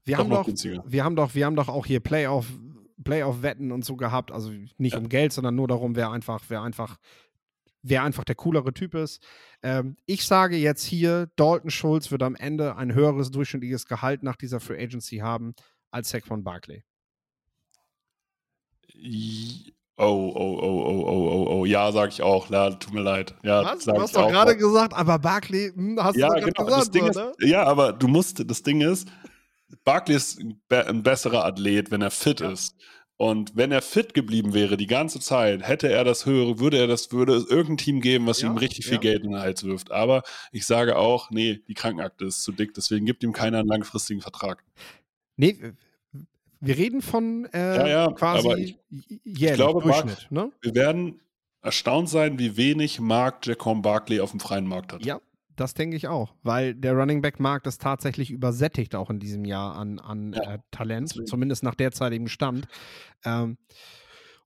Wir 0.05 0.17
haben, 0.17 0.29
doch, 0.29 0.47
wir, 0.47 1.03
haben 1.03 1.15
doch, 1.15 1.35
wir 1.35 1.45
haben 1.45 1.55
doch 1.55 1.67
auch 1.67 1.85
hier 1.85 1.99
Playoff, 1.99 2.45
Playoff-Wetten 3.03 3.71
und 3.71 3.83
so 3.83 3.95
gehabt. 3.95 4.31
Also 4.31 4.51
nicht 4.77 4.93
ja. 4.93 4.99
um 4.99 5.09
Geld, 5.09 5.33
sondern 5.33 5.55
nur 5.55 5.67
darum, 5.67 5.95
wer 5.95 6.11
einfach, 6.11 6.41
wer 6.47 6.61
einfach 6.61 6.97
wer 7.81 8.03
einfach 8.03 8.23
der 8.23 8.35
coolere 8.35 8.73
Typ 8.73 8.95
ist. 8.95 9.23
Ähm, 9.63 9.97
ich 10.05 10.25
sage 10.25 10.57
jetzt 10.57 10.83
hier, 10.83 11.29
Dalton 11.35 11.69
Schulz 11.69 12.11
wird 12.11 12.23
am 12.23 12.35
Ende 12.35 12.75
ein 12.75 12.93
höheres 12.93 13.31
durchschnittliches 13.31 13.85
Gehalt 13.85 14.23
nach 14.23 14.35
dieser 14.35 14.59
Free 14.59 14.81
Agency 14.81 15.17
haben 15.17 15.53
als 15.91 16.09
Saquon 16.09 16.43
Barkley. 16.43 16.83
Oh, 19.97 20.05
oh, 20.05 20.33
oh, 20.35 20.59
oh, 20.61 21.03
oh, 21.07 21.29
oh, 21.29 21.59
oh. 21.59 21.65
Ja, 21.65 21.91
sag 21.91 22.09
ich 22.09 22.21
auch. 22.21 22.49
Ja, 22.49 22.69
tut 22.71 22.93
mir 22.93 23.01
leid. 23.01 23.35
Ja, 23.43 23.63
Was? 23.65 23.83
Du 23.83 23.99
hast 23.99 24.15
doch 24.15 24.29
gerade 24.29 24.55
gesagt, 24.55 24.93
aber 24.93 25.19
Barkley, 25.19 25.71
hm, 25.73 25.99
hast 26.01 26.15
ja, 26.15 26.29
du 26.29 26.45
genau, 26.45 26.65
gesagt, 26.65 26.93
so, 26.93 27.05
ist, 27.05 27.15
ne? 27.15 27.33
Ja, 27.41 27.63
aber 27.63 27.93
du 27.93 28.07
musst, 28.07 28.49
das 28.49 28.63
Ding 28.63 28.81
ist, 28.81 29.09
Barkley 29.83 30.15
ist 30.15 30.39
ein 30.69 31.03
besserer 31.03 31.45
Athlet, 31.45 31.91
wenn 31.91 32.01
er 32.01 32.11
fit 32.11 32.39
ja. 32.39 32.51
ist. 32.51 32.75
Und 33.21 33.57
wenn 33.57 33.73
er 33.73 33.81
fit 33.81 34.13
geblieben 34.13 34.53
wäre 34.53 34.77
die 34.77 34.87
ganze 34.87 35.19
Zeit, 35.19 35.67
hätte 35.67 35.91
er 35.91 36.05
das 36.05 36.25
höhere, 36.25 36.57
würde 36.59 36.77
er 36.77 36.87
das, 36.87 37.11
würde 37.11 37.35
es 37.35 37.47
irgendein 37.47 37.77
Team 37.77 37.99
geben, 37.99 38.27
was 38.27 38.39
ja, 38.39 38.49
ihm 38.49 38.55
richtig 38.55 38.85
viel 38.85 38.93
ja. 38.93 39.01
Geld 39.01 39.25
in 39.25 39.31
den 39.31 39.41
Hals 39.41 39.65
wirft. 39.65 39.91
Aber 39.91 40.23
ich 40.53 40.65
sage 40.65 40.97
auch, 40.97 41.29
nee, 41.29 41.59
die 41.67 41.73
Krankenakte 41.73 42.23
ist 42.23 42.43
zu 42.43 42.53
dick, 42.53 42.73
deswegen 42.73 43.05
gibt 43.05 43.21
ihm 43.21 43.33
keiner 43.33 43.59
einen 43.59 43.67
langfristigen 43.67 44.21
Vertrag. 44.21 44.63
Nee, 45.35 45.59
wir 46.61 46.77
reden 46.77 47.01
von 47.01 47.43
äh, 47.51 47.59
ja, 47.59 47.87
ja, 47.87 48.11
quasi 48.13 48.77
ich, 48.89 49.19
ich 49.25 49.53
glaube, 49.53 49.81
Durchschnitt. 49.81 50.27
Mark, 50.29 50.31
ne? 50.31 50.51
Wir 50.61 50.75
werden 50.75 51.19
erstaunt 51.61 52.07
sein, 52.07 52.39
wie 52.39 52.55
wenig 52.55 53.01
Mark 53.01 53.45
Jacom 53.45 53.81
Barkley 53.81 54.21
auf 54.21 54.31
dem 54.31 54.39
freien 54.39 54.65
Markt 54.65 54.93
hat. 54.93 55.03
Ja, 55.03 55.19
das 55.59 55.73
denke 55.73 55.97
ich 55.97 56.07
auch, 56.07 56.35
weil 56.41 56.73
der 56.73 56.93
Running 56.93 57.21
Back 57.21 57.39
Markt 57.39 57.67
ist 57.67 57.81
tatsächlich 57.81 58.31
übersättigt 58.31 58.95
auch 58.95 59.09
in 59.09 59.19
diesem 59.19 59.45
Jahr 59.45 59.75
an, 59.75 59.99
an 59.99 60.33
ja, 60.33 60.55
äh, 60.55 60.59
Talent, 60.71 61.11
deswegen. 61.11 61.27
zumindest 61.27 61.63
nach 61.63 61.75
derzeitigem 61.75 62.27
Stand. 62.27 62.67
Ähm, 63.25 63.57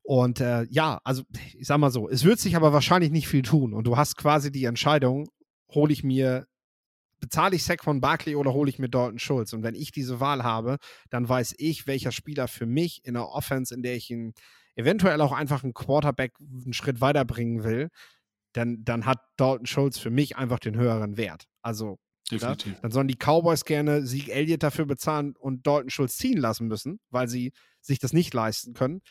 und 0.01 0.41
äh, 0.41 0.63
ja, 0.69 0.99
also 1.03 1.23
ich 1.57 1.67
sag 1.67 1.77
mal 1.77 1.91
so, 1.91 2.09
es 2.09 2.23
wird 2.23 2.39
sich 2.39 2.55
aber 2.55 2.73
wahrscheinlich 2.73 3.11
nicht 3.11 3.27
viel 3.27 3.41
tun 3.41 3.73
und 3.73 3.85
du 3.85 3.95
hast 3.95 4.17
quasi 4.17 4.51
die 4.51 4.65
Entscheidung, 4.65 5.29
hole 5.71 5.93
ich 5.93 6.03
mir, 6.03 6.47
bezahle 7.19 7.55
ich 7.55 7.63
Sack 7.63 7.83
von 7.83 8.01
Barkley 8.01 8.35
oder 8.35 8.53
hole 8.53 8.69
ich 8.69 8.79
mir 8.79 8.89
Dalton 8.89 9.19
Schulz? 9.19 9.53
Und 9.53 9.63
wenn 9.63 9.75
ich 9.75 9.91
diese 9.91 10.19
Wahl 10.19 10.43
habe, 10.43 10.77
dann 11.09 11.29
weiß 11.29 11.55
ich, 11.57 11.87
welcher 11.87 12.11
Spieler 12.11 12.47
für 12.47 12.65
mich 12.65 13.01
in 13.05 13.13
der 13.13 13.29
Offense, 13.29 13.73
in 13.73 13.81
der 13.81 13.95
ich 13.95 14.09
ihn 14.09 14.33
eventuell 14.75 15.21
auch 15.21 15.31
einfach 15.31 15.63
einen 15.63 15.73
Quarterback 15.73 16.33
einen 16.39 16.73
Schritt 16.73 16.99
weiterbringen 16.99 17.63
will, 17.63 17.89
dann, 18.53 18.83
dann 18.83 19.05
hat 19.05 19.19
Dalton 19.37 19.65
Schultz 19.65 19.99
für 19.99 20.09
mich 20.09 20.37
einfach 20.37 20.59
den 20.59 20.75
höheren 20.75 21.17
Wert. 21.17 21.45
Also, 21.61 21.99
ja, 22.29 22.55
dann 22.81 22.91
sollen 22.91 23.07
die 23.07 23.17
Cowboys 23.17 23.65
gerne 23.65 24.05
Sieg 24.05 24.29
Elliott 24.29 24.63
dafür 24.63 24.85
bezahlen 24.85 25.35
und 25.37 25.67
Dalton 25.67 25.89
Schultz 25.89 26.17
ziehen 26.17 26.37
lassen 26.37 26.67
müssen, 26.67 26.99
weil 27.09 27.27
sie 27.27 27.51
sich 27.81 27.99
das 27.99 28.13
nicht 28.13 28.33
leisten 28.33 28.73
können. 28.73 29.01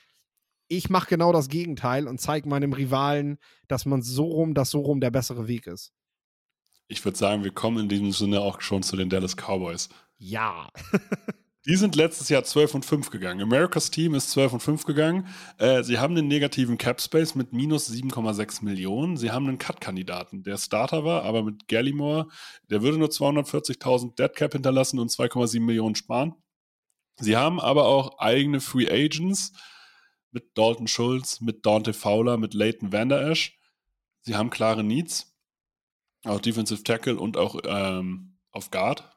Ich 0.68 0.88
mache 0.88 1.08
genau 1.08 1.32
das 1.32 1.48
Gegenteil 1.48 2.08
und 2.08 2.20
zeige 2.20 2.48
meinem 2.48 2.72
Rivalen, 2.72 3.38
dass 3.68 3.84
man 3.84 4.00
so 4.00 4.24
rum, 4.24 4.54
dass 4.54 4.70
so 4.70 4.80
rum 4.80 5.00
der 5.00 5.10
bessere 5.10 5.46
Weg 5.46 5.66
ist. 5.66 5.92
Ich 6.88 7.04
würde 7.04 7.18
sagen, 7.18 7.44
wir 7.44 7.52
kommen 7.52 7.78
in 7.78 7.88
diesem 7.88 8.12
Sinne 8.12 8.40
auch 8.40 8.60
schon 8.60 8.82
zu 8.82 8.96
den 8.96 9.10
Dallas 9.10 9.36
Cowboys. 9.36 9.88
Ja. 10.16 10.68
Die 11.64 11.76
sind 11.76 11.94
letztes 11.94 12.28
Jahr 12.28 12.42
12 12.42 12.74
und 12.74 12.84
5 12.84 13.10
gegangen. 13.10 13.40
Americas 13.40 13.92
Team 13.92 14.14
ist 14.14 14.30
12 14.30 14.54
und 14.54 14.60
5 14.60 14.84
gegangen. 14.84 15.28
Äh, 15.58 15.84
sie 15.84 16.00
haben 16.00 16.16
einen 16.16 16.26
negativen 16.26 16.76
Cap 16.76 17.00
Space 17.00 17.36
mit 17.36 17.52
minus 17.52 17.88
7,6 17.88 18.64
Millionen. 18.64 19.16
Sie 19.16 19.30
haben 19.30 19.46
einen 19.46 19.58
Cut-Kandidaten, 19.58 20.42
der 20.42 20.56
Starter 20.56 21.04
war, 21.04 21.22
aber 21.22 21.44
mit 21.44 21.68
Gallimore, 21.68 22.26
der 22.68 22.82
würde 22.82 22.98
nur 22.98 23.10
240.000 23.10 24.16
Dead 24.16 24.34
Cap 24.34 24.52
hinterlassen 24.52 24.98
und 24.98 25.12
2,7 25.12 25.60
Millionen 25.60 25.94
sparen. 25.94 26.34
Sie 27.20 27.36
haben 27.36 27.60
aber 27.60 27.86
auch 27.86 28.18
eigene 28.18 28.60
Free 28.60 28.90
Agents 28.90 29.52
mit 30.32 30.58
Dalton 30.58 30.88
Schulz, 30.88 31.40
mit 31.40 31.64
Dante 31.64 31.92
Fowler, 31.92 32.38
mit 32.38 32.54
Leighton 32.54 32.90
Vander 32.90 33.30
Esch. 33.30 33.56
Sie 34.22 34.34
haben 34.34 34.50
klare 34.50 34.82
Needs, 34.82 35.32
auch 36.24 36.40
Defensive 36.40 36.82
Tackle 36.82 37.18
und 37.18 37.36
auch 37.36 37.60
ähm, 37.64 38.38
auf 38.50 38.72
Guard. 38.72 39.08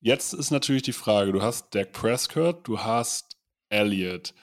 Jetzt 0.00 0.32
ist 0.34 0.50
natürlich 0.50 0.82
die 0.82 0.92
Frage, 0.92 1.32
du 1.32 1.42
hast 1.42 1.74
Dak 1.74 1.92
Prescott, 1.92 2.66
du 2.68 2.80
hast 2.80 3.36
Elliott. 3.68 4.34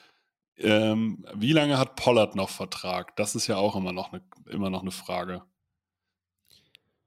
Ähm, 0.56 1.24
wie 1.34 1.52
lange 1.52 1.78
hat 1.78 1.96
Pollard 1.96 2.36
noch 2.36 2.50
Vertrag? 2.50 3.16
Das 3.16 3.34
ist 3.34 3.46
ja 3.46 3.56
auch 3.56 3.74
immer 3.76 3.92
noch 3.92 4.12
eine, 4.12 4.22
immer 4.50 4.70
noch 4.70 4.82
eine 4.82 4.90
Frage. 4.90 5.42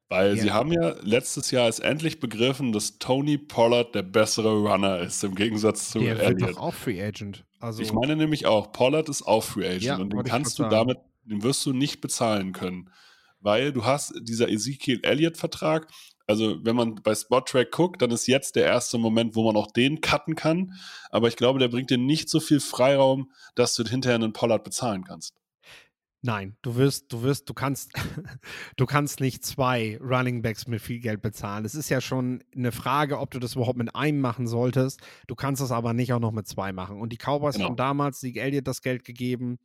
Weil 0.10 0.38
ja. 0.38 0.44
sie 0.44 0.52
haben 0.52 0.72
ja 0.72 0.96
letztes 1.02 1.52
Jahr 1.52 1.68
ist 1.68 1.80
endlich 1.80 2.20
begriffen, 2.20 2.72
dass 2.72 2.98
Tony 2.98 3.38
Pollard 3.38 3.94
der 3.94 4.04
bessere 4.04 4.54
Runner 4.54 5.00
ist, 5.00 5.24
im 5.24 5.36
Gegensatz 5.36 5.92
zu 5.92 6.00
der 6.00 6.20
Elliott. 6.20 6.40
Der 6.40 6.48
wird 6.48 6.58
doch 6.58 6.62
auch 6.62 6.74
Free 6.74 7.02
Agent. 7.04 7.44
Also 7.60 7.82
ich 7.82 7.92
meine 7.92 8.16
nämlich 8.16 8.46
auch, 8.46 8.72
Pollard 8.72 9.10
ist 9.10 9.24
auch 9.24 9.44
Free 9.44 9.68
Agent 9.68 9.84
ja, 9.84 9.98
und 9.98 10.14
den 10.14 10.24
kannst 10.24 10.60
du 10.60 10.64
damit, 10.64 10.98
den 11.26 11.44
wirst 11.44 11.66
du 11.66 11.74
nicht 11.74 12.00
bezahlen 12.00 12.54
können. 12.54 12.90
Weil 13.40 13.74
du 13.74 13.86
hast 13.86 14.14
dieser 14.22 14.50
Ezekiel 14.50 15.02
Elliott-Vertrag, 15.04 15.88
also 16.28 16.64
wenn 16.64 16.76
man 16.76 16.96
bei 16.96 17.16
Spot-Track 17.16 17.72
guckt, 17.72 18.02
dann 18.02 18.12
ist 18.12 18.28
jetzt 18.28 18.58
der 18.58 18.66
erste 18.66 18.98
Moment, 18.98 19.36
wo 19.36 19.46
man 19.46 19.56
auch 19.56 19.72
den 19.72 20.02
cutten 20.02 20.36
kann. 20.36 20.74
Aber 21.10 21.30
ich 21.30 21.38
glaube, 21.38 21.60
der 21.60 21.70
bringt 21.70 21.90
dir 21.90 21.98
nicht 21.98 22.30
so 22.30 22.42
viel 22.42 22.60
Freiraum, 22.60 23.32
dass 23.56 23.74
du 23.76 23.84
hinterher 23.84 24.16
einen 24.16 24.34
Pollard 24.34 24.66
bezahlen 24.66 25.06
kannst. 25.06 25.34
Nein, 26.22 26.58
du 26.64 26.76
wirst, 26.76 27.14
du 27.14 27.22
wirst, 27.22 27.48
du 27.48 27.54
kannst, 27.54 27.94
du 28.76 28.86
kannst 28.86 29.22
nicht 29.22 29.46
zwei 29.46 29.98
Running 30.02 30.42
Backs 30.42 30.68
mit 30.68 30.82
viel 30.82 31.00
Geld 31.00 31.22
bezahlen. 31.22 31.64
Es 31.64 31.76
ist 31.76 31.90
ja 31.90 32.02
schon 32.02 32.44
eine 32.54 32.74
Frage, 32.74 33.20
ob 33.20 33.32
du 33.32 33.40
das 33.40 33.56
überhaupt 33.56 33.78
mit 33.78 33.96
einem 33.96 34.20
machen 34.20 34.48
solltest. 34.48 35.00
Du 35.28 35.36
kannst 35.36 35.62
es 35.62 35.72
aber 35.72 35.94
nicht 35.94 36.12
auch 36.12 36.20
noch 36.20 36.34
mit 36.34 36.48
zwei 36.48 36.74
machen. 36.74 37.00
Und 37.00 37.14
die 37.14 37.18
Cowboys 37.18 37.56
genau. 37.56 37.70
haben 37.70 37.76
damals 37.78 38.20
Sieg 38.20 38.36
Elliott 38.36 38.68
das 38.68 38.82
Geld 38.82 39.06
gegeben. 39.06 39.60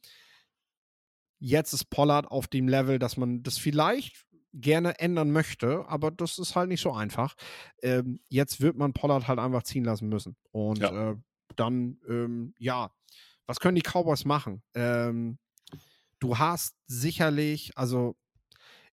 Jetzt 1.40 1.72
ist 1.72 1.86
Pollard 1.86 2.30
auf 2.30 2.46
dem 2.46 2.68
Level, 2.68 3.00
dass 3.00 3.16
man 3.16 3.42
das 3.42 3.58
vielleicht 3.58 4.24
gerne 4.52 4.98
ändern 4.98 5.30
möchte, 5.30 5.84
aber 5.88 6.10
das 6.10 6.38
ist 6.38 6.56
halt 6.56 6.68
nicht 6.68 6.80
so 6.80 6.92
einfach. 6.92 7.34
Ähm, 7.82 8.20
jetzt 8.28 8.60
wird 8.60 8.76
man 8.76 8.92
Pollard 8.92 9.28
halt 9.28 9.38
einfach 9.38 9.62
ziehen 9.62 9.84
lassen 9.84 10.08
müssen. 10.08 10.36
Und 10.50 10.78
ja. 10.78 11.12
äh, 11.12 11.16
dann, 11.56 11.98
ähm, 12.08 12.54
ja, 12.58 12.90
was 13.46 13.60
können 13.60 13.76
die 13.76 13.82
Cowboys 13.82 14.24
machen? 14.24 14.62
Ähm, 14.74 15.38
du 16.20 16.38
hast 16.38 16.76
sicherlich, 16.86 17.72
also 17.76 18.16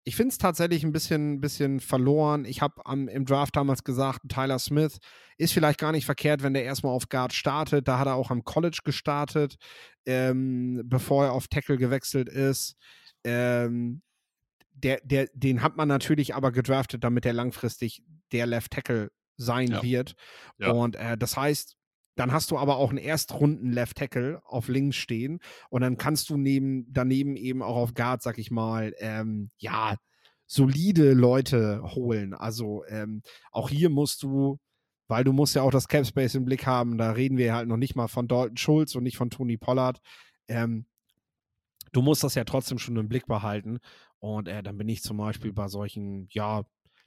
ich 0.04 0.16
finde 0.16 0.32
es 0.32 0.38
tatsächlich 0.38 0.84
ein 0.84 0.92
bisschen, 0.92 1.42
bisschen 1.42 1.80
verloren. 1.80 2.46
Ich 2.46 2.62
habe 2.62 2.82
im 2.88 3.26
Draft 3.26 3.56
damals 3.56 3.84
gesagt, 3.84 4.22
Tyler 4.30 4.58
Smith 4.58 4.98
ist 5.38 5.54
vielleicht 5.54 5.80
gar 5.80 5.92
nicht 5.92 6.06
verkehrt, 6.06 6.42
wenn 6.42 6.54
der 6.54 6.64
erstmal 6.64 6.94
auf 6.94 7.10
Guard 7.10 7.34
startet. 7.34 7.88
Da 7.88 8.00
hat 8.00 8.08
er 8.08 8.16
auch 8.16 8.32
am 8.32 8.44
College 8.44 8.80
gestartet, 8.84 9.58
ähm, 10.06 10.82
bevor 10.86 11.26
er 11.26 11.34
auf 11.34 11.48
Tackle 11.48 11.78
gewechselt 11.78 12.30
ist. 12.30 12.76
Ähm, 13.24 14.02
der, 14.84 15.00
der, 15.04 15.28
den 15.34 15.62
hat 15.62 15.78
man 15.78 15.88
natürlich 15.88 16.36
aber 16.36 16.52
gedraftet, 16.52 17.04
damit 17.04 17.26
er 17.26 17.34
langfristig 17.34 18.04
der 18.32 18.46
Left 18.48 18.72
Tackle 18.72 19.12
sein 19.38 19.70
Ja. 19.72 19.84
wird. 19.84 20.16
Ja. 20.58 20.72
Und 20.72 20.96
äh, 20.96 21.18
das 21.18 21.38
heißt, 21.38 21.76
dann 22.16 22.34
hast 22.34 22.52
du 22.52 22.58
aber 22.58 22.76
auch 22.78 22.90
einen 22.90 22.98
Erstrunden 22.98 23.72
Left 23.72 23.98
Tackle 23.98 24.42
auf 24.44 24.68
links 24.68 24.98
stehen 24.98 25.40
und 25.70 25.82
dann 25.82 25.98
kannst 25.98 26.30
du 26.30 26.36
neben, 26.38 26.86
daneben 26.92 27.38
eben 27.38 27.62
auch 27.62 27.78
auf 27.78 27.94
Guard, 27.94 28.22
sag 28.22 28.38
ich 28.38 28.52
mal, 28.52 28.94
ähm, 29.00 29.52
ja, 29.58 29.96
solide 30.46 31.14
Leute 31.14 31.82
holen. 31.96 32.34
Also 32.34 32.84
ähm, 32.90 33.22
auch 33.52 33.70
hier 33.70 33.90
musst 33.90 34.24
du, 34.24 34.60
weil 35.08 35.24
du 35.24 35.32
musst 35.32 35.56
ja 35.56 35.62
auch 35.62 35.72
das 35.72 35.88
Cap 35.88 36.06
Space 36.06 36.36
im 36.36 36.44
Blick 36.44 36.66
haben, 36.66 36.98
da 36.98 37.12
reden 37.12 37.38
wir 37.38 37.54
halt 37.54 37.70
noch 37.70 37.78
nicht 37.78 37.96
mal 37.96 38.08
von 38.10 38.28
Dalton 38.28 38.58
Schulz 38.58 38.96
und 38.96 39.04
nicht 39.04 39.16
von 39.18 39.30
Tony 39.30 39.58
Pollard. 39.58 40.00
Ähm, 40.50 40.88
du 41.94 42.02
musst 42.02 42.24
das 42.24 42.36
ja 42.36 42.44
trotzdem 42.44 42.80
schon 42.80 42.98
im 42.98 43.08
Blick 43.08 43.28
behalten. 43.28 43.80
Und 44.20 44.48
äh, 44.48 44.62
dann 44.64 44.78
bin 44.78 44.90
ich 44.90 45.02
zum 45.02 45.18
Beispiel 45.18 45.54
bei 45.54 45.68
solchen, 45.68 46.28
ja, 46.32 46.64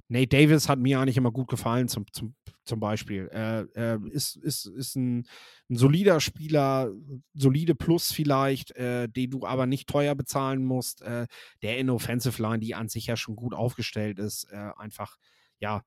Nate 0.08 0.28
Davis 0.28 0.68
hat 0.68 0.78
mir 0.78 1.00
eigentlich 1.00 1.16
immer 1.16 1.30
gut 1.30 1.48
gefallen, 1.48 1.88
zum, 1.88 2.04
zum, 2.12 2.34
zum 2.64 2.80
Beispiel. 2.80 3.28
Äh, 3.32 3.62
äh, 3.74 3.98
ist, 4.10 4.36
ist, 4.36 4.66
ist 4.66 4.94
ein, 4.94 5.26
ein 5.70 5.76
solider 5.76 6.20
Spieler, 6.20 6.92
solide 7.34 7.74
Plus 7.74 8.12
vielleicht, 8.12 8.72
äh, 8.72 9.08
den 9.08 9.30
du 9.30 9.46
aber 9.46 9.66
nicht 9.66 9.88
teuer 9.88 10.14
bezahlen 10.14 10.64
musst, 10.64 11.00
äh, 11.02 11.26
der 11.62 11.78
in 11.78 11.88
Offensive 11.88 12.40
Line, 12.42 12.58
die 12.58 12.74
an 12.74 12.88
sich 12.88 13.06
ja 13.06 13.16
schon 13.16 13.36
gut 13.36 13.54
aufgestellt 13.54 14.18
ist, 14.18 14.44
äh, 14.52 14.70
einfach, 14.76 15.16
ja, 15.60 15.82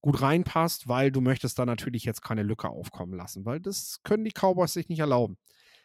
gut 0.00 0.20
reinpasst, 0.20 0.86
weil 0.86 1.10
du 1.10 1.20
möchtest 1.20 1.58
da 1.58 1.64
natürlich 1.64 2.04
jetzt 2.04 2.20
keine 2.20 2.42
Lücke 2.42 2.68
aufkommen 2.68 3.14
lassen, 3.14 3.46
weil 3.46 3.58
das 3.58 4.00
können 4.04 4.24
die 4.24 4.32
Cowboys 4.32 4.74
sich 4.74 4.88
nicht 4.90 4.98
erlauben. 4.98 5.38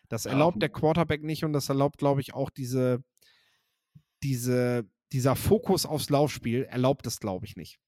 Das 0.10 0.26
erlaubt 0.26 0.62
der 0.62 0.70
Quarterback 0.70 1.24
nicht 1.24 1.46
und 1.46 1.54
das 1.54 1.70
erlaubt, 1.70 2.00
glaube 2.00 2.20
ich, 2.20 2.34
auch 2.34 2.50
diese, 2.50 3.02
diese, 4.24 4.90
dieser 5.12 5.36
Fokus 5.36 5.86
aufs 5.86 6.10
Laufspiel 6.10 6.64
erlaubt 6.64 7.08
es, 7.08 7.20
glaube 7.20 7.46
ich, 7.46 7.56
nicht. 7.56 7.80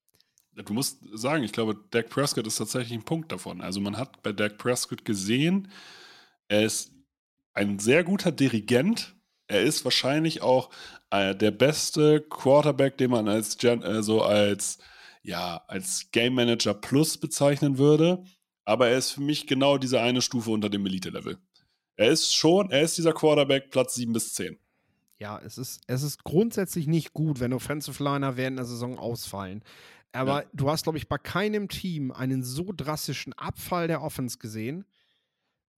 Du 0.54 0.74
musst 0.74 0.98
sagen, 1.14 1.44
ich 1.44 1.52
glaube, 1.52 1.76
Dak 1.90 2.10
Prescott 2.10 2.46
ist 2.46 2.56
tatsächlich 2.56 2.92
ein 2.92 3.04
Punkt 3.04 3.32
davon. 3.32 3.62
Also 3.62 3.80
man 3.80 3.96
hat 3.96 4.22
bei 4.22 4.32
Dak 4.32 4.58
Prescott 4.58 5.04
gesehen, 5.04 5.68
er 6.48 6.64
ist 6.64 6.92
ein 7.54 7.78
sehr 7.78 8.04
guter 8.04 8.32
Dirigent. 8.32 9.14
Er 9.46 9.62
ist 9.62 9.84
wahrscheinlich 9.84 10.42
auch 10.42 10.70
äh, 11.10 11.34
der 11.34 11.50
beste 11.50 12.20
Quarterback, 12.20 12.98
den 12.98 13.10
man 13.10 13.28
als 13.28 13.56
Gen 13.56 13.82
äh, 13.82 14.02
so 14.02 14.22
als 14.22 14.78
ja 15.22 15.62
als 15.68 16.10
Game 16.12 16.34
Manager 16.34 16.74
Plus 16.74 17.18
bezeichnen 17.18 17.78
würde. 17.78 18.24
Aber 18.64 18.88
er 18.88 18.98
ist 18.98 19.12
für 19.12 19.22
mich 19.22 19.46
genau 19.46 19.78
diese 19.78 20.00
eine 20.00 20.22
Stufe 20.22 20.50
unter 20.50 20.68
dem 20.68 20.86
Elite-Level. 20.86 21.38
Er 21.96 22.10
ist 22.10 22.34
schon, 22.34 22.70
er 22.70 22.82
ist 22.82 22.96
dieser 22.96 23.12
Quarterback 23.12 23.70
Platz 23.70 23.94
7 23.94 24.12
bis 24.12 24.34
10. 24.34 24.58
Ja, 25.22 25.38
es 25.38 25.56
ist, 25.56 25.82
es 25.86 26.02
ist 26.02 26.24
grundsätzlich 26.24 26.88
nicht 26.88 27.12
gut, 27.12 27.38
wenn 27.38 27.52
Offensive 27.52 28.02
Liner 28.02 28.36
während 28.36 28.58
der 28.58 28.66
Saison 28.66 28.98
ausfallen. 28.98 29.62
Aber 30.10 30.42
Ja. 30.42 30.48
du 30.52 30.68
hast, 30.68 30.82
glaube 30.82 30.98
ich, 30.98 31.08
bei 31.08 31.16
keinem 31.16 31.68
Team 31.68 32.10
einen 32.10 32.42
so 32.42 32.72
drastischen 32.76 33.32
Abfall 33.34 33.86
der 33.86 34.02
Offense 34.02 34.38
gesehen, 34.38 34.84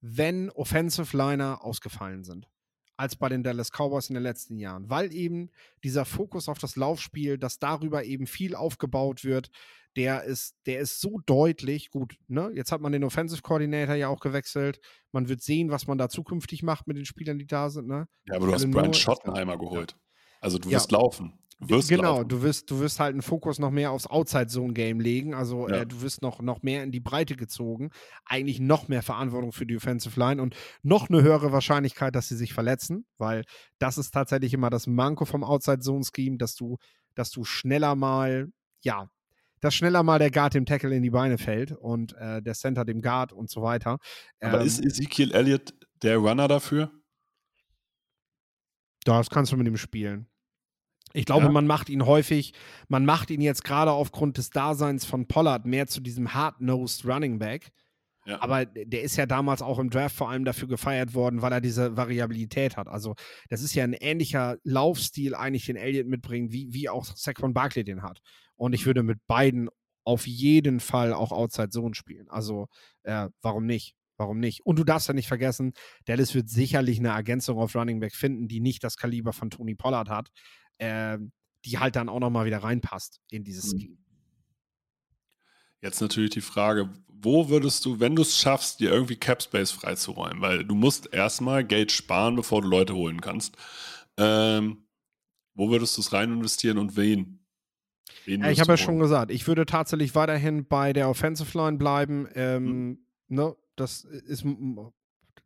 wenn 0.00 0.48
Offensive 0.48 1.14
Liner 1.14 1.62
ausgefallen 1.62 2.24
sind, 2.24 2.48
als 2.96 3.16
bei 3.16 3.28
den 3.28 3.42
Dallas 3.42 3.70
Cowboys 3.70 4.08
in 4.08 4.14
den 4.14 4.22
letzten 4.22 4.56
Jahren. 4.58 4.88
Weil 4.88 5.12
eben 5.12 5.50
dieser 5.82 6.04
Fokus 6.04 6.48
auf 6.48 6.58
das 6.58 6.76
Laufspiel, 6.76 7.38
dass 7.38 7.58
darüber 7.58 8.04
eben 8.04 8.26
viel 8.26 8.54
aufgebaut 8.54 9.24
wird, 9.24 9.50
der 9.96 10.24
ist, 10.24 10.56
der 10.66 10.80
ist 10.80 11.00
so 11.00 11.20
deutlich. 11.24 11.90
Gut, 11.90 12.16
ne? 12.26 12.50
Jetzt 12.54 12.72
hat 12.72 12.80
man 12.80 12.92
den 12.92 13.04
Offensive 13.04 13.42
Coordinator 13.42 13.94
ja 13.94 14.08
auch 14.08 14.20
gewechselt. 14.20 14.80
Man 15.12 15.28
wird 15.28 15.40
sehen, 15.42 15.70
was 15.70 15.86
man 15.86 15.98
da 15.98 16.08
zukünftig 16.08 16.62
macht 16.62 16.86
mit 16.86 16.96
den 16.96 17.04
Spielern, 17.04 17.38
die 17.38 17.46
da 17.46 17.70
sind, 17.70 17.86
ne? 17.86 18.08
Ja, 18.26 18.36
aber 18.36 18.46
du 18.46 18.54
hast 18.54 18.68
Brian 18.70 18.92
Schottenheimer 18.94 19.56
geholt. 19.56 19.96
Also 20.40 20.58
du 20.58 20.68
Ja. 20.68 20.76
wirst 20.76 20.90
laufen. 20.90 21.38
Wirst 21.60 21.88
genau, 21.88 22.16
laufen. 22.18 22.28
du 22.28 22.42
wirst, 22.42 22.70
du 22.70 22.80
wirst 22.80 23.00
halt 23.00 23.12
einen 23.12 23.22
Fokus 23.22 23.58
noch 23.58 23.70
mehr 23.70 23.90
aufs 23.92 24.06
Outside-Zone-Game 24.06 25.00
legen. 25.00 25.34
Also 25.34 25.68
Ja. 25.68 25.76
äh, 25.82 25.86
du 25.86 26.02
wirst 26.02 26.20
noch, 26.20 26.40
noch 26.42 26.62
mehr 26.62 26.82
in 26.82 26.92
die 26.92 27.00
Breite 27.00 27.36
gezogen. 27.36 27.90
Eigentlich 28.26 28.60
noch 28.60 28.88
mehr 28.88 29.02
Verantwortung 29.02 29.52
für 29.52 29.64
die 29.64 29.76
Offensive 29.76 30.18
Line 30.18 30.42
und 30.42 30.54
noch 30.82 31.08
eine 31.08 31.22
höhere 31.22 31.52
Wahrscheinlichkeit, 31.52 32.14
dass 32.14 32.28
sie 32.28 32.36
sich 32.36 32.52
verletzen, 32.52 33.06
weil 33.18 33.44
das 33.78 33.98
ist 33.98 34.10
tatsächlich 34.12 34.52
immer 34.52 34.68
das 34.70 34.86
Manko 34.86 35.24
vom 35.24 35.42
Outside-Zone-Scheme, 35.44 36.36
dass 36.38 36.54
du, 36.54 36.76
dass 37.14 37.30
du 37.30 37.44
schneller 37.44 37.94
mal, 37.94 38.48
ja, 38.82 39.08
dass 39.60 39.74
schneller 39.74 40.02
mal 40.02 40.18
der 40.18 40.30
Guard 40.30 40.52
dem 40.54 40.66
Tackle 40.66 40.94
in 40.94 41.02
die 41.02 41.10
Beine 41.10 41.38
fällt 41.38 41.72
und 41.72 42.12
äh, 42.18 42.42
der 42.42 42.52
Center 42.54 42.84
dem 42.84 43.00
Guard 43.00 43.32
und 43.32 43.48
so 43.48 43.62
weiter. 43.62 43.98
Aber 44.40 44.60
Ähm, 44.60 44.66
ist 44.66 44.84
Ezekiel 44.84 45.32
Elliott 45.32 45.72
der 46.02 46.18
Runner 46.18 46.48
dafür? 46.48 46.90
Das 49.04 49.30
kannst 49.30 49.52
du 49.52 49.56
mit 49.56 49.66
ihm 49.66 49.76
spielen. 49.76 50.28
Ich 51.14 51.24
glaube, 51.24 51.46
Ja. 51.46 51.50
man 51.52 51.66
macht 51.66 51.88
ihn 51.88 52.04
häufig, 52.04 52.52
man 52.88 53.06
macht 53.06 53.30
ihn 53.30 53.40
jetzt 53.40 53.64
gerade 53.64 53.92
aufgrund 53.92 54.36
des 54.36 54.50
Daseins 54.50 55.04
von 55.06 55.26
Pollard 55.26 55.64
mehr 55.64 55.86
zu 55.86 56.00
diesem 56.00 56.34
hard-nosed 56.34 57.06
Running 57.06 57.38
Back. 57.38 57.70
Ja. 58.26 58.40
Aber 58.42 58.64
der 58.64 59.02
ist 59.02 59.16
ja 59.16 59.26
damals 59.26 59.62
auch 59.62 59.78
im 59.78 59.90
Draft 59.90 60.16
vor 60.16 60.30
allem 60.30 60.44
dafür 60.44 60.66
gefeiert 60.66 61.14
worden, 61.14 61.40
weil 61.42 61.52
er 61.52 61.60
diese 61.60 61.96
Variabilität 61.96 62.76
hat. 62.76 62.88
Also, 62.88 63.14
das 63.50 63.62
ist 63.62 63.74
ja 63.74 63.84
ein 63.84 63.92
ähnlicher 63.92 64.56
Laufstil 64.64 65.34
eigentlich, 65.34 65.66
den 65.66 65.76
Elliott 65.76 66.06
mitbringt, 66.08 66.50
wie, 66.50 66.72
wie 66.72 66.88
auch 66.88 67.04
Saquon 67.04 67.54
Barkley 67.54 67.84
den 67.84 68.02
hat. 68.02 68.20
Und 68.56 68.72
ich 68.72 68.86
würde 68.86 69.02
mit 69.02 69.18
beiden 69.26 69.68
auf 70.04 70.26
jeden 70.26 70.80
Fall 70.80 71.12
auch 71.12 71.32
Outside 71.32 71.68
Zone 71.68 71.94
spielen. 71.94 72.28
Also, 72.28 72.66
äh, 73.04 73.28
warum 73.42 73.66
nicht? 73.66 73.94
Warum 74.16 74.38
nicht? 74.38 74.64
Und 74.64 74.78
du 74.78 74.84
darfst 74.84 75.08
ja 75.08 75.14
nicht 75.14 75.28
vergessen, 75.28 75.72
Dallas 76.06 76.34
wird 76.34 76.48
sicherlich 76.48 77.00
eine 77.00 77.08
Ergänzung 77.08 77.58
auf 77.58 77.74
Running 77.74 78.00
Back 78.00 78.14
finden, 78.14 78.48
die 78.48 78.60
nicht 78.60 78.84
das 78.84 78.96
Kaliber 78.96 79.32
von 79.32 79.50
Tony 79.50 79.74
Pollard 79.74 80.08
hat, 80.08 80.28
ähm, 80.78 81.32
die 81.64 81.78
halt 81.78 81.96
dann 81.96 82.08
auch 82.08 82.20
nochmal 82.20 82.46
wieder 82.46 82.58
reinpasst 82.58 83.20
in 83.30 83.44
dieses 83.44 83.72
Mhm. 83.72 83.80
Scheme. 83.80 83.98
Jetzt 85.80 86.00
natürlich 86.00 86.30
die 86.30 86.40
Frage, 86.40 86.90
wo 87.08 87.48
würdest 87.48 87.84
du, 87.84 88.00
wenn 88.00 88.16
du 88.16 88.22
es 88.22 88.38
schaffst, 88.38 88.80
dir 88.80 88.90
irgendwie 88.90 89.16
Cap 89.16 89.42
Space 89.42 89.70
freizuräumen? 89.70 90.40
Weil 90.40 90.64
du 90.64 90.74
musst 90.74 91.12
erstmal 91.12 91.64
Geld 91.64 91.92
sparen, 91.92 92.36
bevor 92.36 92.62
du 92.62 92.68
Leute 92.68 92.94
holen 92.94 93.20
kannst. 93.20 93.56
Ähm, 94.16 94.86
wo 95.54 95.70
würdest 95.70 95.96
du 95.96 96.00
es 96.00 96.12
rein 96.12 96.32
investieren 96.32 96.78
und 96.78 96.96
wen? 96.96 97.44
wen 98.24 98.42
Ja, 98.42 98.50
ich 98.50 98.60
habe 98.60 98.72
ja 98.72 98.76
schon 98.76 98.98
gesagt, 98.98 99.30
ich 99.30 99.46
würde 99.46 99.66
tatsächlich 99.66 100.14
weiterhin 100.14 100.66
bei 100.66 100.92
der 100.92 101.08
Offensive 101.08 101.56
Line 101.56 101.76
bleiben. 101.76 102.28
Ähm, 102.34 102.64
Mhm. 102.64 102.98
ne, 103.28 103.56
das 103.76 104.04
ist, 104.04 104.44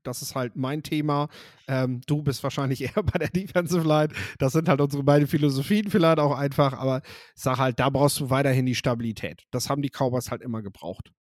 das 0.03 0.23
ist 0.23 0.35
halt 0.35 0.57
mein 0.57 0.83
Thema. 0.83 1.29
Ähm, 1.67 2.01
du 2.07 2.23
bist 2.23 2.43
wahrscheinlich 2.43 2.81
eher 2.97 3.03
bei 3.03 3.19
der 3.19 3.31
Defensive 3.31 3.87
Line. 3.87 4.13
Das 4.39 4.53
sind 4.53 4.69
halt 4.69 4.81
unsere 4.81 5.03
beiden 5.03 5.29
Philosophien 5.29 5.91
vielleicht 5.91 6.19
auch 6.19 6.37
einfach, 6.37 6.73
aber 6.73 7.03
ich 7.35 7.43
sage 7.43 7.59
halt, 7.59 7.81
da 7.81 7.91
brauchst 7.91 8.21
du 8.21 8.31
weiterhin 8.31 8.67
die 8.67 8.75
Stabilität. 8.75 9.45
Das 9.51 9.69
haben 9.69 9.83
die 9.83 9.91
Cowboys 9.91 10.31
halt 10.31 10.43
immer 10.43 10.63
gebraucht. 10.63 11.13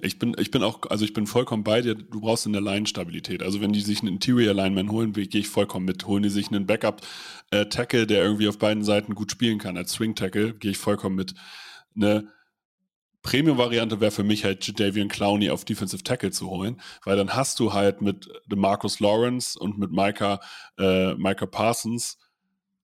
Ich 0.00 0.18
bin, 0.18 0.34
ich 0.38 0.50
bin 0.50 0.62
auch, 0.62 0.82
also 0.90 1.04
ich 1.04 1.12
bin 1.12 1.26
vollkommen 1.26 1.62
bei 1.62 1.80
dir, 1.80 1.94
du 1.94 2.20
brauchst 2.20 2.44
in 2.44 2.52
der 2.52 2.60
Line 2.60 2.86
Stabilität. 2.86 3.42
Also 3.42 3.60
wenn 3.60 3.72
die 3.72 3.80
sich 3.80 4.00
einen 4.00 4.14
Interior 4.14 4.52
Lineman 4.52 4.90
holen, 4.90 5.12
gehe 5.12 5.28
ich 5.40 5.48
vollkommen 5.48 5.86
mit. 5.86 6.06
Holen 6.06 6.24
die 6.24 6.28
sich 6.28 6.48
einen 6.48 6.66
Backup-Tackle, 6.66 8.06
der 8.06 8.22
irgendwie 8.22 8.48
auf 8.48 8.58
beiden 8.58 8.82
Seiten 8.82 9.14
gut 9.14 9.30
spielen 9.30 9.58
kann, 9.58 9.76
als 9.76 9.92
Swing-Tackle, 9.92 10.54
gehe 10.54 10.72
ich 10.72 10.78
vollkommen 10.78 11.14
mit. 11.14 11.34
Eine 11.94 12.28
Premium-Variante 13.26 14.00
wäre 14.00 14.12
für 14.12 14.22
mich 14.22 14.44
halt 14.44 14.64
Jadavian 14.64 15.08
Clowney 15.08 15.50
auf 15.50 15.64
Defensive 15.64 16.04
Tackle 16.04 16.30
zu 16.30 16.48
holen, 16.48 16.80
weil 17.04 17.16
dann 17.16 17.34
hast 17.34 17.58
du 17.58 17.72
halt 17.72 18.00
mit 18.00 18.28
Marcus 18.46 19.00
Lawrence 19.00 19.58
und 19.58 19.78
mit 19.78 19.90
Micah, 19.90 20.40
äh, 20.78 21.14
Micah 21.16 21.46
Parsons 21.46 22.18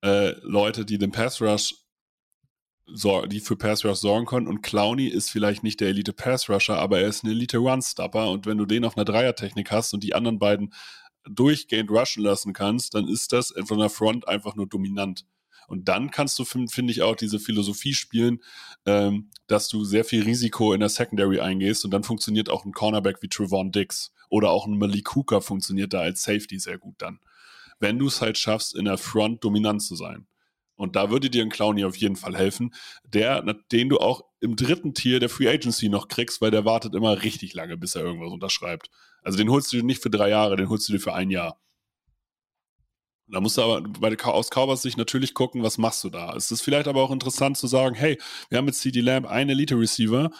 äh, 0.03 0.31
Leute, 0.43 0.85
die 0.85 0.99
den 0.99 1.13
Pass 1.13 1.41
Rush 1.41 1.77
die 2.89 3.39
für 3.39 3.57
Pass 3.57 3.85
Rush 3.85 4.01
sorgen 4.01 4.27
können. 4.27 4.49
Und 4.49 4.63
Clowney 4.63 5.07
ist 5.07 5.31
vielleicht 5.31 5.63
nicht 5.63 5.81
der 5.81 5.89
Elite 5.89 6.13
Pass 6.13 6.51
Rusher, 6.51 6.77
aber 6.77 6.99
er 6.99 7.07
ist 7.07 7.23
ein 7.23 7.31
Elite 7.31 7.59
Run 7.59 7.81
Stopper. 7.81 8.29
Und 8.29 8.45
wenn 8.45 8.59
du 8.59 8.67
den 8.67 8.85
auf 8.85 8.97
einer 8.97 9.05
Dreiertechnik 9.05 9.71
hast 9.71 9.95
und 9.95 10.03
die 10.03 10.15
anderen 10.15 10.41
beiden 10.41 10.75
durchgehend 11.25 11.91
rushen 11.91 12.25
lassen 12.25 12.53
kannst, 12.53 12.95
dann 12.95 13.07
ist 13.07 13.33
das 13.33 13.55
von 13.65 13.79
der 13.79 13.89
Front 13.89 14.27
einfach 14.27 14.57
nur 14.57 14.67
dominant. 14.67 15.25
Und 15.69 15.89
dann 15.89 16.11
kannst 16.11 16.39
du, 16.39 16.45
finde 16.45 16.73
find 16.73 16.91
ich, 16.91 17.03
auch 17.03 17.17
diese 17.17 17.39
Philosophie 17.39 17.95
spielen, 17.95 18.43
ähm, 18.87 19.31
dass 19.47 19.69
du 19.69 19.85
sehr 19.85 20.05
viel 20.05 20.23
Risiko 20.23 20.73
in 20.73 20.81
der 20.81 20.89
Secondary 20.89 21.41
eingehst 21.41 21.85
und 21.85 21.91
dann 21.91 22.05
funktioniert 22.05 22.51
auch 22.51 22.65
ein 22.65 22.73
Cornerback 22.73 23.23
wie 23.23 23.29
Trevon 23.29 23.73
Dix 23.73 24.13
oder 24.29 24.51
auch 24.51 24.67
ein 24.67 24.79
Malik 24.79 25.15
Hooker 25.15 25.41
funktioniert 25.41 25.93
da 25.93 26.01
als 26.01 26.23
Safety 26.23 26.59
sehr 26.59 26.79
gut 26.79 26.95
dann. 26.99 27.21
Wenn 27.81 27.99
du 27.99 28.07
es 28.07 28.21
halt 28.21 28.39
schaffst, 28.39 28.75
in 28.75 28.87
der 28.87 28.99
Front 28.99 29.45
dominant 29.45 29.83
zu 29.83 29.97
sein. 29.97 30.27
Und 30.75 30.97
da 30.97 31.11
würde 31.11 31.31
dir 31.31 31.43
ein 31.43 31.51
Clowny 31.51 31.85
auf 31.85 31.97
jeden 31.97 32.17
Fall 32.17 32.37
helfen, 32.37 32.75
der, 33.05 33.43
den 33.71 33.89
du 33.89 33.99
auch 33.99 34.25
im 34.41 34.57
dritten 34.57 34.95
Tier 34.95 35.21
der 35.21 35.29
Free 35.29 35.49
Agency 35.49 35.89
noch 35.89 36.09
kriegst, 36.09 36.41
weil 36.41 36.51
der 36.51 36.65
wartet 36.65 36.95
immer 36.95 37.23
richtig 37.23 37.55
lange, 37.55 37.77
bis 37.77 37.95
er 37.95 38.03
irgendwas 38.03 38.33
unterschreibt. 38.33 38.89
Also 39.23 39.39
den 39.39 39.51
holst 39.51 39.73
du 39.73 39.77
dir 39.77 39.85
nicht 39.85 40.03
für 40.03 40.11
drei 40.11 40.31
Jahre, 40.31 40.57
den 40.57 40.69
holst 40.69 40.89
du 40.89 40.93
dir 40.93 40.99
für 40.99 41.15
ein 41.15 41.31
Jahr. 41.31 41.61
Da 43.33 43.41
musst 43.41 43.57
du 43.57 43.63
aber 43.63 43.81
bei 43.81 44.15
aus 44.25 44.51
Cowboys 44.51 44.83
Sicht 44.83 44.99
natürlich 44.99 45.33
gucken, 45.33 45.63
was 45.63 45.79
machst 45.79 46.05
du 46.05 46.11
da. 46.11 46.35
Es 46.37 46.51
ist 46.51 46.61
vielleicht 46.61 46.87
aber 46.87 47.03
auch 47.03 47.11
interessant 47.11 47.57
zu 47.57 47.67
sagen, 47.67 47.95
hey, 47.95 48.19
wir 48.51 48.59
haben 48.59 48.67
mit 48.67 48.75
CD 48.75 49.01
Lamb 49.01 49.27
einen 49.27 49.51
Elite-Receiver, 49.51 50.31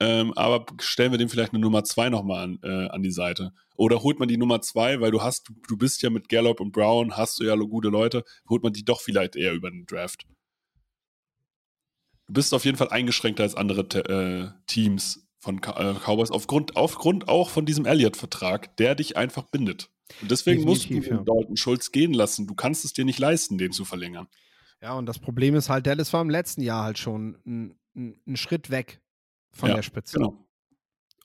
ähm, 0.00 0.32
aber 0.34 0.66
stellen 0.80 1.10
wir 1.10 1.18
dem 1.18 1.30
vielleicht 1.30 1.54
eine 1.54 1.60
Nummer 1.60 1.84
zwei 1.84 2.10
nochmal 2.10 2.44
an, 2.44 2.58
äh, 2.62 2.88
an 2.88 3.02
die 3.02 3.10
Seite. 3.10 3.52
Oder 3.76 4.02
holt 4.02 4.18
man 4.18 4.28
die 4.28 4.36
Nummer 4.36 4.60
zwei, 4.60 5.00
weil 5.00 5.10
du 5.10 5.22
hast, 5.22 5.50
du 5.68 5.76
bist 5.78 6.02
ja 6.02 6.10
mit 6.10 6.28
Gallup 6.28 6.60
und 6.60 6.72
Brown, 6.72 7.16
hast 7.16 7.40
du 7.40 7.44
ja 7.44 7.56
gute 7.56 7.88
Leute, 7.88 8.24
holt 8.48 8.62
man 8.62 8.74
die 8.74 8.84
doch 8.84 9.00
vielleicht 9.00 9.36
eher 9.36 9.54
über 9.54 9.70
den 9.70 9.86
Draft. 9.86 10.26
du 12.26 12.34
bist 12.34 12.52
auf 12.52 12.64
jeden 12.64 12.76
Fall 12.76 12.90
eingeschränkter 12.90 13.42
als 13.42 13.54
andere 13.54 13.82
äh, 13.82 14.50
Teams 14.66 15.26
von 15.38 15.58
äh, 15.58 15.94
Cowboys 15.94 16.30
aufgrund, 16.30 16.76
aufgrund 16.76 17.28
auch 17.28 17.48
von 17.48 17.64
diesem 17.64 17.86
Elliott-Vertrag, 17.86 18.76
der 18.76 18.94
dich 18.94 19.16
einfach 19.16 19.44
bindet. 19.44 19.93
Und 20.20 20.30
deswegen 20.30 20.64
musst 20.64 20.90
du 20.90 20.94
ja. 20.94 21.16
Dalton 21.16 21.56
Schulz 21.56 21.92
gehen 21.92 22.12
lassen. 22.12 22.46
Du 22.46 22.54
kannst 22.54 22.84
es 22.84 22.92
dir 22.92 23.04
nicht 23.04 23.18
leisten, 23.18 23.58
den 23.58 23.72
zu 23.72 23.84
verlängern. 23.84 24.28
Ja, 24.82 24.94
und 24.94 25.06
das 25.06 25.18
Problem 25.18 25.54
ist 25.54 25.68
halt, 25.68 25.86
Dallas 25.86 26.12
war 26.12 26.20
im 26.20 26.30
letzten 26.30 26.60
Jahr 26.60 26.84
halt 26.84 26.98
schon 26.98 27.38
einen 27.94 28.36
Schritt 28.36 28.70
weg 28.70 29.00
von 29.52 29.70
ja, 29.70 29.76
der 29.76 29.82
Spitze. 29.82 30.18
Genau. 30.18 30.46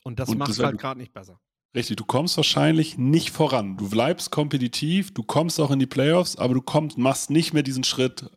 Und 0.03 0.19
das 0.19 0.33
macht 0.33 0.51
es 0.51 0.59
halt 0.59 0.79
gerade 0.79 0.99
nicht 0.99 1.13
besser. 1.13 1.41
Richtig, 1.75 1.97
du 1.97 2.05
kommst 2.05 2.35
wahrscheinlich 2.37 2.97
nicht 2.97 3.29
voran. 3.29 3.77
Du 3.77 3.89
bleibst 3.89 4.31
kompetitiv, 4.31 5.13
du 5.13 5.23
kommst 5.23 5.59
auch 5.59 5.71
in 5.71 5.79
die 5.79 5.85
Playoffs, 5.85 6.35
aber 6.35 6.55
du 6.55 6.61
kommst, 6.61 6.97
machst 6.97 7.29
nicht 7.29 7.53
mehr 7.53 7.63
diesen 7.63 7.83
Schritt 7.83 8.31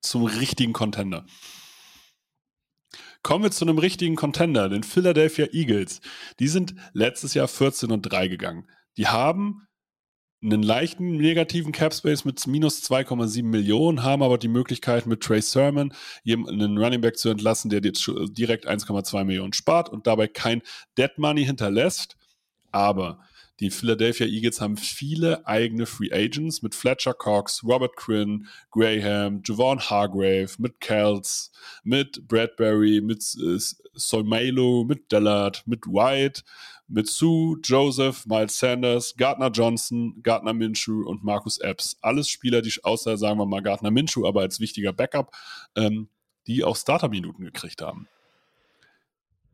zum 0.00 0.24
richtigen 0.24 0.72
Contender. 0.72 1.26
Kommen 3.22 3.44
wir 3.44 3.52
zu 3.52 3.64
einem 3.64 3.78
richtigen 3.78 4.16
Contender, 4.16 4.68
den 4.68 4.82
Philadelphia 4.82 5.46
Eagles. 5.52 6.00
Die 6.40 6.48
sind 6.48 6.74
letztes 6.92 7.34
Jahr 7.34 7.46
14 7.46 7.92
und 7.92 8.02
3 8.02 8.26
gegangen. 8.26 8.68
Die 8.96 9.06
haben 9.06 9.68
einen 10.42 10.62
leichten 10.62 11.16
negativen 11.16 11.72
Capspace 11.72 12.24
mit 12.24 12.46
minus 12.46 12.82
2,7 12.82 13.44
Millionen, 13.44 14.02
haben 14.02 14.22
aber 14.22 14.38
die 14.38 14.48
Möglichkeit 14.48 15.06
mit 15.06 15.20
Trey 15.20 15.40
Sermon 15.40 15.94
einen 16.26 16.78
Running 16.78 17.00
Back 17.00 17.16
zu 17.16 17.28
entlassen, 17.28 17.70
der 17.70 17.80
dir 17.80 17.92
direkt 18.30 18.68
1,2 18.68 19.24
Millionen 19.24 19.52
spart 19.52 19.88
und 19.88 20.06
dabei 20.06 20.26
kein 20.26 20.62
Dead 20.98 21.10
Money 21.16 21.44
hinterlässt. 21.44 22.16
Aber 22.72 23.20
die 23.60 23.70
Philadelphia 23.70 24.26
Eagles 24.26 24.60
haben 24.60 24.76
viele 24.76 25.46
eigene 25.46 25.86
Free 25.86 26.10
Agents 26.10 26.62
mit 26.62 26.74
Fletcher 26.74 27.14
Cox, 27.14 27.62
Robert 27.62 27.94
Quinn, 27.96 28.48
Graham, 28.72 29.42
Javon 29.44 29.78
Hargrave, 29.78 30.48
mit 30.58 30.80
Kels, 30.80 31.52
mit 31.84 32.26
Bradbury, 32.26 33.00
mit 33.00 33.20
äh, 33.20 33.58
Solmelo, 33.92 34.84
mit 34.84 35.12
Dillard, 35.12 35.62
mit 35.66 35.86
White, 35.86 36.42
mit 36.92 37.08
Sue, 37.08 37.58
Joseph, 37.64 38.26
Miles 38.26 38.58
Sanders, 38.58 39.14
Gardner 39.16 39.50
Johnson, 39.50 40.20
Gardner 40.22 40.52
Minshew 40.52 41.08
und 41.08 41.24
Marcus 41.24 41.58
Epps. 41.58 41.96
Alles 42.02 42.28
Spieler, 42.28 42.60
die 42.60 42.72
außer, 42.82 43.16
sagen 43.16 43.38
wir 43.38 43.46
mal, 43.46 43.62
Gardner 43.62 43.90
Minshew, 43.90 44.26
aber 44.26 44.42
als 44.42 44.60
wichtiger 44.60 44.92
Backup, 44.92 45.34
ähm, 45.74 46.08
die 46.46 46.62
auch 46.62 46.76
Starter-Minuten 46.76 47.44
gekriegt 47.44 47.80
haben. 47.80 48.08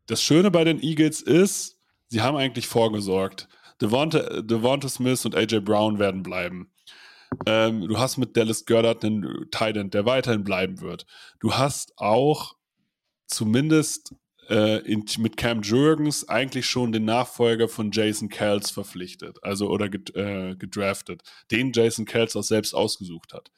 Das 0.07 0.21
Schöne 0.23 0.51
bei 0.51 0.65
den 0.65 0.83
Eagles 0.83 1.21
ist, 1.21 1.79
sie 2.09 2.23
haben 2.23 2.37
eigentlich 2.37 2.67
vorgesorgt. 2.67 3.49
Devonta, 3.81 4.43
Devonta 4.43 4.89
Smith 4.89 5.25
und 5.25 5.37
AJ 5.37 5.61
Brown 5.61 6.01
werden 6.01 6.25
bleiben. 6.25 6.73
Ähm, 7.47 7.87
du 7.87 7.99
hast 7.99 8.17
mit 8.17 8.37
Dallas 8.37 8.65
Goddard 8.65 9.05
einen 9.05 9.49
Titan, 9.53 9.91
der 9.91 10.07
weiterhin 10.07 10.43
bleiben 10.43 10.81
wird. 10.81 11.07
Du 11.39 11.55
hast 11.55 11.93
auch 11.99 12.57
zumindest 13.27 14.15
äh, 14.49 14.79
in, 14.91 15.05
mit 15.19 15.37
Cam 15.37 15.63
Jurgens 15.63 16.29
eigentlich 16.29 16.67
schon 16.67 16.93
den 16.93 17.05
Nachfolger 17.05 17.69
von 17.69 17.91
Jason 17.93 18.29
Kells 18.29 18.71
verpflichtet, 18.71 19.39
also 19.43 19.69
oder 19.69 19.89
ged, 19.89 20.15
äh, 20.17 20.57
gedraftet, 20.57 21.23
den 21.51 21.73
Jason 21.73 22.05
Kells 22.05 22.37
auch 22.37 22.43
selbst 22.43 22.75
ausgesucht 22.75 23.33
hat. 23.33 23.51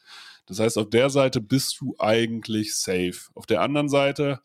Das 0.47 0.59
heißt, 0.59 0.79
auf 0.79 0.91
der 0.91 1.11
Seite 1.11 1.41
bist 1.41 1.81
du 1.81 1.95
eigentlich 1.99 2.75
safe. 2.75 3.31
Auf 3.35 3.47
der 3.47 3.61
anderen 3.61 3.89
Seite 3.89 4.41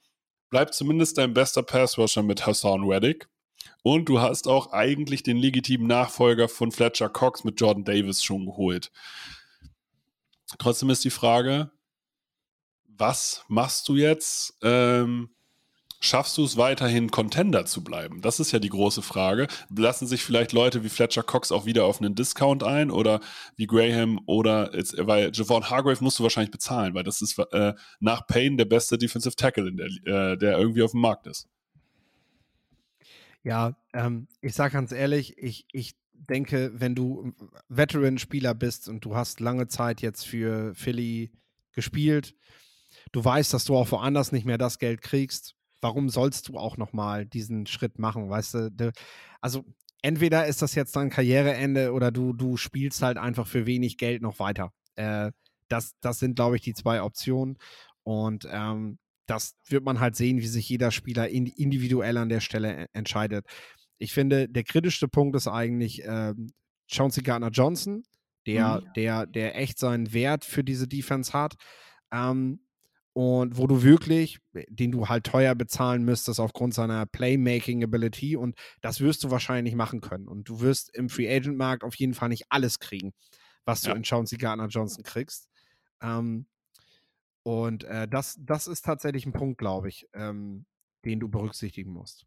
bleibt 0.50 0.76
zumindest 0.76 1.18
dein 1.18 1.34
bester 1.34 1.64
Passrusher 1.64 2.22
mit 2.22 2.46
Hassan 2.46 2.84
Reddick. 2.84 3.28
Und 3.82 4.10
du 4.10 4.20
hast 4.20 4.48
auch 4.48 4.72
eigentlich 4.72 5.24
den 5.24 5.38
legitimen 5.38 5.88
Nachfolger 5.88 6.48
von 6.48 6.72
Fletcher 6.72 7.10
Cox 7.10 7.44
mit 7.44 7.60
Jordan 7.60 7.84
Davis 7.84 8.24
schon 8.24 8.46
geholt. 8.46 8.92
Trotzdem 10.60 10.90
ist 10.92 11.04
die 11.04 11.10
Frage, 11.10 11.72
was 12.88 13.44
machst 13.48 13.90
du 13.90 13.96
jetzt? 13.96 14.58
Ähm, 14.62 15.35
schaffst 16.06 16.38
du 16.38 16.44
es 16.44 16.58
weiterhin 16.58 17.10
Contender 17.12 17.66
zu 17.66 17.84
bleiben? 17.84 18.22
Das 18.22 18.40
ist 18.40 18.52
ja 18.52 18.60
die 18.60 18.70
große 18.70 19.02
Frage. 19.02 19.48
Lassen 19.76 20.08
sich 20.08 20.24
vielleicht 20.24 20.54
Leute 20.54 20.84
wie 20.84 20.90
Fletcher 20.90 21.24
Cox 21.24 21.52
auch 21.52 21.66
wieder 21.66 21.86
auf 21.86 22.00
einen 22.00 22.16
Discount 22.16 22.64
ein 22.64 22.92
oder 22.92 23.20
wie 23.56 23.68
Graham 23.68 24.20
oder 24.26 24.76
jetzt, 24.76 24.96
weil 24.98 25.32
Javon 25.34 25.70
Hargrave 25.70 26.04
musst 26.04 26.20
du 26.20 26.24
wahrscheinlich 26.24 26.52
bezahlen, 26.52 26.94
weil 26.94 27.04
das 27.04 27.22
ist 27.22 27.38
äh, 27.52 27.74
nach 28.00 28.28
Payne 28.28 28.58
der 28.58 28.66
beste 28.66 28.98
Defensive 28.98 29.36
Tackle, 29.36 29.72
der, 29.74 29.88
äh, 29.88 30.38
der 30.38 30.58
irgendwie 30.58 30.84
auf 30.84 30.92
dem 30.92 31.02
Markt 31.02 31.28
ist. 31.28 31.48
Ja, 33.44 33.76
ähm, 33.94 34.28
ich 34.42 34.54
sage 34.54 34.74
ganz 34.74 34.92
ehrlich, 34.92 35.38
ich, 35.38 35.66
ich 35.72 35.96
denke, 36.14 36.72
wenn 36.74 36.96
du 36.96 37.34
Veteran-Spieler 37.70 38.54
bist 38.54 38.90
und 38.90 39.06
du 39.06 39.16
hast 39.16 39.40
lange 39.40 39.68
Zeit 39.68 40.02
jetzt 40.02 40.26
für 40.26 40.74
Philly 40.74 41.32
gespielt, 41.74 42.36
du 43.12 43.24
weißt, 43.24 43.54
dass 43.54 43.66
du 43.66 43.76
auch 43.76 43.92
woanders 43.92 44.32
nicht 44.32 44.46
mehr 44.46 44.58
das 44.58 44.80
Geld 44.80 45.02
kriegst, 45.02 45.56
warum 45.86 46.10
sollst 46.10 46.48
du 46.48 46.58
auch 46.58 46.78
nochmal 46.78 47.28
diesen 47.28 47.68
Schritt 47.68 48.00
machen, 48.00 48.28
weißt 48.28 48.56
du? 48.56 48.92
Also 49.40 49.64
entweder 50.02 50.48
ist 50.48 50.64
das 50.64 50.74
jetzt 50.74 50.96
dein 50.96 51.12
Karriereende 51.12 51.94
oder 51.94 52.12
du, 52.12 52.34
du 52.34 52.58
spielst 52.58 53.04
halt 53.04 53.20
einfach 53.20 53.46
für 53.46 53.68
wenig 53.68 54.00
Geld 54.00 54.24
noch 54.24 54.40
weiter. 54.40 54.72
Äh, 54.96 55.32
das, 55.68 55.92
das 56.02 56.18
sind, 56.18 56.38
glaube 56.38 56.56
ich, 56.56 56.64
die 56.64 56.74
zwei 56.74 57.04
Optionen. 57.04 57.60
Und 58.02 58.48
ähm, 58.50 58.98
das 59.28 59.54
wird 59.68 59.84
man 59.84 60.00
halt 60.00 60.16
sehen, 60.16 60.40
wie 60.40 60.48
sich 60.48 60.68
jeder 60.68 60.90
Spieler 60.90 61.30
individuell 61.30 62.18
an 62.18 62.30
der 62.30 62.40
Stelle 62.40 62.88
entscheidet. 62.94 63.46
Ich 64.00 64.12
finde, 64.12 64.50
der 64.50 64.64
kritischste 64.64 65.08
Punkt 65.08 65.36
ist 65.36 65.48
eigentlich 65.48 66.02
ähm, 66.04 66.52
Chauncey 66.88 67.22
Gardner 67.22 67.52
Johnson, 67.52 68.04
der, 68.48 68.82
mhm. 68.82 68.94
der, 68.96 69.28
der 69.28 69.56
echt 69.56 69.78
seinen 69.78 70.14
Wert 70.14 70.46
für 70.46 70.64
diese 70.64 70.88
Defense 70.88 71.32
hat. 71.32 71.54
Ähm, 72.12 72.65
und 73.16 73.58
wo 73.58 73.66
du 73.66 73.82
wirklich, 73.82 74.40
den 74.68 74.92
du 74.92 75.08
halt 75.08 75.26
teuer 75.26 75.56
bezahlen 75.56 76.04
müsstest 76.04 76.38
aufgrund 76.42 76.74
seiner 76.74 77.06
Playmaking 77.06 77.82
Ability 77.82 78.36
und 78.36 78.58
das 78.82 79.00
wirst 79.00 79.24
du 79.24 79.32
wahrscheinlich 79.32 79.74
machen 79.74 80.02
können. 80.02 80.28
Und 80.28 80.50
du 80.50 80.60
wirst 80.60 80.94
im 80.94 81.08
Free 81.08 81.34
Agent 81.34 81.58
Markt 81.58 81.86
auf 81.86 81.96
jeden 81.96 82.14
Fall 82.14 82.28
nicht 82.28 82.44
alles 82.50 82.78
kriegen, 82.80 83.14
was 83.64 83.80
du 83.80 83.92
ja. 83.92 83.96
in 83.96 84.04
Chauncey 84.04 84.38
Gardner 84.38 84.68
Johnson 84.68 85.06
kriegst. 85.06 85.48
Ähm, 86.02 86.46
und 87.44 87.86
äh, 87.86 88.06
das, 88.06 88.36
das 88.38 88.68
ist 88.68 88.84
tatsächlich 88.84 89.26
ein 89.26 89.32
Punkt, 89.32 89.60
glaube 89.60 89.88
ich, 89.88 90.10
ähm, 90.14 90.66
den 91.06 91.22
du 91.22 91.30
berücksichtigen 91.30 91.94
musst. 91.94 92.26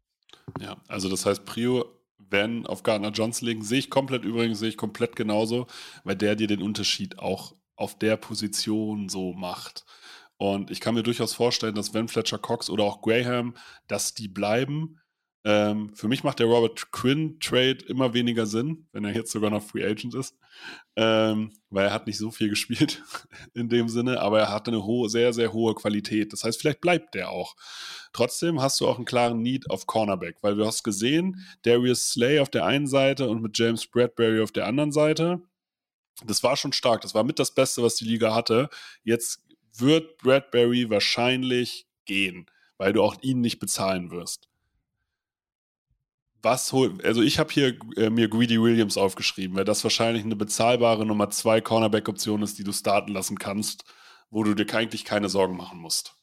Ja, 0.59 0.81
also 0.87 1.07
das 1.07 1.23
heißt, 1.23 1.45
Prio, 1.45 1.85
wenn 2.17 2.65
auf 2.65 2.81
Gardner 2.81 3.11
Johnson 3.11 3.47
legen, 3.47 3.61
sehe 3.61 3.77
ich 3.77 3.91
komplett 3.91 4.25
übrigens, 4.25 4.57
sehe 4.57 4.69
ich 4.69 4.77
komplett 4.77 5.15
genauso, 5.15 5.67
weil 6.03 6.15
der 6.15 6.35
dir 6.35 6.47
den 6.47 6.63
Unterschied 6.63 7.19
auch 7.19 7.53
auf 7.75 7.99
der 7.99 8.17
Position 8.17 9.07
so 9.07 9.33
macht. 9.33 9.85
Und 10.39 10.71
ich 10.71 10.79
kann 10.79 10.95
mir 10.95 11.03
durchaus 11.03 11.33
vorstellen, 11.33 11.75
dass 11.75 11.93
wenn 11.93 12.07
Fletcher 12.07 12.37
Cox 12.37 12.69
oder 12.69 12.85
auch 12.85 13.01
Graham, 13.01 13.55
dass 13.87 14.13
die 14.13 14.29
bleiben, 14.29 14.97
ähm, 15.43 15.93
für 15.95 16.07
mich 16.07 16.23
macht 16.23 16.39
der 16.39 16.47
Robert 16.47 16.91
Quinn 16.91 17.41
Trade 17.41 17.79
immer 17.87 18.13
weniger 18.13 18.45
Sinn, 18.45 18.87
wenn 18.93 19.03
er 19.03 19.13
jetzt 19.13 19.33
sogar 19.33 19.49
noch 19.49 19.61
Free 19.61 19.85
Agent 19.85 20.15
ist, 20.15 20.37
ähm, 20.95 21.51
weil 21.69 21.87
er 21.87 21.93
hat 21.93 22.07
nicht 22.07 22.17
so 22.17 22.31
viel 22.31 22.47
gespielt 22.49 23.03
in 23.53 23.67
dem 23.67 23.89
Sinne, 23.89 24.21
aber 24.21 24.39
er 24.39 24.49
hat 24.49 24.69
eine 24.69 24.85
hohe, 24.85 25.09
sehr, 25.09 25.33
sehr 25.33 25.51
hohe 25.51 25.75
Qualität. 25.75 26.31
Das 26.31 26.45
heißt, 26.45 26.57
vielleicht 26.57 26.79
bleibt 26.79 27.15
der 27.15 27.31
auch. 27.31 27.55
Trotzdem 28.13 28.61
hast 28.61 28.79
du 28.79 28.87
auch 28.87 28.95
einen 28.95 29.05
klaren 29.05 29.41
Need 29.41 29.69
auf 29.69 29.87
Cornerback, 29.87 30.37
weil 30.41 30.55
du 30.55 30.65
hast 30.65 30.83
gesehen, 30.83 31.45
Darius 31.63 32.11
Slay 32.11 32.39
auf 32.39 32.49
der 32.49 32.65
einen 32.65 32.87
Seite 32.87 33.27
und 33.27 33.41
mit 33.41 33.57
James 33.57 33.87
Bradbury 33.87 34.41
auf 34.41 34.53
der 34.53 34.67
anderen 34.67 34.93
Seite. 34.93 35.41
Das 36.25 36.43
war 36.43 36.55
schon 36.55 36.73
stark. 36.73 37.01
Das 37.01 37.13
war 37.13 37.23
mit 37.23 37.39
das 37.39 37.53
Beste, 37.53 37.83
was 37.83 37.95
die 37.95 38.05
Liga 38.05 38.33
hatte. 38.33 38.69
Jetzt 39.03 39.41
wird 39.75 40.17
Bradbury 40.17 40.89
wahrscheinlich 40.89 41.87
gehen, 42.05 42.47
weil 42.77 42.93
du 42.93 43.03
auch 43.03 43.15
ihn 43.21 43.41
nicht 43.41 43.59
bezahlen 43.59 44.11
wirst 44.11 44.49
was 46.41 46.71
holt, 46.71 47.03
also 47.03 47.21
ich 47.21 47.39
habe 47.39 47.51
hier 47.51 47.77
äh, 47.97 48.09
mir 48.09 48.29
Greedy 48.29 48.61
Williams 48.61 48.97
aufgeschrieben, 48.97 49.57
weil 49.57 49.65
das 49.65 49.83
wahrscheinlich 49.83 50.23
eine 50.23 50.35
bezahlbare 50.35 51.05
Nummer 51.05 51.29
2 51.29 51.61
Cornerback-Option 51.61 52.41
ist, 52.41 52.57
die 52.57 52.63
du 52.63 52.71
starten 52.71 53.11
lassen 53.11 53.37
kannst, 53.37 53.83
wo 54.29 54.43
du 54.43 54.53
dir 54.53 54.73
eigentlich 54.73 55.05
keine 55.05 55.29
Sorgen 55.29 55.57
machen 55.57 55.79
musst. 55.79 56.15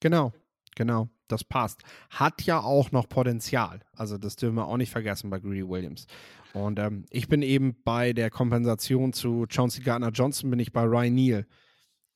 Genau, 0.00 0.32
genau, 0.76 1.10
das 1.28 1.44
passt. 1.44 1.82
Hat 2.08 2.42
ja 2.42 2.60
auch 2.60 2.90
noch 2.90 3.08
Potenzial. 3.08 3.80
Also 3.92 4.16
das 4.16 4.36
dürfen 4.36 4.56
wir 4.56 4.66
auch 4.66 4.78
nicht 4.78 4.90
vergessen 4.90 5.28
bei 5.30 5.38
Greedy 5.38 5.68
Williams. 5.68 6.06
Und 6.54 6.78
ähm, 6.78 7.04
ich 7.10 7.28
bin 7.28 7.42
eben 7.42 7.76
bei 7.84 8.12
der 8.12 8.30
Kompensation 8.30 9.12
zu 9.12 9.46
Chauncey 9.48 9.82
Gardner 9.82 10.10
Johnson, 10.10 10.50
bin 10.50 10.58
ich 10.58 10.72
bei 10.72 10.82
Ryan 10.82 11.14
Neal. 11.14 11.46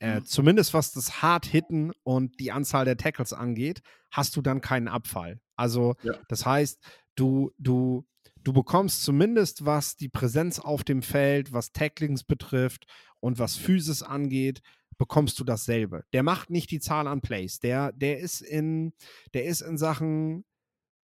Äh, 0.04 0.20
mhm. 0.20 0.24
Zumindest 0.26 0.74
was 0.74 0.92
das 0.92 1.22
Hard-Hitten 1.22 1.92
und 2.02 2.38
die 2.38 2.52
Anzahl 2.52 2.84
der 2.84 2.98
Tackles 2.98 3.32
angeht, 3.32 3.80
hast 4.10 4.36
du 4.36 4.42
dann 4.42 4.60
keinen 4.60 4.86
Abfall. 4.86 5.40
Also, 5.56 5.94
ja. 6.02 6.12
das 6.28 6.44
heißt, 6.44 6.78
du, 7.14 7.52
du, 7.56 8.06
du 8.42 8.52
bekommst 8.52 9.02
zumindest, 9.02 9.64
was 9.64 9.96
die 9.96 10.10
Präsenz 10.10 10.58
auf 10.58 10.84
dem 10.84 11.00
Feld, 11.00 11.54
was 11.54 11.72
Tacklings 11.72 12.22
betrifft 12.22 12.84
und 13.20 13.38
was 13.38 13.56
Physis 13.56 14.02
angeht, 14.02 14.60
bekommst 14.98 15.40
du 15.40 15.44
dasselbe. 15.44 16.04
Der 16.12 16.22
macht 16.22 16.50
nicht 16.50 16.70
die 16.70 16.80
Zahl 16.80 17.08
an 17.08 17.22
Plays. 17.22 17.58
Der, 17.60 17.92
der 17.92 18.18
ist 18.18 18.42
in, 18.42 18.92
der 19.32 19.46
ist 19.46 19.62
in 19.62 19.78
Sachen 19.78 20.44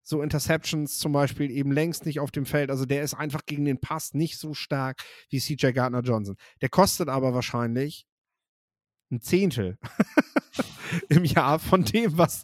so 0.01 0.23
Interceptions 0.23 0.97
zum 0.97 1.11
Beispiel 1.11 1.51
eben 1.51 1.71
längst 1.71 2.07
nicht 2.07 2.19
auf 2.19 2.31
dem 2.31 2.47
Feld. 2.47 2.71
Also 2.71 2.85
der 2.85 3.03
ist 3.03 3.13
einfach 3.13 3.45
gegen 3.45 3.65
den 3.65 3.79
Pass 3.79 4.15
nicht 4.15 4.39
so 4.39 4.55
stark 4.55 5.03
wie 5.29 5.39
CJ 5.39 5.73
Gardner 5.73 6.01
Johnson. 6.01 6.35
Der 6.61 6.69
kostet 6.69 7.09
aber 7.09 7.35
wahrscheinlich 7.35 8.07
ein 9.11 9.21
Zehntel 9.21 9.77
im 11.09 11.25
Jahr 11.25 11.59
von 11.59 11.83
dem, 11.83 12.17
was 12.17 12.43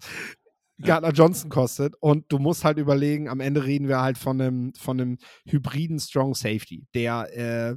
Gardner 0.82 1.12
Johnson 1.12 1.50
kostet. 1.50 1.96
Und 2.00 2.32
du 2.32 2.40
musst 2.40 2.64
halt 2.64 2.78
überlegen, 2.78 3.30
am 3.30 3.40
Ende 3.40 3.64
reden 3.64 3.88
wir 3.88 4.02
halt 4.02 4.18
von 4.18 4.40
einem, 4.40 4.74
von 4.76 5.00
einem 5.00 5.18
hybriden 5.46 6.00
Strong 6.00 6.36
Safety, 6.36 6.88
der, 6.94 7.38
äh, 7.38 7.76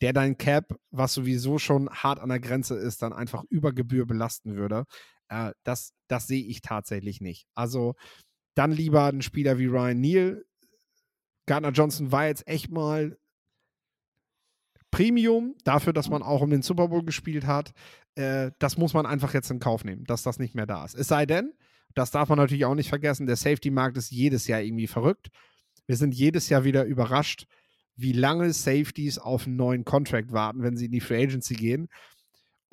der 0.00 0.12
dein 0.12 0.38
Cap, 0.38 0.74
was 0.90 1.14
sowieso 1.14 1.58
schon 1.58 1.90
hart 1.90 2.20
an 2.20 2.30
der 2.30 2.40
Grenze 2.40 2.76
ist, 2.76 3.02
dann 3.02 3.12
einfach 3.12 3.44
über 3.50 3.72
Gebühr 3.72 4.06
belasten 4.06 4.56
würde. 4.56 4.84
Äh, 5.28 5.52
das 5.64 5.92
das 6.10 6.26
sehe 6.26 6.44
ich 6.44 6.60
tatsächlich 6.60 7.20
nicht. 7.20 7.46
Also 7.54 7.94
dann 8.54 8.72
lieber 8.72 9.04
ein 9.06 9.22
Spieler 9.22 9.58
wie 9.58 9.66
Ryan 9.66 10.00
Neal. 10.00 10.44
Gardner 11.46 11.70
Johnson 11.70 12.12
war 12.12 12.26
jetzt 12.26 12.46
echt 12.46 12.70
mal 12.70 13.16
Premium 14.90 15.54
dafür, 15.64 15.92
dass 15.92 16.08
man 16.08 16.22
auch 16.22 16.40
um 16.40 16.50
den 16.50 16.62
Super 16.62 16.88
Bowl 16.88 17.04
gespielt 17.04 17.46
hat. 17.46 17.72
Äh, 18.14 18.50
das 18.58 18.76
muss 18.76 18.94
man 18.94 19.06
einfach 19.06 19.34
jetzt 19.34 19.50
in 19.50 19.60
Kauf 19.60 19.84
nehmen, 19.84 20.04
dass 20.04 20.22
das 20.22 20.38
nicht 20.38 20.54
mehr 20.54 20.66
da 20.66 20.84
ist. 20.84 20.94
Es 20.94 21.08
sei 21.08 21.26
denn, 21.26 21.52
das 21.94 22.10
darf 22.10 22.28
man 22.28 22.38
natürlich 22.38 22.64
auch 22.64 22.74
nicht 22.74 22.88
vergessen, 22.88 23.26
der 23.26 23.36
Safety-Markt 23.36 23.96
ist 23.96 24.10
jedes 24.10 24.46
Jahr 24.46 24.60
irgendwie 24.60 24.86
verrückt. 24.86 25.28
Wir 25.86 25.96
sind 25.96 26.14
jedes 26.14 26.48
Jahr 26.48 26.64
wieder 26.64 26.84
überrascht, 26.84 27.46
wie 27.96 28.12
lange 28.12 28.52
Safeties 28.52 29.18
auf 29.18 29.46
einen 29.46 29.56
neuen 29.56 29.84
Contract 29.84 30.32
warten, 30.32 30.62
wenn 30.62 30.76
sie 30.76 30.86
in 30.86 30.92
die 30.92 31.00
Free 31.00 31.22
Agency 31.22 31.54
gehen. 31.54 31.88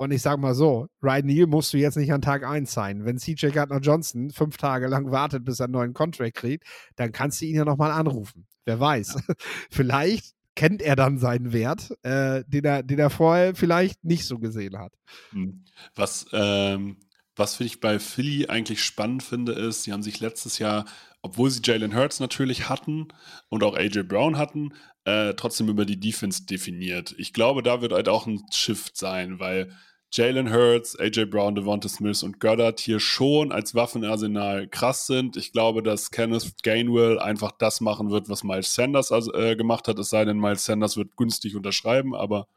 Und 0.00 0.12
ich 0.12 0.22
sage 0.22 0.40
mal 0.40 0.54
so, 0.54 0.86
Ryan 1.02 1.26
Neal 1.26 1.46
musst 1.48 1.72
du 1.72 1.78
jetzt 1.78 1.96
nicht 1.96 2.12
an 2.12 2.22
Tag 2.22 2.44
1 2.44 2.72
sein. 2.72 3.04
Wenn 3.04 3.18
CJ 3.18 3.48
Gardner 3.48 3.80
Johnson 3.80 4.30
fünf 4.30 4.56
Tage 4.56 4.86
lang 4.86 5.10
wartet, 5.10 5.44
bis 5.44 5.58
er 5.58 5.64
einen 5.64 5.72
neuen 5.72 5.92
Contract 5.92 6.36
kriegt, 6.36 6.64
dann 6.94 7.10
kannst 7.10 7.40
du 7.40 7.46
ihn 7.46 7.56
ja 7.56 7.64
nochmal 7.64 7.90
anrufen. 7.90 8.46
Wer 8.64 8.78
weiß. 8.78 9.14
Ja. 9.26 9.34
Vielleicht 9.70 10.37
kennt 10.58 10.82
er 10.82 10.96
dann 10.96 11.18
seinen 11.18 11.52
Wert, 11.52 11.92
äh, 12.02 12.42
den, 12.48 12.64
er, 12.64 12.82
den 12.82 12.98
er 12.98 13.10
vorher 13.10 13.54
vielleicht 13.54 14.04
nicht 14.04 14.24
so 14.24 14.40
gesehen 14.40 14.76
hat. 14.76 14.92
Hm. 15.30 15.64
Was, 15.94 16.26
ähm, 16.32 16.96
was 17.36 17.60
ich 17.60 17.78
bei 17.78 18.00
Philly 18.00 18.48
eigentlich 18.48 18.82
spannend 18.82 19.22
finde, 19.22 19.52
ist, 19.52 19.84
sie 19.84 19.92
haben 19.92 20.02
sich 20.02 20.18
letztes 20.18 20.58
Jahr, 20.58 20.84
obwohl 21.22 21.48
sie 21.48 21.60
Jalen 21.62 21.94
Hurts 21.94 22.18
natürlich 22.18 22.68
hatten 22.68 23.06
und 23.48 23.62
auch 23.62 23.76
AJ 23.76 24.02
Brown 24.02 24.36
hatten, 24.36 24.74
äh, 25.04 25.34
trotzdem 25.34 25.68
über 25.68 25.84
die 25.84 26.00
Defense 26.00 26.44
definiert. 26.44 27.14
Ich 27.18 27.32
glaube, 27.32 27.62
da 27.62 27.80
wird 27.80 27.92
halt 27.92 28.08
auch 28.08 28.26
ein 28.26 28.42
Shift 28.52 28.96
sein, 28.96 29.38
weil 29.38 29.70
Jalen 30.10 30.52
Hurts, 30.52 30.98
AJ 30.98 31.26
Brown, 31.26 31.54
Devonta 31.54 31.88
Smith 31.88 32.22
und 32.22 32.40
Goddard 32.40 32.80
hier 32.80 32.98
schon 32.98 33.52
als 33.52 33.74
Waffenarsenal 33.74 34.66
krass 34.68 35.06
sind. 35.06 35.36
Ich 35.36 35.52
glaube, 35.52 35.82
dass 35.82 36.10
Kenneth 36.10 36.62
Gainwell 36.62 37.18
einfach 37.18 37.52
das 37.52 37.80
machen 37.80 38.10
wird, 38.10 38.28
was 38.28 38.42
Miles 38.42 38.74
Sanders 38.74 39.12
also, 39.12 39.32
äh, 39.34 39.54
gemacht 39.54 39.86
hat. 39.86 39.98
Es 39.98 40.08
sei 40.08 40.24
denn, 40.24 40.38
Miles 40.38 40.64
Sanders 40.64 40.96
wird 40.96 41.16
günstig 41.16 41.56
unterschreiben, 41.56 42.14
aber 42.14 42.48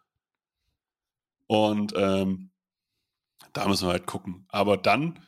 und 1.48 1.94
ähm, 1.98 2.52
da 3.52 3.68
müssen 3.68 3.88
wir 3.88 3.91
halt 3.91 4.07
gucken. 4.07 4.45
Aber 4.48 4.78
dann 4.78 5.19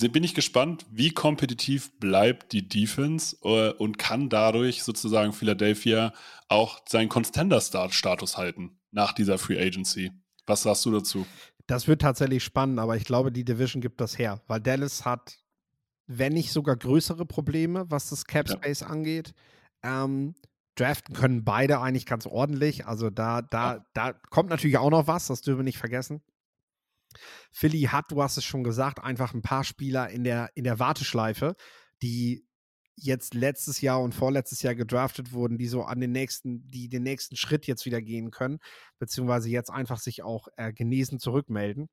bin 0.00 0.24
ich 0.24 0.34
gespannt, 0.34 0.86
wie 0.90 1.10
kompetitiv 1.10 1.98
bleibt 2.00 2.52
die 2.52 2.68
Defense 2.68 3.36
äh, 3.42 3.70
und 3.72 3.98
kann 3.98 4.28
dadurch 4.28 4.82
sozusagen 4.82 5.32
Philadelphia 5.32 6.12
auch 6.48 6.80
seinen 6.88 7.08
Contender-Status 7.08 8.36
halten 8.36 8.80
nach 8.90 9.12
dieser 9.12 9.38
Free 9.38 9.60
Agency. 9.60 10.10
Was 10.46 10.62
sagst 10.62 10.84
du 10.84 10.90
dazu? 10.90 11.26
Das 11.66 11.88
wird 11.88 12.02
tatsächlich 12.02 12.44
spannend, 12.44 12.78
aber 12.78 12.96
ich 12.96 13.04
glaube, 13.04 13.32
die 13.32 13.44
Division 13.44 13.80
gibt 13.80 14.00
das 14.00 14.18
her, 14.18 14.42
weil 14.46 14.60
Dallas 14.60 15.04
hat, 15.04 15.38
wenn 16.06 16.34
nicht 16.34 16.52
sogar 16.52 16.76
größere 16.76 17.24
Probleme, 17.24 17.86
was 17.88 18.10
das 18.10 18.26
Cap 18.26 18.48
Space 18.48 18.80
ja. 18.80 18.88
angeht. 18.88 19.32
Ähm, 19.82 20.34
draften 20.74 21.14
können 21.14 21.44
beide 21.44 21.80
eigentlich 21.80 22.06
ganz 22.06 22.26
ordentlich. 22.26 22.86
Also 22.86 23.10
da, 23.10 23.42
da, 23.42 23.76
ja. 23.76 23.86
da 23.94 24.12
kommt 24.12 24.50
natürlich 24.50 24.78
auch 24.78 24.90
noch 24.90 25.06
was, 25.06 25.28
das 25.28 25.40
dürfen 25.40 25.60
wir 25.60 25.64
nicht 25.64 25.78
vergessen. 25.78 26.22
Philly 27.52 27.82
hat, 27.82 28.10
du 28.10 28.22
hast 28.22 28.36
es 28.36 28.44
schon 28.44 28.64
gesagt, 28.64 29.02
einfach 29.02 29.34
ein 29.34 29.42
paar 29.42 29.64
Spieler 29.64 30.10
in 30.10 30.24
der, 30.24 30.50
in 30.54 30.64
der 30.64 30.78
Warteschleife, 30.78 31.54
die 32.02 32.44
jetzt 32.96 33.34
letztes 33.34 33.80
Jahr 33.80 34.00
und 34.00 34.14
vorletztes 34.14 34.62
Jahr 34.62 34.74
gedraftet 34.74 35.32
wurden, 35.32 35.58
die 35.58 35.66
so 35.66 35.82
an 35.82 36.00
den 36.00 36.12
nächsten, 36.12 36.68
die 36.70 36.88
den 36.88 37.02
nächsten 37.02 37.36
Schritt 37.36 37.66
jetzt 37.66 37.86
wieder 37.86 38.00
gehen 38.00 38.30
können, 38.30 38.58
beziehungsweise 38.98 39.48
jetzt 39.48 39.70
einfach 39.70 39.98
sich 39.98 40.22
auch 40.22 40.48
äh, 40.56 40.72
genesen 40.72 41.18
zurückmelden. 41.18 41.88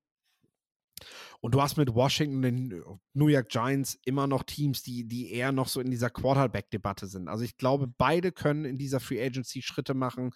Und 1.40 1.56
du 1.56 1.62
hast 1.62 1.78
mit 1.78 1.94
Washington 1.94 2.36
und 2.36 2.42
den 2.44 2.84
New 3.14 3.28
York 3.28 3.50
Giants 3.50 4.00
immer 4.06 4.28
noch 4.28 4.44
Teams, 4.44 4.84
die, 4.84 5.08
die 5.08 5.32
eher 5.32 5.52
noch 5.52 5.68
so 5.68 5.82
in 5.82 5.90
dieser 5.90 6.12
Quarterback-Debatte 6.12 7.08
sind. 7.08 7.28
Also 7.28 7.44
ich 7.44 7.58
glaube, 7.58 7.88
beide 7.88 8.32
können 8.32 8.66
in 8.66 8.78
dieser 8.78 9.00
Free 9.00 9.24
Agency 9.24 9.62
Schritte 9.62 9.96
machen, 9.96 10.32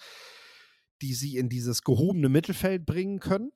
die 1.01 1.13
sie 1.13 1.37
in 1.37 1.49
dieses 1.49 1.83
gehobene 1.83 2.29
Mittelfeld 2.29 2.85
bringen 2.85 3.19
können. 3.19 3.51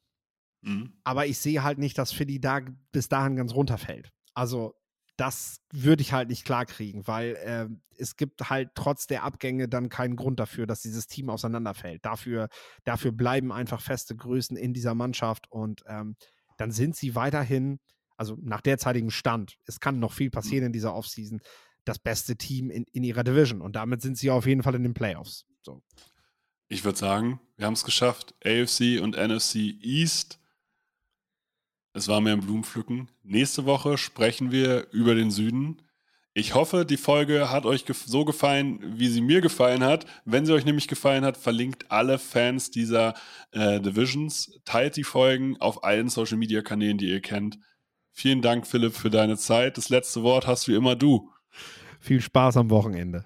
Mhm. 0.61 0.99
Aber 1.03 1.26
ich 1.26 1.40
sehe 1.40 1.64
halt 1.64 1.80
nicht, 1.80 1.98
dass 1.98 2.11
Philly 2.11 2.40
da 2.40 2.61
bis 2.91 3.10
dahin 3.10 3.36
ganz 3.36 3.53
runterfällt. 3.53 4.11
Also 4.34 4.76
das 5.19 5.61
würde 5.71 6.01
ich 6.01 6.13
halt 6.13 6.29
nicht 6.29 6.45
klarkriegen, 6.45 7.05
weil 7.05 7.35
äh, 7.35 7.67
es 7.97 8.15
gibt 8.15 8.49
halt 8.49 8.69
trotz 8.73 9.05
der 9.05 9.23
Abgänge 9.23 9.67
dann 9.67 9.89
keinen 9.89 10.15
Grund 10.15 10.39
dafür, 10.39 10.65
dass 10.65 10.81
dieses 10.81 11.07
Team 11.07 11.29
auseinanderfällt. 11.29 12.05
Dafür, 12.05 12.47
dafür 12.85 13.11
bleiben 13.11 13.51
einfach 13.51 13.81
feste 13.81 14.15
Größen 14.15 14.55
in 14.55 14.73
dieser 14.73 14.95
Mannschaft 14.95 15.51
und 15.51 15.83
ähm, 15.87 16.15
dann 16.55 16.71
sind 16.71 16.95
sie 16.95 17.15
weiterhin, 17.15 17.79
also 18.15 18.37
nach 18.41 18.61
derzeitigem 18.61 19.09
Stand, 19.09 19.57
es 19.65 19.81
kann 19.81 19.99
noch 19.99 20.13
viel 20.13 20.27
mhm. 20.27 20.31
passieren 20.31 20.65
in 20.67 20.73
dieser 20.73 20.95
Offseason, 20.95 21.41
das 21.83 21.99
beste 21.99 22.37
Team 22.37 22.69
in, 22.69 22.85
in 22.93 23.03
ihrer 23.03 23.25
Division 23.25 23.61
und 23.61 23.75
damit 23.75 24.01
sind 24.01 24.17
sie 24.17 24.31
auf 24.31 24.45
jeden 24.45 24.63
Fall 24.63 24.75
in 24.75 24.83
den 24.83 24.93
Playoffs. 24.93 25.45
So. 25.63 25.83
Ich 26.69 26.85
würde 26.85 26.97
sagen, 26.97 27.41
wir 27.57 27.65
haben 27.65 27.73
es 27.73 27.83
geschafft. 27.83 28.35
AFC 28.45 29.01
und 29.01 29.17
NFC 29.17 29.75
East 29.81 30.38
es 31.93 32.07
war 32.07 32.21
mir 32.21 32.33
ein 32.33 32.41
Blumenpflücken. 32.41 33.09
Nächste 33.23 33.65
Woche 33.65 33.97
sprechen 33.97 34.51
wir 34.51 34.87
über 34.91 35.15
den 35.15 35.31
Süden. 35.31 35.81
Ich 36.33 36.53
hoffe, 36.53 36.85
die 36.85 36.97
Folge 36.97 37.49
hat 37.49 37.65
euch 37.65 37.85
so 38.05 38.23
gefallen, 38.23 38.79
wie 38.97 39.07
sie 39.07 39.21
mir 39.21 39.41
gefallen 39.41 39.83
hat. 39.83 40.05
Wenn 40.25 40.45
sie 40.45 40.53
euch 40.53 40.63
nämlich 40.63 40.87
gefallen 40.87 41.25
hat, 41.25 41.37
verlinkt 41.37 41.91
alle 41.91 42.19
Fans 42.19 42.69
dieser 42.69 43.15
äh, 43.51 43.81
Divisions, 43.81 44.59
teilt 44.63 44.95
die 44.95 45.03
Folgen 45.03 45.57
auf 45.59 45.83
allen 45.83 46.09
Social 46.09 46.37
Media 46.37 46.61
Kanälen, 46.61 46.97
die 46.97 47.09
ihr 47.09 47.21
kennt. 47.21 47.59
Vielen 48.11 48.41
Dank, 48.41 48.67
Philipp, 48.67 48.93
für 48.93 49.09
deine 49.09 49.37
Zeit. 49.37 49.77
Das 49.77 49.89
letzte 49.89 50.23
Wort 50.23 50.45
hast 50.45 50.67
wie 50.67 50.75
immer 50.75 50.95
du. 50.95 51.31
Viel 51.99 52.21
Spaß 52.21 52.57
am 52.57 52.69
Wochenende. 52.69 53.25